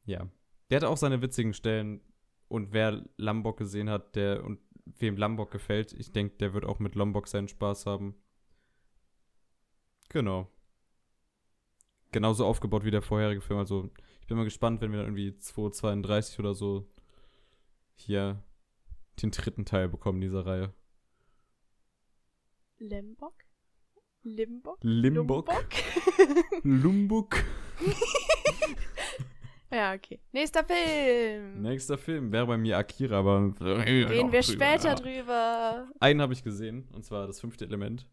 Ja. 0.08 0.26
Der 0.70 0.76
hatte 0.76 0.88
auch 0.88 0.96
seine 0.96 1.20
witzigen 1.20 1.52
Stellen. 1.52 2.00
Und 2.48 2.72
wer 2.72 3.04
Lombok 3.18 3.58
gesehen 3.58 3.90
hat, 3.90 4.16
der 4.16 4.42
und 4.42 4.58
wem 4.86 5.18
Lombok 5.18 5.50
gefällt, 5.50 5.92
ich 5.92 6.12
denke, 6.12 6.36
der 6.38 6.54
wird 6.54 6.64
auch 6.64 6.78
mit 6.78 6.94
Lombok 6.94 7.28
seinen 7.28 7.48
Spaß 7.48 7.84
haben. 7.84 8.14
Genau. 10.08 10.50
Genauso 12.10 12.46
aufgebaut 12.46 12.86
wie 12.86 12.90
der 12.90 13.02
vorherige 13.02 13.42
Film. 13.42 13.58
Also, 13.58 13.90
ich 14.22 14.26
bin 14.26 14.38
mal 14.38 14.44
gespannt, 14.44 14.80
wenn 14.80 14.92
wir 14.92 14.98
dann 14.98 15.08
irgendwie 15.08 15.38
232 15.38 16.38
oder 16.38 16.54
so 16.54 16.90
hier 17.94 18.42
den 19.20 19.30
dritten 19.30 19.66
Teil 19.66 19.90
bekommen 19.90 20.22
dieser 20.22 20.46
Reihe. 20.46 20.72
Limbok? 22.78 23.44
Limbok? 24.22 24.78
Limbok. 24.80 25.48
Lumbok? 25.48 25.74
Lumbuk. 26.62 27.44
ja, 29.70 29.94
okay. 29.94 30.18
Nächster 30.32 30.64
Film. 30.64 31.62
Nächster 31.62 31.98
Film 31.98 32.32
wäre 32.32 32.46
bei 32.46 32.56
mir 32.56 32.78
Akira, 32.78 33.18
aber 33.18 33.54
Reden 33.60 34.32
wir 34.32 34.42
später 34.42 34.94
drüber. 34.94 35.88
Einen 36.00 36.22
habe 36.22 36.32
ich 36.32 36.42
gesehen, 36.42 36.88
und 36.92 37.04
zwar 37.04 37.26
das 37.26 37.40
fünfte 37.40 37.64
Element. 37.64 38.08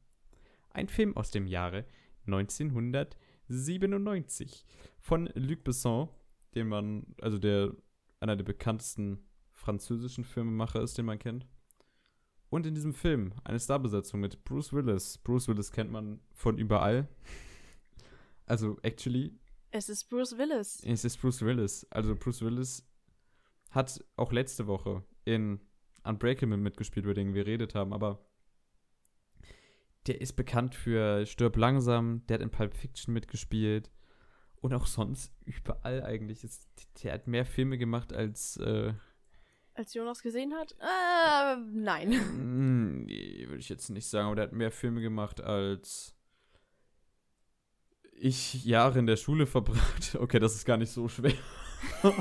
Ein 0.72 0.88
Film 0.88 1.16
aus 1.16 1.32
dem 1.32 1.48
Jahre 1.48 1.86
1997 2.28 4.66
von 5.00 5.30
Luc 5.36 5.64
Besson, 5.64 6.10
den 6.54 6.68
man, 6.68 7.06
also 7.22 7.38
der 7.38 7.72
einer 8.20 8.36
der 8.36 8.44
bekanntesten 8.44 9.20
französischen 9.52 10.24
Filmemacher 10.24 10.82
ist, 10.82 10.98
den 10.98 11.06
man 11.06 11.20
kennt. 11.20 11.46
Und 12.50 12.66
in 12.66 12.76
diesem 12.76 12.94
Film 12.94 13.34
eine 13.44 13.60
Starbesetzung 13.60 14.20
mit 14.20 14.44
Bruce 14.46 14.74
Willis. 14.74 15.18
Bruce 15.20 15.48
Willis 15.48 15.72
kennt 15.72 15.92
man 15.92 16.20
von 16.34 16.58
überall. 16.58 17.08
Also, 18.46 18.78
actually, 18.84 19.34
Es 19.78 19.90
ist 19.90 20.06
Bruce 20.06 20.38
Willis. 20.38 20.82
es 20.86 21.04
ist 21.04 21.18
Bruce 21.18 21.42
Willis. 21.42 21.86
Also, 21.90 22.16
Bruce 22.16 22.42
Willis 22.42 22.88
hat 23.72 24.02
auch 24.16 24.32
letzte 24.32 24.68
Woche 24.68 25.04
in 25.26 25.60
Unbreakable 26.06 26.56
mitgespielt, 26.56 27.04
über 27.06 27.14
den 27.14 27.34
wir 27.34 27.44
geredet 27.44 27.76
haben, 27.76 27.92
aber 27.92 28.26
der 30.08 30.22
ist 30.22 30.34
bekannt 30.38 30.76
für 30.76 31.26
Stirb 31.26 31.58
langsam, 31.58 32.26
der 32.28 32.36
hat 32.36 32.42
in 32.42 32.52
Pulp 32.52 32.74
Fiction 32.74 33.14
mitgespielt 33.14 33.92
und 34.62 34.74
auch 34.74 34.86
sonst 34.86 35.34
überall 35.44 36.04
eigentlich. 36.04 36.46
Ist, 36.46 36.70
der 37.04 37.12
hat 37.14 37.28
mehr 37.28 37.46
Filme 37.46 37.78
gemacht 37.78 38.14
als, 38.14 38.56
äh, 38.58 38.94
Als 39.74 39.94
Jonas 39.94 40.22
gesehen 40.22 40.54
hat? 40.54 40.74
Äh, 40.80 41.58
nein. 41.74 42.12
mm, 42.12 43.04
nee, 43.08 43.44
würde 43.48 43.60
ich 43.60 43.68
jetzt 43.68 43.90
nicht 43.90 44.08
sagen, 44.08 44.28
aber 44.28 44.36
der 44.38 44.46
hat 44.46 44.54
mehr 44.54 44.72
Filme 44.72 45.02
gemacht 45.02 45.42
als 45.42 46.15
ich 48.18 48.66
Jahre 48.66 49.00
in 49.00 49.06
der 49.06 49.18
Schule 49.18 49.46
verbracht. 49.46 50.16
Okay, 50.20 50.40
das 50.40 50.56
ist 50.56 50.66
gar 50.66 50.78
nicht 50.78 50.92
so 50.92 51.08
schwer. 51.08 51.34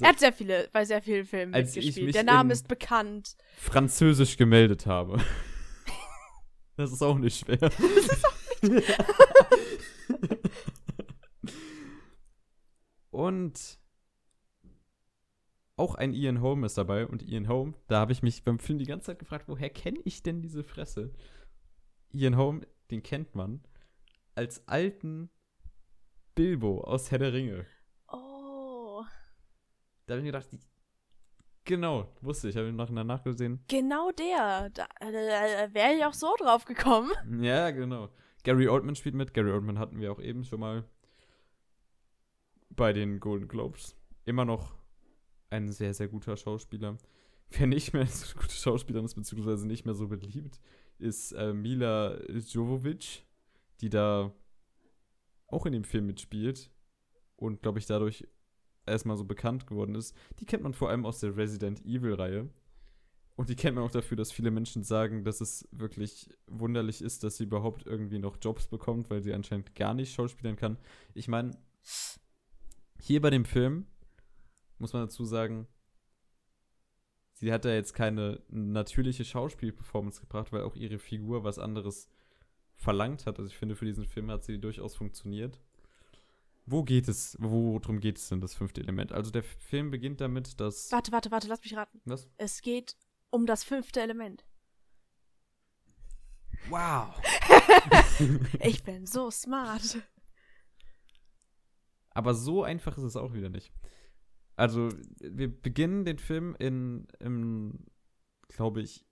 Er 0.00 0.08
hat 0.08 0.20
sehr 0.20 0.32
viele, 0.32 0.70
bei 0.72 0.86
sehr 0.86 1.02
vielen 1.02 1.26
Filmen 1.26 1.52
Als 1.52 1.74
mitgespielt. 1.74 2.14
Der 2.14 2.24
Name 2.24 2.54
ist 2.54 2.66
bekannt. 2.66 3.36
Französisch 3.58 4.36
gemeldet 4.36 4.86
habe. 4.86 5.18
Das 6.76 6.90
ist 6.90 7.02
auch 7.02 7.18
nicht 7.18 7.38
schwer. 7.38 7.70
Und 13.10 13.78
auch 15.76 15.94
ein 15.96 16.14
Ian 16.14 16.40
Holm 16.40 16.64
ist 16.64 16.78
dabei. 16.78 17.06
Und 17.06 17.22
Ian 17.22 17.46
Holm, 17.46 17.74
da 17.88 18.00
habe 18.00 18.12
ich 18.12 18.22
mich 18.22 18.42
beim 18.42 18.58
Film 18.58 18.78
die 18.78 18.86
ganze 18.86 19.08
Zeit 19.08 19.18
gefragt, 19.18 19.48
woher 19.48 19.68
kenne 19.68 20.00
ich 20.04 20.22
denn 20.22 20.40
diese 20.40 20.64
Fresse? 20.64 21.12
Ian 22.10 22.38
Holm, 22.38 22.64
den 22.90 23.02
kennt 23.02 23.34
man 23.34 23.62
als 24.34 24.66
alten 24.68 25.30
Bilbo 26.34 26.82
aus 26.82 27.10
Herr 27.10 27.18
der 27.18 27.32
Ringe. 27.32 27.66
Oh. 28.08 29.04
Da 30.06 30.14
habe 30.14 30.20
ich 30.20 30.24
mir 30.24 30.32
gedacht, 30.32 30.48
genau, 31.64 32.12
wusste 32.20 32.48
ich, 32.48 32.56
habe 32.56 32.68
ich 32.68 32.74
nachher 32.74 33.04
nachgesehen. 33.04 33.62
Genau 33.68 34.10
der. 34.12 34.70
Da, 34.70 34.86
da 35.00 35.74
wäre 35.74 35.94
ich 35.96 36.04
auch 36.04 36.14
so 36.14 36.34
drauf 36.38 36.64
gekommen. 36.64 37.10
Ja, 37.42 37.70
genau. 37.70 38.08
Gary 38.44 38.68
Oldman 38.68 38.96
spielt 38.96 39.14
mit. 39.14 39.34
Gary 39.34 39.52
Oldman 39.52 39.78
hatten 39.78 40.00
wir 40.00 40.10
auch 40.10 40.20
eben 40.20 40.44
schon 40.44 40.60
mal 40.60 40.84
bei 42.70 42.92
den 42.92 43.20
Golden 43.20 43.48
Globes. 43.48 43.96
Immer 44.24 44.44
noch 44.44 44.74
ein 45.50 45.70
sehr, 45.70 45.94
sehr 45.94 46.08
guter 46.08 46.36
Schauspieler. 46.36 46.96
Wer 47.50 47.66
nicht 47.66 47.92
mehr 47.92 48.06
so 48.08 48.34
gute 48.34 48.54
Schauspieler 48.54 49.04
ist, 49.04 49.14
beziehungsweise 49.14 49.66
nicht 49.66 49.84
mehr 49.84 49.94
so 49.94 50.08
beliebt, 50.08 50.60
ist 50.98 51.32
äh, 51.32 51.52
Mila 51.52 52.18
Jovovich, 52.30 53.26
die 53.82 53.90
da 53.90 54.32
auch 55.48 55.66
in 55.66 55.72
dem 55.72 55.84
Film 55.84 56.06
mitspielt 56.06 56.70
und, 57.36 57.60
glaube 57.62 57.78
ich, 57.78 57.86
dadurch 57.86 58.26
erstmal 58.86 59.16
so 59.16 59.24
bekannt 59.24 59.66
geworden 59.66 59.94
ist. 59.94 60.16
Die 60.38 60.46
kennt 60.46 60.62
man 60.62 60.72
vor 60.72 60.88
allem 60.88 61.04
aus 61.04 61.20
der 61.20 61.36
Resident 61.36 61.84
Evil-Reihe. 61.84 62.48
Und 63.34 63.48
die 63.48 63.56
kennt 63.56 63.76
man 63.76 63.84
auch 63.84 63.90
dafür, 63.90 64.16
dass 64.16 64.30
viele 64.30 64.50
Menschen 64.50 64.82
sagen, 64.82 65.24
dass 65.24 65.40
es 65.40 65.66
wirklich 65.72 66.30
wunderlich 66.46 67.00
ist, 67.02 67.24
dass 67.24 67.38
sie 67.38 67.44
überhaupt 67.44 67.86
irgendwie 67.86 68.18
noch 68.18 68.36
Jobs 68.40 68.66
bekommt, 68.66 69.10
weil 69.10 69.22
sie 69.22 69.32
anscheinend 69.32 69.74
gar 69.74 69.94
nicht 69.94 70.14
schauspielern 70.14 70.56
kann. 70.56 70.76
Ich 71.14 71.28
meine, 71.28 71.56
hier 73.00 73.20
bei 73.20 73.30
dem 73.30 73.44
Film 73.44 73.86
muss 74.78 74.92
man 74.92 75.02
dazu 75.02 75.24
sagen, 75.24 75.66
sie 77.32 77.52
hat 77.52 77.64
da 77.64 77.72
jetzt 77.72 77.94
keine 77.94 78.42
natürliche 78.48 79.24
Schauspielperformance 79.24 80.20
gebracht, 80.20 80.52
weil 80.52 80.62
auch 80.62 80.76
ihre 80.76 80.98
Figur 80.98 81.42
was 81.42 81.58
anderes 81.58 82.08
verlangt 82.82 83.26
hat. 83.26 83.38
Also 83.38 83.50
ich 83.50 83.56
finde, 83.56 83.76
für 83.76 83.84
diesen 83.84 84.04
Film 84.04 84.30
hat 84.30 84.44
sie 84.44 84.58
durchaus 84.58 84.96
funktioniert. 84.96 85.60
Wo 86.66 86.84
geht 86.84 87.08
es, 87.08 87.36
worum 87.40 88.00
geht 88.00 88.18
es 88.18 88.28
denn, 88.28 88.40
das 88.40 88.54
fünfte 88.54 88.80
Element? 88.80 89.12
Also 89.12 89.30
der 89.30 89.42
Film 89.42 89.90
beginnt 89.90 90.20
damit, 90.20 90.60
dass. 90.60 90.92
Warte, 90.92 91.12
warte, 91.12 91.30
warte, 91.30 91.48
lass 91.48 91.62
mich 91.62 91.76
raten. 91.76 92.00
Was? 92.04 92.28
Es 92.36 92.62
geht 92.62 92.96
um 93.30 93.46
das 93.46 93.64
fünfte 93.64 94.00
Element. 94.00 94.44
Wow! 96.68 97.20
Ich 98.60 98.84
bin 98.84 99.06
so 99.06 99.30
smart. 99.30 99.98
Aber 102.10 102.34
so 102.34 102.62
einfach 102.62 102.96
ist 102.96 103.02
es 103.02 103.16
auch 103.16 103.32
wieder 103.32 103.48
nicht. 103.48 103.72
Also, 104.54 104.90
wir 105.18 105.48
beginnen 105.48 106.04
den 106.04 106.18
Film 106.18 106.54
in, 106.58 107.08
im, 107.18 107.86
glaube 108.48 108.82
ich, 108.82 109.04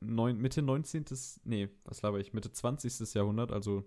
neun, 0.00 0.38
Mitte 0.38 0.62
19. 0.62 1.04
Nee, 1.44 1.68
was 1.84 2.02
laber 2.02 2.18
ich? 2.18 2.32
Mitte 2.32 2.52
20. 2.52 3.14
Jahrhundert, 3.14 3.52
also 3.52 3.84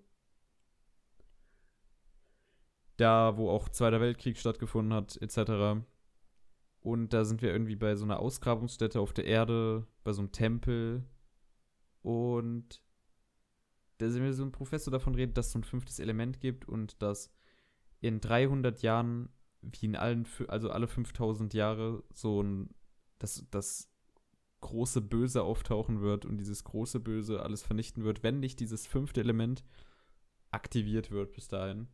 da, 2.97 3.37
wo 3.37 3.49
auch 3.49 3.69
Zweiter 3.69 3.99
Weltkrieg 3.99 4.37
stattgefunden 4.37 4.93
hat, 4.93 5.17
etc. 5.21 5.83
Und 6.81 7.13
da 7.13 7.25
sind 7.25 7.41
wir 7.41 7.51
irgendwie 7.51 7.75
bei 7.75 7.95
so 7.95 8.05
einer 8.05 8.19
Ausgrabungsstätte 8.19 8.99
auf 8.99 9.13
der 9.13 9.25
Erde, 9.25 9.87
bei 10.03 10.13
so 10.13 10.21
einem 10.21 10.31
Tempel. 10.31 11.03
Und 12.01 12.81
da 13.97 14.09
sind 14.09 14.23
wir 14.23 14.33
so 14.33 14.43
ein 14.43 14.51
Professor 14.51 14.91
davon 14.91 15.15
redet, 15.15 15.37
dass 15.37 15.47
es 15.47 15.51
so 15.53 15.59
ein 15.59 15.63
fünftes 15.63 15.99
Element 15.99 16.39
gibt 16.39 16.67
und 16.67 17.01
dass 17.01 17.31
in 17.99 18.19
300 18.19 18.81
Jahren, 18.81 19.29
wie 19.61 19.85
in 19.85 19.95
allen, 19.95 20.27
also 20.47 20.71
alle 20.71 20.87
5000 20.87 21.53
Jahre, 21.53 22.03
so 22.11 22.41
ein, 22.41 22.73
dass 23.19 23.45
das 23.51 23.90
große 24.61 25.01
Böse 25.01 25.43
auftauchen 25.43 26.01
wird 26.01 26.25
und 26.25 26.37
dieses 26.37 26.63
große 26.63 26.99
Böse 26.99 27.41
alles 27.43 27.63
vernichten 27.63 28.03
wird, 28.03 28.23
wenn 28.23 28.39
nicht 28.39 28.59
dieses 28.59 28.87
fünfte 28.87 29.19
Element 29.21 29.63
aktiviert 30.51 31.11
wird 31.11 31.33
bis 31.33 31.47
dahin. 31.47 31.87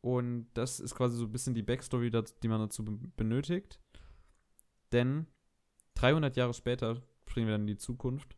Und 0.00 0.48
das 0.54 0.78
ist 0.78 0.94
quasi 0.94 1.16
so 1.16 1.24
ein 1.24 1.32
bisschen 1.32 1.54
die 1.54 1.62
Backstory, 1.62 2.10
die 2.10 2.48
man 2.48 2.60
dazu 2.60 2.84
be- 2.84 3.08
benötigt. 3.16 3.80
Denn 4.92 5.26
300 5.94 6.36
Jahre 6.36 6.54
später 6.54 7.02
springen 7.28 7.48
wir 7.48 7.54
dann 7.54 7.62
in 7.62 7.66
die 7.66 7.76
Zukunft 7.76 8.36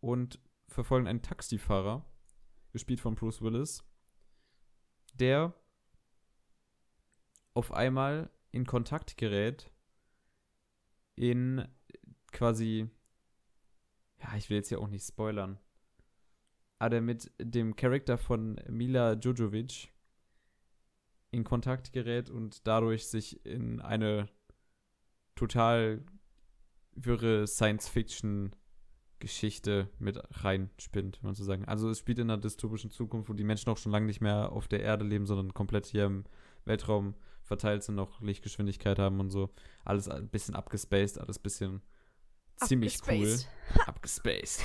und 0.00 0.40
verfolgen 0.66 1.06
einen 1.06 1.22
Taxifahrer, 1.22 2.04
gespielt 2.72 3.00
von 3.00 3.14
Bruce 3.14 3.42
Willis, 3.42 3.84
der 5.14 5.54
auf 7.54 7.72
einmal 7.72 8.30
in 8.52 8.66
Kontakt 8.66 9.16
gerät 9.16 9.69
in 11.20 11.68
quasi, 12.32 12.88
ja, 14.20 14.34
ich 14.36 14.48
will 14.48 14.56
jetzt 14.56 14.70
hier 14.70 14.80
auch 14.80 14.88
nicht 14.88 15.06
spoilern, 15.06 15.58
aber 16.78 16.88
der 16.90 17.00
mit 17.02 17.30
dem 17.38 17.76
Charakter 17.76 18.16
von 18.16 18.58
Mila 18.70 19.12
Jojovic 19.12 19.92
in 21.30 21.44
Kontakt 21.44 21.92
gerät 21.92 22.30
und 22.30 22.66
dadurch 22.66 23.06
sich 23.06 23.44
in 23.44 23.82
eine 23.82 24.30
total 25.34 26.02
wirre 26.92 27.46
Science-Fiction-Geschichte 27.46 29.90
mit 29.98 30.18
reinspinnt, 30.42 31.18
wenn 31.20 31.28
man 31.28 31.34
so 31.34 31.44
sagen. 31.44 31.66
Also 31.66 31.90
es 31.90 31.98
spielt 31.98 32.18
in 32.18 32.30
einer 32.30 32.40
dystopischen 32.40 32.90
Zukunft, 32.90 33.28
wo 33.28 33.34
die 33.34 33.44
Menschen 33.44 33.68
auch 33.68 33.76
schon 33.76 33.92
lange 33.92 34.06
nicht 34.06 34.22
mehr 34.22 34.52
auf 34.52 34.68
der 34.68 34.80
Erde 34.80 35.04
leben, 35.04 35.26
sondern 35.26 35.52
komplett 35.52 35.84
hier 35.84 36.06
im 36.06 36.24
Weltraum 36.64 37.14
verteilt 37.50 37.82
sind, 37.82 37.96
noch 37.96 38.20
Lichtgeschwindigkeit 38.20 39.00
haben 39.00 39.18
und 39.18 39.30
so. 39.30 39.50
Alles 39.84 40.08
ein 40.08 40.28
bisschen 40.28 40.54
abgespaced, 40.54 41.18
alles 41.18 41.40
ein 41.40 41.42
bisschen 41.42 41.82
ziemlich 42.64 43.00
Abgespaced. 43.00 43.48
cool. 43.74 43.82
Abgespaced. 43.86 44.62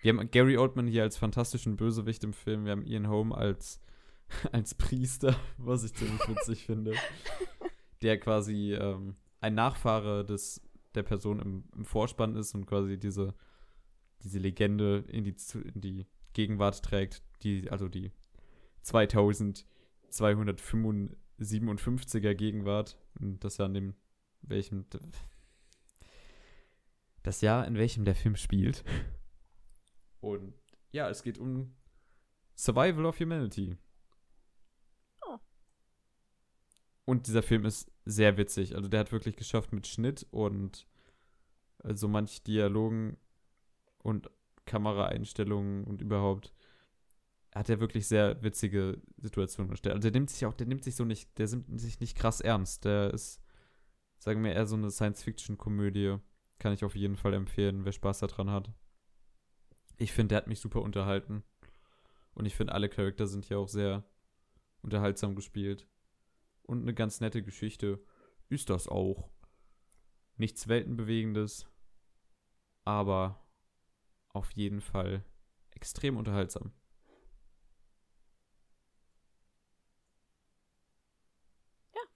Wir 0.00 0.12
haben 0.12 0.30
Gary 0.30 0.56
Oldman 0.56 0.86
hier 0.86 1.02
als 1.02 1.16
fantastischen 1.16 1.76
Bösewicht 1.76 2.22
im 2.22 2.32
Film. 2.32 2.66
Wir 2.66 2.70
haben 2.72 2.86
Ian 2.86 3.08
Holm 3.08 3.32
als, 3.32 3.80
als 4.52 4.76
Priester, 4.76 5.34
was 5.58 5.82
ich 5.82 5.92
ziemlich 5.92 6.20
witzig 6.28 6.66
finde. 6.66 6.94
Der 8.00 8.20
quasi 8.20 8.74
ähm, 8.74 9.16
ein 9.40 9.54
Nachfahre 9.54 10.24
des, 10.24 10.62
der 10.94 11.02
Person 11.02 11.40
im, 11.40 11.64
im 11.74 11.84
Vorspann 11.84 12.36
ist 12.36 12.54
und 12.54 12.66
quasi 12.66 12.96
diese, 12.96 13.34
diese 14.22 14.38
Legende 14.38 15.04
in 15.08 15.24
die, 15.24 15.34
in 15.74 15.80
die 15.80 16.06
Gegenwart 16.32 16.80
trägt, 16.84 17.24
die, 17.42 17.68
also 17.72 17.88
die 17.88 18.12
2257er 21.40 22.34
Gegenwart. 22.34 22.96
Und 23.20 23.42
das 23.44 23.56
Jahr, 23.58 23.68
in 23.68 23.74
dem 23.74 23.94
welchem 24.42 24.86
das 27.22 27.40
Jahr, 27.40 27.66
in 27.66 27.76
welchem 27.76 28.04
der 28.04 28.14
Film 28.14 28.36
spielt. 28.36 28.84
Und 30.20 30.54
ja, 30.92 31.08
es 31.08 31.22
geht 31.22 31.38
um 31.38 31.74
Survival 32.56 33.06
of 33.06 33.20
Humanity. 33.20 33.76
Oh. 35.26 35.38
Und 37.04 37.26
dieser 37.26 37.42
Film 37.42 37.64
ist 37.64 37.90
sehr 38.04 38.36
witzig. 38.36 38.74
Also 38.74 38.88
der 38.88 39.00
hat 39.00 39.12
wirklich 39.12 39.36
geschafft 39.36 39.72
mit 39.72 39.86
Schnitt 39.86 40.26
und 40.30 40.86
äh, 41.84 41.94
so 41.94 42.08
manch 42.08 42.42
Dialogen 42.42 43.16
und 43.98 44.30
Kameraeinstellungen 44.66 45.84
und 45.84 46.02
überhaupt 46.02 46.52
hat 47.54 47.68
er 47.68 47.80
wirklich 47.80 48.06
sehr 48.06 48.42
witzige 48.42 49.00
Situationen 49.16 49.70
gestellt. 49.70 49.94
Also 49.94 50.08
der 50.08 50.18
nimmt 50.18 50.30
sich 50.30 50.46
auch, 50.46 50.54
der 50.54 50.66
nimmt 50.66 50.84
sich 50.84 50.94
so 50.94 51.04
nicht, 51.04 51.36
der 51.38 51.48
nimmt 51.48 51.80
sich 51.80 52.00
nicht 52.00 52.16
krass 52.16 52.40
ernst. 52.40 52.84
Der 52.84 53.12
ist, 53.12 53.42
sagen 54.18 54.42
wir, 54.44 54.52
eher 54.52 54.66
so 54.66 54.76
eine 54.76 54.90
Science-Fiction-Komödie. 54.90 56.18
Kann 56.58 56.72
ich 56.72 56.84
auf 56.84 56.94
jeden 56.94 57.16
Fall 57.16 57.34
empfehlen, 57.34 57.84
wer 57.84 57.92
Spaß 57.92 58.20
daran 58.20 58.50
hat. 58.50 58.72
Ich 59.96 60.12
finde, 60.12 60.28
der 60.28 60.38
hat 60.38 60.46
mich 60.46 60.60
super 60.60 60.82
unterhalten. 60.82 61.42
Und 62.34 62.46
ich 62.46 62.54
finde, 62.54 62.74
alle 62.74 62.88
Charakter 62.88 63.26
sind 63.26 63.44
hier 63.44 63.58
auch 63.58 63.68
sehr 63.68 64.04
unterhaltsam 64.82 65.34
gespielt. 65.34 65.88
Und 66.62 66.82
eine 66.82 66.94
ganz 66.94 67.20
nette 67.20 67.42
Geschichte 67.42 68.00
ist 68.48 68.70
das 68.70 68.86
auch. 68.86 69.28
Nichts 70.36 70.68
Weltenbewegendes, 70.68 71.66
aber 72.84 73.44
auf 74.28 74.52
jeden 74.52 74.80
Fall 74.80 75.24
extrem 75.70 76.16
unterhaltsam. 76.16 76.72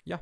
Ja, 0.05 0.21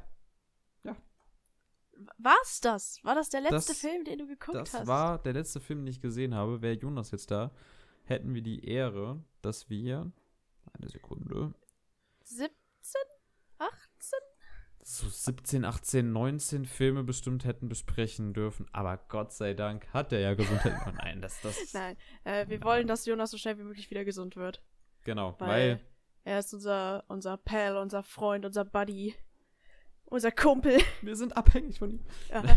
War's 2.19 2.61
das? 2.61 2.99
War 3.05 3.15
das 3.15 3.29
der 3.29 3.43
letzte 3.43 3.73
Das- 3.73 3.79
Film, 3.79 4.05
den 4.05 4.19
du 4.19 4.27
geguckt 4.27 4.57
das 4.57 4.75
hast? 4.75 4.87
war 4.89 5.19
der 5.23 5.35
letzte 5.35 5.61
Film, 5.61 5.81
den 5.81 5.89
ich 5.89 6.01
gesehen 6.01 6.35
habe. 6.35 6.61
Wäre 6.63 6.75
Jonas 6.75 7.11
jetzt 7.13 7.31
da, 7.31 7.53
hätten 8.05 8.35
wir 8.35 8.43
die 8.43 8.65
Ehre, 8.67 9.23
dass 9.41 9.69
wir. 9.71 10.11
Eine 10.73 10.89
Sekunde. 10.89 11.55
17? 12.25 12.51
18? 13.59 14.19
so 14.85 15.09
17, 15.09 15.65
18, 15.65 16.11
19 16.13 16.65
Filme 16.65 17.05
bestimmt 17.05 17.45
hätten 17.45 17.69
besprechen 17.69 18.33
dürfen. 18.35 18.67
Aber 18.73 18.97
Gott 19.09 19.33
sei 19.33 19.55
Dank 19.55 19.87
hat 19.93 20.13
er 20.13 20.19
ja 20.21 20.35
Gesundheit. 20.35 20.75
Oh 20.87 20.91
nein, 20.97 21.21
das, 21.21 21.41
das. 21.43 21.73
Nein. 21.73 21.97
Äh, 22.25 22.49
wir 22.49 22.63
wollen, 22.65 22.89
dass 22.89 23.07
Jonas 23.07 23.31
so 23.31 23.37
schnell 23.39 23.59
wie 23.59 23.63
möglich 23.63 23.91
wieder 23.91 24.05
gesund 24.05 24.35
wird. 24.35 24.61
Genau, 25.05 25.37
Weil, 25.39 25.49
weil, 25.49 25.81
er 26.25 26.39
ist 26.41 26.53
unser, 26.53 27.05
unser 27.09 27.37
Pal, 27.37 27.77
unser 27.77 28.03
Freund, 28.03 28.45
unser 28.45 28.65
Buddy, 28.65 29.15
unser 30.13 30.31
Kumpel. 30.31 30.79
wir 31.01 31.17
sind 31.17 31.37
abhängig 31.37 31.79
von 31.79 31.91
ihm. 31.91 32.01
Ja. 32.31 32.43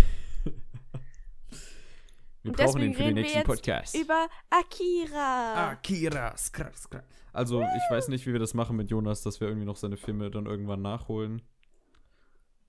Wir 2.44 2.52
Und 2.52 2.58
brauchen 2.58 2.80
deswegen 2.80 2.92
ihn 2.92 2.94
für 2.94 2.98
den 3.00 3.06
reden 3.06 3.16
wir 3.16 3.22
nächsten 3.24 3.38
jetzt 3.40 3.48
Podcast. 3.48 3.96
Über 3.98 4.28
Akira. 4.52 5.72
Akira, 5.72 6.38
skra, 6.38 6.72
skra. 6.74 7.02
Also, 7.34 7.60
ich 7.64 7.90
weiß 7.92 8.10
nicht, 8.10 8.28
wie 8.28 8.34
wir 8.34 8.40
das 8.40 8.54
machen 8.54 8.76
mit 8.76 8.92
Jonas, 8.92 9.24
dass 9.24 9.42
wir 9.42 9.48
irgendwie 9.48 9.66
noch 9.66 9.78
seine 9.78 9.98
Filme 9.98 10.30
dann 10.30 10.46
irgendwann 10.46 10.84
nachholen. 10.84 11.42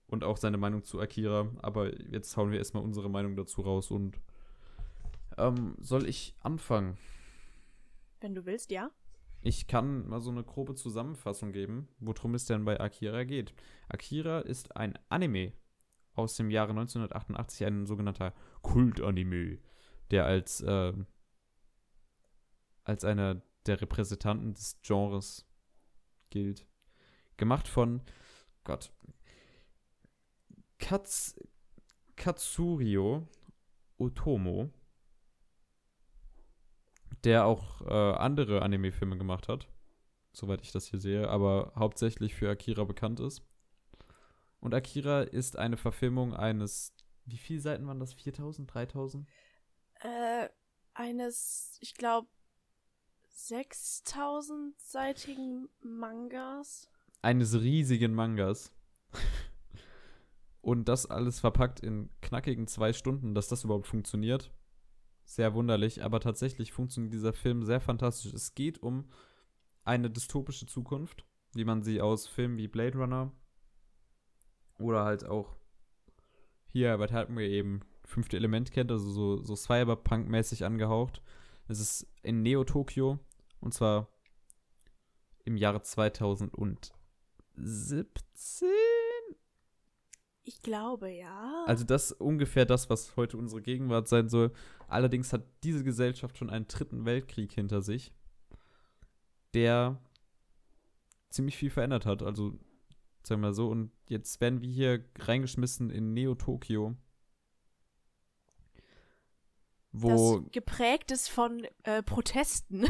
Und 0.07 0.25
auch 0.25 0.39
seine 0.39 0.57
Meinung 0.57 0.83
zu 0.83 0.99
Akira. 0.99 1.51
Aber 1.61 1.95
jetzt 2.11 2.35
hauen 2.39 2.53
wir 2.53 2.59
erstmal 2.59 2.85
unsere 2.85 3.11
Meinung 3.11 3.37
dazu 3.37 3.61
raus 3.61 3.91
und. 3.91 4.19
Ähm, 5.37 5.75
soll 5.79 6.09
ich 6.09 6.35
anfangen? 6.41 6.97
Wenn 8.21 8.35
du 8.35 8.47
willst, 8.47 8.71
ja. 8.71 8.89
Ich 9.47 9.69
kann 9.69 10.09
mal 10.09 10.21
so 10.21 10.33
eine 10.33 10.43
grobe 10.43 10.75
Zusammenfassung 10.75 11.53
geben, 11.53 11.87
worum 12.01 12.35
es 12.35 12.47
denn 12.47 12.65
bei 12.65 12.81
Akira 12.81 13.23
geht. 13.23 13.55
Akira 13.89 14.41
ist 14.41 14.77
ein 14.77 14.99
Anime 15.09 15.53
aus 16.15 16.35
dem 16.35 16.51
Jahre 16.51 16.71
1988, 16.71 17.65
ein 17.65 17.87
sogenannter 17.87 18.35
Kult-Anime, 18.63 19.61
der 20.11 20.27
als, 20.27 20.65
ähm, 20.67 21.07
als 22.83 23.05
einer 23.05 23.41
der 23.67 23.81
Repräsentanten 23.81 24.53
des 24.53 24.81
Genres 24.83 25.47
gilt. 26.31 26.67
Gemacht 27.37 27.69
von, 27.69 28.03
Gott, 28.65 28.93
Kats, 30.79 31.39
Katsurio 32.17 33.29
Otomo, 33.97 34.73
der 37.25 37.47
auch 37.47 37.83
äh, 37.83 38.17
andere 38.17 38.63
Anime-Filme 38.63 39.19
gemacht 39.19 39.49
hat, 39.49 39.69
soweit 40.33 40.63
ich 40.63 40.73
das 40.73 40.87
hier 40.87 41.01
sehe, 41.01 41.29
aber 41.29 41.73
hauptsächlich 41.77 42.35
für 42.35 42.51
Akira 42.51 42.85
bekannt 42.85 43.21
ist. 43.21 43.43
Und 44.61 44.75
Akira 44.75 45.23
ist 45.23 45.59
eine 45.59 45.77
Verfilmung 45.77 46.35
eines, 46.35 46.95
wie 47.25 47.39
viele 47.39 47.61
Seiten 47.61 47.87
waren 47.87 48.01
das? 48.01 48.15
4000, 48.15 48.73
3000? 48.73 49.29
Äh, 50.01 50.49
eines, 50.95 51.79
ich 51.81 51.95
glaube, 51.95 52.29
6000-seitigen 53.37 55.69
Mangas. 55.81 56.89
Eines 57.23 57.61
riesigen 57.61 58.15
Mangas. 58.15 58.73
Und 60.63 60.89
das 60.89 61.07
alles 61.07 61.39
verpackt 61.39 61.81
in 61.81 62.11
knackigen 62.23 62.67
zwei 62.67 62.93
Stunden, 62.93 63.35
dass 63.35 63.49
das 63.49 63.63
überhaupt 63.63 63.87
funktioniert. 63.87 64.51
Sehr 65.27 65.55
wunderlich, 65.55 66.05
aber 66.05 66.21
tatsächlich 66.21 66.73
funktioniert 66.73 67.13
dieser 67.13 67.33
Film 67.33 67.65
sehr 67.65 67.81
fantastisch. 67.81 68.33
Es 68.33 68.55
geht 68.55 68.81
um 68.81 69.11
eine 69.83 70.09
dystopische 70.09 70.67
Zukunft, 70.67 71.27
wie 71.53 71.65
man 71.65 71.83
sie 71.83 72.01
aus 72.01 72.29
Filmen 72.29 72.57
wie 72.59 72.69
Blade 72.69 72.97
Runner 72.97 73.33
oder 74.79 75.05
halt 75.05 75.27
auch 75.27 75.57
hier, 76.69 76.97
hatten 76.99 77.37
wir 77.37 77.49
eben, 77.49 77.81
fünfte 78.05 78.37
Element 78.37 78.71
kennt, 78.71 78.93
also 78.93 79.11
so, 79.11 79.43
so 79.43 79.55
Cyberpunk-mäßig 79.57 80.65
angehaucht. 80.65 81.21
Es 81.67 81.81
ist 81.81 82.07
in 82.23 82.43
Neo-Tokio 82.43 83.19
und 83.61 83.75
zwar 83.75 84.09
im 85.45 85.57
Jahre 85.57 85.83
2017. 85.83 86.93
Ich 90.49 90.63
glaube, 90.63 91.11
ja. 91.11 91.65
Also 91.67 91.83
das 91.83 92.13
ist 92.13 92.21
ungefähr 92.21 92.65
das, 92.67 92.89
was 92.89 93.17
heute 93.17 93.37
unsere 93.37 93.61
Gegenwart 93.61 94.07
sein 94.07 94.29
soll. 94.29 94.53
Allerdings 94.87 95.33
hat 95.33 95.43
diese 95.65 95.83
Gesellschaft 95.83 96.39
schon 96.39 96.51
einen 96.51 96.69
dritten 96.69 97.05
Weltkrieg 97.05 97.53
hinter 97.53 97.83
sich, 97.83 98.13
der 99.55 100.01
ziemlich 101.31 101.57
viel 101.57 101.71
verändert 101.71 102.07
hat. 102.07 102.23
Also 102.23 102.51
sagen 103.25 103.41
wir 103.43 103.49
mal 103.49 103.55
so. 103.55 103.69
Und 103.69 103.91
jetzt 104.07 104.41
werden 104.41 104.61
wir 104.61 104.69
hier 104.71 105.05
reingeschmissen 105.19 105.91
in 105.91 106.15
Neo-Tokio. 106.15 106.95
Wo 109.91 110.39
das 110.43 110.53
geprägt 110.53 111.11
ist 111.11 111.29
von 111.29 111.67
äh, 111.83 112.05
Protesten. 112.05 112.87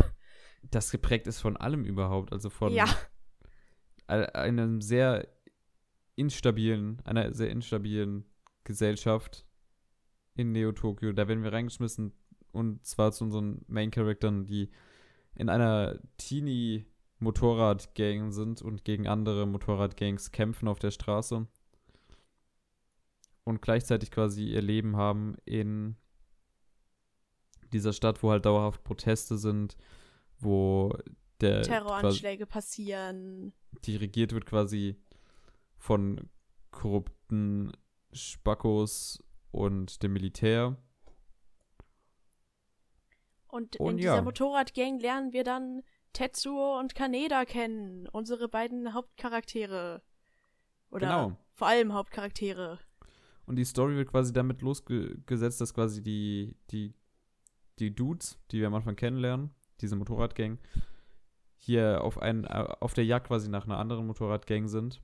das 0.71 0.91
geprägt 0.91 1.27
ist 1.27 1.41
von 1.41 1.57
allem 1.57 1.87
überhaupt. 1.87 2.35
Also 2.35 2.51
von 2.51 2.75
Ja. 2.75 2.87
einem 4.09 4.83
sehr 4.83 5.27
instabilen, 6.17 7.01
einer 7.05 7.33
sehr 7.33 7.51
instabilen 7.51 8.25
Gesellschaft 8.65 9.47
in 10.35 10.51
Neo-Tokio. 10.53 11.13
Da 11.13 11.29
werden 11.29 11.45
wir 11.45 11.53
reingeschmissen 11.53 12.13
und 12.53 12.85
zwar 12.85 13.13
zu 13.13 13.25
unseren 13.25 13.65
Main-Charaktern, 13.69 14.47
die 14.47 14.71
in 15.35 15.49
einer 15.49 15.99
Teenie-Motorrad-Gang 16.17 18.33
sind 18.33 18.63
und 18.63 18.85
gegen 18.85 19.07
andere 19.07 19.47
Motorrad-Gangs 19.47 20.33
kämpfen 20.33 20.67
auf 20.69 20.79
der 20.79 20.91
Straße 20.91 21.47
und 23.45 23.63
gleichzeitig 23.63 24.11
quasi 24.11 24.47
ihr 24.47 24.63
Leben 24.63 24.97
haben 24.97 25.37
in 25.45 25.97
dieser 27.73 27.93
Stadt, 27.93 28.23
wo 28.23 28.31
halt 28.31 28.45
dauerhaft 28.45 28.85
Proteste 28.85 29.39
sind, 29.39 29.77
wo 30.39 30.97
der 31.41 31.63
Terroranschläge 31.63 32.47
passieren. 32.47 33.53
die 33.85 33.97
regiert 33.97 34.33
wird 34.33 34.47
quasi 34.47 34.97
von 35.87 36.29
korrupten 36.73 37.71
Spackos 38.13 39.23
und 39.53 40.03
dem 40.03 40.15
Militär. 40.15 40.77
Und, 43.47 43.77
Und 43.77 43.93
in 43.93 43.99
ja. 43.99 44.13
dieser 44.15 44.23
Motorradgang 44.23 44.99
lernen 44.99 45.33
wir 45.33 45.45
dann 45.45 45.83
Tetsuo 46.13 46.79
und 46.81 46.97
Kaneda 46.97 47.45
kennen. 47.45 48.09
Unsere 48.09 48.49
beiden 48.49 48.95
Hauptcharaktere. 48.95 50.03
Oder 50.91 51.07
Genau. 51.07 51.37
vor 51.55 51.69
allem 51.69 51.95
Hauptcharaktere. 51.95 52.81
Und 53.47 53.55
die 53.55 53.65
Story 53.65 53.95
wird 53.95 54.11
quasi 54.11 54.33
damit 54.33 54.63
losgesetzt, 54.63 55.61
dass 55.61 55.73
quasi 55.73 56.03
die, 56.03 56.57
die, 56.73 56.95
die 57.79 57.95
Dudes, 57.95 58.41
die 58.51 58.59
wir 58.59 58.67
am 58.67 58.75
Anfang 58.75 58.97
kennenlernen, 58.97 59.55
diese 59.81 59.95
Motorradgang, 59.95 60.59
hier 61.59 62.03
auf, 62.03 62.19
einen, 62.19 62.43
äh, 62.43 62.75
auf 62.81 62.93
der 62.95 63.05
Jagd 63.05 63.29
quasi 63.29 63.49
nach 63.49 63.67
einer 63.67 63.79
anderen 63.79 64.09
Motorradgang 64.09 64.67
sind. 64.67 65.01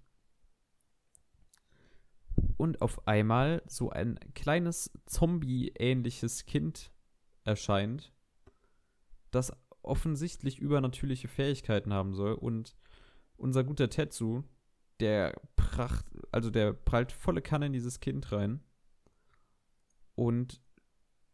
Und 2.56 2.80
auf 2.80 3.06
einmal 3.06 3.62
so 3.66 3.90
ein 3.90 4.18
kleines 4.34 4.90
Zombie-ähnliches 5.06 6.46
Kind 6.46 6.92
erscheint, 7.44 8.12
das 9.30 9.52
offensichtlich 9.82 10.58
übernatürliche 10.58 11.28
Fähigkeiten 11.28 11.92
haben 11.92 12.14
soll. 12.14 12.34
Und 12.34 12.76
unser 13.36 13.64
guter 13.64 13.90
Tetsu, 13.90 14.42
der 15.00 15.34
pracht, 15.56 16.06
also 16.30 16.50
der 16.50 16.72
prallt 16.72 17.12
volle 17.12 17.42
Kanne 17.42 17.66
in 17.66 17.72
dieses 17.72 18.00
Kind 18.00 18.30
rein 18.30 18.60
und 20.14 20.60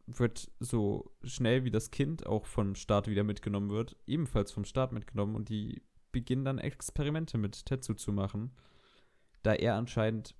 wird 0.07 0.51
so 0.59 1.13
schnell 1.23 1.65
wie 1.65 1.71
das 1.71 1.91
Kind 1.91 2.27
auch 2.27 2.47
vom 2.47 2.75
Staat 2.75 3.09
wieder 3.09 3.25
mitgenommen 3.25 3.71
wird, 3.71 3.97
ebenfalls 4.07 4.53
vom 4.53 4.65
Staat 4.65 4.93
mitgenommen 4.93 5.35
und 5.35 5.51
die 5.51 5.83
beginnen 6.13 6.45
dann 6.45 6.59
Experimente 6.59 7.37
mit 7.37 7.67
Tetsu 7.67 7.93
zu 7.93 8.13
machen, 8.13 8.53
da 9.43 9.53
er 9.53 9.75
anscheinend 9.75 10.35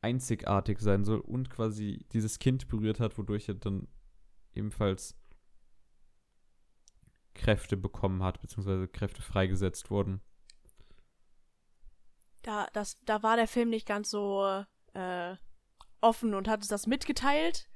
einzigartig 0.00 0.78
sein 0.80 1.04
soll 1.04 1.20
und 1.20 1.50
quasi 1.50 2.06
dieses 2.12 2.38
Kind 2.38 2.68
berührt 2.68 3.00
hat, 3.00 3.18
wodurch 3.18 3.48
er 3.48 3.54
dann 3.54 3.88
ebenfalls 4.54 5.16
Kräfte 7.34 7.76
bekommen 7.76 8.22
hat, 8.22 8.40
beziehungsweise 8.40 8.88
Kräfte 8.88 9.22
freigesetzt 9.22 9.90
wurden. 9.90 10.20
Da, 12.42 12.68
das, 12.72 12.98
da 13.04 13.22
war 13.22 13.36
der 13.36 13.48
Film 13.48 13.70
nicht 13.70 13.86
ganz 13.86 14.10
so 14.10 14.64
äh, 14.94 15.36
offen 16.00 16.34
und 16.34 16.48
hat 16.48 16.60
uns 16.60 16.68
das 16.68 16.86
mitgeteilt. 16.86 17.68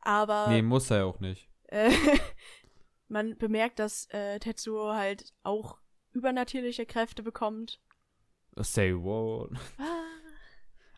Aber 0.00 0.48
Nee, 0.48 0.62
muss 0.62 0.90
er 0.90 0.98
ja 0.98 1.04
auch 1.04 1.20
nicht. 1.20 1.48
äh, 1.68 1.90
man 3.08 3.36
bemerkt, 3.38 3.78
dass 3.78 4.06
äh, 4.10 4.38
Tetsuo 4.38 4.92
halt 4.94 5.32
auch 5.42 5.78
übernatürliche 6.12 6.86
Kräfte 6.86 7.22
bekommt. 7.22 7.80
Say 8.56 8.94
what? 8.94 9.50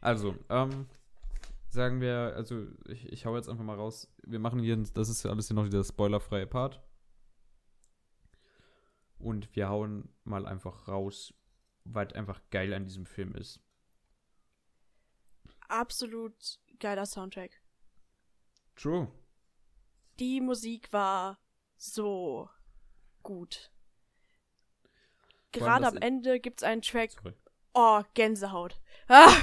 Also, 0.04 0.36
ähm, 0.50 0.86
sagen 1.70 2.02
wir, 2.02 2.34
also 2.36 2.66
ich, 2.86 3.10
ich 3.10 3.24
hau 3.24 3.34
jetzt 3.36 3.48
einfach 3.48 3.64
mal 3.64 3.76
raus. 3.76 4.06
Wir 4.22 4.38
machen 4.38 4.60
hier, 4.60 4.76
das 4.76 5.08
ist 5.08 5.24
ja 5.24 5.30
alles 5.30 5.48
hier 5.48 5.56
noch 5.56 5.64
dieser 5.64 5.82
spoilerfreie 5.82 6.46
Part. 6.46 6.82
Und 9.18 9.56
wir 9.56 9.70
hauen 9.70 10.14
mal 10.24 10.46
einfach 10.46 10.88
raus, 10.88 11.32
was 11.84 12.12
einfach 12.12 12.42
geil 12.50 12.74
an 12.74 12.84
diesem 12.84 13.06
Film 13.06 13.34
ist. 13.34 13.60
Absolut 15.68 16.60
geiler 16.80 17.06
Soundtrack. 17.06 17.62
True. 18.76 19.10
Die 20.18 20.42
Musik 20.42 20.92
war 20.92 21.38
so 21.78 22.50
gut. 23.22 23.72
Gerade 25.50 25.86
am 25.86 25.96
Ende 25.96 26.40
gibt's 26.40 26.62
einen 26.62 26.82
Track. 26.82 27.12
Sorry. 27.12 27.34
Oh, 27.72 28.02
Gänsehaut. 28.12 28.80
Ah. 29.08 29.36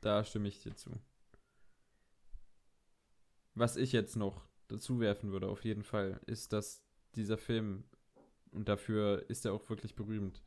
Da 0.00 0.22
stimme 0.24 0.48
ich 0.48 0.62
dir 0.62 0.74
zu. 0.74 0.90
Was 3.54 3.76
ich 3.76 3.92
jetzt 3.92 4.16
noch 4.16 4.46
dazu 4.68 5.00
werfen 5.00 5.32
würde, 5.32 5.48
auf 5.48 5.64
jeden 5.64 5.82
Fall, 5.82 6.20
ist, 6.26 6.52
dass 6.52 6.84
dieser 7.14 7.38
Film, 7.38 7.84
und 8.52 8.68
dafür 8.68 9.28
ist 9.28 9.46
er 9.46 9.52
auch 9.52 9.68
wirklich 9.68 9.96
berühmt, 9.96 10.42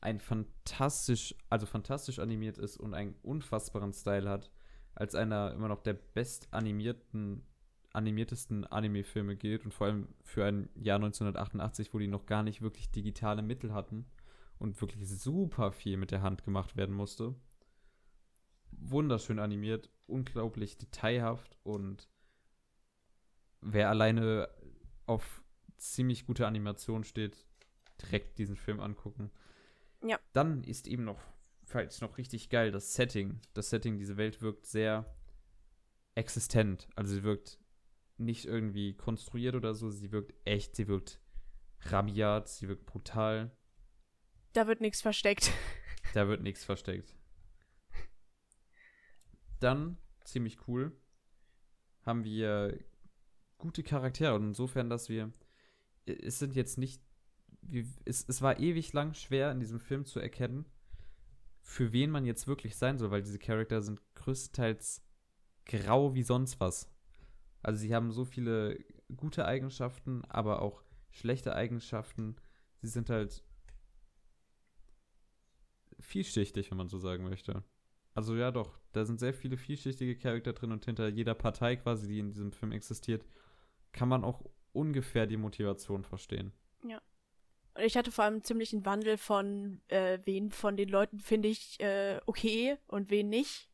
ein 0.00 0.20
fantastisch, 0.20 1.34
also 1.50 1.66
fantastisch 1.66 2.20
animiert 2.20 2.56
ist 2.56 2.78
und 2.78 2.94
einen 2.94 3.16
unfassbaren 3.22 3.92
Style 3.92 4.30
hat, 4.30 4.50
als 4.94 5.14
einer 5.14 5.52
immer 5.52 5.68
noch 5.68 5.82
der 5.82 5.94
best 5.94 6.48
animierten, 6.52 7.46
animiertesten 7.92 8.64
Anime-Filme 8.66 9.36
gilt 9.36 9.64
und 9.64 9.74
vor 9.74 9.88
allem 9.88 10.08
für 10.22 10.44
ein 10.44 10.70
Jahr 10.74 10.96
1988, 10.96 11.92
wo 11.92 11.98
die 11.98 12.06
noch 12.06 12.24
gar 12.24 12.42
nicht 12.42 12.62
wirklich 12.62 12.90
digitale 12.90 13.42
Mittel 13.42 13.74
hatten 13.74 14.06
und 14.60 14.80
wirklich 14.80 15.08
super 15.08 15.72
viel 15.72 15.96
mit 15.96 16.12
der 16.12 16.22
Hand 16.22 16.44
gemacht 16.44 16.76
werden 16.76 16.94
musste 16.94 17.34
wunderschön 18.80 19.38
animiert, 19.38 19.90
unglaublich 20.06 20.76
detailhaft 20.78 21.58
und 21.62 22.08
wer 23.60 23.90
alleine 23.90 24.48
auf 25.06 25.42
ziemlich 25.76 26.26
gute 26.26 26.46
Animation 26.46 27.04
steht, 27.04 27.46
direkt 28.00 28.38
diesen 28.38 28.56
Film 28.56 28.80
angucken. 28.80 29.30
Ja. 30.02 30.18
Dann 30.32 30.64
ist 30.64 30.86
eben 30.86 31.04
noch, 31.04 31.20
falls 31.64 32.00
noch 32.00 32.18
richtig 32.18 32.48
geil, 32.48 32.70
das 32.70 32.94
Setting. 32.94 33.40
Das 33.54 33.70
Setting, 33.70 33.98
diese 33.98 34.16
Welt 34.16 34.40
wirkt 34.40 34.66
sehr 34.66 35.14
existent. 36.14 36.88
Also 36.96 37.14
sie 37.14 37.22
wirkt 37.22 37.58
nicht 38.16 38.44
irgendwie 38.44 38.94
konstruiert 38.94 39.54
oder 39.54 39.74
so, 39.74 39.90
sie 39.90 40.12
wirkt 40.12 40.34
echt, 40.44 40.76
sie 40.76 40.88
wirkt 40.88 41.20
rabiat, 41.82 42.48
sie 42.48 42.68
wirkt 42.68 42.86
brutal. 42.86 43.56
Da 44.52 44.66
wird 44.66 44.80
nichts 44.80 45.00
versteckt. 45.00 45.52
Da 46.12 46.26
wird 46.26 46.42
nichts 46.42 46.64
versteckt. 46.64 47.14
Dann, 49.60 49.96
ziemlich 50.24 50.66
cool, 50.66 50.90
haben 52.02 52.24
wir 52.24 52.80
gute 53.58 53.84
Charaktere. 53.84 54.34
Und 54.34 54.48
insofern, 54.48 54.90
dass 54.90 55.08
wir. 55.08 55.32
Es 56.06 56.40
sind 56.40 56.56
jetzt 56.56 56.78
nicht. 56.78 57.00
Es, 58.04 58.24
es 58.28 58.42
war 58.42 58.58
ewig 58.58 58.92
lang 58.92 59.14
schwer 59.14 59.52
in 59.52 59.60
diesem 59.60 59.78
Film 59.78 60.04
zu 60.04 60.18
erkennen, 60.18 60.64
für 61.62 61.92
wen 61.92 62.10
man 62.10 62.24
jetzt 62.24 62.48
wirklich 62.48 62.74
sein 62.74 62.98
soll, 62.98 63.12
weil 63.12 63.22
diese 63.22 63.38
Charakter 63.38 63.80
sind 63.82 64.00
größtenteils 64.14 65.04
grau 65.66 66.14
wie 66.14 66.24
sonst 66.24 66.58
was. 66.58 66.90
Also 67.62 67.80
sie 67.80 67.94
haben 67.94 68.10
so 68.10 68.24
viele 68.24 68.82
gute 69.14 69.44
Eigenschaften, 69.44 70.24
aber 70.24 70.62
auch 70.62 70.82
schlechte 71.10 71.54
Eigenschaften. 71.54 72.36
Sie 72.80 72.88
sind 72.88 73.10
halt 73.10 73.44
vielschichtig, 76.00 76.70
wenn 76.70 76.78
man 76.78 76.88
so 76.88 76.98
sagen 76.98 77.24
möchte. 77.24 77.62
Also 78.14 78.36
ja 78.36 78.50
doch, 78.50 78.78
da 78.92 79.04
sind 79.04 79.20
sehr 79.20 79.34
viele 79.34 79.56
vielschichtige 79.56 80.16
Charakter 80.16 80.52
drin 80.52 80.72
und 80.72 80.84
hinter 80.84 81.08
jeder 81.08 81.34
Partei 81.34 81.76
quasi, 81.76 82.08
die 82.08 82.18
in 82.18 82.32
diesem 82.32 82.52
Film 82.52 82.72
existiert, 82.72 83.24
kann 83.92 84.08
man 84.08 84.24
auch 84.24 84.44
ungefähr 84.72 85.26
die 85.26 85.36
Motivation 85.36 86.04
verstehen. 86.04 86.52
Und 87.74 87.84
ich 87.84 87.96
hatte 87.96 88.10
vor 88.10 88.24
allem 88.24 88.42
ziemlich 88.42 88.72
einen 88.72 88.84
Wandel 88.84 89.16
von, 89.16 89.80
äh, 89.88 90.18
wen 90.24 90.50
von 90.50 90.76
den 90.76 90.88
Leuten 90.88 91.20
finde 91.20 91.48
ich 91.48 91.78
äh, 91.80 92.20
okay 92.26 92.76
und 92.86 93.10
wen 93.10 93.28
nicht. 93.28 93.68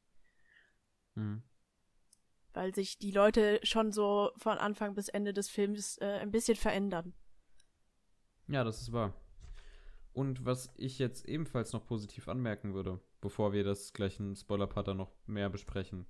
Mhm. 1.15 1.43
Weil 2.53 2.75
sich 2.75 2.99
die 2.99 3.11
Leute 3.11 3.61
schon 3.63 3.93
so 3.93 4.31
von 4.37 4.59
Anfang 4.59 4.95
bis 4.95 5.09
Ende 5.09 5.33
des 5.33 5.49
Films 5.49 5.99
äh, 5.99 6.19
ein 6.21 6.31
bisschen 6.31 6.57
verändern. 6.57 7.15
Ja, 8.49 8.65
das 8.65 8.81
ist 8.81 8.93
wahr. 8.93 9.15
Und 10.17 10.47
was 10.47 10.73
ich 10.79 10.99
jetzt 10.99 11.29
ebenfalls 11.29 11.75
noch 11.75 11.85
positiv 11.85 12.27
anmerken 12.27 12.73
würde, 12.73 13.03
bevor 13.21 13.53
wir 13.53 13.65
das 13.65 13.93
gleich 13.93 14.19
in 14.19 14.35
Spoiler-Part 14.35 14.89
dann 14.89 14.97
noch 14.97 15.13
mehr 15.27 15.51
besprechen. 15.51 16.07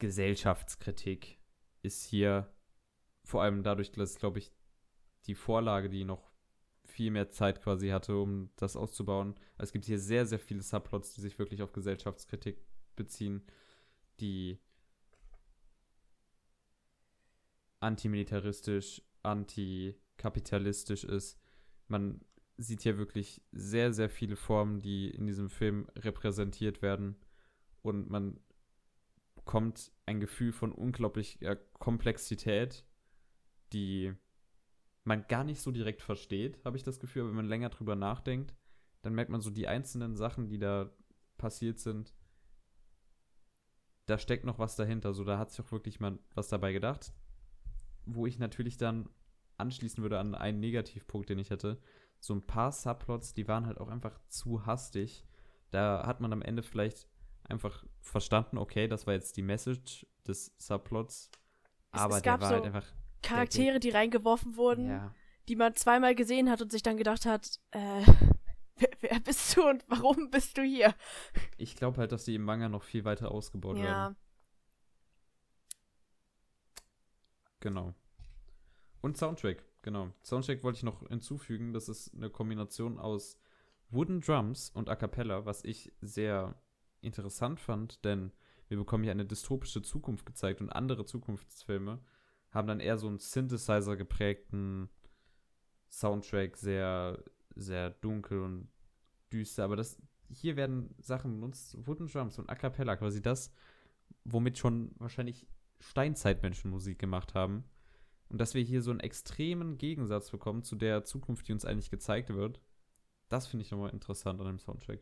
Gesellschaftskritik 0.00 1.38
ist 1.82 2.04
hier 2.04 2.52
vor 3.22 3.44
allem 3.44 3.62
dadurch, 3.62 3.92
dass, 3.92 4.18
glaube 4.18 4.40
ich, 4.40 4.50
die 5.26 5.36
Vorlage, 5.36 5.88
die 5.88 6.02
noch 6.02 6.32
viel 6.82 7.12
mehr 7.12 7.30
Zeit 7.30 7.62
quasi 7.62 7.90
hatte, 7.90 8.16
um 8.16 8.50
das 8.56 8.74
auszubauen. 8.74 9.36
Also 9.56 9.68
es 9.68 9.72
gibt 9.72 9.84
hier 9.84 10.00
sehr, 10.00 10.26
sehr 10.26 10.40
viele 10.40 10.62
Subplots, 10.62 11.14
die 11.14 11.20
sich 11.20 11.38
wirklich 11.38 11.62
auf 11.62 11.70
Gesellschaftskritik 11.70 12.66
beziehen, 12.96 13.46
die 14.18 14.58
antimilitaristisch, 17.78 19.02
antikapitalistisch 19.22 21.04
ist. 21.04 21.38
Man 21.88 22.20
sieht 22.56 22.82
hier 22.82 22.98
wirklich 22.98 23.42
sehr, 23.52 23.92
sehr 23.92 24.10
viele 24.10 24.36
Formen, 24.36 24.80
die 24.80 25.10
in 25.10 25.26
diesem 25.26 25.48
Film 25.48 25.88
repräsentiert 25.96 26.82
werden. 26.82 27.16
Und 27.82 28.10
man 28.10 28.40
bekommt 29.34 29.92
ein 30.06 30.20
Gefühl 30.20 30.52
von 30.52 30.72
unglaublicher 30.72 31.56
Komplexität, 31.56 32.84
die 33.72 34.12
man 35.04 35.26
gar 35.26 35.44
nicht 35.44 35.60
so 35.60 35.70
direkt 35.70 36.02
versteht, 36.02 36.62
habe 36.64 36.76
ich 36.76 36.82
das 36.82 37.00
Gefühl. 37.00 37.22
Aber 37.22 37.30
wenn 37.30 37.36
man 37.36 37.48
länger 37.48 37.70
drüber 37.70 37.96
nachdenkt, 37.96 38.54
dann 39.02 39.14
merkt 39.14 39.30
man 39.30 39.40
so 39.40 39.50
die 39.50 39.68
einzelnen 39.68 40.16
Sachen, 40.16 40.48
die 40.48 40.58
da 40.58 40.92
passiert 41.38 41.78
sind. 41.78 42.14
Da 44.06 44.18
steckt 44.18 44.44
noch 44.44 44.58
was 44.58 44.76
dahinter. 44.76 45.14
So, 45.14 45.24
da 45.24 45.38
hat 45.38 45.50
sich 45.50 45.64
auch 45.64 45.72
wirklich 45.72 46.00
mal 46.00 46.18
was 46.34 46.48
dabei 46.48 46.72
gedacht. 46.72 47.12
Wo 48.04 48.26
ich 48.26 48.38
natürlich 48.38 48.76
dann 48.76 49.08
anschließen 49.58 50.02
würde 50.02 50.18
an 50.18 50.34
einen 50.34 50.60
Negativpunkt, 50.60 51.28
den 51.28 51.38
ich 51.38 51.50
hatte. 51.50 51.80
So 52.20 52.34
ein 52.34 52.46
paar 52.46 52.72
Subplots, 52.72 53.34
die 53.34 53.46
waren 53.48 53.66
halt 53.66 53.78
auch 53.78 53.88
einfach 53.88 54.18
zu 54.28 54.66
hastig. 54.66 55.24
Da 55.70 56.06
hat 56.06 56.20
man 56.20 56.32
am 56.32 56.42
Ende 56.42 56.62
vielleicht 56.62 57.08
einfach 57.44 57.84
verstanden, 58.00 58.58
okay, 58.58 58.88
das 58.88 59.06
war 59.06 59.14
jetzt 59.14 59.36
die 59.36 59.42
Message 59.42 60.06
des 60.26 60.54
Subplots. 60.58 61.30
Es- 61.92 62.00
Aber 62.00 62.16
es 62.16 62.22
der 62.22 62.32
gab 62.32 62.40
war 62.40 62.48
so 62.48 62.54
halt 62.54 62.64
einfach. 62.66 62.86
Charaktere, 63.22 63.80
die 63.80 63.90
reingeworfen 63.90 64.56
wurden, 64.56 64.88
Ja. 64.90 65.14
die 65.48 65.56
man 65.56 65.74
zweimal 65.74 66.14
gesehen 66.14 66.50
hat 66.50 66.62
und 66.62 66.70
sich 66.72 66.82
dann 66.82 66.96
gedacht 66.96 67.26
hat, 67.26 67.58
äh, 67.72 68.02
wer, 68.76 68.90
wer 69.00 69.20
bist 69.20 69.56
du 69.56 69.68
und 69.68 69.84
warum 69.88 70.30
bist 70.30 70.56
du 70.56 70.62
hier? 70.62 70.94
Ich 71.56 71.74
glaube 71.76 71.98
halt, 71.98 72.12
dass 72.12 72.24
die 72.24 72.34
im 72.36 72.42
Manga 72.44 72.68
noch 72.68 72.82
viel 72.84 73.04
weiter 73.04 73.30
ausgebaut 73.32 73.76
werden. 73.76 73.86
Ja, 73.86 74.14
Genau. 77.60 77.94
Und 79.00 79.16
Soundtrack, 79.16 79.64
genau. 79.82 80.12
Soundtrack 80.22 80.62
wollte 80.62 80.78
ich 80.78 80.82
noch 80.82 81.06
hinzufügen. 81.08 81.72
Das 81.72 81.88
ist 81.88 82.14
eine 82.14 82.30
Kombination 82.30 82.98
aus 82.98 83.38
Wooden 83.90 84.20
Drums 84.20 84.70
und 84.70 84.88
A 84.88 84.96
Cappella, 84.96 85.46
was 85.46 85.64
ich 85.64 85.92
sehr 86.00 86.54
interessant 87.00 87.60
fand, 87.60 88.04
denn 88.04 88.32
wir 88.68 88.76
bekommen 88.76 89.04
hier 89.04 89.12
eine 89.12 89.24
dystopische 89.24 89.82
Zukunft 89.82 90.26
gezeigt 90.26 90.60
und 90.60 90.70
andere 90.70 91.04
Zukunftsfilme 91.06 92.00
haben 92.50 92.68
dann 92.68 92.80
eher 92.80 92.98
so 92.98 93.06
einen 93.06 93.18
Synthesizer 93.18 93.96
geprägten 93.96 94.88
Soundtrack, 95.90 96.56
sehr, 96.56 97.22
sehr 97.54 97.90
dunkel 97.90 98.42
und 98.42 98.68
düster. 99.32 99.64
Aber 99.64 99.76
das, 99.76 100.00
hier 100.30 100.56
werden 100.56 100.94
Sachen 100.98 101.40
benutzt, 101.40 101.76
Wooden 101.86 102.06
Drums 102.06 102.38
und 102.38 102.48
A 102.50 102.54
Cappella, 102.54 102.96
quasi 102.96 103.22
das, 103.22 103.52
womit 104.24 104.58
schon 104.58 104.92
wahrscheinlich 104.98 105.46
Steinzeitmenschen 105.80 106.70
Musik 106.70 106.98
gemacht 106.98 107.34
haben. 107.34 107.64
Und 108.28 108.38
dass 108.38 108.54
wir 108.54 108.62
hier 108.62 108.82
so 108.82 108.90
einen 108.90 109.00
extremen 109.00 109.78
Gegensatz 109.78 110.30
bekommen 110.30 110.62
zu 110.62 110.76
der 110.76 111.04
Zukunft, 111.04 111.48
die 111.48 111.52
uns 111.52 111.64
eigentlich 111.64 111.90
gezeigt 111.90 112.28
wird, 112.30 112.60
das 113.28 113.46
finde 113.46 113.64
ich 113.64 113.70
nochmal 113.70 113.90
interessant 113.90 114.40
an 114.40 114.46
dem 114.46 114.58
Soundtrack. 114.58 115.00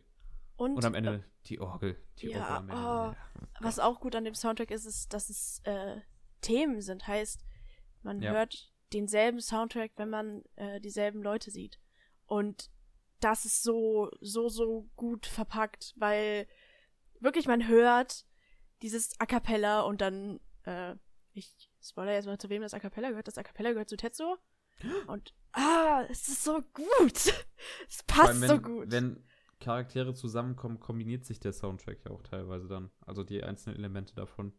und, 0.56 0.74
Und 0.76 0.84
am 0.84 0.94
Ende 0.94 1.24
die 1.46 1.60
Orgel. 1.60 1.96
Die 2.18 2.28
ja, 2.28 2.38
Orgel 2.40 2.56
am 2.56 2.68
Ende. 2.70 2.82
oh, 2.82 3.12
Ja. 3.12 3.16
was 3.60 3.78
auch 3.78 4.00
gut 4.00 4.14
an 4.14 4.24
dem 4.24 4.34
Soundtrack 4.34 4.70
ist, 4.70 4.86
ist, 4.86 5.12
dass 5.12 5.28
es 5.28 5.60
äh, 5.64 6.00
Themen 6.40 6.80
sind. 6.80 7.06
Heißt, 7.06 7.44
man 8.02 8.22
Ja. 8.22 8.32
hört 8.32 8.72
denselben 8.92 9.40
Soundtrack, 9.40 9.92
wenn 9.96 10.08
man 10.10 10.42
äh, 10.54 10.80
dieselben 10.80 11.22
Leute 11.22 11.50
sieht. 11.50 11.78
Und 12.26 12.70
das 13.20 13.44
ist 13.44 13.62
so, 13.62 14.10
so, 14.20 14.48
so 14.48 14.88
gut 14.96 15.26
verpackt, 15.26 15.94
weil 15.96 16.46
wirklich 17.20 17.46
man 17.46 17.66
hört 17.66 18.24
dieses 18.82 19.18
A 19.20 19.26
Cappella 19.26 19.80
und 19.82 20.00
dann, 20.00 20.40
äh, 20.64 20.94
ich 21.32 21.70
spoiler 21.88 22.12
jetzt 22.12 22.26
mal, 22.26 22.38
zu 22.38 22.48
wem 22.48 22.62
das 22.62 22.74
A 22.74 22.78
Cappella 22.78 23.10
gehört. 23.10 23.28
Das 23.28 23.38
A 23.38 23.42
Cappella 23.42 23.72
gehört 23.72 23.88
zu 23.88 23.96
Tetsuo. 23.96 24.38
Und, 25.06 25.34
ah, 25.52 26.04
es 26.10 26.28
ist 26.28 26.44
so 26.44 26.62
gut. 26.72 27.34
Es 27.88 28.02
passt 28.02 28.28
allem, 28.28 28.40
wenn, 28.42 28.48
so 28.48 28.60
gut. 28.60 28.90
Wenn 28.90 29.24
Charaktere 29.60 30.14
zusammenkommen, 30.14 30.78
kombiniert 30.78 31.24
sich 31.24 31.40
der 31.40 31.52
Soundtrack 31.52 32.04
ja 32.04 32.10
auch 32.10 32.22
teilweise 32.22 32.68
dann. 32.68 32.90
Also 33.00 33.24
die 33.24 33.42
einzelnen 33.42 33.78
Elemente 33.78 34.14
davon. 34.14 34.52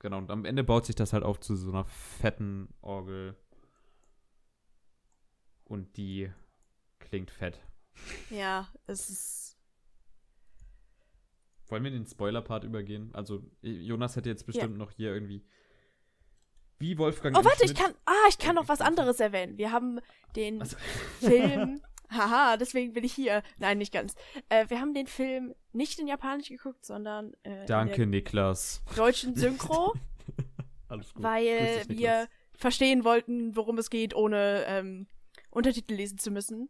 Genau, 0.00 0.18
und 0.18 0.30
am 0.30 0.44
Ende 0.44 0.64
baut 0.64 0.86
sich 0.86 0.94
das 0.94 1.12
halt 1.12 1.24
auf 1.24 1.40
zu 1.40 1.56
so 1.56 1.70
einer 1.70 1.84
fetten 1.86 2.68
Orgel. 2.80 3.36
Und 5.64 5.96
die 5.96 6.30
klingt 6.98 7.30
fett. 7.30 7.60
ja, 8.30 8.68
es 8.86 9.08
ist, 9.10 9.59
Wollen 11.70 11.84
wir 11.84 11.90
in 11.92 12.02
den 12.02 12.06
Spoiler-Part 12.06 12.64
übergehen? 12.64 13.10
Also, 13.14 13.42
Jonas 13.62 14.16
hätte 14.16 14.28
jetzt 14.28 14.46
bestimmt 14.46 14.76
noch 14.76 14.90
hier 14.90 15.12
irgendwie. 15.14 15.44
Wie 16.78 16.96
Wolfgang. 16.98 17.36
Oh, 17.38 17.44
warte, 17.44 17.64
ich 17.64 17.74
kann. 17.74 17.92
Ah, 18.06 18.12
ich 18.28 18.38
kann 18.38 18.54
noch 18.54 18.68
was 18.68 18.80
anderes 18.80 19.20
erwähnen. 19.20 19.58
Wir 19.58 19.70
haben 19.70 20.00
den 20.36 20.60
Also- 20.60 20.76
Film. 21.20 21.82
Haha, 22.10 22.56
deswegen 22.56 22.92
bin 22.92 23.04
ich 23.04 23.12
hier. 23.12 23.42
Nein, 23.58 23.78
nicht 23.78 23.92
ganz. 23.92 24.14
Äh, 24.48 24.68
wir 24.68 24.80
haben 24.80 24.94
den 24.94 25.06
Film 25.06 25.54
nicht 25.72 26.00
in 26.00 26.08
Japanisch 26.08 26.48
geguckt, 26.48 26.84
sondern 26.84 27.34
äh, 27.44 27.66
Danke, 27.66 28.04
Niklas. 28.06 28.82
deutschen 28.96 29.34
Synchro, 29.36 29.94
Alles 30.88 31.14
gut. 31.14 31.22
weil 31.22 31.84
dich, 31.86 31.98
wir 31.98 32.26
verstehen 32.56 33.04
wollten, 33.04 33.54
worum 33.54 33.78
es 33.78 33.90
geht, 33.90 34.12
ohne 34.16 34.64
ähm, 34.66 35.06
Untertitel 35.50 35.94
lesen 35.94 36.18
zu 36.18 36.32
müssen. 36.32 36.68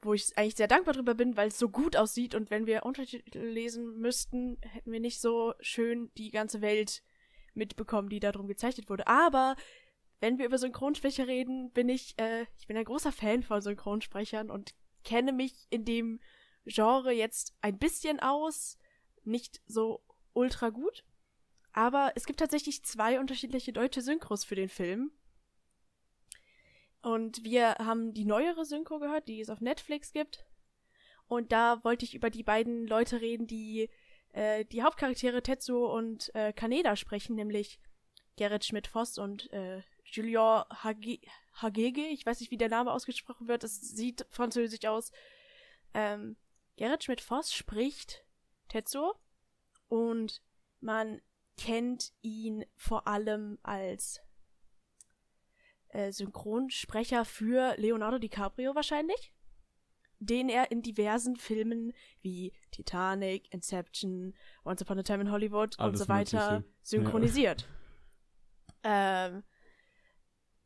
Wo 0.00 0.14
ich 0.14 0.36
eigentlich 0.36 0.56
sehr 0.56 0.68
dankbar 0.68 0.94
drüber 0.94 1.14
bin, 1.14 1.36
weil 1.36 1.48
es 1.48 1.58
so 1.58 1.68
gut 1.68 1.96
aussieht 1.96 2.34
und 2.34 2.50
wenn 2.50 2.66
wir 2.66 2.86
Untertitel 2.86 3.40
lesen 3.40 3.98
müssten, 3.98 4.58
hätten 4.62 4.92
wir 4.92 5.00
nicht 5.00 5.20
so 5.20 5.54
schön 5.60 6.10
die 6.16 6.30
ganze 6.30 6.60
Welt 6.60 7.02
mitbekommen, 7.54 8.08
die 8.08 8.20
darum 8.20 8.46
gezeichnet 8.46 8.88
wurde. 8.88 9.06
Aber 9.08 9.56
wenn 10.20 10.38
wir 10.38 10.46
über 10.46 10.58
Synchronsprecher 10.58 11.26
reden, 11.26 11.70
bin 11.72 11.88
ich, 11.88 12.18
äh, 12.18 12.46
ich 12.58 12.66
bin 12.66 12.76
ein 12.76 12.84
großer 12.84 13.12
Fan 13.12 13.42
von 13.42 13.60
Synchronsprechern 13.60 14.50
und 14.50 14.74
kenne 15.04 15.32
mich 15.32 15.66
in 15.70 15.84
dem 15.84 16.20
Genre 16.64 17.12
jetzt 17.12 17.54
ein 17.60 17.78
bisschen 17.78 18.20
aus. 18.20 18.78
Nicht 19.24 19.60
so 19.66 20.02
ultra 20.32 20.70
gut. 20.70 21.04
Aber 21.72 22.12
es 22.14 22.24
gibt 22.24 22.40
tatsächlich 22.40 22.84
zwei 22.84 23.20
unterschiedliche 23.20 23.72
deutsche 23.72 24.02
Synchros 24.02 24.44
für 24.44 24.54
den 24.54 24.68
Film. 24.68 25.12
Und 27.02 27.44
wir 27.44 27.74
haben 27.78 28.12
die 28.12 28.24
neuere 28.24 28.64
Synchro 28.64 28.98
gehört, 28.98 29.28
die 29.28 29.40
es 29.40 29.50
auf 29.50 29.60
Netflix 29.60 30.12
gibt. 30.12 30.44
Und 31.26 31.52
da 31.52 31.82
wollte 31.84 32.04
ich 32.04 32.14
über 32.14 32.30
die 32.30 32.42
beiden 32.42 32.86
Leute 32.86 33.20
reden, 33.20 33.46
die 33.46 33.90
äh, 34.32 34.64
die 34.64 34.82
Hauptcharaktere 34.82 35.42
Tetsuo 35.42 35.94
und 35.94 36.34
äh, 36.34 36.52
Kaneda 36.52 36.96
sprechen, 36.96 37.36
nämlich 37.36 37.78
Gerrit 38.36 38.64
Schmidt-Voss 38.64 39.18
und 39.18 39.52
äh, 39.52 39.82
Julien 40.04 40.64
Hage 40.70 41.18
Hagege. 41.54 42.02
Ich 42.06 42.24
weiß 42.24 42.40
nicht, 42.40 42.50
wie 42.50 42.56
der 42.56 42.68
Name 42.68 42.92
ausgesprochen 42.92 43.48
wird. 43.48 43.64
Es 43.64 43.80
sieht 43.80 44.26
französisch 44.30 44.84
aus. 44.86 45.12
Ähm, 45.92 46.36
Gerrit 46.76 47.04
Schmidt-Voss 47.04 47.52
spricht 47.52 48.24
Tetsuo 48.68 49.14
und 49.88 50.40
man 50.80 51.20
kennt 51.56 52.12
ihn 52.22 52.64
vor 52.76 53.08
allem 53.08 53.58
als 53.62 54.20
äh, 55.88 56.12
Synchronsprecher 56.12 57.24
für 57.24 57.74
Leonardo 57.78 58.18
DiCaprio 58.18 58.74
wahrscheinlich, 58.74 59.32
den 60.18 60.48
er 60.48 60.70
in 60.70 60.82
diversen 60.82 61.36
Filmen 61.36 61.92
wie 62.22 62.52
Titanic, 62.70 63.52
Inception, 63.52 64.34
Once 64.64 64.82
Upon 64.82 64.98
a 64.98 65.02
Time 65.02 65.22
in 65.22 65.30
Hollywood 65.30 65.78
und 65.78 65.84
Alles 65.84 66.00
so 66.00 66.08
weiter 66.08 66.52
Mögliche. 66.52 66.74
synchronisiert. 66.82 67.68
Ähm, 68.82 69.44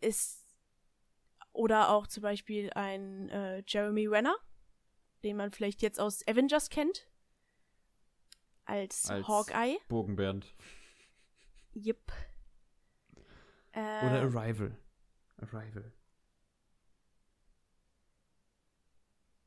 ist 0.00 0.42
oder 1.52 1.90
auch 1.90 2.06
zum 2.06 2.22
Beispiel 2.22 2.70
ein 2.74 3.28
äh, 3.28 3.62
Jeremy 3.66 4.06
Renner, 4.06 4.34
den 5.22 5.36
man 5.36 5.52
vielleicht 5.52 5.82
jetzt 5.82 6.00
aus 6.00 6.26
Avengers 6.26 6.70
kennt, 6.70 7.06
als, 8.64 9.08
Als- 9.10 9.28
Hawkeye. 9.28 9.76
Bogenbernd. 9.88 10.46
Yep. 11.74 12.12
Äh, 13.72 13.80
Oder 14.06 14.22
Arrival. 14.22 14.76
Arrival. 15.42 15.92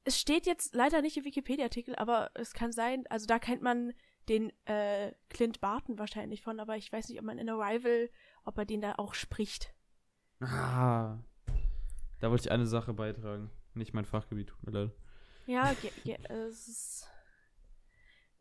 Es 0.03 0.19
steht 0.19 0.45
jetzt 0.45 0.75
leider 0.75 1.01
nicht 1.01 1.17
im 1.17 1.25
Wikipedia-Artikel, 1.25 1.95
aber 1.95 2.29
es 2.35 2.53
kann 2.53 2.71
sein, 2.71 3.05
also 3.07 3.25
da 3.25 3.39
kennt 3.39 3.63
man 3.63 3.93
den 4.29 4.51
äh, 4.65 5.13
Clint 5.29 5.61
Barton 5.61 5.97
wahrscheinlich 5.97 6.41
von, 6.41 6.59
aber 6.59 6.77
ich 6.77 6.91
weiß 6.91 7.09
nicht, 7.09 7.19
ob 7.19 7.25
man 7.25 7.39
in 7.39 7.49
Arrival, 7.49 8.09
ob 8.43 8.57
er 8.57 8.65
den 8.65 8.81
da 8.81 8.95
auch 8.97 9.13
spricht. 9.13 9.73
Ah. 10.41 11.17
Da 12.19 12.29
wollte 12.29 12.47
ich 12.47 12.51
eine 12.51 12.65
Sache 12.65 12.93
beitragen. 12.93 13.49
Nicht 13.73 13.93
mein 13.93 14.05
Fachgebiet, 14.05 14.49
tut 14.49 14.63
mir 14.63 14.71
leid. 14.71 14.91
Ja, 15.47 15.73
ge 15.73 15.91
ge 16.03 16.17
es 16.29 16.67
ist 16.67 17.07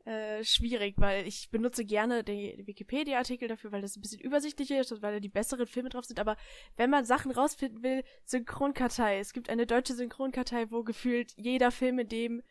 äh, 0.04 0.44
schwierig, 0.44 0.94
weil 0.98 1.26
ich 1.26 1.50
benutze 1.50 1.84
gerne 1.84 2.22
den 2.24 2.66
Wikipedia-Artikel 2.66 3.48
dafür, 3.48 3.72
weil 3.72 3.82
das 3.82 3.96
ein 3.96 4.02
bisschen 4.02 4.20
übersichtlicher 4.20 4.80
ist 4.80 4.92
und 4.92 5.02
weil 5.02 5.14
da 5.14 5.20
die 5.20 5.28
besseren 5.30 5.66
Filme 5.66 5.88
drauf 5.88 6.04
sind. 6.04 6.20
Aber 6.20 6.36
wenn 6.76 6.90
man 6.90 7.04
Sachen 7.04 7.30
rausfinden 7.30 7.82
will, 7.82 8.04
Synchronkartei. 8.24 9.18
Es 9.18 9.32
gibt 9.32 9.48
eine 9.48 9.66
deutsche 9.66 9.94
Synchronkartei, 9.94 10.70
wo 10.70 10.82
gefühlt 10.84 11.32
jeder 11.36 11.70
Film, 11.70 11.98
in 11.98 12.08
dem 12.08 12.42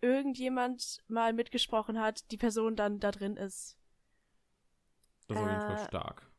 irgendjemand 0.00 1.02
mal 1.06 1.32
mitgesprochen 1.32 2.00
hat, 2.00 2.30
die 2.32 2.36
Person 2.38 2.76
dann 2.76 2.98
da 2.98 3.10
drin 3.10 3.36
ist. 3.36 3.76
Das 5.28 5.36
ist 5.36 5.42
auf 5.42 5.48
jeden 5.48 5.60
Äh, 5.60 5.66
Fall 5.76 5.86
stark. 5.86 6.30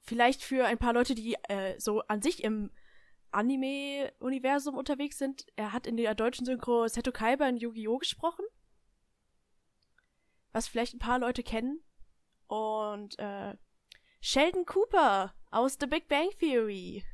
Vielleicht 0.00 0.42
für 0.42 0.64
ein 0.66 0.78
paar 0.78 0.92
Leute, 0.92 1.14
die 1.16 1.34
äh, 1.48 1.78
so 1.80 2.00
an 2.02 2.22
sich 2.22 2.44
im 2.44 2.70
Anime-Universum 3.32 4.76
unterwegs 4.76 5.18
sind. 5.18 5.46
Er 5.56 5.72
hat 5.72 5.86
in 5.86 5.96
der 5.96 6.14
deutschen 6.14 6.46
Synchro 6.46 6.86
Seto 6.88 7.10
Kaiba 7.12 7.48
in 7.48 7.56
Yu-Gi-Oh! 7.56 7.98
gesprochen. 7.98 8.44
Was 10.56 10.68
vielleicht 10.68 10.94
ein 10.94 11.00
paar 11.00 11.18
Leute 11.18 11.42
kennen. 11.42 11.82
Und 12.46 13.18
äh, 13.18 13.58
Sheldon 14.22 14.64
Cooper 14.64 15.34
aus 15.50 15.76
The 15.78 15.86
Big 15.86 16.08
Bang 16.08 16.30
Theory. 16.38 17.04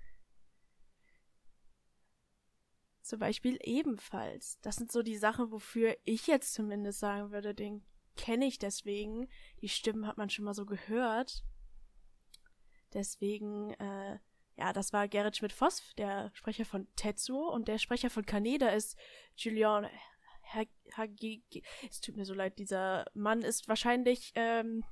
Zum 3.00 3.18
Beispiel 3.18 3.58
ebenfalls. 3.64 4.60
Das 4.60 4.76
sind 4.76 4.92
so 4.92 5.02
die 5.02 5.16
Sachen, 5.16 5.50
wofür 5.50 5.96
ich 6.04 6.28
jetzt 6.28 6.54
zumindest 6.54 7.00
sagen 7.00 7.32
würde, 7.32 7.52
den 7.52 7.84
kenne 8.14 8.44
ich 8.44 8.60
deswegen. 8.60 9.28
Die 9.60 9.68
Stimmen 9.68 10.06
hat 10.06 10.18
man 10.18 10.30
schon 10.30 10.44
mal 10.44 10.54
so 10.54 10.64
gehört. 10.64 11.42
Deswegen, 12.92 13.72
äh, 13.72 14.20
ja, 14.54 14.72
das 14.72 14.92
war 14.92 15.08
Gerrit 15.08 15.36
Schmidt-Voss, 15.36 15.94
der 15.98 16.30
Sprecher 16.34 16.64
von 16.64 16.86
Tetsuo. 16.94 17.48
Und 17.48 17.66
der 17.66 17.78
Sprecher 17.78 18.08
von 18.08 18.24
Kaneda 18.24 18.68
ist 18.68 18.96
Julian 19.34 19.88
Ha- 20.54 20.96
Hagigi. 20.96 21.62
Es 21.88 22.00
tut 22.00 22.16
mir 22.16 22.24
so 22.24 22.34
leid, 22.34 22.58
dieser 22.58 23.06
Mann 23.14 23.42
ist 23.42 23.68
wahrscheinlich, 23.68 24.32
ähm, 24.34 24.84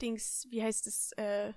Dings, 0.00 0.46
wie 0.50 0.62
heißt 0.62 0.86
es, 0.86 1.12
äh, 1.12 1.52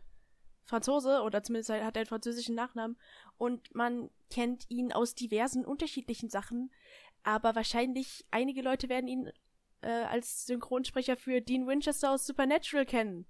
Franzose 0.65 1.21
oder 1.21 1.43
zumindest 1.43 1.69
hat 1.69 1.95
er 1.95 2.01
einen 2.01 2.05
französischen 2.05 2.55
Nachnamen 2.55 2.97
und 3.37 3.73
man 3.73 4.09
kennt 4.29 4.65
ihn 4.69 4.91
aus 4.91 5.15
diversen 5.15 5.65
unterschiedlichen 5.65 6.29
Sachen, 6.29 6.71
aber 7.23 7.55
wahrscheinlich 7.55 8.25
einige 8.31 8.61
Leute 8.61 8.89
werden 8.89 9.07
ihn 9.07 9.31
äh, 9.81 9.89
als 9.89 10.45
Synchronsprecher 10.45 11.17
für 11.17 11.41
Dean 11.41 11.67
Winchester 11.67 12.11
aus 12.11 12.25
Supernatural 12.25 12.85
kennen. 12.85 13.25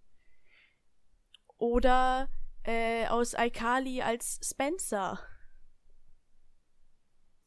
Oder 1.57 2.29
äh, 2.63 3.07
aus 3.07 3.33
iCarly 3.37 4.01
als 4.01 4.39
Spencer. 4.43 5.19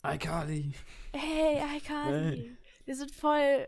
iCarly. 0.03 0.75
Hey, 1.15 1.61
iCarly. 1.77 2.57
Wir 2.85 2.97
sind 2.97 3.15
voll 3.15 3.67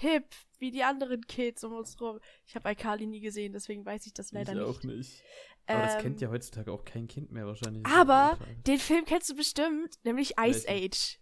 hip, 0.00 0.34
wie 0.58 0.70
die 0.70 0.82
anderen 0.82 1.20
Kids 1.26 1.62
um 1.64 1.72
uns 1.72 2.00
rum. 2.00 2.18
Ich 2.46 2.54
habe 2.56 2.70
iCarly 2.70 3.06
nie 3.06 3.20
gesehen, 3.20 3.52
deswegen 3.52 3.84
weiß 3.86 4.06
ich 4.06 4.14
das 4.14 4.32
leider 4.32 4.52
ich 4.52 4.58
nicht. 4.58 4.66
auch 4.68 4.82
nicht. 4.82 5.22
Aber 5.66 5.82
das 5.82 5.94
Ähm, 5.94 6.00
kennt 6.02 6.20
ja 6.20 6.28
heutzutage 6.30 6.72
auch 6.72 6.84
kein 6.84 7.06
Kind 7.06 7.30
mehr 7.30 7.46
wahrscheinlich. 7.46 7.86
Aber 7.86 8.38
den 8.66 8.78
Film 8.78 9.04
kennst 9.04 9.30
du 9.30 9.34
bestimmt, 9.36 9.94
nämlich 10.04 10.32
Ice 10.38 10.66
Welchen? 10.68 10.86
Age. 10.92 11.18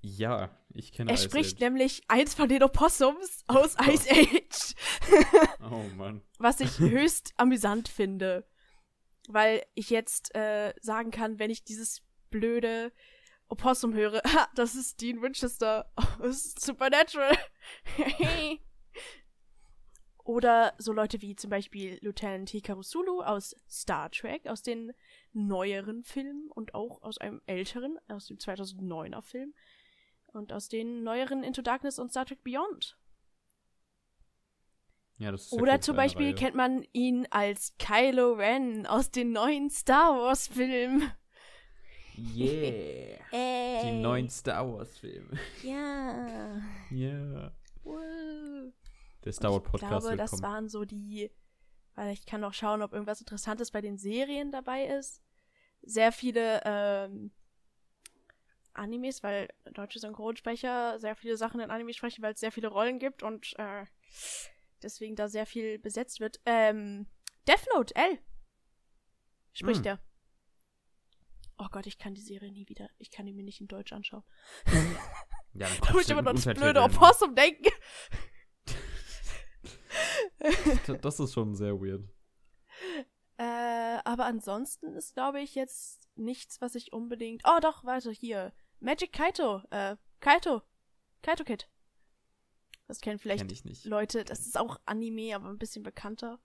Ja, 0.00 0.56
ich 0.74 0.92
kenne 0.92 1.10
Er 1.10 1.14
Ice 1.14 1.24
spricht 1.24 1.56
Age. 1.56 1.60
nämlich 1.60 2.02
eins 2.08 2.34
von 2.34 2.48
den 2.48 2.62
Opossums 2.62 3.44
aus 3.46 3.76
Ice 3.88 4.08
Age. 4.10 4.74
Oh 5.70 5.84
Mann. 5.96 6.22
was 6.38 6.60
ich 6.60 6.78
höchst 6.78 7.32
amüsant 7.36 7.88
finde. 7.88 8.46
Weil 9.28 9.62
ich 9.74 9.90
jetzt 9.90 10.34
äh, 10.34 10.72
sagen 10.80 11.10
kann, 11.10 11.38
wenn 11.38 11.50
ich 11.50 11.62
dieses 11.62 12.02
blöde 12.30 12.92
Opossum 13.48 13.94
höre, 13.94 14.22
ha, 14.24 14.48
das 14.54 14.74
ist 14.74 15.00
Dean 15.00 15.22
Winchester 15.22 15.90
aus 16.20 16.54
Supernatural. 16.58 17.36
Oder 20.24 20.74
so 20.76 20.92
Leute 20.92 21.22
wie 21.22 21.36
zum 21.36 21.48
Beispiel 21.48 21.98
Lieutenant 22.02 22.50
Hikaru 22.50 22.82
Sulu 22.82 23.22
aus 23.22 23.56
Star 23.66 24.10
Trek, 24.10 24.46
aus 24.46 24.62
den 24.62 24.92
neueren 25.32 26.04
Filmen 26.04 26.50
und 26.50 26.74
auch 26.74 27.02
aus 27.02 27.16
einem 27.16 27.40
älteren, 27.46 27.98
aus 28.08 28.26
dem 28.26 28.36
2009er 28.36 29.22
Film 29.22 29.54
und 30.26 30.52
aus 30.52 30.68
den 30.68 31.02
neueren 31.02 31.42
Into 31.42 31.62
Darkness 31.62 31.98
und 31.98 32.10
Star 32.10 32.26
Trek 32.26 32.44
Beyond. 32.44 32.98
Ja, 35.16 35.32
das 35.32 35.46
ist 35.46 35.52
Oder 35.54 35.80
zum 35.80 35.96
Beispiel 35.96 36.26
Reihe. 36.26 36.34
kennt 36.34 36.54
man 36.54 36.86
ihn 36.92 37.26
als 37.30 37.74
Kylo 37.78 38.34
Ren 38.34 38.86
aus 38.86 39.10
den 39.10 39.32
neuen 39.32 39.70
Star 39.70 40.14
Wars 40.14 40.48
Filmen. 40.48 41.10
Yeah. 42.18 43.18
Ey. 43.30 43.80
Die 43.84 44.00
neuen 44.00 44.28
Star 44.28 44.66
Wars 44.72 44.98
Filme. 44.98 45.38
Ja. 45.62 46.60
Ja. 46.90 47.52
Der 49.24 49.32
Star 49.32 49.52
Wars 49.52 49.62
Ich 49.64 49.70
Podcast 49.70 50.02
glaube, 50.02 50.16
das 50.16 50.30
kommen. 50.32 50.42
waren 50.42 50.68
so 50.68 50.84
die, 50.84 51.30
weil 51.94 52.12
ich 52.12 52.26
kann 52.26 52.42
auch 52.44 52.54
schauen, 52.54 52.82
ob 52.82 52.92
irgendwas 52.92 53.20
Interessantes 53.20 53.70
bei 53.70 53.80
den 53.80 53.98
Serien 53.98 54.50
dabei 54.50 54.86
ist. 54.86 55.22
Sehr 55.82 56.12
viele 56.12 56.60
ähm, 56.64 57.30
Animes, 58.74 59.22
weil 59.22 59.48
deutsche 59.72 59.98
Synchronsprecher 59.98 60.98
sehr 60.98 61.14
viele 61.16 61.36
Sachen 61.36 61.60
in 61.60 61.70
Animes 61.70 61.96
sprechen, 61.96 62.22
weil 62.22 62.34
es 62.34 62.40
sehr 62.40 62.52
viele 62.52 62.68
Rollen 62.68 62.98
gibt 62.98 63.22
und 63.22 63.54
äh, 63.58 63.84
deswegen 64.82 65.14
da 65.16 65.28
sehr 65.28 65.46
viel 65.46 65.78
besetzt 65.78 66.20
wird. 66.20 66.40
Ähm, 66.46 67.06
Death 67.46 67.66
Note, 67.74 67.94
L. 67.96 68.18
Spricht 69.52 69.80
Hm. 69.80 69.86
er. 69.86 69.98
Oh 71.58 71.66
Gott, 71.70 71.86
ich 71.86 71.98
kann 71.98 72.14
die 72.14 72.20
Serie 72.22 72.52
nie 72.52 72.68
wieder. 72.68 72.88
Ich 72.98 73.10
kann 73.10 73.26
die 73.26 73.32
mir 73.32 73.42
nicht 73.42 73.60
in 73.60 73.66
Deutsch 73.66 73.92
anschauen. 73.92 74.22
Ja, 75.54 75.66
dann 75.66 75.70
Da 75.82 75.92
muss 75.92 76.04
ich 76.04 76.10
immer 76.10 76.22
noch 76.22 76.32
das 76.34 76.44
blöde 76.44 76.82
Opossum 76.82 77.34
denken. 77.34 77.68
Das 81.02 81.18
ist 81.18 81.34
schon 81.34 81.54
sehr 81.56 81.74
weird. 81.74 82.08
Äh, 83.36 83.98
aber 84.04 84.26
ansonsten 84.26 84.94
ist, 84.94 85.14
glaube 85.14 85.40
ich, 85.40 85.54
jetzt 85.54 86.08
nichts, 86.14 86.60
was 86.60 86.74
ich 86.74 86.92
unbedingt. 86.92 87.42
Oh, 87.44 87.58
doch, 87.60 87.84
warte, 87.84 88.10
hier. 88.10 88.52
Magic 88.80 89.12
Kaito. 89.12 89.62
Äh, 89.70 89.96
Kaito. 90.20 90.62
Kaito 91.22 91.44
Kid. 91.44 91.68
Das 92.86 93.00
kennen 93.00 93.18
vielleicht 93.18 93.42
Kenn 93.42 93.50
ich 93.50 93.64
nicht. 93.64 93.84
Leute. 93.84 94.24
Das 94.24 94.46
ist 94.46 94.58
auch 94.58 94.80
Anime, 94.86 95.34
aber 95.34 95.48
ein 95.48 95.58
bisschen 95.58 95.82
bekannter. 95.82 96.40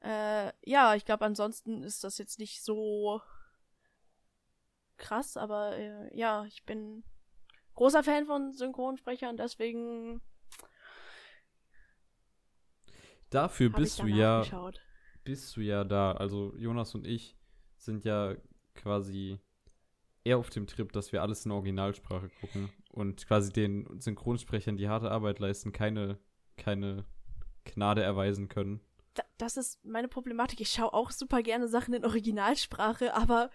Äh, 0.00 0.52
ja, 0.64 0.94
ich 0.94 1.04
glaube, 1.04 1.24
ansonsten 1.24 1.82
ist 1.82 2.04
das 2.04 2.18
jetzt 2.18 2.38
nicht 2.38 2.62
so 2.62 3.20
krass, 4.96 5.36
aber 5.36 5.76
äh, 5.76 6.16
ja, 6.16 6.44
ich 6.46 6.64
bin 6.64 7.04
großer 7.74 8.02
Fan 8.02 8.26
von 8.26 8.52
Synchronsprechern, 8.52 9.36
deswegen 9.36 10.20
Dafür 13.30 13.70
bist 13.70 14.00
du 14.00 14.06
ja, 14.06 14.40
geschaut. 14.40 14.80
bist 15.24 15.56
du 15.56 15.60
ja 15.60 15.84
da. 15.84 16.12
Also 16.12 16.54
Jonas 16.56 16.94
und 16.94 17.06
ich 17.06 17.36
sind 17.76 18.04
ja 18.04 18.34
quasi 18.74 19.40
eher 20.24 20.38
auf 20.38 20.50
dem 20.50 20.66
Trip, 20.66 20.92
dass 20.92 21.12
wir 21.12 21.22
alles 21.22 21.44
in 21.44 21.52
Originalsprache 21.52 22.28
gucken 22.40 22.70
und 22.90 23.26
quasi 23.26 23.52
den 23.52 24.00
Synchronsprechern 24.00 24.76
die 24.76 24.88
harte 24.88 25.10
Arbeit 25.10 25.38
leisten, 25.38 25.72
keine, 25.72 26.18
keine 26.56 27.04
Gnade 27.64 28.02
erweisen 28.02 28.48
können. 28.48 28.80
da, 29.14 29.24
das 29.38 29.56
ist 29.56 29.84
meine 29.84 30.08
Problematik. 30.08 30.60
Ich 30.60 30.70
schaue 30.70 30.92
auch 30.92 31.10
super 31.10 31.42
gerne 31.42 31.68
Sachen 31.68 31.94
in 31.94 32.04
Originalsprache, 32.04 33.14
aber 33.14 33.50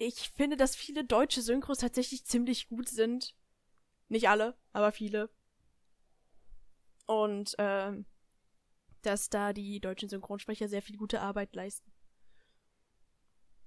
ich 0.00 0.30
finde, 0.30 0.56
dass 0.56 0.74
viele 0.74 1.04
deutsche 1.04 1.42
Synchros 1.42 1.78
tatsächlich 1.78 2.24
ziemlich 2.24 2.68
gut 2.68 2.88
sind. 2.88 3.34
Nicht 4.08 4.30
alle, 4.30 4.56
aber 4.72 4.92
viele. 4.92 5.28
Und 7.06 7.54
ähm, 7.58 8.06
dass 9.02 9.28
da 9.28 9.52
die 9.52 9.78
deutschen 9.78 10.08
Synchronsprecher 10.08 10.68
sehr 10.68 10.80
viel 10.80 10.96
gute 10.96 11.20
Arbeit 11.20 11.54
leisten. 11.54 11.92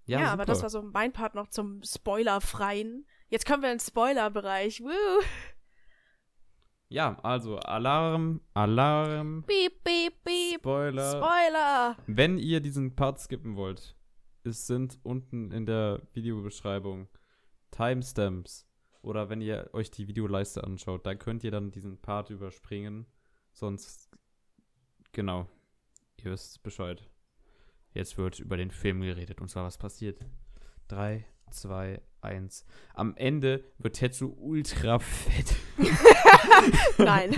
Ja, 0.06 0.34
aber 0.34 0.46
das 0.46 0.62
war 0.64 0.70
so 0.70 0.82
mein 0.82 1.14
Part 1.14 1.36
noch 1.36 1.48
zum 1.48 1.82
Spoilerfreien. 1.84 3.08
Jetzt 3.30 3.46
kommen 3.46 3.62
wir 3.62 3.72
in 3.72 3.78
den 3.78 3.86
Spoilerbereich. 3.86 4.82
Woo! 4.82 5.24
Ja, 6.90 7.20
also 7.24 7.58
Alarm, 7.60 8.42
Alarm, 8.54 9.44
Beep, 9.44 9.84
beep, 9.84 10.24
beep. 10.24 10.60
Spoiler. 10.60 11.12
Spoiler! 11.12 11.98
Wenn 12.08 12.38
ihr 12.38 12.60
diesen 12.60 12.96
Part 12.96 13.20
skippen 13.20 13.56
wollt, 13.56 13.96
es 14.45 14.68
sind 14.68 14.99
unten 15.03 15.52
in 15.52 15.65
der 15.65 16.02
Videobeschreibung 16.14 17.07
Timestamps. 17.72 18.68
Oder 19.02 19.30
wenn 19.30 19.41
ihr 19.41 19.70
euch 19.74 19.91
die 19.91 20.07
Videoleiste 20.07 20.64
anschaut, 20.64 21.06
dann 21.06 21.20
könnt 21.20 21.44
ihr 21.44 21.52
dann 21.52 21.72
diesen 21.72 21.98
Part 22.02 22.30
überspringen. 22.30 23.06
Sonst, 23.52 24.10
genau, 25.11 25.48
ihr 26.24 26.32
wisst 26.32 26.64
Bescheid. 26.64 27.03
jetzt 27.94 28.18
wird 28.18 28.40
über 28.40 28.56
den 28.57 28.72
Film 28.72 29.02
geredet. 29.02 29.41
Und 29.41 29.49
zwar, 29.49 29.65
was 29.65 29.78
passiert? 29.78 30.20
Drei, 30.88 31.26
zwei, 31.52 32.02
eins. 32.22 32.65
Am 32.94 33.15
Ende 33.18 33.64
wird 33.78 33.98
Tetsu 33.98 34.34
ultra 34.40 34.99
fett. 34.99 35.56
Nein. 36.98 37.36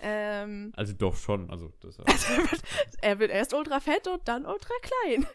ähm, 0.00 0.72
Also 0.76 0.92
doch 0.92 1.16
schon. 1.16 1.48
Also, 1.50 1.72
das, 1.80 1.98
er 3.00 3.18
wird 3.18 3.30
erst 3.30 3.54
ultra 3.54 3.80
fett 3.80 4.06
und 4.06 4.28
dann 4.28 4.44
ultra 4.44 4.74
klein. 4.82 5.26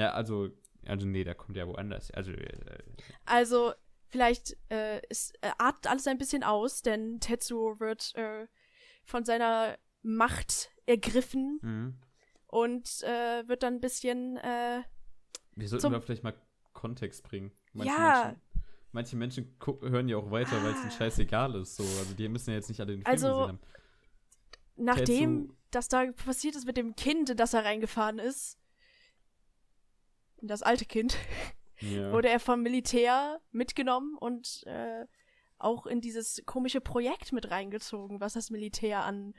Ja, 0.00 0.12
also, 0.12 0.48
also 0.86 1.06
nee, 1.06 1.24
da 1.24 1.34
kommt 1.34 1.56
ja 1.56 1.66
woanders. 1.66 2.10
Also, 2.10 2.32
äh, 2.32 2.78
Also, 3.26 3.72
vielleicht 4.08 4.56
äh, 4.70 5.00
es 5.08 5.32
äh, 5.42 5.50
artet 5.58 5.86
alles 5.86 6.06
ein 6.06 6.18
bisschen 6.18 6.42
aus, 6.42 6.82
denn 6.82 7.20
Tetsuo 7.20 7.78
wird 7.80 8.14
äh, 8.16 8.46
von 9.04 9.24
seiner 9.24 9.78
Macht 10.02 10.70
ergriffen 10.86 11.58
mhm. 11.62 12.00
und 12.46 13.02
äh, 13.02 13.46
wird 13.46 13.62
dann 13.62 13.74
ein 13.74 13.80
bisschen, 13.80 14.36
äh, 14.38 14.82
wir 15.56 15.68
sollten 15.68 15.92
da 15.92 16.00
vielleicht 16.00 16.24
mal 16.24 16.34
Kontext 16.72 17.22
bringen. 17.24 17.52
Manche 17.74 17.92
Ja. 17.92 18.24
Menschen, 18.24 18.40
manche 18.92 19.16
Menschen 19.16 19.56
hören 19.82 20.08
ja 20.08 20.16
auch 20.16 20.30
weiter, 20.30 20.62
weil 20.62 20.72
es 20.72 20.78
ihnen 20.80 20.86
Ah. 20.88 20.90
scheißegal 20.98 21.54
ist. 21.56 21.76
So. 21.76 21.82
Also 21.82 22.14
die 22.14 22.28
müssen 22.28 22.50
ja 22.50 22.56
jetzt 22.56 22.68
nicht 22.68 22.80
alle 22.80 22.92
den 22.92 23.02
Film 23.02 23.12
Also, 23.12 23.28
gesehen 23.28 23.48
haben. 23.48 23.60
nachdem 24.76 25.48
Tetsu- 25.50 25.54
das 25.70 25.88
da 25.88 26.10
passiert 26.12 26.56
ist 26.56 26.66
mit 26.66 26.76
dem 26.76 26.96
Kind, 26.96 27.30
in 27.30 27.36
das 27.36 27.54
er 27.54 27.64
reingefahren 27.64 28.18
ist, 28.18 28.58
das 30.48 30.62
alte 30.62 30.84
Kind, 30.84 31.16
Ja. 31.80 32.12
wurde 32.12 32.28
er 32.28 32.40
vom 32.40 32.62
Militär 32.62 33.40
mitgenommen 33.52 34.16
und 34.18 34.64
äh, 34.66 35.06
auch 35.58 35.86
in 35.86 36.00
dieses 36.02 36.42
komische 36.44 36.80
Projekt 36.82 37.32
mit 37.32 37.50
reingezogen, 37.50 38.20
was 38.20 38.34
das 38.34 38.50
Militär 38.50 39.02
an 39.04 39.32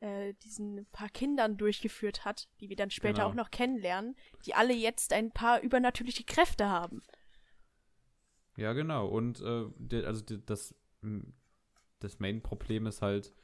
äh, 0.00 0.32
diesen 0.44 0.86
paar 0.92 1.08
Kindern 1.10 1.56
durchgeführt 1.58 2.24
hat, 2.24 2.48
die 2.60 2.68
wir 2.70 2.76
dann 2.76 2.90
später 2.90 3.14
Genau. 3.22 3.28
auch 3.28 3.34
noch 3.34 3.50
kennenlernen, 3.50 4.16
die 4.46 4.54
alle 4.54 4.72
jetzt 4.74 5.12
ein 5.12 5.30
paar 5.32 5.60
übernatürliche 5.60 6.24
Kräfte 6.24 6.66
haben. 6.68 7.02
Ja, 8.56 8.72
genau. 8.72 9.06
Und 9.08 9.40
äh, 9.40 9.64
der, 9.76 10.06
also 10.06 10.22
die, 10.24 10.44
das, 10.44 10.74
das 11.98 12.18
Main-Problem 12.18 12.86
ist 12.86 13.02
halt, 13.02 13.34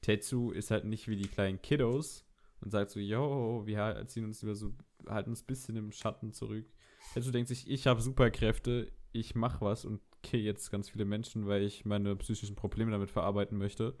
Tetsu 0.00 0.50
ist 0.50 0.70
halt 0.70 0.84
nicht 0.84 1.08
wie 1.08 1.16
die 1.16 1.28
kleinen 1.28 1.60
Kiddos 1.60 2.24
und 2.60 2.70
sagt 2.70 2.90
so, 2.90 3.00
yo, 3.00 3.62
wir 3.66 3.78
ha- 3.80 4.06
ziehen 4.06 4.24
uns 4.24 4.42
über 4.42 4.54
so, 4.54 4.72
halten 5.08 5.30
uns 5.30 5.42
ein 5.42 5.46
bisschen 5.46 5.76
im 5.76 5.92
Schatten 5.92 6.32
zurück. 6.32 6.66
Tetsu 7.14 7.30
denkt 7.30 7.48
sich, 7.48 7.70
ich 7.70 7.86
habe 7.86 8.00
Superkräfte, 8.00 8.92
ich 9.12 9.34
mach 9.34 9.60
was 9.60 9.84
und 9.84 10.00
kill 10.22 10.40
jetzt 10.40 10.70
ganz 10.70 10.90
viele 10.90 11.04
Menschen, 11.04 11.46
weil 11.46 11.62
ich 11.62 11.84
meine 11.84 12.16
psychischen 12.16 12.56
Probleme 12.56 12.90
damit 12.90 13.10
verarbeiten 13.10 13.58
möchte. 13.58 13.96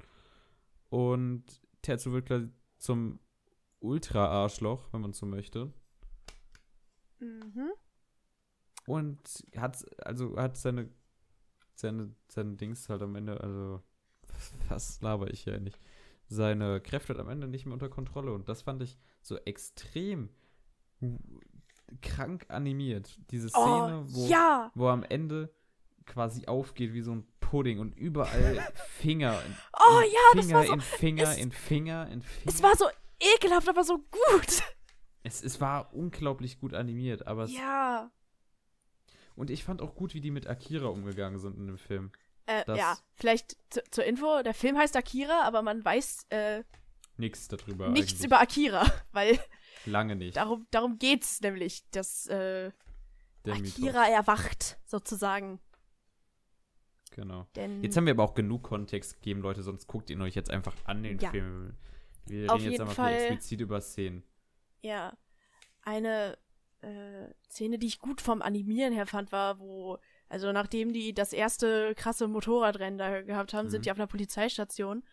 Und 0.88 1.44
Tetsu 1.82 2.12
wird 2.12 2.26
quasi 2.26 2.48
zum 2.78 3.20
Ultra-Arschloch, 3.80 4.92
wenn 4.92 5.00
man 5.00 5.12
so 5.12 5.26
möchte. 5.26 5.72
Mhm. 7.20 7.70
Und 8.86 9.18
hat, 9.56 9.84
also 10.04 10.36
hat 10.36 10.56
seine, 10.56 10.90
seine, 11.74 12.14
seine 12.28 12.56
Dings 12.56 12.88
halt 12.88 13.02
am 13.02 13.16
Ende, 13.16 13.40
also, 13.40 13.82
was 14.68 15.00
laber 15.00 15.30
ich 15.30 15.44
hier 15.44 15.58
nicht? 15.60 15.78
Seine 16.28 16.80
Kräfte 16.80 17.14
hat 17.14 17.20
am 17.20 17.28
Ende 17.28 17.46
nicht 17.46 17.66
mehr 17.66 17.74
unter 17.74 17.88
Kontrolle. 17.88 18.32
Und 18.32 18.48
das 18.48 18.62
fand 18.62 18.82
ich 18.82 18.98
so 19.22 19.36
extrem 19.38 20.30
krank 22.02 22.46
animiert. 22.48 23.18
Diese 23.30 23.48
Szene, 23.48 24.04
Oh, 24.06 24.14
wo, 24.14 24.26
ja! 24.26 24.70
wo 24.74 24.88
am 24.88 25.02
Ende 25.04 25.52
quasi 26.04 26.46
aufgeht 26.46 26.92
wie 26.92 27.02
so 27.02 27.12
ein 27.12 27.26
Pudding 27.40 27.78
und 27.78 27.96
überall 27.96 28.58
Finger. 28.98 29.40
in- 29.44 29.56
Oh 29.78 30.00
in 30.00 30.12
ja, 30.12 30.18
das 30.34 30.46
Finger 30.46 30.58
war 30.58 30.66
so- 30.66 30.72
in 30.74 30.80
Finger 30.80 31.22
es- 31.30 31.36
in 31.38 31.52
Finger 31.52 32.08
in 32.10 32.22
Finger. 32.22 32.52
Es 32.54 32.62
war 32.62 32.76
so 32.76 32.86
ekelhaft, 33.36 33.68
aber 33.68 33.84
so 33.84 33.98
gut. 33.98 34.62
es, 35.22 35.42
es 35.42 35.60
war 35.60 35.92
unglaublich 35.94 36.58
gut 36.60 36.74
animiert, 36.74 37.26
aber 37.26 37.46
Ja. 37.46 38.10
und 39.36 39.50
ich 39.50 39.64
fand 39.64 39.80
auch 39.82 39.94
gut, 39.94 40.14
wie 40.14 40.20
die 40.20 40.30
mit 40.30 40.46
Akira 40.46 40.86
umgegangen 40.88 41.38
sind 41.38 41.56
in 41.56 41.66
dem 41.66 41.78
Film. 41.78 42.10
Äh, 42.46 42.64
Das- 42.64 42.78
ja, 42.78 42.98
vielleicht 43.14 43.56
zu, 43.70 43.82
zur 43.90 44.04
Info, 44.04 44.42
der 44.42 44.54
Film 44.54 44.76
heißt 44.78 44.96
Akira, 44.96 45.42
aber 45.42 45.62
man 45.62 45.84
weiß 45.84 46.26
äh, 46.30 46.62
Nichts 47.16 47.48
darüber. 47.48 47.88
nichts 47.88 48.12
eigentlich. 48.14 48.26
über 48.26 48.40
Akira, 48.40 48.84
weil 49.12 49.38
Lange 49.86 50.16
nicht. 50.16 50.36
darum, 50.36 50.66
darum 50.70 50.98
geht's 50.98 51.40
nämlich, 51.40 51.88
dass 51.90 52.26
äh, 52.26 52.70
der 53.44 53.54
Akira 53.54 54.06
erwacht, 54.08 54.78
sozusagen. 54.84 55.60
Genau. 57.12 57.46
Denn 57.56 57.82
Jetzt 57.82 57.96
haben 57.96 58.06
wir 58.06 58.12
aber 58.12 58.24
auch 58.24 58.34
genug 58.34 58.62
Kontext 58.64 59.14
gegeben, 59.14 59.40
Leute, 59.40 59.62
sonst 59.62 59.86
guckt 59.86 60.10
ihn 60.10 60.20
euch 60.20 60.34
jetzt 60.34 60.50
einfach 60.50 60.74
an 60.84 61.02
den 61.02 61.18
Ja. 61.18 61.30
Film. 61.30 61.74
Wir 62.26 62.52
Auf 62.52 62.60
reden 62.60 62.72
jetzt 62.72 62.80
einfach 62.80 63.08
explizit 63.08 63.60
über 63.60 63.80
Szenen. 63.80 64.22
ja, 64.82 65.16
eine 65.82 66.36
äh, 66.82 67.28
Szene, 67.48 67.78
die 67.78 67.86
ich 67.86 68.00
gut 68.00 68.20
vom 68.20 68.42
Animieren 68.42 68.92
her 68.92 69.06
fand, 69.06 69.30
war, 69.32 69.60
wo, 69.60 69.98
also 70.28 70.50
nachdem 70.52 70.92
die 70.92 71.14
das 71.14 71.32
erste 71.32 71.94
krasse 71.94 72.26
Motorradrennen 72.26 72.98
da 72.98 73.22
gehabt 73.22 73.54
haben, 73.54 73.66
Mhm. 73.66 73.70
sind 73.70 73.86
die 73.86 73.92
auf 73.92 73.96
einer 73.96 74.08
Polizeistation 74.08 75.04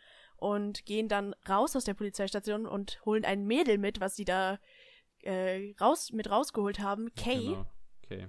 und 0.44 0.86
gehen 0.86 1.08
dann 1.08 1.34
raus 1.48 1.74
aus 1.74 1.86
der 1.86 1.94
Polizeistation 1.94 2.66
und 2.66 3.00
holen 3.06 3.24
ein 3.24 3.46
Mädel 3.46 3.78
mit, 3.78 4.02
was 4.02 4.18
sie 4.18 4.26
da 4.26 4.60
äh, 5.22 5.74
raus, 5.80 6.12
mit 6.12 6.30
rausgeholt 6.30 6.80
haben, 6.80 7.16
Kay. 7.16 7.46
Genau. 7.46 7.66
Okay. 8.04 8.28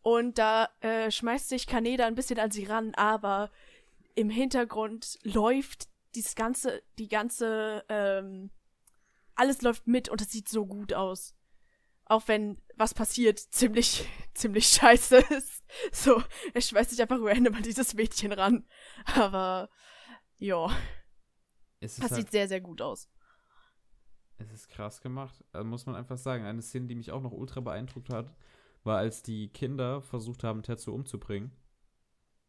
Und 0.00 0.38
da 0.38 0.68
äh, 0.80 1.10
schmeißt 1.10 1.48
sich 1.48 1.66
Kaneda 1.66 2.06
ein 2.06 2.14
bisschen 2.14 2.38
an 2.38 2.52
sie 2.52 2.66
ran, 2.66 2.94
aber 2.94 3.50
im 4.14 4.30
Hintergrund 4.30 5.18
läuft 5.24 5.88
dieses 6.14 6.36
ganze, 6.36 6.84
die 6.98 7.08
ganze, 7.08 7.84
ähm, 7.88 8.50
alles 9.34 9.60
läuft 9.62 9.88
mit 9.88 10.08
und 10.08 10.20
es 10.20 10.30
sieht 10.30 10.48
so 10.48 10.66
gut 10.66 10.94
aus. 10.94 11.34
Auch 12.04 12.28
wenn 12.28 12.62
was 12.76 12.94
passiert 12.94 13.40
ziemlich, 13.40 14.08
ziemlich 14.34 14.68
scheiße 14.68 15.16
ist. 15.16 15.64
So, 15.90 16.22
er 16.54 16.60
schmeißt 16.60 16.90
sich 16.90 17.02
einfach 17.02 17.18
random 17.20 17.56
an 17.56 17.64
dieses 17.64 17.94
Mädchen 17.94 18.30
ran. 18.30 18.68
Aber, 19.16 19.68
ja, 20.38 20.70
Es 21.80 21.96
das 21.96 22.10
halt, 22.10 22.22
sieht 22.22 22.30
sehr, 22.30 22.48
sehr 22.48 22.60
gut 22.60 22.80
aus. 22.80 23.08
es 24.38 24.52
ist 24.52 24.68
krass 24.68 25.00
gemacht, 25.00 25.44
äh, 25.52 25.62
muss 25.62 25.86
man 25.86 25.94
einfach 25.94 26.18
sagen. 26.18 26.44
Eine 26.44 26.62
Szene, 26.62 26.86
die 26.86 26.94
mich 26.94 27.12
auch 27.12 27.22
noch 27.22 27.32
ultra 27.32 27.60
beeindruckt 27.60 28.10
hat, 28.10 28.34
war, 28.84 28.98
als 28.98 29.22
die 29.22 29.48
Kinder 29.48 30.00
versucht 30.02 30.44
haben, 30.44 30.62
Tetsu 30.62 30.92
umzubringen. 30.92 31.52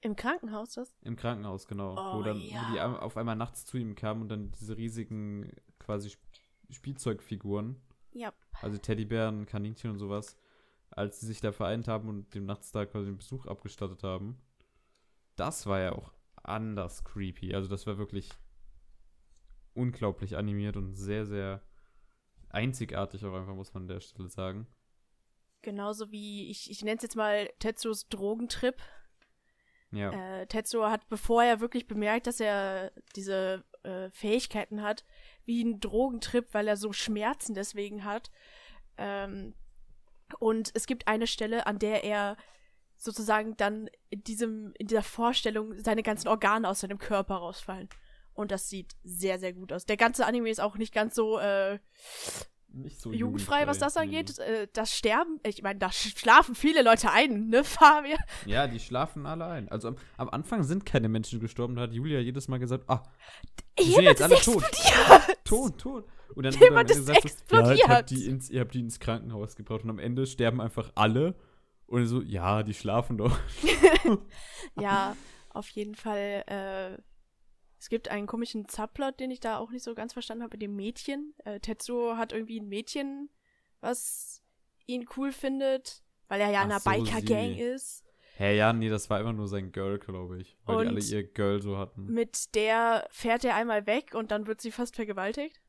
Im 0.02 0.16
Krankenhaus 0.16 0.74
das? 0.74 0.96
Im 1.02 1.16
Krankenhaus, 1.16 1.68
genau. 1.68 1.94
Oh, 1.94 2.20
wo 2.20 2.24
dann 2.24 2.40
ja. 2.40 2.72
die 2.72 2.80
auf 2.80 3.18
einmal 3.18 3.36
nachts 3.36 3.66
zu 3.66 3.78
ihm 3.78 3.96
kamen 3.96 4.22
und 4.22 4.30
dann 4.30 4.52
diese 4.52 4.78
riesigen 4.78 5.52
quasi 5.80 6.10
Sp 6.14 6.22
Spielzeugfiguren 6.70 7.82
Ja. 8.12 8.34
also 8.62 8.78
Teddybären, 8.78 9.46
Kaninchen 9.46 9.90
und 9.90 10.00
sowas, 10.00 10.36
als 10.90 11.22
sie 11.22 11.28
sich 11.28 11.40
da 11.40 11.54
vereint 11.54 11.88
haben 11.88 12.10
und 12.10 12.36
dem 12.36 12.46
nachts 12.46 12.74
da 12.74 12.86
quasi 12.86 13.06
den 13.06 13.18
Besuch 13.18 13.46
abgestattet 13.46 14.04
haben. 14.04 14.38
Das 15.38 15.66
war 15.66 15.80
ja 15.80 15.94
auch 15.94 16.12
anders 16.36 17.06
creepy. 17.06 17.56
Also 17.56 17.70
das 17.70 17.88
war 17.88 17.98
wirklich 17.98 18.30
unglaublich 19.78 20.36
animiert 20.36 20.76
und 20.76 20.96
sehr, 20.96 21.26
sehr 21.26 21.62
einzigartig 22.50 23.24
auch 23.26 23.34
einfach, 23.34 23.54
muss 23.54 23.74
man 23.74 23.84
an 23.84 23.88
der 23.88 24.00
Stelle 24.00 24.30
sagen. 24.30 24.68
Genauso 25.62 26.12
wie, 26.12 26.50
ich, 26.50 26.70
ich 26.70 26.84
nenne 26.84 26.98
es 26.98 27.04
jetzt 27.04 27.16
mal 27.16 27.50
Tetsuos 27.60 28.08
Drogentrip. 28.10 28.82
Ja. 29.92 30.12
Äh, 30.12 30.48
Tetsuo 30.48 30.86
hat, 30.90 31.08
bevor 31.10 31.44
er 31.44 31.60
wirklich 31.60 31.88
bemerkt, 31.88 32.28
dass 32.28 32.40
er 32.40 32.92
diese 33.16 33.64
äh, 33.84 34.10
Fähigkeiten 34.12 34.82
hat, 34.82 35.06
wie 35.46 35.64
ein 35.64 35.80
Drogentrip, 35.80 36.54
weil 36.54 36.68
er 36.68 36.78
so 36.78 36.92
Schmerzen 36.92 37.54
deswegen 37.54 38.04
hat. 38.04 38.32
Ähm, 38.98 39.56
und 40.40 40.72
es 40.74 40.88
gibt 40.88 41.08
eine 41.08 41.28
Stelle, 41.28 41.68
an 41.68 41.80
der 41.80 42.04
er 42.04 42.38
sozusagen 42.98 43.56
dann 43.58 43.90
in 44.10 44.24
diesem, 44.24 44.74
in 44.78 44.88
dieser 44.88 45.04
Vorstellung 45.04 45.78
seine 45.80 46.04
ganzen 46.04 46.28
Organe 46.28 46.68
aus 46.68 46.82
seinem 46.82 46.98
Körper 46.98 47.36
rausfallen. 47.36 47.90
Und 48.38 48.52
das 48.52 48.70
sieht 48.70 48.96
sehr, 49.04 49.40
sehr 49.40 49.52
gut 49.54 49.74
aus. 49.74 49.86
Der 49.86 49.98
ganze 49.98 50.26
Anime 50.26 50.50
ist 50.50 50.62
auch 50.62 50.78
nicht 50.78 50.94
ganz 50.94 51.16
so 51.16 51.40
äh, 51.40 51.80
Nicht 52.70 53.02
so 53.02 53.12
jugendfrei, 53.12 53.66
was 53.68 53.80
das 53.80 53.98
angeht. 53.98 54.38
Äh, 54.40 54.68
das 54.74 54.96
Sterben, 54.96 55.40
ich 55.44 55.64
meine, 55.64 55.80
da 55.80 55.88
sch- 55.88 56.18
schlafen 56.18 56.54
viele 56.56 56.84
Leute 56.84 57.12
ein, 57.12 57.48
ne, 57.50 57.64
Fabian? 57.66 58.20
Ja, 58.46 58.68
die 58.68 58.80
schlafen 58.80 59.26
alle 59.26 59.46
ein. 59.48 59.70
Also 59.70 59.90
am, 59.90 59.96
am 60.18 60.30
Anfang 60.30 60.64
sind 60.64 60.86
keine 60.86 61.10
Menschen 61.10 61.40
gestorben. 61.40 61.76
Da 61.76 61.82
hat 61.84 61.94
Julia 61.94 62.20
jedes 62.20 62.48
Mal 62.48 62.60
gesagt, 62.60 62.84
ah, 62.88 63.04
die 63.80 63.84
sind 63.84 64.02
Jemand 64.02 64.20
jetzt 64.20 64.20
ist 64.20 64.48
alle 64.48 64.56
tot. 64.60 64.64
explodiert! 64.64 65.38
Tot, 65.46 65.78
tot. 65.80 66.06
Und 66.36 66.44
dann 66.44 66.54
Jemand 66.54 66.90
wurde 66.90 67.00
gesagt, 67.00 67.18
ja, 67.18 67.26
ich 67.26 67.32
explodiert. 67.32 67.88
hab 67.90 68.06
die 68.08 68.26
ins, 68.28 68.50
ihr 68.52 68.60
habt 68.62 68.74
die 68.76 68.82
ins 68.82 69.00
Krankenhaus 69.00 69.56
gebracht. 69.56 69.84
Und 69.84 69.90
am 69.90 69.98
Ende 70.00 70.28
sterben 70.28 70.62
einfach 70.62 70.92
alle. 70.96 71.34
Und 71.88 72.06
so, 72.06 72.22
ja, 72.22 72.62
die 72.64 72.74
schlafen 72.76 73.18
doch. 73.18 73.38
Ja, 74.80 75.16
auf 75.50 75.70
jeden 75.70 75.96
Fall. 75.96 76.44
Äh, 76.48 77.02
es 77.80 77.90
gibt 77.90 78.08
einen 78.10 78.28
komischen 78.28 78.68
Subplot, 78.68 79.20
den 79.20 79.32
ich 79.32 79.40
da 79.40 79.58
auch 79.58 79.70
nicht 79.72 79.84
so 79.84 79.94
ganz 79.96 80.14
verstanden 80.14 80.44
habe 80.44 80.56
mit 80.56 80.62
dem 80.62 80.76
Mädchen. 80.76 81.34
Äh, 81.46 81.60
Tetsuo 81.60 82.18
hat 82.18 82.32
irgendwie 82.34 82.60
ein 82.60 82.68
Mädchen, 82.68 83.30
was 83.82 84.42
ihn 84.88 85.08
cool 85.16 85.32
findet, 85.32 86.04
weil 86.28 86.42
er 86.42 86.50
ja 86.50 86.64
in 86.64 86.72
einer 86.72 86.80
so, 86.80 86.90
Biker-Gang 86.90 87.58
ist. 87.58 88.04
Hä, 88.38 88.56
ja, 88.56 88.72
nee, 88.74 88.90
das 88.90 89.10
war 89.10 89.20
immer 89.20 89.34
nur 89.34 89.48
sein 89.48 89.72
Girl, 89.72 89.98
glaube 90.00 90.40
ich. 90.42 90.58
Weil 90.66 90.78
die 90.78 90.82
Und- 90.82 90.88
alle 90.98 91.04
ihr 91.06 91.24
Girl 91.34 91.62
so 91.62 91.78
hatten. 91.78 92.06
Mit 92.06 92.54
der 92.56 93.08
fährt 93.12 93.44
er 93.44 93.56
einmal 93.56 93.86
weg 93.88 94.14
und 94.14 94.32
dann 94.32 94.48
wird 94.48 94.62
sie 94.62 94.72
fast 94.72 94.96
vergewaltigt. 94.96 95.60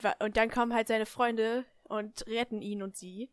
Wa- 0.00 0.16
Und 0.20 0.36
dann 0.36 0.50
kommen 0.50 0.74
halt 0.74 0.88
seine 0.88 1.06
Freunde 1.06 1.64
und 1.84 2.26
retten 2.26 2.62
ihn 2.62 2.82
und 2.82 2.96
sie. 2.96 3.30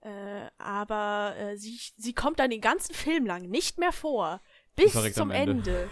Äh, 0.00 0.48
aber 0.58 1.34
äh, 1.38 1.56
sie, 1.56 1.78
sie 1.96 2.12
kommt 2.14 2.38
dann 2.38 2.50
den 2.50 2.60
ganzen 2.60 2.94
Film 2.94 3.26
lang 3.26 3.42
nicht 3.48 3.78
mehr 3.78 3.92
vor. 3.92 4.40
Bis 4.78 5.14
zum 5.14 5.30
Ende. 5.30 5.52
Ende. 5.52 5.90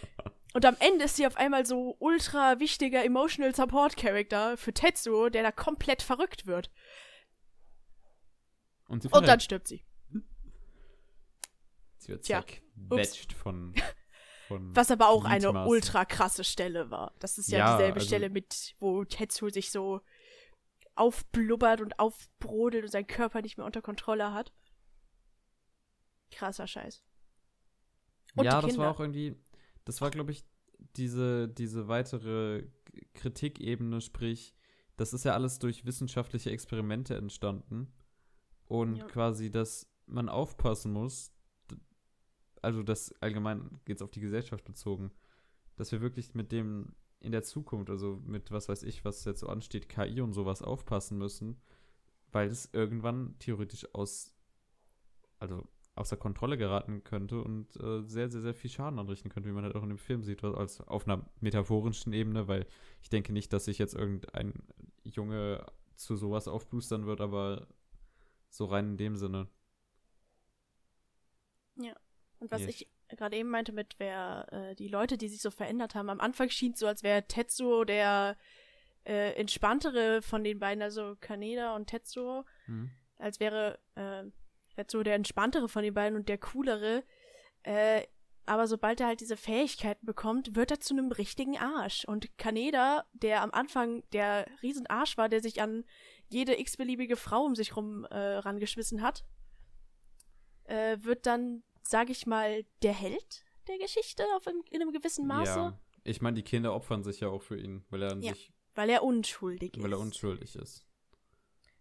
Und 0.54 0.64
am 0.64 0.76
Ende 0.80 1.04
ist 1.04 1.16
sie 1.16 1.26
auf 1.26 1.36
einmal 1.36 1.66
so 1.66 1.96
ultra 1.98 2.58
wichtiger 2.58 3.04
Emotional 3.04 3.54
Support 3.54 3.96
Character 3.96 4.56
für 4.56 4.72
Tetsuo, 4.72 5.28
der 5.28 5.42
da 5.42 5.52
komplett 5.52 6.02
verrückt 6.02 6.46
wird. 6.46 6.70
Und 8.88 9.02
sie 9.02 9.08
Und 9.08 9.28
dann 9.28 9.40
stirbt 9.40 9.68
sie. 9.68 9.84
Sie 11.98 12.08
wird 12.08 12.24
zerquetscht 12.24 13.34
von, 13.34 13.74
von. 14.46 14.74
Was 14.74 14.90
aber 14.90 15.08
auch 15.08 15.24
eine 15.24 15.66
ultra 15.66 16.04
krasse 16.04 16.42
Stelle 16.42 16.90
war. 16.90 17.12
Das 17.18 17.36
ist 17.36 17.50
ja, 17.50 17.58
Ja, 17.58 17.76
dieselbe 17.76 17.96
also- 17.96 18.06
Stelle 18.06 18.30
mit, 18.30 18.74
wo 18.78 19.04
Tetsuo 19.04 19.50
sich 19.50 19.70
so 19.70 20.00
aufblubbert 20.94 21.80
und 21.80 21.98
aufbrodelt 21.98 22.84
und 22.84 22.90
seinen 22.90 23.06
Körper 23.06 23.42
nicht 23.42 23.58
mehr 23.58 23.66
unter 23.66 23.82
Kontrolle 23.82 24.32
hat. 24.32 24.52
Krasser 26.30 26.66
Scheiß. 26.66 27.04
Und 28.38 28.44
ja, 28.44 28.60
das 28.60 28.78
war 28.78 28.90
auch 28.90 29.00
irgendwie, 29.00 29.36
das 29.84 30.00
war, 30.00 30.10
glaube 30.10 30.32
ich, 30.32 30.44
diese, 30.96 31.48
diese 31.48 31.88
weitere 31.88 32.66
Kritikebene, 33.14 34.00
sprich, 34.00 34.54
das 34.96 35.12
ist 35.12 35.24
ja 35.24 35.34
alles 35.34 35.58
durch 35.58 35.84
wissenschaftliche 35.84 36.50
Experimente 36.50 37.16
entstanden. 37.16 37.92
Und 38.66 38.96
Ja. 38.98 39.06
quasi, 39.06 39.50
dass 39.50 39.88
man 40.06 40.28
aufpassen 40.28 40.92
muss, 40.92 41.32
also 42.62 42.82
das 42.82 43.12
allgemein 43.22 43.80
geht 43.84 43.96
es 43.96 44.02
auf 44.02 44.10
die 44.10 44.20
Gesellschaft 44.20 44.64
bezogen, 44.64 45.12
dass 45.76 45.92
wir 45.92 46.00
wirklich 46.00 46.34
mit 46.34 46.50
dem 46.52 46.94
in 47.20 47.32
der 47.32 47.42
Zukunft, 47.42 47.90
also 47.90 48.20
mit 48.24 48.50
was 48.52 48.68
weiß 48.68 48.84
ich, 48.84 49.04
was 49.04 49.24
jetzt 49.24 49.40
so 49.40 49.48
ansteht, 49.48 49.88
KI 49.88 50.20
und 50.20 50.32
sowas 50.32 50.62
aufpassen 50.62 51.18
müssen, 51.18 51.60
weil 52.30 52.48
es 52.48 52.68
irgendwann 52.72 53.36
theoretisch 53.38 53.92
aus, 53.94 54.34
also 55.38 55.66
außer 55.98 56.16
Kontrolle 56.16 56.56
geraten 56.56 57.04
könnte 57.04 57.40
und 57.42 57.76
äh, 57.76 58.02
sehr, 58.02 58.30
sehr, 58.30 58.40
sehr 58.40 58.54
viel 58.54 58.70
Schaden 58.70 58.98
anrichten 58.98 59.30
könnte, 59.30 59.48
wie 59.48 59.52
man 59.52 59.64
halt 59.64 59.74
auch 59.76 59.82
in 59.82 59.88
dem 59.90 59.98
Film 59.98 60.22
sieht, 60.22 60.42
als 60.44 60.80
auf 60.80 61.06
einer 61.06 61.28
metaphorischen 61.40 62.12
Ebene, 62.12 62.48
weil 62.48 62.66
ich 63.02 63.08
denke 63.10 63.32
nicht, 63.32 63.52
dass 63.52 63.66
sich 63.66 63.78
jetzt 63.78 63.94
irgendein 63.94 64.54
Junge 65.04 65.66
zu 65.96 66.16
sowas 66.16 66.48
aufboostern 66.48 67.06
wird, 67.06 67.20
aber 67.20 67.66
so 68.50 68.64
rein 68.66 68.90
in 68.90 68.96
dem 68.96 69.16
Sinne. 69.16 69.48
Und 72.40 72.50
was 72.52 72.60
Yes. 72.62 72.68
ich 72.70 72.88
gerade 73.16 73.36
eben 73.36 73.50
meinte 73.50 73.72
mit 73.72 73.96
wer 73.98 74.46
äh, 74.52 74.74
die 74.76 74.88
Leute, 74.88 75.18
die 75.18 75.28
sich 75.28 75.40
so 75.42 75.50
verändert 75.50 75.94
haben, 75.94 76.08
am 76.10 76.20
Anfang 76.20 76.50
schien 76.50 76.72
es 76.72 76.78
so, 76.78 76.86
als 76.86 77.02
wäre 77.02 77.26
Tetsuo 77.26 77.84
der 77.84 78.36
äh, 79.04 79.32
entspanntere 79.34 80.22
von 80.22 80.44
den 80.44 80.58
beiden, 80.58 80.82
also 80.82 81.16
Kaneda 81.20 81.74
und 81.74 81.86
Tetsuo, 81.86 82.44
Mhm. 82.66 82.90
als 83.16 83.40
wäre 83.40 83.78
äh, 83.96 84.24
Tetsuo 84.78 85.02
der 85.02 85.14
entspanntere 85.16 85.68
von 85.68 85.82
den 85.82 85.94
beiden 85.94 86.16
und 86.16 86.28
der 86.28 86.38
coolere. 86.38 87.02
Äh, 87.64 88.02
aber 88.46 88.66
sobald 88.66 89.00
er 89.00 89.08
halt 89.08 89.20
diese 89.20 89.36
Fähigkeiten 89.36 90.06
bekommt, 90.06 90.54
wird 90.56 90.70
er 90.70 90.80
zu 90.80 90.94
einem 90.94 91.10
richtigen 91.12 91.58
Arsch. 91.58 92.04
Und 92.06 92.38
Kaneda, 92.38 93.04
der 93.12 93.42
am 93.42 93.50
Anfang 93.50 94.02
der 94.12 94.46
Riesenarsch 94.62 95.18
war, 95.18 95.28
der 95.28 95.42
sich 95.42 95.60
an 95.60 95.84
jede 96.28 96.58
x-beliebige 96.58 97.16
Frau 97.16 97.42
um 97.44 97.54
sich 97.54 97.76
rum 97.76 98.04
äh, 98.06 98.16
rangeschmissen 98.16 99.02
hat, 99.02 99.24
äh, 100.64 100.96
wird 101.00 101.26
dann, 101.26 101.62
sag 101.82 102.08
ich 102.10 102.26
mal, 102.26 102.64
der 102.82 102.92
Held 102.94 103.44
der 103.66 103.78
Geschichte 103.78 104.24
auf 104.36 104.46
in, 104.46 104.62
in 104.70 104.80
einem 104.80 104.92
gewissen 104.92 105.26
Maße, 105.26 105.58
Ja. 105.58 105.78
Ich 106.04 106.22
meine, 106.22 106.36
die 106.36 106.42
Kinder 106.42 106.72
opfern 106.72 107.02
sich 107.04 107.20
ja 107.20 107.28
auch 107.28 107.42
für 107.42 107.58
ihn, 107.60 107.84
weil 107.90 108.02
er 108.02 108.12
an 108.12 108.22
Ja. 108.22 108.32
sich, 108.32 108.50
weil 108.74 108.88
er 108.88 109.02
unschuldig 109.02 109.76
ist. 109.76 109.82
weil 109.82 109.92
er 109.92 109.98
unschuldig 109.98 110.56
ist. 110.56 110.86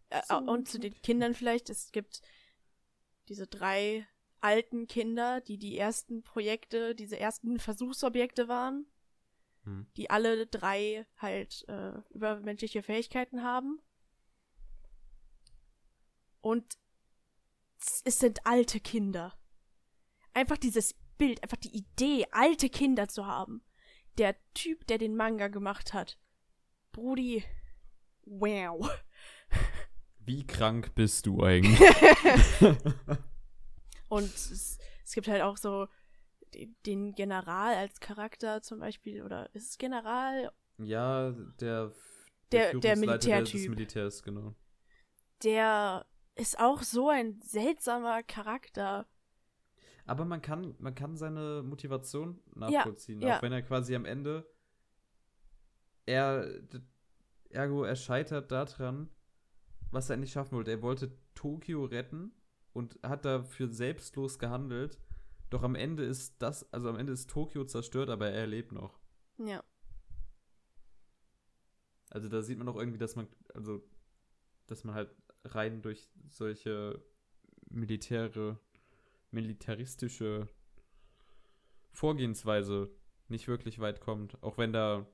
Äh, 0.09 0.21
So 0.27 0.35
und 0.37 0.67
zu 0.67 0.79
den 0.79 0.93
Kindern 1.01 1.33
vielleicht, 1.33 1.69
es 1.69 1.93
gibt 1.93 2.21
diese 3.29 3.47
drei 3.47 4.07
alten 4.39 4.87
Kinder, 4.87 5.41
die 5.41 5.57
die 5.57 5.77
ersten 5.77 6.21
Projekte, 6.23 6.93
diese 6.95 7.19
ersten 7.19 7.59
Versuchsobjekte 7.59 8.47
waren, 8.47 8.85
Hm. 9.63 9.87
die 9.97 10.09
alle 10.09 10.45
drei 10.47 11.05
halt 11.17 11.65
äh, 11.67 11.93
übermenschliche 12.11 12.83
Fähigkeiten 12.83 13.43
haben. 13.43 13.81
Und 16.41 16.77
es- 17.79 18.01
es 18.05 18.19
sind 18.19 18.45
alte 18.45 18.79
Kinder. 18.79 19.37
Einfach 20.33 20.57
dieses 20.57 20.93
Bild, 21.17 21.41
einfach 21.43 21.57
die 21.57 21.75
Idee, 21.75 22.27
alte 22.31 22.69
Kinder 22.69 23.07
zu 23.07 23.25
haben. 23.25 23.63
Der 24.17 24.35
Typ, 24.53 24.85
der 24.87 24.97
den 24.99 25.15
Manga 25.15 25.47
gemacht 25.47 25.93
hat. 25.93 26.19
Brudi, 26.91 27.43
wow. 28.23 28.89
Wie 30.27 30.45
krank 30.45 30.93
bist 30.93 31.25
du 31.25 31.41
eigentlich? 31.41 31.79
Und 34.09 34.25
es, 34.25 34.77
es 35.05 35.13
gibt 35.13 35.27
halt 35.29 35.41
auch 35.41 35.55
so 35.57 35.87
den, 36.85 37.13
General 37.13 37.75
als 37.75 37.99
Charakter 38.01 38.61
zum 38.61 38.79
Beispiel, 38.79 39.23
oder 39.23 39.49
ist 39.55 39.69
es 39.71 39.77
General? 39.77 40.51
ja, 40.79 41.31
der, 41.59 41.93
Der- 42.51 42.73
der 42.73 42.95
des 42.95 42.99
Militärtyp. 42.99 43.69
Militärs, 43.69 44.21
genau. 44.21 44.53
Der 45.43 46.05
ist 46.35 46.59
auch 46.59 46.83
so 46.83 47.09
ein 47.09 47.41
seltsamer 47.41 48.21
Charakter. 48.23 49.07
Aber 50.05 50.25
man 50.25 50.41
kann, 50.41 50.75
man 50.79 50.93
kann 50.93 51.15
seine 51.17 51.63
Motivation 51.63 52.41
nachvollziehen, 52.53 53.21
ja. 53.21 53.37
auch 53.37 53.41
wenn 53.41 53.51
er 53.53 53.61
quasi 53.61 53.95
am 53.95 54.05
Ende 54.05 54.45
er 56.05 56.47
ergo 57.49 57.83
er 57.83 57.95
scheitert 57.95 58.51
daran, 58.51 59.09
was 59.91 60.09
er 60.09 60.15
eigentlich 60.15 60.31
schaffen 60.31 60.55
wollte. 60.55 60.71
Er 60.71 60.81
wollte 60.81 61.17
Tokio 61.35 61.85
retten 61.85 62.31
und 62.73 62.99
hat 63.03 63.25
dafür 63.25 63.67
selbstlos 63.69 64.39
gehandelt. 64.39 64.99
Doch 65.49 65.63
am 65.63 65.75
Ende 65.75 66.03
ist 66.03 66.41
das, 66.41 66.71
also 66.73 66.89
am 66.89 66.97
Ende 66.97 67.13
ist 67.13 67.29
Tokio 67.29 67.65
zerstört, 67.65 68.09
aber 68.09 68.29
er 68.29 68.47
lebt 68.47 68.71
noch. 68.71 68.99
Ja. 69.37 69.63
Also 72.09 72.29
da 72.29 72.41
sieht 72.41 72.57
man 72.57 72.67
auch 72.67 72.77
irgendwie, 72.77 72.97
dass 72.97 73.15
man, 73.15 73.27
also, 73.53 73.83
dass 74.65 74.83
man 74.83 74.95
halt 74.95 75.15
rein 75.43 75.81
durch 75.81 76.09
solche 76.29 77.01
militäre, 77.69 78.59
militaristische 79.31 80.47
Vorgehensweise 81.91 82.91
nicht 83.27 83.47
wirklich 83.47 83.79
weit 83.79 84.01
kommt. 84.01 84.41
Auch 84.43 84.57
wenn 84.57 84.73
da 84.73 85.07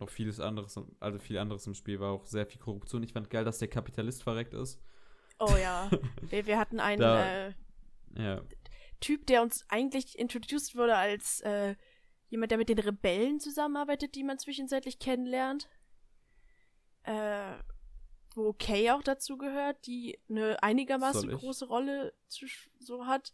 noch 0.00 0.10
vieles 0.10 0.40
anderes, 0.40 0.78
also 0.98 1.18
viel 1.18 1.38
anderes 1.38 1.66
im 1.66 1.74
Spiel 1.74 2.00
war, 2.00 2.12
auch 2.12 2.24
sehr 2.26 2.46
viel 2.46 2.60
Korruption. 2.60 3.02
Ich 3.02 3.12
fand 3.12 3.30
geil, 3.30 3.44
dass 3.44 3.58
der 3.58 3.68
Kapitalist 3.68 4.22
verreckt 4.22 4.54
ist. 4.54 4.80
Oh 5.38 5.54
ja. 5.60 5.90
wir, 6.22 6.46
wir 6.46 6.58
hatten 6.58 6.80
einen 6.80 7.00
Da- 7.00 7.46
äh, 7.48 7.54
Ja. 8.16 8.42
Typ, 9.00 9.26
der 9.26 9.40
uns 9.42 9.64
eigentlich 9.68 10.18
introduced 10.18 10.76
wurde 10.76 10.96
als 10.96 11.40
äh, 11.40 11.74
jemand, 12.28 12.50
der 12.50 12.58
mit 12.58 12.68
den 12.68 12.78
Rebellen 12.78 13.40
zusammenarbeitet, 13.40 14.14
die 14.14 14.24
man 14.24 14.38
zwischenzeitlich 14.38 14.98
kennenlernt. 14.98 15.68
Äh, 17.04 17.54
wo 18.34 18.52
Kay 18.52 18.90
auch 18.90 19.02
dazu 19.02 19.36
gehört, 19.38 19.86
die 19.86 20.18
eine 20.28 20.62
einigermaßen 20.62 21.28
große 21.30 21.66
Rolle 21.66 22.12
zu, 22.28 22.46
so 22.78 23.06
hat. 23.06 23.32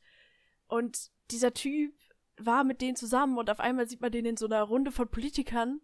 Und 0.68 1.10
dieser 1.30 1.52
Typ 1.52 1.94
war 2.38 2.64
mit 2.64 2.80
denen 2.80 2.97
zusammen 2.97 3.36
und 3.36 3.51
auf 3.51 3.60
einmal 3.60 3.88
sieht 3.88 4.01
man 4.01 4.12
den 4.12 4.24
in 4.24 4.36
so 4.36 4.47
einer 4.47 4.62
Runde 4.62 4.93
von 4.93 5.09
Politikern 5.09 5.80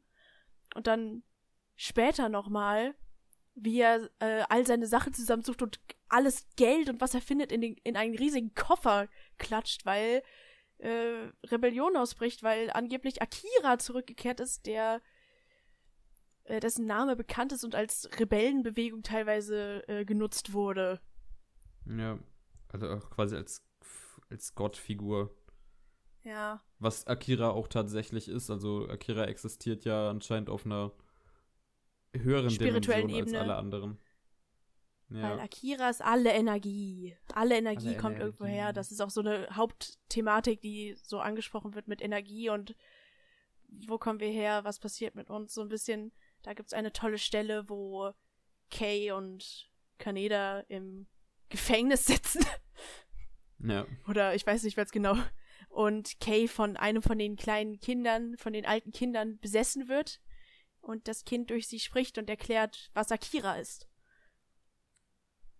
und 0.75 0.87
dann 0.87 1.23
später 1.77 2.29
nochmal, 2.29 2.95
wie 3.55 3.81
er 3.81 4.11
äh, 4.21 4.45
all 4.49 4.67
seine 4.67 4.87
Sachen 4.87 5.13
zusammensucht 5.13 5.63
und 5.63 5.81
alles 6.09 6.47
Geld 6.57 6.89
und 6.89 7.01
was 7.01 7.15
er 7.15 7.21
findet 7.21 7.53
in, 7.53 7.61
den, 7.61 7.77
in 7.85 7.97
einen 7.97 8.17
riesigen 8.17 8.55
Koffer 8.55 9.09
klatscht, 9.39 9.85
weil 9.85 10.23
äh, 10.79 11.31
Rebellion 11.45 11.97
ausbricht, 11.97 12.43
weil 12.43 12.71
angeblich 12.71 13.23
Akira 13.23 13.79
zurückgekehrt 13.79 14.41
ist, 14.41 14.67
der 14.67 15.01
äh, 16.45 16.61
dessen 16.61 16.87
Name 16.87 17.17
bekannt 17.17 17.53
ist 17.53 17.65
und 17.65 17.75
als 17.75 18.09
Rebellenbewegung 18.19 19.03
teilweise 19.03 19.87
äh, 19.89 20.05
genutzt 20.05 20.53
wurde. 20.53 21.01
Ja. 21.87 22.19
Also 22.69 22.89
auch 22.89 23.11
quasi 23.11 23.37
als, 23.37 23.63
als 24.31 24.55
Gottfigur. 24.55 25.35
Ja. 26.25 26.63
Was 26.79 27.07
Akira 27.07 27.51
auch 27.51 27.69
tatsächlich 27.69 28.29
ist. 28.29 28.51
Also 28.51 28.89
Akira 28.89 29.25
existiert 29.25 29.85
ja 29.85 30.11
anscheinend 30.11 30.51
auf 30.51 30.65
einer 30.67 30.93
höheren 32.15 32.51
Spirituellen 32.51 33.09
Dimension 33.09 33.21
als 33.21 33.29
Ebene. 33.29 33.41
alle 33.41 33.57
anderen. 33.57 33.99
Weil 35.09 35.39
Ja. 35.39 35.43
Akira 35.43 35.91
ist 35.91 36.03
alle 36.03 36.33
Energie. 36.33 37.17
Alle 37.35 37.57
Energie 37.57 37.89
Alle 37.89 37.97
kommt 37.99 38.19
irgendwo 38.19 38.47
her. 38.47 38.73
Das 38.73 38.93
ist 38.93 39.01
auch 39.01 39.11
so 39.11 39.21
eine 39.21 39.49
Hauptthematik, 39.53 40.61
die 40.61 40.97
so 41.03 41.21
angesprochen 41.21 41.75
wird 41.75 41.89
mit 41.89 42.01
Energie 42.01 42.49
und 42.49 42.75
wo 43.87 43.99
kommen 43.99 44.21
wir 44.21 44.31
her, 44.31 44.65
was 44.65 44.79
passiert 44.79 45.15
mit 45.15 45.31
uns. 45.31 45.55
So 45.55 45.63
ein 45.63 45.69
bisschen, 45.69 46.13
da 46.43 46.55
gibt's 46.55 46.73
eine 46.73 46.93
tolle 46.93 47.19
Stelle, 47.19 47.69
wo 47.69 48.13
Kay 48.71 49.13
und 49.13 49.71
Kaneda 49.99 50.61
im 50.69 51.07
Gefängnis 51.49 52.07
sitzen. 52.07 52.45
ja. 53.59 53.87
Oder 54.09 54.35
ich 54.35 54.47
weiß 54.47 54.63
nicht 54.63 54.77
ganz 54.77 54.93
genau. 54.93 55.17
Und 55.73 56.21
Kay 56.21 56.49
von 56.49 56.77
einem 56.77 57.01
von 57.01 57.19
den 57.19 57.35
kleinen 57.37 57.81
Kindern, 57.81 58.37
von 58.37 58.53
den 58.53 58.67
alten 58.67 58.93
Kindern 58.93 59.39
besessen 59.39 59.89
wird, 59.89 60.21
und 60.83 61.09
das 61.09 61.25
Kind 61.25 61.49
durch 61.49 61.67
sie 61.67 61.79
spricht 61.79 62.19
und 62.19 62.29
erklärt, 62.29 62.91
was 62.93 63.11
Akira 63.11 63.55
ist. 63.55 63.89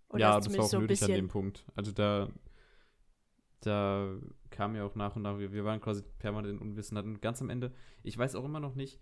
Oder 0.09 0.21
ja, 0.21 0.37
das 0.37 0.47
war 0.47 0.51
zumindest 0.51 0.61
auch 0.67 0.71
so 0.71 0.77
ein 0.77 0.83
nötig 0.83 1.03
an 1.05 1.11
dem 1.13 1.29
Punkt. 1.29 1.65
Also 1.75 1.93
da, 1.93 2.29
da 3.61 4.19
kam 4.51 4.77
ja 4.77 4.85
auch 4.85 4.95
nach 4.97 5.17
und 5.17 5.23
nach, 5.23 5.39
wir, 5.39 5.53
wir 5.53 5.65
waren 5.65 5.81
quasi 5.81 6.03
permanent 6.19 6.61
in 6.61 6.69
Unwissenheit. 6.69 7.05
Und 7.05 7.23
ganz 7.23 7.41
am 7.41 7.49
Ende, 7.49 7.73
ich 8.03 8.19
weiß 8.19 8.35
auch 8.35 8.45
immer 8.45 8.61
noch 8.61 8.75
nicht, 8.75 9.01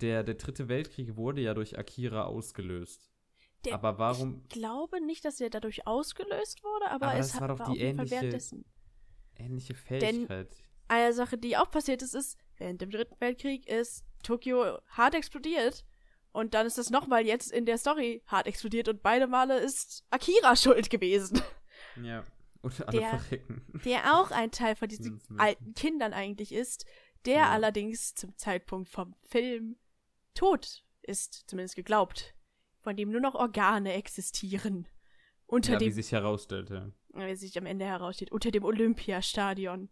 der, 0.00 0.24
der 0.24 0.34
dritte 0.34 0.68
Weltkrieg 0.68 1.16
wurde 1.16 1.40
ja 1.40 1.54
durch 1.54 1.78
Akira 1.78 2.24
ausgelöst. 2.24 3.10
Der- 3.64 3.74
aber 3.74 3.96
warum 3.98 4.42
Ich 4.42 4.48
glaube 4.50 5.00
nicht, 5.00 5.24
dass 5.24 5.40
er 5.40 5.48
dadurch 5.48 5.86
ausgelöst 5.86 6.62
wurde, 6.62 6.90
aber, 6.90 7.06
Aber 7.06 7.18
es 7.18 7.28
das 7.28 7.34
hat, 7.36 7.40
war 7.42 7.48
doch 7.48 7.58
war 7.60 7.72
die 7.72 7.80
Fall 7.80 7.88
ähnliche-. 7.88 8.64
Ähnliche 9.36 9.74
Fähigkeit? 9.74 10.48
Eine 10.88 11.12
Sache, 11.12 11.38
die 11.38 11.56
auch 11.56 11.70
passiert 11.70 12.02
ist, 12.02 12.14
ist, 12.14 12.38
während 12.58 12.80
dem 12.80 12.90
Dritten 12.90 13.16
Weltkrieg 13.20 13.66
ist 13.68 14.04
Tokio 14.22 14.78
hart 14.88 15.14
explodiert. 15.14 15.84
Und 16.32 16.54
dann 16.54 16.66
ist 16.66 16.78
das 16.78 16.90
nochmal 16.90 17.24
jetzt 17.24 17.52
in 17.52 17.64
der 17.64 17.78
Story 17.78 18.22
hart 18.26 18.46
explodiert 18.48 18.88
und 18.88 19.02
beide 19.02 19.26
Male 19.28 19.58
ist 19.58 20.04
Akira 20.10 20.56
schuld 20.56 20.90
gewesen. 20.90 21.40
Ja. 22.02 22.24
Und 22.60 22.86
alle 22.88 22.98
Der- 22.98 23.18
verrecken. 23.20 23.64
Der 23.84 24.18
auch 24.18 24.30
ein 24.30 24.50
Teil 24.50 24.74
von 24.74 24.88
diesen 24.88 25.20
alten 25.38 25.74
Kindern 25.74 26.12
eigentlich 26.12 26.52
ist, 26.52 26.86
der 27.24 27.34
Ja. 27.34 27.50
allerdings 27.50 28.14
zum 28.14 28.36
Zeitpunkt 28.36 28.88
vom 28.90 29.14
Film 29.22 29.76
tot 30.34 30.84
ist, 31.02 31.44
zumindest 31.46 31.76
geglaubt. 31.76 32.34
Von 32.80 32.96
dem 32.96 33.10
nur 33.10 33.20
noch 33.20 33.34
Organe 33.34 33.92
existieren. 33.94 34.88
Unter 35.46 35.74
Ja, 35.74 35.80
wie 35.80 35.84
dem 35.84 35.92
sich 35.94 36.10
herausstellte. 36.12 36.92
Wie 37.16 37.36
sich 37.36 37.56
am 37.58 37.66
Ende 37.66 37.84
heraussteht, 37.84 38.32
unter 38.32 38.50
dem 38.50 38.64
Olympiastadion. 38.64 39.90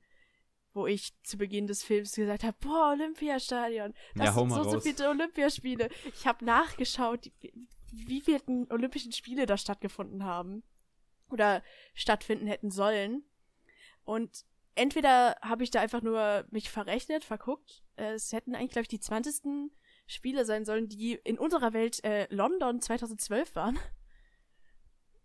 Wo 0.75 0.87
ich 0.87 1.13
zu 1.23 1.37
Beginn 1.37 1.67
des 1.67 1.83
Films 1.83 2.15
gesagt 2.15 2.45
habe, 2.45 2.57
boah, 2.61 2.93
Olympiastadion. 2.93 3.93
Das 4.15 4.27
Ja, 4.27 4.33
sind 4.33 4.51
so, 4.51 4.63
so 4.65 4.71
raus. 4.77 4.83
viele 4.83 5.11
Olympiaspiele. 5.11 5.91
Ich 6.15 6.27
habe 6.27 6.45
nachgeschaut, 6.47 7.31
wie, 7.93 8.21
vielen 8.23 8.73
Olympischen 8.73 9.13
Spiele 9.13 9.45
da 9.45 9.59
stattgefunden 9.59 10.25
haben. 10.25 10.63
Oder 11.29 11.63
stattfinden 11.95 12.47
hätten 12.47 12.71
sollen. 12.71 13.23
Und 14.05 14.45
entweder 14.75 15.37
habe 15.43 15.63
ich 15.63 15.71
da 15.71 15.81
einfach 15.81 16.01
nur 16.03 16.47
mich 16.51 16.71
verrechnet, 16.71 17.23
verguckt. 17.25 17.83
Äh, 17.97 18.13
Es 18.15 18.33
hätten 18.33 18.55
eigentlich, 18.55 18.71
glaube 18.73 18.83
ich, 18.85 18.89
die 18.89 19.01
20. 19.01 19.71
Spiele 20.07 20.45
sein 20.47 20.65
sollen, 20.65 20.89
die 20.89 21.15
in 21.25 21.39
unserer 21.39 21.75
Welt 21.75 22.03
äh, 22.05 22.27
London 22.35 22.81
2012 22.81 23.55
waren. 23.55 23.79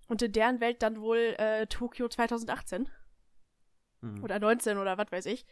Und 0.07 0.21
in 0.21 0.31
deren 0.31 0.59
Welt 0.61 0.81
dann 0.81 1.01
wohl 1.01 1.35
äh, 1.37 1.67
Tokio 1.67 2.07
2018 2.07 2.89
Mhm. 4.01 4.23
oder 4.23 4.37
19 4.39 4.77
oder 4.77 4.97
was 4.99 5.11
weiß 5.11 5.25
ich. 5.25 5.45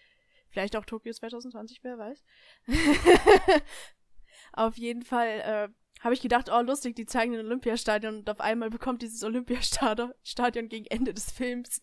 Vielleicht 0.49 0.75
auch 0.75 0.85
Tokio 0.85 1.11
2020, 1.11 1.83
wer 1.83 1.97
weiß. 1.97 2.23
auf 4.53 4.77
jeden 4.77 5.01
Fall 5.01 5.27
äh, 5.27 5.69
habe 6.01 6.13
ich 6.13 6.21
gedacht, 6.21 6.49
oh 6.51 6.61
lustig, 6.61 6.95
die 6.95 7.07
zeigen 7.07 7.31
den 7.33 7.45
Olympiastadion 7.45 8.17
und 8.17 8.29
auf 8.29 8.39
einmal 8.39 8.69
bekommt 8.69 9.01
dieses 9.01 9.23
Olympiastadion 9.23 10.13
Stadion 10.23 10.69
gegen 10.69 10.85
Ende 10.85 11.13
des 11.13 11.31
Films 11.31 11.81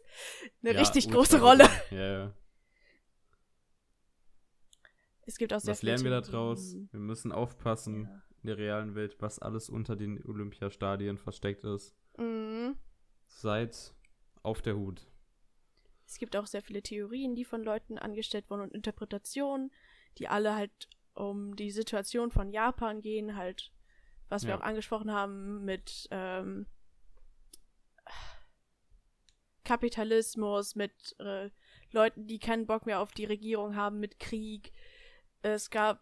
eine 0.62 0.74
Ja, 0.74 0.78
richtig 0.80 1.10
große 1.10 1.40
Rolle. 1.40 1.68
Ja, 1.90 2.12
ja. 2.12 2.34
Es 5.26 5.36
gibt 5.36 5.52
auch 5.52 5.60
sehr 5.60 5.72
Was 5.72 5.82
lernen 5.82 6.04
wir 6.04 6.10
da 6.10 6.20
draus? 6.20 6.74
Wir 6.90 7.00
müssen 7.00 7.32
aufpassen 7.32 8.04
Ja. 8.04 8.22
in 8.42 8.46
der 8.48 8.58
realen 8.58 8.94
Welt, 8.94 9.16
was 9.20 9.38
alles 9.38 9.68
unter 9.68 9.96
den 9.96 10.24
Olympiastadien 10.24 11.16
versteckt 11.18 11.64
ist. 11.64 11.94
Mhm. 12.18 12.51
Seid 13.34 13.94
auf 14.42 14.62
der 14.62 14.76
Hut. 14.76 15.06
Es 16.06 16.18
gibt 16.18 16.36
auch 16.36 16.46
sehr 16.46 16.62
viele 16.62 16.82
Theorien, 16.82 17.34
die 17.34 17.44
von 17.44 17.62
Leuten 17.62 17.98
angestellt 17.98 18.50
wurden 18.50 18.62
und 18.62 18.72
Interpretationen, 18.74 19.72
die 20.18 20.28
alle 20.28 20.54
halt 20.54 20.88
um 21.14 21.56
die 21.56 21.70
Situation 21.70 22.30
von 22.30 22.50
Japan 22.50 23.00
gehen, 23.00 23.36
halt, 23.36 23.72
was 24.28 24.44
wir 24.44 24.50
Ja. 24.50 24.58
auch 24.58 24.62
angesprochen 24.62 25.12
haben 25.12 25.64
mit 25.64 26.08
ähm, 26.10 26.66
Kapitalismus, 29.64 30.74
mit 30.74 30.92
äh, 31.18 31.50
Leuten, 31.90 32.26
die 32.26 32.38
keinen 32.38 32.66
Bock 32.66 32.86
mehr 32.86 33.00
auf 33.00 33.12
die 33.12 33.24
Regierung 33.24 33.76
haben, 33.76 34.00
mit 34.00 34.18
Krieg. 34.18 34.72
Es 35.42 35.70
gab 35.70 36.00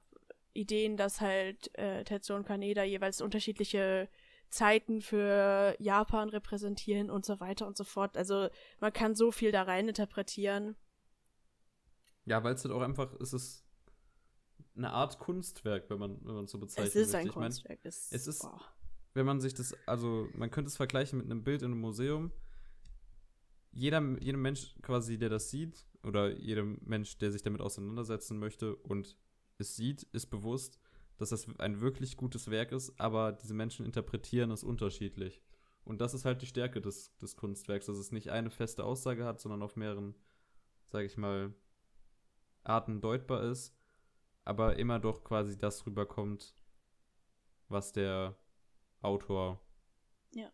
Ideen, 0.53 0.97
dass 0.97 1.21
halt 1.21 1.77
äh, 1.79 2.05
Tetsuo 2.05 2.37
und 2.37 2.47
Kaneda 2.47 2.83
jeweils 2.83 3.21
unterschiedliche 3.21 4.09
Zeiten 4.51 5.01
für 5.01 5.77
Japan 5.79 6.29
repräsentieren 6.29 7.09
und 7.11 7.25
so 7.25 7.41
weiter 7.41 7.67
und 7.67 7.77
so 7.77 7.85
fort. 7.85 8.17
Also 8.17 8.49
man 8.81 8.93
kann 8.93 9.15
so 9.15 9.31
viel 9.33 9.53
da 9.53 9.63
rein 9.63 9.89
interpretieren. 9.89 10.77
Ja, 12.27 12.43
weil 12.45 12.55
es 12.55 12.65
halt 12.65 12.75
auch 12.75 12.83
einfach, 12.83 13.15
es 13.21 13.33
ist 13.33 13.65
eine 14.77 14.91
Art 14.93 15.19
Kunstwerk, 15.19 15.89
wenn 15.91 15.99
man 15.99 16.19
wenn 16.25 16.35
man 16.35 16.47
so 16.47 16.59
bezeichnet. 16.59 16.89
es 16.89 16.95
ist 16.97 17.13
möchte. 17.13 17.19
ein 17.19 17.27
Ich 17.29 17.35
mein, 17.35 17.43
Kunstwerk. 17.45 17.81
es, 17.85 18.09
es 18.13 18.27
ist- 18.27 18.43
boah. 18.43 18.61
wenn 19.15 19.27
man 19.27 19.41
sich 19.41 19.55
das, 19.55 19.75
also 19.87 20.29
man 20.35 20.51
könnte 20.51 20.69
es 20.69 20.77
vergleichen 20.77 21.19
mit 21.19 21.27
einem 21.31 21.43
Bild 21.43 21.63
in 21.63 21.73
einem 21.73 21.81
Museum. 21.81 22.33
Jeder, 23.73 24.01
jedem 24.21 24.43
Mensch 24.43 24.75
quasi, 24.83 25.17
der 25.19 25.29
das 25.29 25.51
sieht, 25.51 25.87
oder 26.03 26.37
jedem 26.37 26.79
Mensch, 26.83 27.19
der 27.19 27.31
sich 27.31 27.43
damit 27.43 27.61
auseinandersetzen 27.61 28.39
möchte 28.39 28.75
und 28.75 29.17
es 29.59 29.77
sieht, 29.77 30.03
ist 30.13 30.27
bewusst, 30.27 30.81
dass 31.21 31.29
das 31.31 31.47
ein 31.59 31.81
wirklich 31.83 32.17
gutes 32.17 32.51
Werk 32.51 32.73
ist, 32.73 32.99
aber 32.99 33.33
diese 33.33 33.53
Menschen 33.53 33.85
interpretieren 33.85 34.51
es 34.51 34.65
unterschiedlich. 34.65 35.43
Und 35.85 36.01
das 36.01 36.15
ist 36.15 36.25
halt 36.25 36.41
die 36.41 36.47
Stärke 36.47 36.81
des, 36.81 37.15
des 37.19 37.37
Kunstwerks, 37.37 37.87
dass 37.87 37.99
es 37.99 38.11
nicht 38.11 38.31
eine 38.31 38.51
feste 38.51 38.85
Aussage 38.85 39.25
hat, 39.27 39.39
sondern 39.39 39.63
auf 39.63 39.77
mehreren, 39.77 40.15
sage 40.89 41.05
ich 41.07 41.19
mal, 41.19 41.53
Arten 42.65 43.03
deutbar 43.03 43.43
ist, 43.43 43.77
aber 44.45 44.79
immer 44.79 44.99
doch 44.99 45.23
quasi 45.23 45.59
das 45.59 45.85
rüberkommt, 45.87 46.55
was 47.69 47.93
der 47.93 48.37
Autor 49.03 49.61
Ja. 50.33 50.51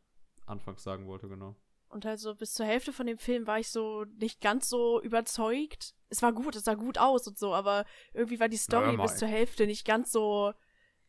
anfangs 0.47 0.83
sagen 0.83 1.07
wollte, 1.07 1.29
genau. 1.29 1.55
Und 1.97 2.05
also 2.05 2.35
bis 2.35 2.53
zur 2.53 2.67
Hälfte 2.67 2.93
von 2.93 3.07
dem 3.07 3.17
Film 3.17 3.47
war 3.47 3.59
ich 3.59 3.71
so 3.71 4.05
nicht 4.19 4.43
ganz 4.43 4.69
so 4.69 5.01
überzeugt. 5.01 5.95
Es 6.11 6.21
war 6.21 6.35
gut, 6.35 6.55
es 6.55 6.65
sah 6.65 6.75
gut 6.75 6.99
aus 6.99 7.27
und 7.27 7.39
so, 7.39 7.55
aber 7.55 7.87
irgendwie 8.13 8.39
war 8.39 8.51
die 8.51 8.59
Story 8.59 8.91
bis 8.91 9.13
mal. 9.13 9.17
zur 9.17 9.29
Hälfte 9.29 9.67
nicht 9.67 9.87
ganz 9.87 10.13
so, 10.13 10.53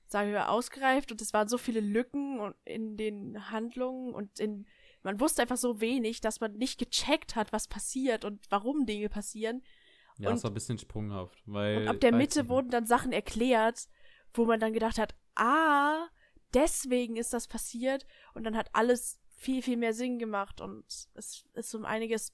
sagen 0.05 0.31
wir, 0.31 0.49
ausgereift 0.49 1.11
und 1.11 1.22
es 1.22 1.34
waren 1.34 1.49
so 1.49 1.57
viele 1.57 1.81
Lücken 1.81 2.53
in 2.64 2.95
den 2.95 3.51
Handlungen 3.51 4.14
und 4.15 4.39
in 4.39 4.65
man 5.03 5.19
wusste 5.19 5.41
einfach 5.41 5.57
so 5.57 5.81
wenig, 5.81 6.22
dass 6.22 6.39
man 6.39 6.53
nicht 6.53 6.80
gecheckt 6.80 7.35
hat, 7.35 7.51
was 7.51 7.68
passiert 7.68 8.23
und 8.23 8.45
warum 8.49 8.85
Dinge 8.85 9.09
passieren. 9.09 9.64
Ja, 10.18 10.30
Und- 10.30 10.38
es 10.38 10.43
war 10.45 10.51
ein 10.51 10.53
bisschen 10.53 10.77
sprunghaft, 10.77 11.38
weil. 11.45 11.80
Und 11.81 11.88
ab 11.89 11.99
der 11.99 12.14
Mitte 12.14 12.43
nicht. 12.43 12.49
wurden 12.49 12.69
dann 12.69 12.85
Sachen 12.85 13.11
erklärt, 13.11 13.89
wo 14.34 14.45
man 14.45 14.61
dann 14.61 14.72
gedacht 14.72 14.99
hat, 14.99 15.15
ah, 15.35 16.07
deswegen 16.53 17.18
ist 17.18 17.34
das 17.34 17.49
passiert. 17.49 18.05
Und 18.34 18.45
dann 18.45 18.55
hat 18.55 18.69
alles 18.72 19.19
viel, 19.38 19.61
viel 19.61 19.77
mehr 19.77 19.93
Sinn 19.93 20.19
gemacht 20.19 20.59
und 20.59 20.84
es 21.14 21.45
ist 21.53 21.76
um 21.76 21.85
einiges 21.85 22.34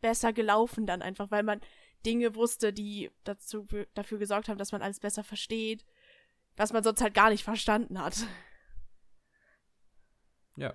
besser 0.00 0.32
gelaufen 0.32 0.86
dann 0.86 1.02
einfach, 1.02 1.30
weil 1.30 1.42
man 1.42 1.60
Dinge 2.06 2.34
wusste, 2.34 2.72
die 2.72 3.10
dazu, 3.24 3.66
dafür 3.94 4.18
gesorgt 4.18 4.48
haben, 4.48 4.58
dass 4.58 4.72
man 4.72 4.82
alles 4.82 5.00
besser 5.00 5.24
versteht, 5.24 5.84
was 6.56 6.72
man 6.72 6.84
sonst 6.84 7.02
halt 7.02 7.14
gar 7.14 7.30
nicht 7.30 7.44
verstanden 7.44 8.00
hat. 8.00 8.26
Ja. 10.56 10.74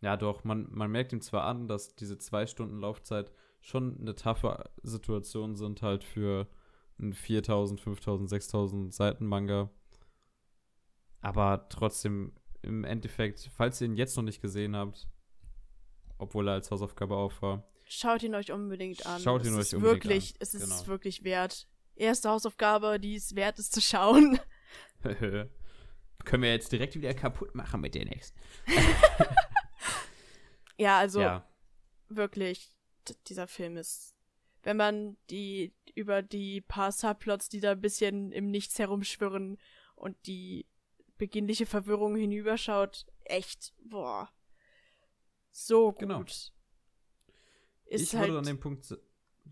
Ja, 0.00 0.16
doch, 0.16 0.44
man, 0.44 0.68
man 0.70 0.90
merkt 0.90 1.12
ihm 1.12 1.20
zwar 1.20 1.44
an, 1.44 1.68
dass 1.68 1.94
diese 1.94 2.16
zwei 2.16 2.46
Stunden 2.46 2.80
Laufzeit 2.80 3.30
schon 3.60 3.98
eine 4.00 4.14
taffe 4.14 4.70
Situation 4.82 5.56
sind, 5.56 5.82
halt 5.82 6.04
für 6.04 6.48
einen 6.98 7.12
4000, 7.12 7.80
5000, 7.80 8.30
6000 8.30 8.94
Seiten 8.94 9.26
Manga. 9.26 9.70
Aber 11.20 11.68
trotzdem, 11.68 12.32
im 12.62 12.84
Endeffekt, 12.84 13.50
falls 13.54 13.80
ihr 13.80 13.86
ihn 13.86 13.96
jetzt 13.96 14.16
noch 14.16 14.22
nicht 14.22 14.40
gesehen 14.42 14.76
habt, 14.76 15.08
obwohl 16.18 16.48
er 16.48 16.54
als 16.54 16.70
Hausaufgabe 16.70 17.16
auf 17.16 17.40
war, 17.42 17.66
Schaut 17.92 18.22
ihn 18.22 18.36
euch 18.36 18.52
unbedingt 18.52 19.04
an. 19.04 19.20
Schaut 19.20 19.42
ihn 19.42 19.48
es 19.48 19.54
euch 19.54 19.60
ist 19.62 19.74
unbedingt 19.74 20.04
wirklich, 20.04 20.30
an. 20.34 20.36
Es 20.38 20.54
ist 20.54 20.62
Genau. 20.62 20.86
wirklich 20.86 21.24
wert. 21.24 21.66
Erste 21.96 22.28
Hausaufgabe, 22.30 23.00
die 23.00 23.16
es 23.16 23.34
wert 23.34 23.58
ist 23.58 23.72
zu 23.74 23.80
schauen. 23.80 24.38
können 25.02 26.42
wir 26.42 26.52
jetzt 26.52 26.70
direkt 26.70 26.94
wieder 26.94 27.14
kaputt 27.14 27.54
machen 27.56 27.80
mit 27.80 27.96
der 27.96 28.04
nächsten. 28.04 28.38
Ja, 30.78 30.98
also 30.98 31.20
ja, 31.20 31.46
wirklich, 32.08 32.74
dieser 33.26 33.46
Film 33.46 33.76
ist, 33.76 34.14
wenn 34.62 34.78
man 34.78 35.18
die 35.28 35.74
über 35.94 36.22
die 36.22 36.62
paar 36.62 36.90
Subplots, 36.90 37.50
die 37.50 37.60
da 37.60 37.72
ein 37.72 37.82
bisschen 37.82 38.32
im 38.32 38.50
Nichts 38.50 38.78
herumschwirren 38.78 39.58
und 39.94 40.16
die 40.26 40.66
beginnliche 41.20 41.66
Verwirrung 41.66 42.16
hinüberschaut, 42.16 43.06
echt, 43.24 43.74
boah, 43.84 44.28
so 45.52 45.92
gut. 45.92 46.00
Genau. 46.00 46.22
Ist 46.22 48.12
ich 48.12 48.16
halt, 48.16 48.30
an 48.30 48.44
dem 48.44 48.58
Punkt. 48.58 48.98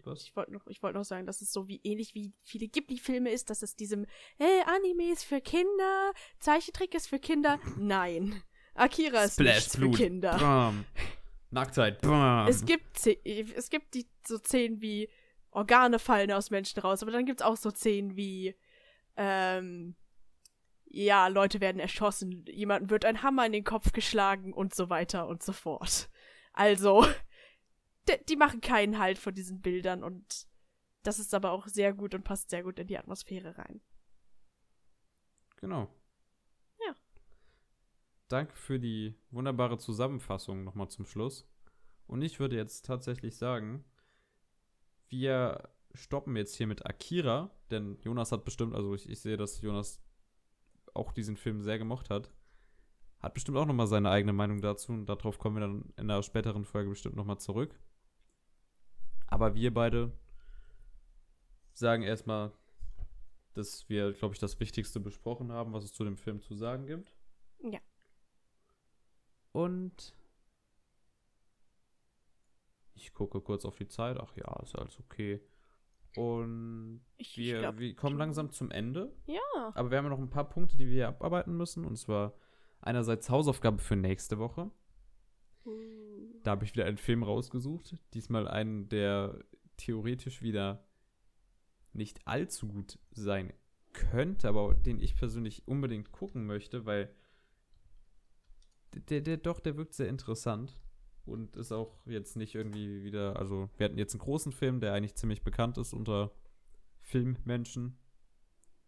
Was? 0.04 0.22
ich 0.22 0.34
wollte 0.34 0.52
noch, 0.52 0.66
ich 0.68 0.82
wollte 0.82 0.96
noch 0.96 1.04
sagen, 1.04 1.26
dass 1.26 1.42
es 1.42 1.52
so 1.52 1.68
wie 1.68 1.80
ähnlich 1.82 2.14
wie 2.14 2.32
viele 2.42 2.68
Ghibli-Filme 2.68 3.30
ist, 3.30 3.50
dass 3.50 3.62
es 3.62 3.76
diesem, 3.76 4.06
hey, 4.38 4.62
Anime 4.64 5.12
ist 5.12 5.24
für 5.24 5.40
Kinder, 5.40 6.12
Zeichentrick 6.38 6.94
ist 6.94 7.08
für 7.08 7.18
Kinder. 7.18 7.58
Nein. 7.76 8.42
Akira 8.74 9.24
ist 9.24 9.40
nicht 9.40 9.72
für 9.72 9.90
Kinder. 9.90 10.38
Bam. 10.38 10.84
Nacktheit. 11.50 12.00
Bam. 12.00 12.46
Es 12.48 12.64
gibt, 12.64 13.06
es 13.06 13.70
gibt 13.70 13.94
die 13.94 14.06
so 14.26 14.38
Szenen 14.38 14.80
wie 14.80 15.08
Organe 15.50 15.98
fallen 15.98 16.30
aus 16.30 16.50
Menschen 16.50 16.80
raus, 16.80 17.02
aber 17.02 17.10
dann 17.10 17.26
gibt's 17.26 17.42
auch 17.42 17.56
so 17.56 17.70
Szenen 17.70 18.16
wie 18.16 18.54
ähm, 19.16 19.96
ja, 20.90 21.28
Leute 21.28 21.60
werden 21.60 21.81
erschossen, 21.81 22.44
jemandem 22.47 22.90
wird 22.90 23.05
ein 23.05 23.23
Hammer 23.23 23.47
in 23.47 23.52
den 23.52 23.65
Kopf 23.65 23.93
geschlagen 23.93 24.52
und 24.52 24.74
so 24.74 24.89
weiter 24.89 25.28
und 25.28 25.43
so 25.43 25.52
fort. 25.52 26.10
Also, 26.52 27.06
die, 28.28 28.36
machen 28.36 28.60
keinen 28.60 28.98
Halt 28.98 29.19
vor 29.19 29.32
diesen 29.32 29.60
Bildern 29.60 30.02
und 30.02 30.47
das 31.02 31.19
ist 31.19 31.35
aber 31.35 31.52
auch 31.52 31.66
sehr 31.66 31.93
gut 31.93 32.15
und 32.15 32.24
passt 32.24 32.51
sehr 32.51 32.62
gut 32.62 32.78
in 32.78 32.86
die 32.86 32.98
Atmosphäre 32.98 33.56
rein. 33.59 33.81
Genau. 35.56 35.89
Ja. 36.85 36.94
Danke 38.28 38.56
für 38.56 38.78
die 38.78 39.15
wunderbare 39.31 39.78
Zusammenfassung 39.78 40.65
nochmal 40.65 40.89
zum 40.89 41.05
Schluss. 41.05 41.48
Und 42.06 42.23
ich 42.23 42.40
würde 42.40 42.56
jetzt 42.56 42.86
tatsächlich 42.86 43.36
sagen, 43.36 43.85
wir 45.09 45.69
stoppen 45.94 46.36
jetzt 46.36 46.55
hier 46.55 46.66
mit 46.66 46.86
Akira, 46.86 47.51
denn 47.70 47.98
Jonas 48.01 48.32
hat 48.32 48.44
bestimmt, 48.44 48.74
also 48.74 48.94
ich, 48.94 49.09
ich 49.09 49.20
sehe, 49.20 49.36
dass 49.36 49.60
Jonas 49.60 50.01
auch 50.94 51.12
diesen 51.12 51.36
Film 51.36 51.62
sehr 51.62 51.78
gemocht 51.78 52.10
hat. 52.10 52.31
Hat 53.20 53.35
bestimmt 53.35 53.56
auch 53.56 53.66
nochmal 53.66 53.86
seine 53.86 54.10
eigene 54.10 54.32
Meinung 54.32 54.60
dazu 54.60 54.93
und 54.93 55.06
darauf 55.06 55.39
kommen 55.39 55.56
wir 55.56 55.60
dann 55.60 55.93
in 55.97 56.10
einer 56.10 56.23
späteren 56.23 56.65
Folge 56.65 56.90
bestimmt 56.90 57.16
nochmal 57.16 57.39
zurück. 57.39 57.78
Aber 59.27 59.55
wir 59.55 59.74
beide 59.74 60.12
sagen 61.73 62.02
erstmal, 62.02 62.52
dass 63.55 63.89
wir, 63.89 64.12
glaube 64.12 64.35
ich, 64.35 64.40
das 64.40 64.60
Wichtigste 64.60 65.01
besprochen 65.01 65.52
haben, 65.52 65.73
was 65.73 65.85
es 65.85 65.93
zu 65.93 66.05
dem 66.05 66.16
Film 66.16 66.40
zu 66.40 66.55
sagen 66.55 66.86
gibt. 66.86 67.16
Ja. 67.60 67.81
Und 69.52 70.15
ich 72.94 73.12
gucke 73.12 73.40
kurz 73.40 73.65
auf 73.65 73.77
die 73.77 73.89
Zeit. 73.89 74.19
Ach 74.19 74.36
ja, 74.36 74.60
ist 74.62 74.77
alles 74.77 74.98
okay. 75.01 75.40
Und 76.18 77.00
wir, 77.36 77.60
glaub, 77.60 77.78
wir 77.78 77.94
kommen 77.94 78.18
langsam 78.18 78.50
zum 78.50 78.72
Ende. 78.72 79.14
Ja. 79.26 79.72
Aber 79.74 79.92
wir 79.92 79.98
haben 79.98 80.06
ja 80.06 80.10
noch 80.10 80.18
ein 80.18 80.30
paar 80.30 80.48
Punkte, 80.48 80.76
die 80.76 80.88
wir 80.88 81.06
abarbeiten 81.06 81.56
müssen. 81.56 81.84
Und 81.84 81.94
zwar 81.96 82.34
einerseits 82.80 83.30
Hausaufgabe 83.30 83.78
für 83.78 83.94
nächste 83.94 84.38
Woche. 84.40 84.68
Uh. 85.64 86.40
Da 86.42 86.50
habe 86.50 86.64
ich 86.64 86.72
wieder 86.72 86.86
einen 86.86 86.96
Film 86.96 87.22
rausgesucht. 87.22 87.96
Diesmal 88.14 88.48
einen, 88.48 88.88
der 88.88 89.38
theoretisch 89.76 90.42
wieder 90.42 90.84
nicht 91.92 92.26
allzu 92.26 92.66
gut 92.66 92.98
sein 93.12 93.52
könnte, 93.92 94.48
aber 94.48 94.74
den 94.74 94.98
ich 94.98 95.14
persönlich 95.14 95.68
unbedingt 95.68 96.10
gucken 96.10 96.46
möchte, 96.46 96.84
weil 96.84 97.14
der, 99.08 99.20
der 99.20 99.36
doch, 99.36 99.60
der 99.60 99.76
wirkt 99.76 99.94
sehr 99.94 100.08
interessant 100.08 100.80
und 101.28 101.56
ist 101.56 101.72
auch 101.72 101.98
jetzt 102.06 102.36
nicht 102.36 102.55
irgendwie 102.55 103.02
wieder, 103.02 103.36
also 103.36 103.68
wir 103.76 103.84
hatten 103.84 103.98
jetzt 103.98 104.14
einen 104.14 104.20
großen 104.20 104.52
Film, 104.52 104.80
der 104.80 104.92
eigentlich 104.92 105.16
ziemlich 105.16 105.42
bekannt 105.42 105.78
ist 105.78 105.92
unter 105.92 106.32
Filmmenschen. 107.00 107.98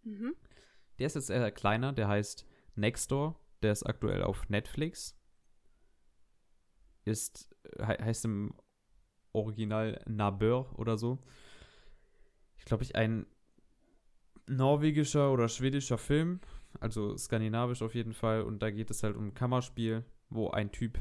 Mhm. 0.03 0.35
Der 0.99 1.07
ist 1.07 1.15
jetzt 1.15 1.31
eher 1.31 1.51
kleiner, 1.51 1.93
der 1.93 2.09
heißt 2.09 2.47
Nextdoor, 2.75 3.39
der 3.63 3.73
ist 3.73 3.85
aktuell 3.85 4.23
auf 4.23 4.49
Netflix. 4.49 5.17
Ist, 7.05 7.55
he 7.79 7.85
heißt 7.85 8.25
im 8.25 8.55
Original 9.33 10.03
Nabør 10.07 10.79
oder 10.79 10.99
so. 10.99 11.19
Ich 12.59 12.65
glaube, 12.65 12.83
ich 12.83 12.97
ein 12.97 13.27
norwegischer 14.47 15.33
oder 15.33 15.49
schwedischer 15.49 15.99
Film, 15.99 16.41
also 16.79 17.17
skandinavisch 17.17 17.83
auf 17.83 17.95
jeden 17.95 18.13
Fall. 18.13 18.43
Und 18.43 18.61
da 18.63 18.71
geht 18.71 18.91
es 18.91 19.03
halt 19.03 19.17
um 19.17 19.29
ein 19.29 19.35
Kammerspiel, 19.35 20.05
wo 20.29 20.51
ein 20.51 20.73
Typ 20.73 20.99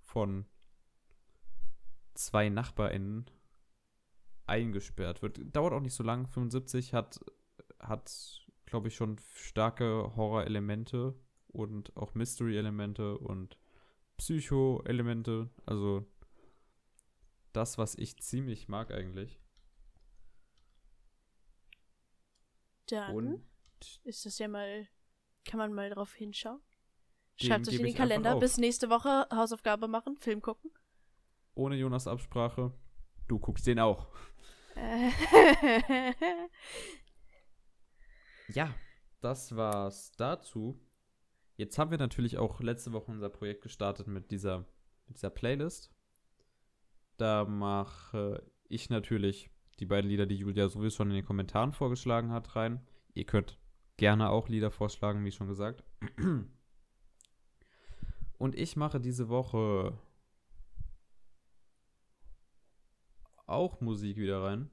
von 0.00 0.46
zwei 2.14 2.48
NachbarInnen 2.48 3.30
eingesperrt 4.46 5.22
wird. 5.22 5.40
Dauert 5.54 5.72
auch 5.72 5.80
nicht 5.80 5.94
so 5.94 6.02
lang, 6.02 6.26
75, 6.26 6.92
hat, 6.94 7.20
hat 7.78 8.10
glaube 8.66 8.88
ich, 8.88 8.96
schon 8.96 9.18
starke 9.34 10.12
Horror-Elemente 10.16 11.14
und 11.48 11.94
auch 11.96 12.14
Mystery-Elemente 12.14 13.18
und 13.18 13.58
Psycho-Elemente. 14.16 15.50
Also 15.66 16.06
das, 17.52 17.78
was 17.78 17.94
ich 17.96 18.16
ziemlich 18.18 18.68
mag 18.68 18.92
eigentlich. 18.92 19.40
Dann 22.86 23.14
Und 23.14 23.44
ist 24.04 24.26
das 24.26 24.38
ja 24.38 24.48
mal, 24.48 24.88
kann 25.44 25.58
man 25.58 25.72
mal 25.72 25.90
drauf 25.90 26.14
hinschauen. 26.14 26.60
Schreibt 27.36 27.68
euch 27.68 27.74
in 27.74 27.84
den 27.84 27.94
Kalender, 27.94 28.38
bis 28.38 28.58
nächste 28.58 28.90
Woche 28.90 29.26
Hausaufgabe 29.30 29.88
machen, 29.88 30.16
Film 30.16 30.40
gucken. 30.40 30.70
Ohne 31.54 31.76
Jonas 31.76 32.06
Absprache, 32.06 32.72
du 33.28 33.38
guckst 33.38 33.66
den 33.66 33.78
auch. 33.78 34.08
Ja, 38.54 38.74
das 39.20 39.56
war's 39.56 40.12
dazu. 40.12 40.80
Jetzt 41.56 41.78
haben 41.78 41.90
wir 41.90 41.98
natürlich 41.98 42.38
auch 42.38 42.60
letzte 42.60 42.92
Woche 42.92 43.10
unser 43.10 43.30
Projekt 43.30 43.62
gestartet 43.62 44.06
mit 44.06 44.30
dieser, 44.30 44.66
mit 45.06 45.16
dieser 45.16 45.30
Playlist. 45.30 45.90
Da 47.16 47.44
mache 47.44 48.42
ich 48.68 48.90
natürlich 48.90 49.50
die 49.78 49.86
beiden 49.86 50.10
Lieder, 50.10 50.26
die 50.26 50.36
Julia 50.36 50.68
sowieso 50.68 50.96
schon 50.96 51.10
in 51.10 51.16
den 51.16 51.24
Kommentaren 51.24 51.72
vorgeschlagen 51.72 52.30
hat, 52.30 52.56
rein. 52.56 52.86
Ihr 53.14 53.24
könnt 53.24 53.58
gerne 53.96 54.30
auch 54.30 54.48
Lieder 54.48 54.70
vorschlagen, 54.70 55.24
wie 55.24 55.32
schon 55.32 55.48
gesagt. 55.48 55.84
Und 58.38 58.54
ich 58.56 58.76
mache 58.76 59.00
diese 59.00 59.28
Woche 59.28 59.98
auch 63.46 63.80
Musik 63.80 64.16
wieder 64.16 64.42
rein. 64.42 64.70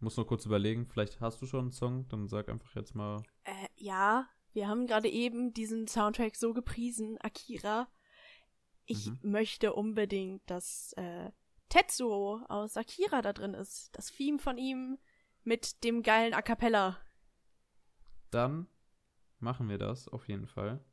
Muss 0.00 0.16
noch 0.16 0.26
kurz 0.26 0.44
überlegen, 0.46 0.86
vielleicht 0.86 1.20
hast 1.20 1.40
du 1.42 1.46
schon 1.46 1.60
einen 1.60 1.70
Song, 1.72 2.08
dann 2.08 2.28
sag 2.28 2.48
einfach 2.48 2.74
jetzt 2.74 2.94
mal. 2.94 3.22
äh, 3.44 3.68
ja, 3.76 4.28
wir 4.52 4.68
haben 4.68 4.86
gerade 4.86 5.08
eben 5.08 5.52
diesen 5.52 5.86
Soundtrack 5.88 6.36
so 6.36 6.52
gepriesen, 6.52 7.18
Akira. 7.20 7.88
Ich 8.84 9.06
Mhm. 9.06 9.18
möchte 9.22 9.72
unbedingt, 9.74 10.42
dass 10.50 10.92
äh, 10.96 11.30
Tetsuo 11.68 12.44
aus 12.48 12.76
Akira 12.76 13.22
da 13.22 13.32
drin 13.32 13.54
ist. 13.54 13.90
Das 13.96 14.08
Theme 14.10 14.38
von 14.38 14.58
ihm 14.58 14.98
mit 15.44 15.82
dem 15.84 16.02
geilen 16.02 16.34
A 16.34 16.42
Cappella. 16.42 16.98
Dann 18.30 18.66
machen 19.38 19.68
wir 19.68 19.78
das 19.78 20.08
auf 20.08 20.28
jeden 20.28 20.46
Fall. 20.46 20.84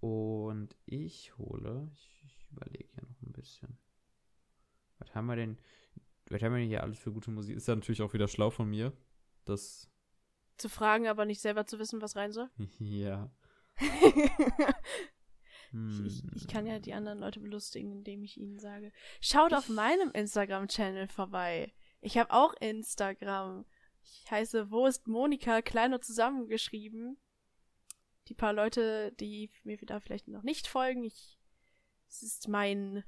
Und 0.00 0.76
ich 0.84 1.36
hole, 1.38 1.90
ich, 1.92 2.22
ich 2.26 2.46
überlege 2.50 2.88
hier 2.92 3.02
noch 3.08 3.22
ein 3.22 3.32
bisschen. 3.32 3.78
Was 4.98 5.14
haben 5.14 5.26
wir 5.26 5.36
denn, 5.36 5.58
was 6.34 6.42
haben 6.42 6.54
wir 6.54 6.62
hier 6.62 6.82
alles 6.82 6.98
für 6.98 7.12
gute 7.12 7.30
Musik? 7.30 7.56
Ist 7.56 7.68
ja 7.68 7.74
natürlich 7.74 8.02
auch 8.02 8.12
wieder 8.12 8.28
schlau 8.28 8.50
von 8.50 8.68
mir. 8.68 8.92
Das, 9.44 9.90
Zu 10.56 10.68
fragen, 10.68 11.06
aber 11.06 11.24
nicht 11.24 11.40
selber 11.40 11.66
zu 11.66 11.78
wissen, 11.78 12.02
was 12.02 12.16
rein 12.16 12.32
soll. 12.32 12.50
ja. 12.78 13.30
Hm. 15.70 16.06
Ich, 16.06 16.22
ich 16.36 16.46
kann 16.46 16.66
ja 16.66 16.78
die 16.78 16.94
anderen 16.94 17.18
Leute 17.18 17.40
belustigen, 17.40 17.90
indem 17.90 18.22
ich 18.22 18.36
ihnen 18.36 18.60
sage, 18.60 18.92
schaut 19.20 19.52
auf 19.52 19.68
meinem 19.68 20.12
Instagram-Channel 20.12 21.08
vorbei. 21.08 21.72
Ich 22.00 22.16
habe 22.16 22.32
auch 22.32 22.54
Instagram. 22.60 23.64
Ich 24.02 24.30
heiße 24.30 24.70
Wo 24.70 24.86
ist 24.86 25.08
Monika, 25.08 25.62
klein 25.62 25.92
und 25.92 26.04
zusammengeschrieben. 26.04 27.18
Die 28.28 28.34
paar 28.34 28.52
Leute, 28.52 29.12
die 29.18 29.50
mir 29.64 29.76
da 29.78 29.98
vielleicht 29.98 30.28
noch 30.28 30.44
nicht 30.44 30.66
folgen, 30.66 31.02
ich, 31.02 31.38
es 32.08 32.22
ist 32.22 32.48
mein 32.48 33.02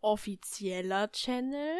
offizieller 0.00 1.12
Channel. 1.12 1.78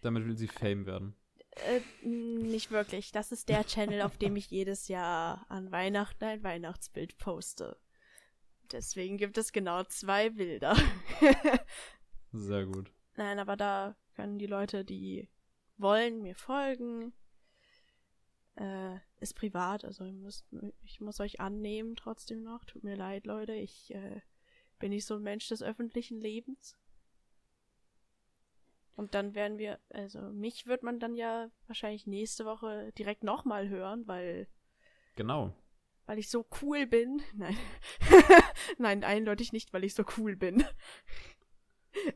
Damit 0.00 0.26
will 0.26 0.36
sie 0.36 0.48
Fame 0.48 0.86
werden. 0.86 1.14
Äh, 1.50 1.80
nicht 2.06 2.70
wirklich. 2.70 3.12
Das 3.12 3.32
ist 3.32 3.48
der 3.48 3.66
Channel, 3.66 4.02
auf 4.02 4.16
dem 4.16 4.36
ich 4.36 4.50
jedes 4.50 4.88
Jahr 4.88 5.44
an 5.48 5.70
Weihnachten 5.72 6.24
ein 6.24 6.42
Weihnachtsbild 6.42 7.18
poste. 7.18 7.76
Deswegen 8.72 9.16
gibt 9.16 9.36
es 9.36 9.52
genau 9.52 9.82
zwei 9.84 10.30
Bilder. 10.30 10.76
Sehr 12.32 12.66
gut. 12.66 12.92
Nein, 13.16 13.38
aber 13.38 13.56
da 13.56 13.96
können 14.14 14.38
die 14.38 14.46
Leute, 14.46 14.84
die 14.84 15.28
wollen, 15.76 16.22
mir 16.22 16.36
folgen. 16.36 17.12
Äh, 18.54 18.98
ist 19.20 19.34
privat, 19.34 19.84
also 19.84 20.04
ihr 20.04 20.12
müsst, 20.12 20.46
ich 20.82 21.00
muss 21.00 21.20
euch 21.20 21.40
annehmen 21.40 21.96
trotzdem 21.96 22.42
noch. 22.42 22.64
Tut 22.64 22.84
mir 22.84 22.96
leid, 22.96 23.26
Leute. 23.26 23.54
Ich 23.54 23.92
äh, 23.94 24.20
bin 24.78 24.90
nicht 24.90 25.06
so 25.06 25.16
ein 25.16 25.22
Mensch 25.22 25.48
des 25.48 25.62
öffentlichen 25.62 26.20
Lebens. 26.20 26.76
Und 28.96 29.14
dann 29.14 29.34
werden 29.34 29.58
wir, 29.58 29.78
also 29.90 30.20
mich 30.20 30.66
wird 30.66 30.82
man 30.82 30.98
dann 31.00 31.16
ja 31.16 31.50
wahrscheinlich 31.66 32.06
nächste 32.06 32.44
Woche 32.44 32.92
direkt 32.98 33.24
nochmal 33.24 33.68
hören, 33.68 34.06
weil, 34.06 34.46
Genau. 35.16 35.54
weil 36.06 36.18
ich 36.18 36.28
so 36.28 36.46
cool 36.60 36.86
bin. 36.86 37.22
Nein. 37.34 37.56
Nein, 38.78 39.04
eindeutig 39.04 39.52
nicht, 39.52 39.72
weil 39.72 39.84
ich 39.84 39.94
so 39.94 40.04
cool 40.18 40.36
bin. 40.36 40.64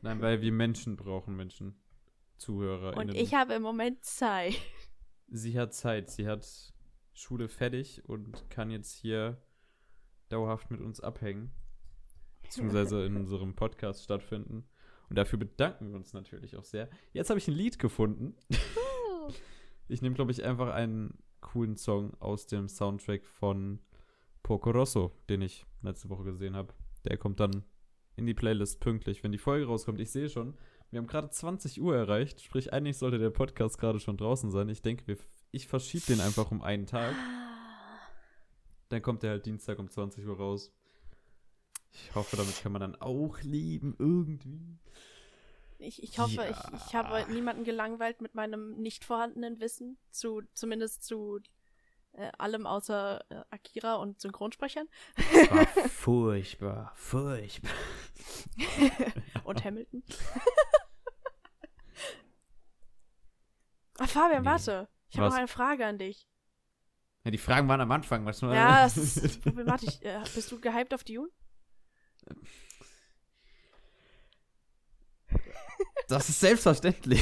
Nein, 0.01 0.21
weil 0.21 0.41
wir 0.41 0.51
Menschen 0.51 0.95
brauchen, 0.95 1.35
Menschen. 1.35 1.81
Zuhörer. 2.37 2.97
Und 2.97 3.15
ich 3.15 3.33
habe 3.33 3.53
im 3.53 3.61
Moment 3.61 4.03
Zeit. 4.03 4.53
sie 5.27 5.57
hat 5.57 5.73
Zeit, 5.73 6.09
sie 6.09 6.27
hat 6.27 6.45
Schule 7.13 7.47
fertig 7.47 8.03
und 8.07 8.49
kann 8.49 8.69
jetzt 8.69 8.91
hier 8.93 9.41
dauerhaft 10.29 10.69
mit 10.69 10.81
uns 10.81 10.99
abhängen. 10.99 11.51
Beziehungsweise 12.41 13.05
in 13.05 13.15
unserem 13.15 13.55
Podcast 13.55 14.03
stattfinden. 14.03 14.67
Und 15.09 15.17
dafür 15.17 15.39
bedanken 15.39 15.89
wir 15.89 15.95
uns 15.95 16.13
natürlich 16.13 16.57
auch 16.57 16.63
sehr. 16.63 16.89
Jetzt 17.13 17.29
habe 17.29 17.39
ich 17.39 17.47
ein 17.47 17.53
Lied 17.53 17.79
gefunden. 17.79 18.35
Ich 19.87 20.01
nehme, 20.01 20.15
glaube 20.15 20.31
ich, 20.31 20.43
einfach 20.43 20.73
ein 20.73 21.13
coolen 21.41 21.77
Song 21.77 22.13
aus 22.19 22.47
dem 22.47 22.67
Soundtrack 22.67 23.23
von 23.23 23.79
Poco 24.41 24.71
Rosso, 24.71 25.11
den 25.29 25.41
ich 25.41 25.65
letzte 25.83 26.09
Woche 26.09 26.23
gesehen 26.23 26.55
habe. 26.55 26.73
Der 27.05 27.17
kommt 27.17 27.39
dann 27.39 27.63
in 28.15 28.25
die 28.25 28.33
Playlist 28.33 28.79
pünktlich, 28.79 29.23
wenn 29.23 29.31
die 29.31 29.37
Folge 29.37 29.67
rauskommt. 29.67 29.99
Ich 29.99 30.11
sehe 30.11 30.29
schon, 30.29 30.57
wir 30.89 30.99
haben 30.99 31.07
gerade 31.07 31.29
20 31.29 31.81
Uhr 31.81 31.95
erreicht, 31.95 32.41
sprich 32.41 32.73
eigentlich 32.73 32.97
sollte 32.97 33.19
der 33.19 33.29
Podcast 33.29 33.77
gerade 33.77 33.99
schon 33.99 34.17
draußen 34.17 34.49
sein. 34.49 34.69
Ich 34.69 34.81
denke, 34.81 35.05
wir, 35.07 35.17
ich 35.51 35.67
verschiebe 35.67 36.05
den 36.07 36.21
einfach 36.21 36.49
um 36.51 36.61
einen 36.63 36.87
Tag. 36.87 37.13
Dann 38.89 39.01
kommt 39.01 39.23
der 39.23 39.31
halt 39.31 39.45
Dienstag 39.45 39.77
um 39.77 39.89
20 39.89 40.25
Uhr 40.25 40.37
raus. 40.37 40.71
Ich 41.91 42.13
hoffe, 42.15 42.35
damit 42.37 42.61
kann 42.61 42.71
man 42.71 42.81
dann 42.81 42.95
auch 43.01 43.41
leben, 43.41 43.95
irgendwie. 43.99 44.77
Ich, 45.77 46.01
ich 46.03 46.19
hoffe, 46.19 46.35
Ja. 46.35 46.49
ich, 46.49 46.87
ich 46.87 46.95
habe 46.95 47.25
niemanden 47.31 47.63
gelangweilt 47.63 48.21
mit 48.21 48.35
meinem 48.35 48.75
nicht 48.81 49.03
vorhandenen 49.05 49.59
Wissen, 49.59 49.97
zu, 50.11 50.41
zumindest 50.53 51.03
zu 51.03 51.39
äh, 52.13 52.31
allem 52.37 52.65
außer 52.65 53.23
äh, 53.29 53.43
Akira 53.49 53.95
und 53.95 54.19
Synchronsprechern 54.21 54.87
War 55.49 55.65
furchtbar, 55.89 56.93
furchtbar. 56.95 57.71
und 59.43 59.63
Hamilton. 59.65 60.03
ah, 63.99 64.07
Fabian, 64.07 64.43
Nee. 64.43 64.49
warte. 64.49 64.87
Ich 65.09 65.17
habe 65.17 65.29
noch 65.29 65.35
eine 65.37 65.47
Frage 65.47 65.85
an 65.85 65.97
dich. 65.97 66.27
Ja, 67.23 67.31
die 67.31 67.37
Fragen 67.37 67.67
waren 67.67 67.81
am 67.81 67.91
Anfang. 67.91 68.25
Was 68.25 68.41
Ja, 68.41 68.83
das 68.83 68.97
ist 68.97 69.41
problematisch. 69.43 70.01
Äh, 70.01 70.19
bist 70.33 70.51
du 70.51 70.59
gehypt 70.59 70.93
auf 70.93 71.03
Dune? 71.03 71.29
Das 76.07 76.29
ist 76.29 76.39
selbstverständlich. 76.39 77.21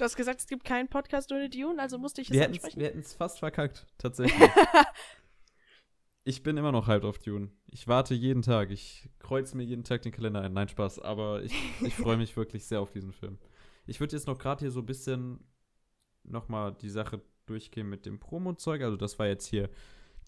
Du 0.00 0.04
hast 0.04 0.16
gesagt, 0.16 0.40
es 0.40 0.46
gibt 0.46 0.64
keinen 0.64 0.88
Podcast 0.88 1.30
ohne 1.32 1.50
Dune, 1.50 1.78
also 1.80 1.98
musste 1.98 2.22
ich 2.22 2.30
es 2.30 2.34
wir 2.34 2.46
ansprechen. 2.46 2.80
wir 2.80 2.86
hätten 2.86 3.00
es 3.00 3.12
fast 3.12 3.40
verkackt, 3.40 3.86
tatsächlich. 3.98 4.48
ich 6.24 6.42
bin 6.42 6.56
immer 6.56 6.72
noch 6.72 6.86
hyped 6.86 7.04
auf 7.04 7.18
Dune. 7.18 7.50
Ich 7.66 7.86
warte 7.86 8.14
jeden 8.14 8.42
Tag. 8.42 8.70
Ich 8.70 9.10
kreuze 9.18 9.56
mir 9.56 9.64
jeden 9.64 9.84
Tag 9.84 10.02
den 10.02 10.12
Kalender 10.12 10.40
ein. 10.40 10.52
Nein, 10.52 10.68
Spaß. 10.68 11.00
Aber 11.00 11.42
ich, 11.42 11.52
ich 11.82 11.94
freue 11.94 12.16
mich 12.16 12.36
wirklich 12.36 12.64
sehr 12.64 12.80
auf 12.80 12.92
diesen 12.92 13.12
Film. 13.12 13.38
Ich 13.86 14.00
würde 14.00 14.16
jetzt 14.16 14.26
noch 14.26 14.38
gerade 14.38 14.60
hier 14.60 14.70
so 14.70 14.80
ein 14.80 14.86
bisschen 14.86 15.44
nochmal 16.22 16.72
die 16.72 16.88
Sache 16.88 17.20
durchgehen 17.46 17.90
mit 17.90 18.06
dem 18.06 18.20
Promo-Zeug. 18.20 18.82
Also 18.82 18.96
das 18.96 19.18
war 19.18 19.26
jetzt 19.26 19.46
hier 19.46 19.68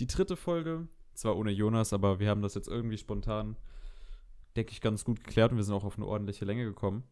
die 0.00 0.06
dritte 0.06 0.36
Folge. 0.36 0.88
Zwar 1.14 1.36
ohne 1.36 1.50
Jonas, 1.50 1.92
aber 1.92 2.18
wir 2.18 2.30
haben 2.30 2.42
das 2.42 2.54
jetzt 2.54 2.68
irgendwie 2.68 2.98
spontan, 2.98 3.56
denke 4.56 4.72
ich, 4.72 4.80
ganz 4.80 5.04
gut 5.04 5.22
geklärt 5.22 5.52
und 5.52 5.58
wir 5.58 5.64
sind 5.64 5.74
auch 5.74 5.84
auf 5.84 5.96
eine 5.96 6.06
ordentliche 6.06 6.44
Länge 6.44 6.64
gekommen. 6.64 7.04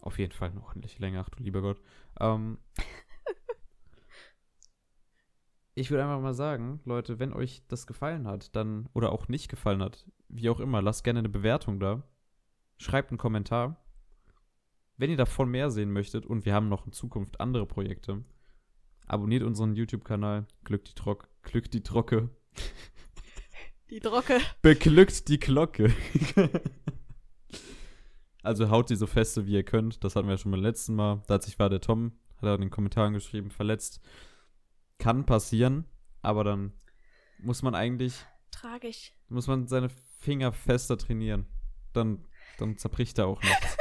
Auf 0.00 0.18
jeden 0.18 0.32
Fall 0.32 0.50
eine 0.50 0.62
ordentliche 0.62 1.00
Länge, 1.00 1.20
ach 1.20 1.28
du 1.28 1.42
lieber 1.42 1.62
Gott. 1.62 1.80
Ähm, 2.18 2.58
ich 5.74 5.90
würde 5.90 6.02
einfach 6.02 6.20
mal 6.20 6.34
sagen, 6.34 6.80
Leute, 6.84 7.18
wenn 7.18 7.32
euch 7.32 7.62
das 7.68 7.86
gefallen 7.86 8.26
hat, 8.26 8.54
dann, 8.56 8.88
oder 8.94 9.12
auch 9.12 9.28
nicht 9.28 9.48
gefallen 9.48 9.82
hat, 9.82 10.06
wie 10.28 10.50
auch 10.50 10.60
immer, 10.60 10.82
lasst 10.82 11.04
gerne 11.04 11.20
eine 11.20 11.28
Bewertung 11.28 11.78
da. 11.78 12.02
Schreibt 12.78 13.10
einen 13.10 13.18
Kommentar. 13.18 13.76
Wenn 14.96 15.10
ihr 15.10 15.16
davon 15.16 15.50
mehr 15.50 15.70
sehen 15.70 15.92
möchtet 15.92 16.26
und 16.26 16.44
wir 16.44 16.54
haben 16.54 16.68
noch 16.68 16.86
in 16.86 16.92
Zukunft 16.92 17.40
andere 17.40 17.66
Projekte, 17.66 18.24
abonniert 19.06 19.42
unseren 19.42 19.74
YouTube-Kanal, 19.74 20.46
glückt 20.64 20.88
die 20.88 20.94
Trock, 20.94 21.28
glückt 21.42 21.74
die 21.74 21.82
Trocke, 21.82 22.30
Die 23.92 24.00
Drocke. 24.00 24.40
beglückt 24.62 25.28
die 25.28 25.38
Glocke. 25.38 25.94
also 28.42 28.70
haut 28.70 28.88
sie 28.88 28.96
so 28.96 29.06
feste, 29.06 29.44
wie 29.44 29.52
ihr 29.52 29.64
könnt. 29.64 30.02
Das 30.02 30.16
hatten 30.16 30.28
wir 30.28 30.32
ja 30.32 30.38
schon 30.38 30.50
beim 30.50 30.62
letzten 30.62 30.94
Mal. 30.94 31.22
Da 31.26 31.34
hat 31.34 31.42
sich 31.42 31.58
war 31.58 31.68
der 31.68 31.82
Tom, 31.82 32.12
hat 32.36 32.44
er 32.44 32.54
in 32.54 32.62
den 32.62 32.70
Kommentaren 32.70 33.12
geschrieben, 33.12 33.50
verletzt. 33.50 34.00
Kann 34.96 35.26
passieren, 35.26 35.84
aber 36.22 36.42
dann 36.42 36.72
muss 37.36 37.60
man 37.60 37.74
eigentlich, 37.74 38.14
Tragisch. 38.50 39.12
muss 39.28 39.46
man 39.46 39.68
seine 39.68 39.90
Finger 40.20 40.52
fester 40.52 40.96
trainieren. 40.96 41.46
Dann, 41.92 42.24
dann 42.56 42.78
zerbricht 42.78 43.18
er 43.18 43.26
auch 43.26 43.42
nichts. 43.42 43.76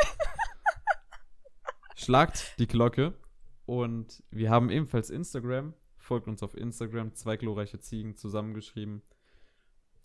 Schlagt 1.96 2.60
die 2.60 2.68
Glocke 2.68 3.18
und 3.66 4.22
wir 4.30 4.50
haben 4.50 4.72
ebenfalls 4.72 5.10
Instagram. 5.10 5.74
Folgt 5.96 6.28
uns 6.28 6.44
auf 6.44 6.58
Instagram, 6.58 7.14
zwei 7.16 7.38
glorreiche 7.38 7.80
Ziegen 7.80 8.18
zusammengeschrieben. 8.18 9.04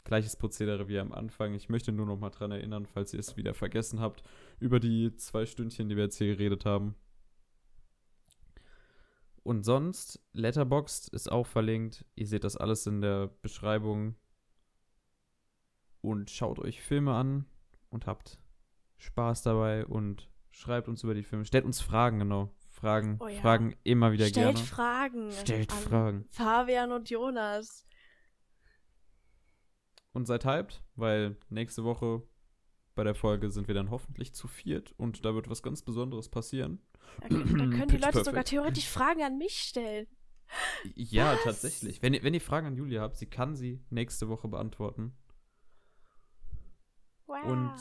Gleiches 0.07 0.37
Prozedere 0.37 0.87
wie 0.87 1.01
am 1.01 1.11
Anfang. 1.11 1.53
Ich 1.55 1.69
möchte 1.69 1.91
nur 1.91 2.07
noch 2.07 2.17
mal 2.17 2.31
dran 2.31 2.53
erinnern, 2.53 2.87
falls 2.87 3.13
ihr 3.13 3.19
es 3.19 3.37
wieder 3.37 3.55
vergessen 3.55 3.99
habt, 3.99 4.23
über 4.61 4.79
die 4.79 5.17
zwei 5.17 5.47
Stündchen, 5.47 5.89
die 5.89 5.97
wir 5.97 6.05
jetzt 6.05 6.19
hier 6.19 6.29
geredet 6.29 6.65
haben. 6.65 6.95
Und 9.43 9.65
sonst, 9.65 10.21
Letterboxd 10.33 11.09
ist 11.09 11.31
auch 11.31 11.47
verlinkt. 11.47 12.05
Ihr 12.15 12.29
seht 12.29 12.45
das 12.45 12.57
alles 12.57 12.87
in 12.87 13.01
der 13.01 13.27
Beschreibung. 13.43 14.15
Und 16.03 16.31
schaut 16.31 16.61
euch 16.61 16.83
Filme 16.83 17.13
an 17.13 17.45
und 17.91 18.07
habt 18.07 18.39
Spaß 18.99 19.43
dabei 19.43 19.85
und 19.87 20.31
schreibt 20.53 20.87
uns 20.87 21.03
über 21.03 21.15
die 21.15 21.25
Filme. 21.25 21.45
Stellt 21.45 21.65
uns 21.65 21.81
Fragen, 21.81 22.21
genau. 22.21 22.55
Fragen, 22.69 23.19
Oh 23.21 23.27
ja. 23.27 23.41
Fragen 23.41 23.75
immer 23.83 24.13
wieder 24.13 24.27
Stellt 24.27 24.55
gerne. 24.55 24.69
Fragen. 24.69 25.33
Stellt 25.33 25.73
Fragen. 25.73 26.27
Fabian 26.31 26.93
und 26.93 27.11
Jonas. 27.11 27.87
Und 30.17 30.25
seid 30.25 30.47
hyped, 30.47 30.83
weil 30.95 31.37
nächste 31.51 31.85
Woche 31.85 32.23
bei 32.95 33.05
der 33.05 33.15
Folge 33.15 33.51
sind 33.51 33.69
wir 33.69 33.75
dann 33.75 33.91
hoffentlich 33.91 34.33
zu 34.33 34.49
viert 34.49 34.93
und 34.93 35.27
da 35.27 35.35
wird 35.35 35.51
was 35.51 35.63
ganz 35.63 35.83
Besonderes 35.83 36.31
passieren. 36.31 36.81
Da, 37.21 37.29
da 37.29 37.37
können 37.37 37.89
die 37.89 37.97
Leute 37.99 38.21
sogar 38.21 38.33
perfect. 38.33 38.49
theoretisch 38.49 38.89
Fragen 38.89 39.23
an 39.23 39.37
mich 39.37 39.59
stellen. 39.59 40.07
Ja, 40.95 41.35
Was? 41.35 41.45
tatsächlich. 41.45 42.01
Wenn 42.01 42.15
ihr, 42.15 42.23
wenn 42.23 42.33
ihr 42.33 42.41
Fragen 42.41 42.67
an 42.67 42.77
Julia 42.77 43.03
habt, 43.03 43.19
sie 43.19 43.27
kann 43.27 43.57
sie 43.57 43.85
nächste 43.91 44.31
Woche 44.31 44.49
beantworten. 44.49 45.15
Wow. 47.27 47.45
Und 47.45 47.75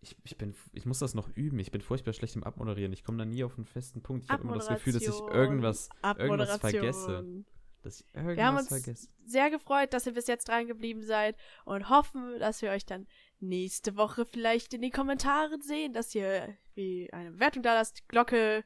ich, 0.00 0.16
ich, 0.24 0.38
bin, 0.38 0.54
ich 0.72 0.86
muss 0.86 1.00
das 1.00 1.12
noch 1.12 1.28
üben. 1.36 1.58
Ich 1.58 1.70
bin 1.70 1.82
furchtbar 1.82 2.14
schlecht 2.14 2.36
im 2.36 2.44
Abmoderieren. 2.44 2.94
Ich 2.94 3.04
komme 3.04 3.18
da 3.18 3.26
nie 3.26 3.44
auf 3.44 3.58
einen 3.58 3.66
festen 3.66 4.02
Punkt. 4.02 4.24
Ich 4.24 4.30
habe 4.30 4.44
immer 4.44 4.54
das 4.54 4.68
Gefühl, 4.68 4.94
dass 4.94 5.02
ich 5.02 5.08
irgendwas, 5.10 5.90
irgendwas 6.16 6.56
vergesse. 6.56 7.44
Dass 7.84 8.00
ich 8.00 8.06
haben 8.14 8.28
irgendwas 8.28 8.60
uns- 8.62 8.68
vergesse. 8.68 9.08
Sehr 9.26 9.50
gefreut, 9.50 9.92
dass 9.92 10.06
ihr 10.06 10.14
bis 10.14 10.26
jetzt 10.26 10.48
dran 10.48 10.66
geblieben 10.66 11.02
seid 11.02 11.36
und 11.64 11.88
hoffen, 11.88 12.38
dass 12.38 12.60
wir 12.62 12.70
euch 12.70 12.84
dann 12.86 13.06
nächste 13.40 13.96
Woche 13.96 14.26
vielleicht 14.26 14.74
in 14.74 14.82
die 14.82 14.90
Kommentare 14.90 15.58
sehen, 15.60 15.92
dass 15.92 16.14
ihr 16.14 16.56
wie 16.74 17.12
eine 17.12 17.32
Bewertung 17.32 17.62
da 17.62 17.74
lasst, 17.74 18.08
Glocke 18.08 18.64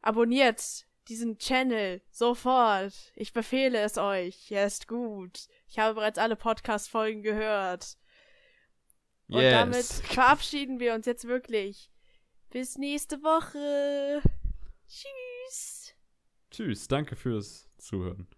abonniert 0.00 0.86
diesen 1.08 1.38
Channel 1.38 2.00
sofort. 2.10 3.12
Ich 3.16 3.32
befehle 3.32 3.80
es 3.80 3.98
euch. 3.98 4.50
Er 4.50 4.66
ist 4.66 4.88
gut. 4.88 5.46
Ich 5.68 5.78
habe 5.78 5.94
bereits 5.94 6.18
alle 6.18 6.36
Podcast-Folgen 6.36 7.22
gehört. 7.22 7.96
Und 9.28 9.42
damit 9.42 9.84
verabschieden 9.84 10.78
wir 10.78 10.94
uns 10.94 11.06
jetzt 11.06 11.24
wirklich. 11.26 11.90
Bis 12.50 12.76
nächste 12.76 13.22
Woche. 13.22 14.22
Tschüss. 14.86 15.94
Tschüss, 16.50 16.86
danke 16.86 17.16
fürs 17.16 17.66
Zuhören. 17.82 18.28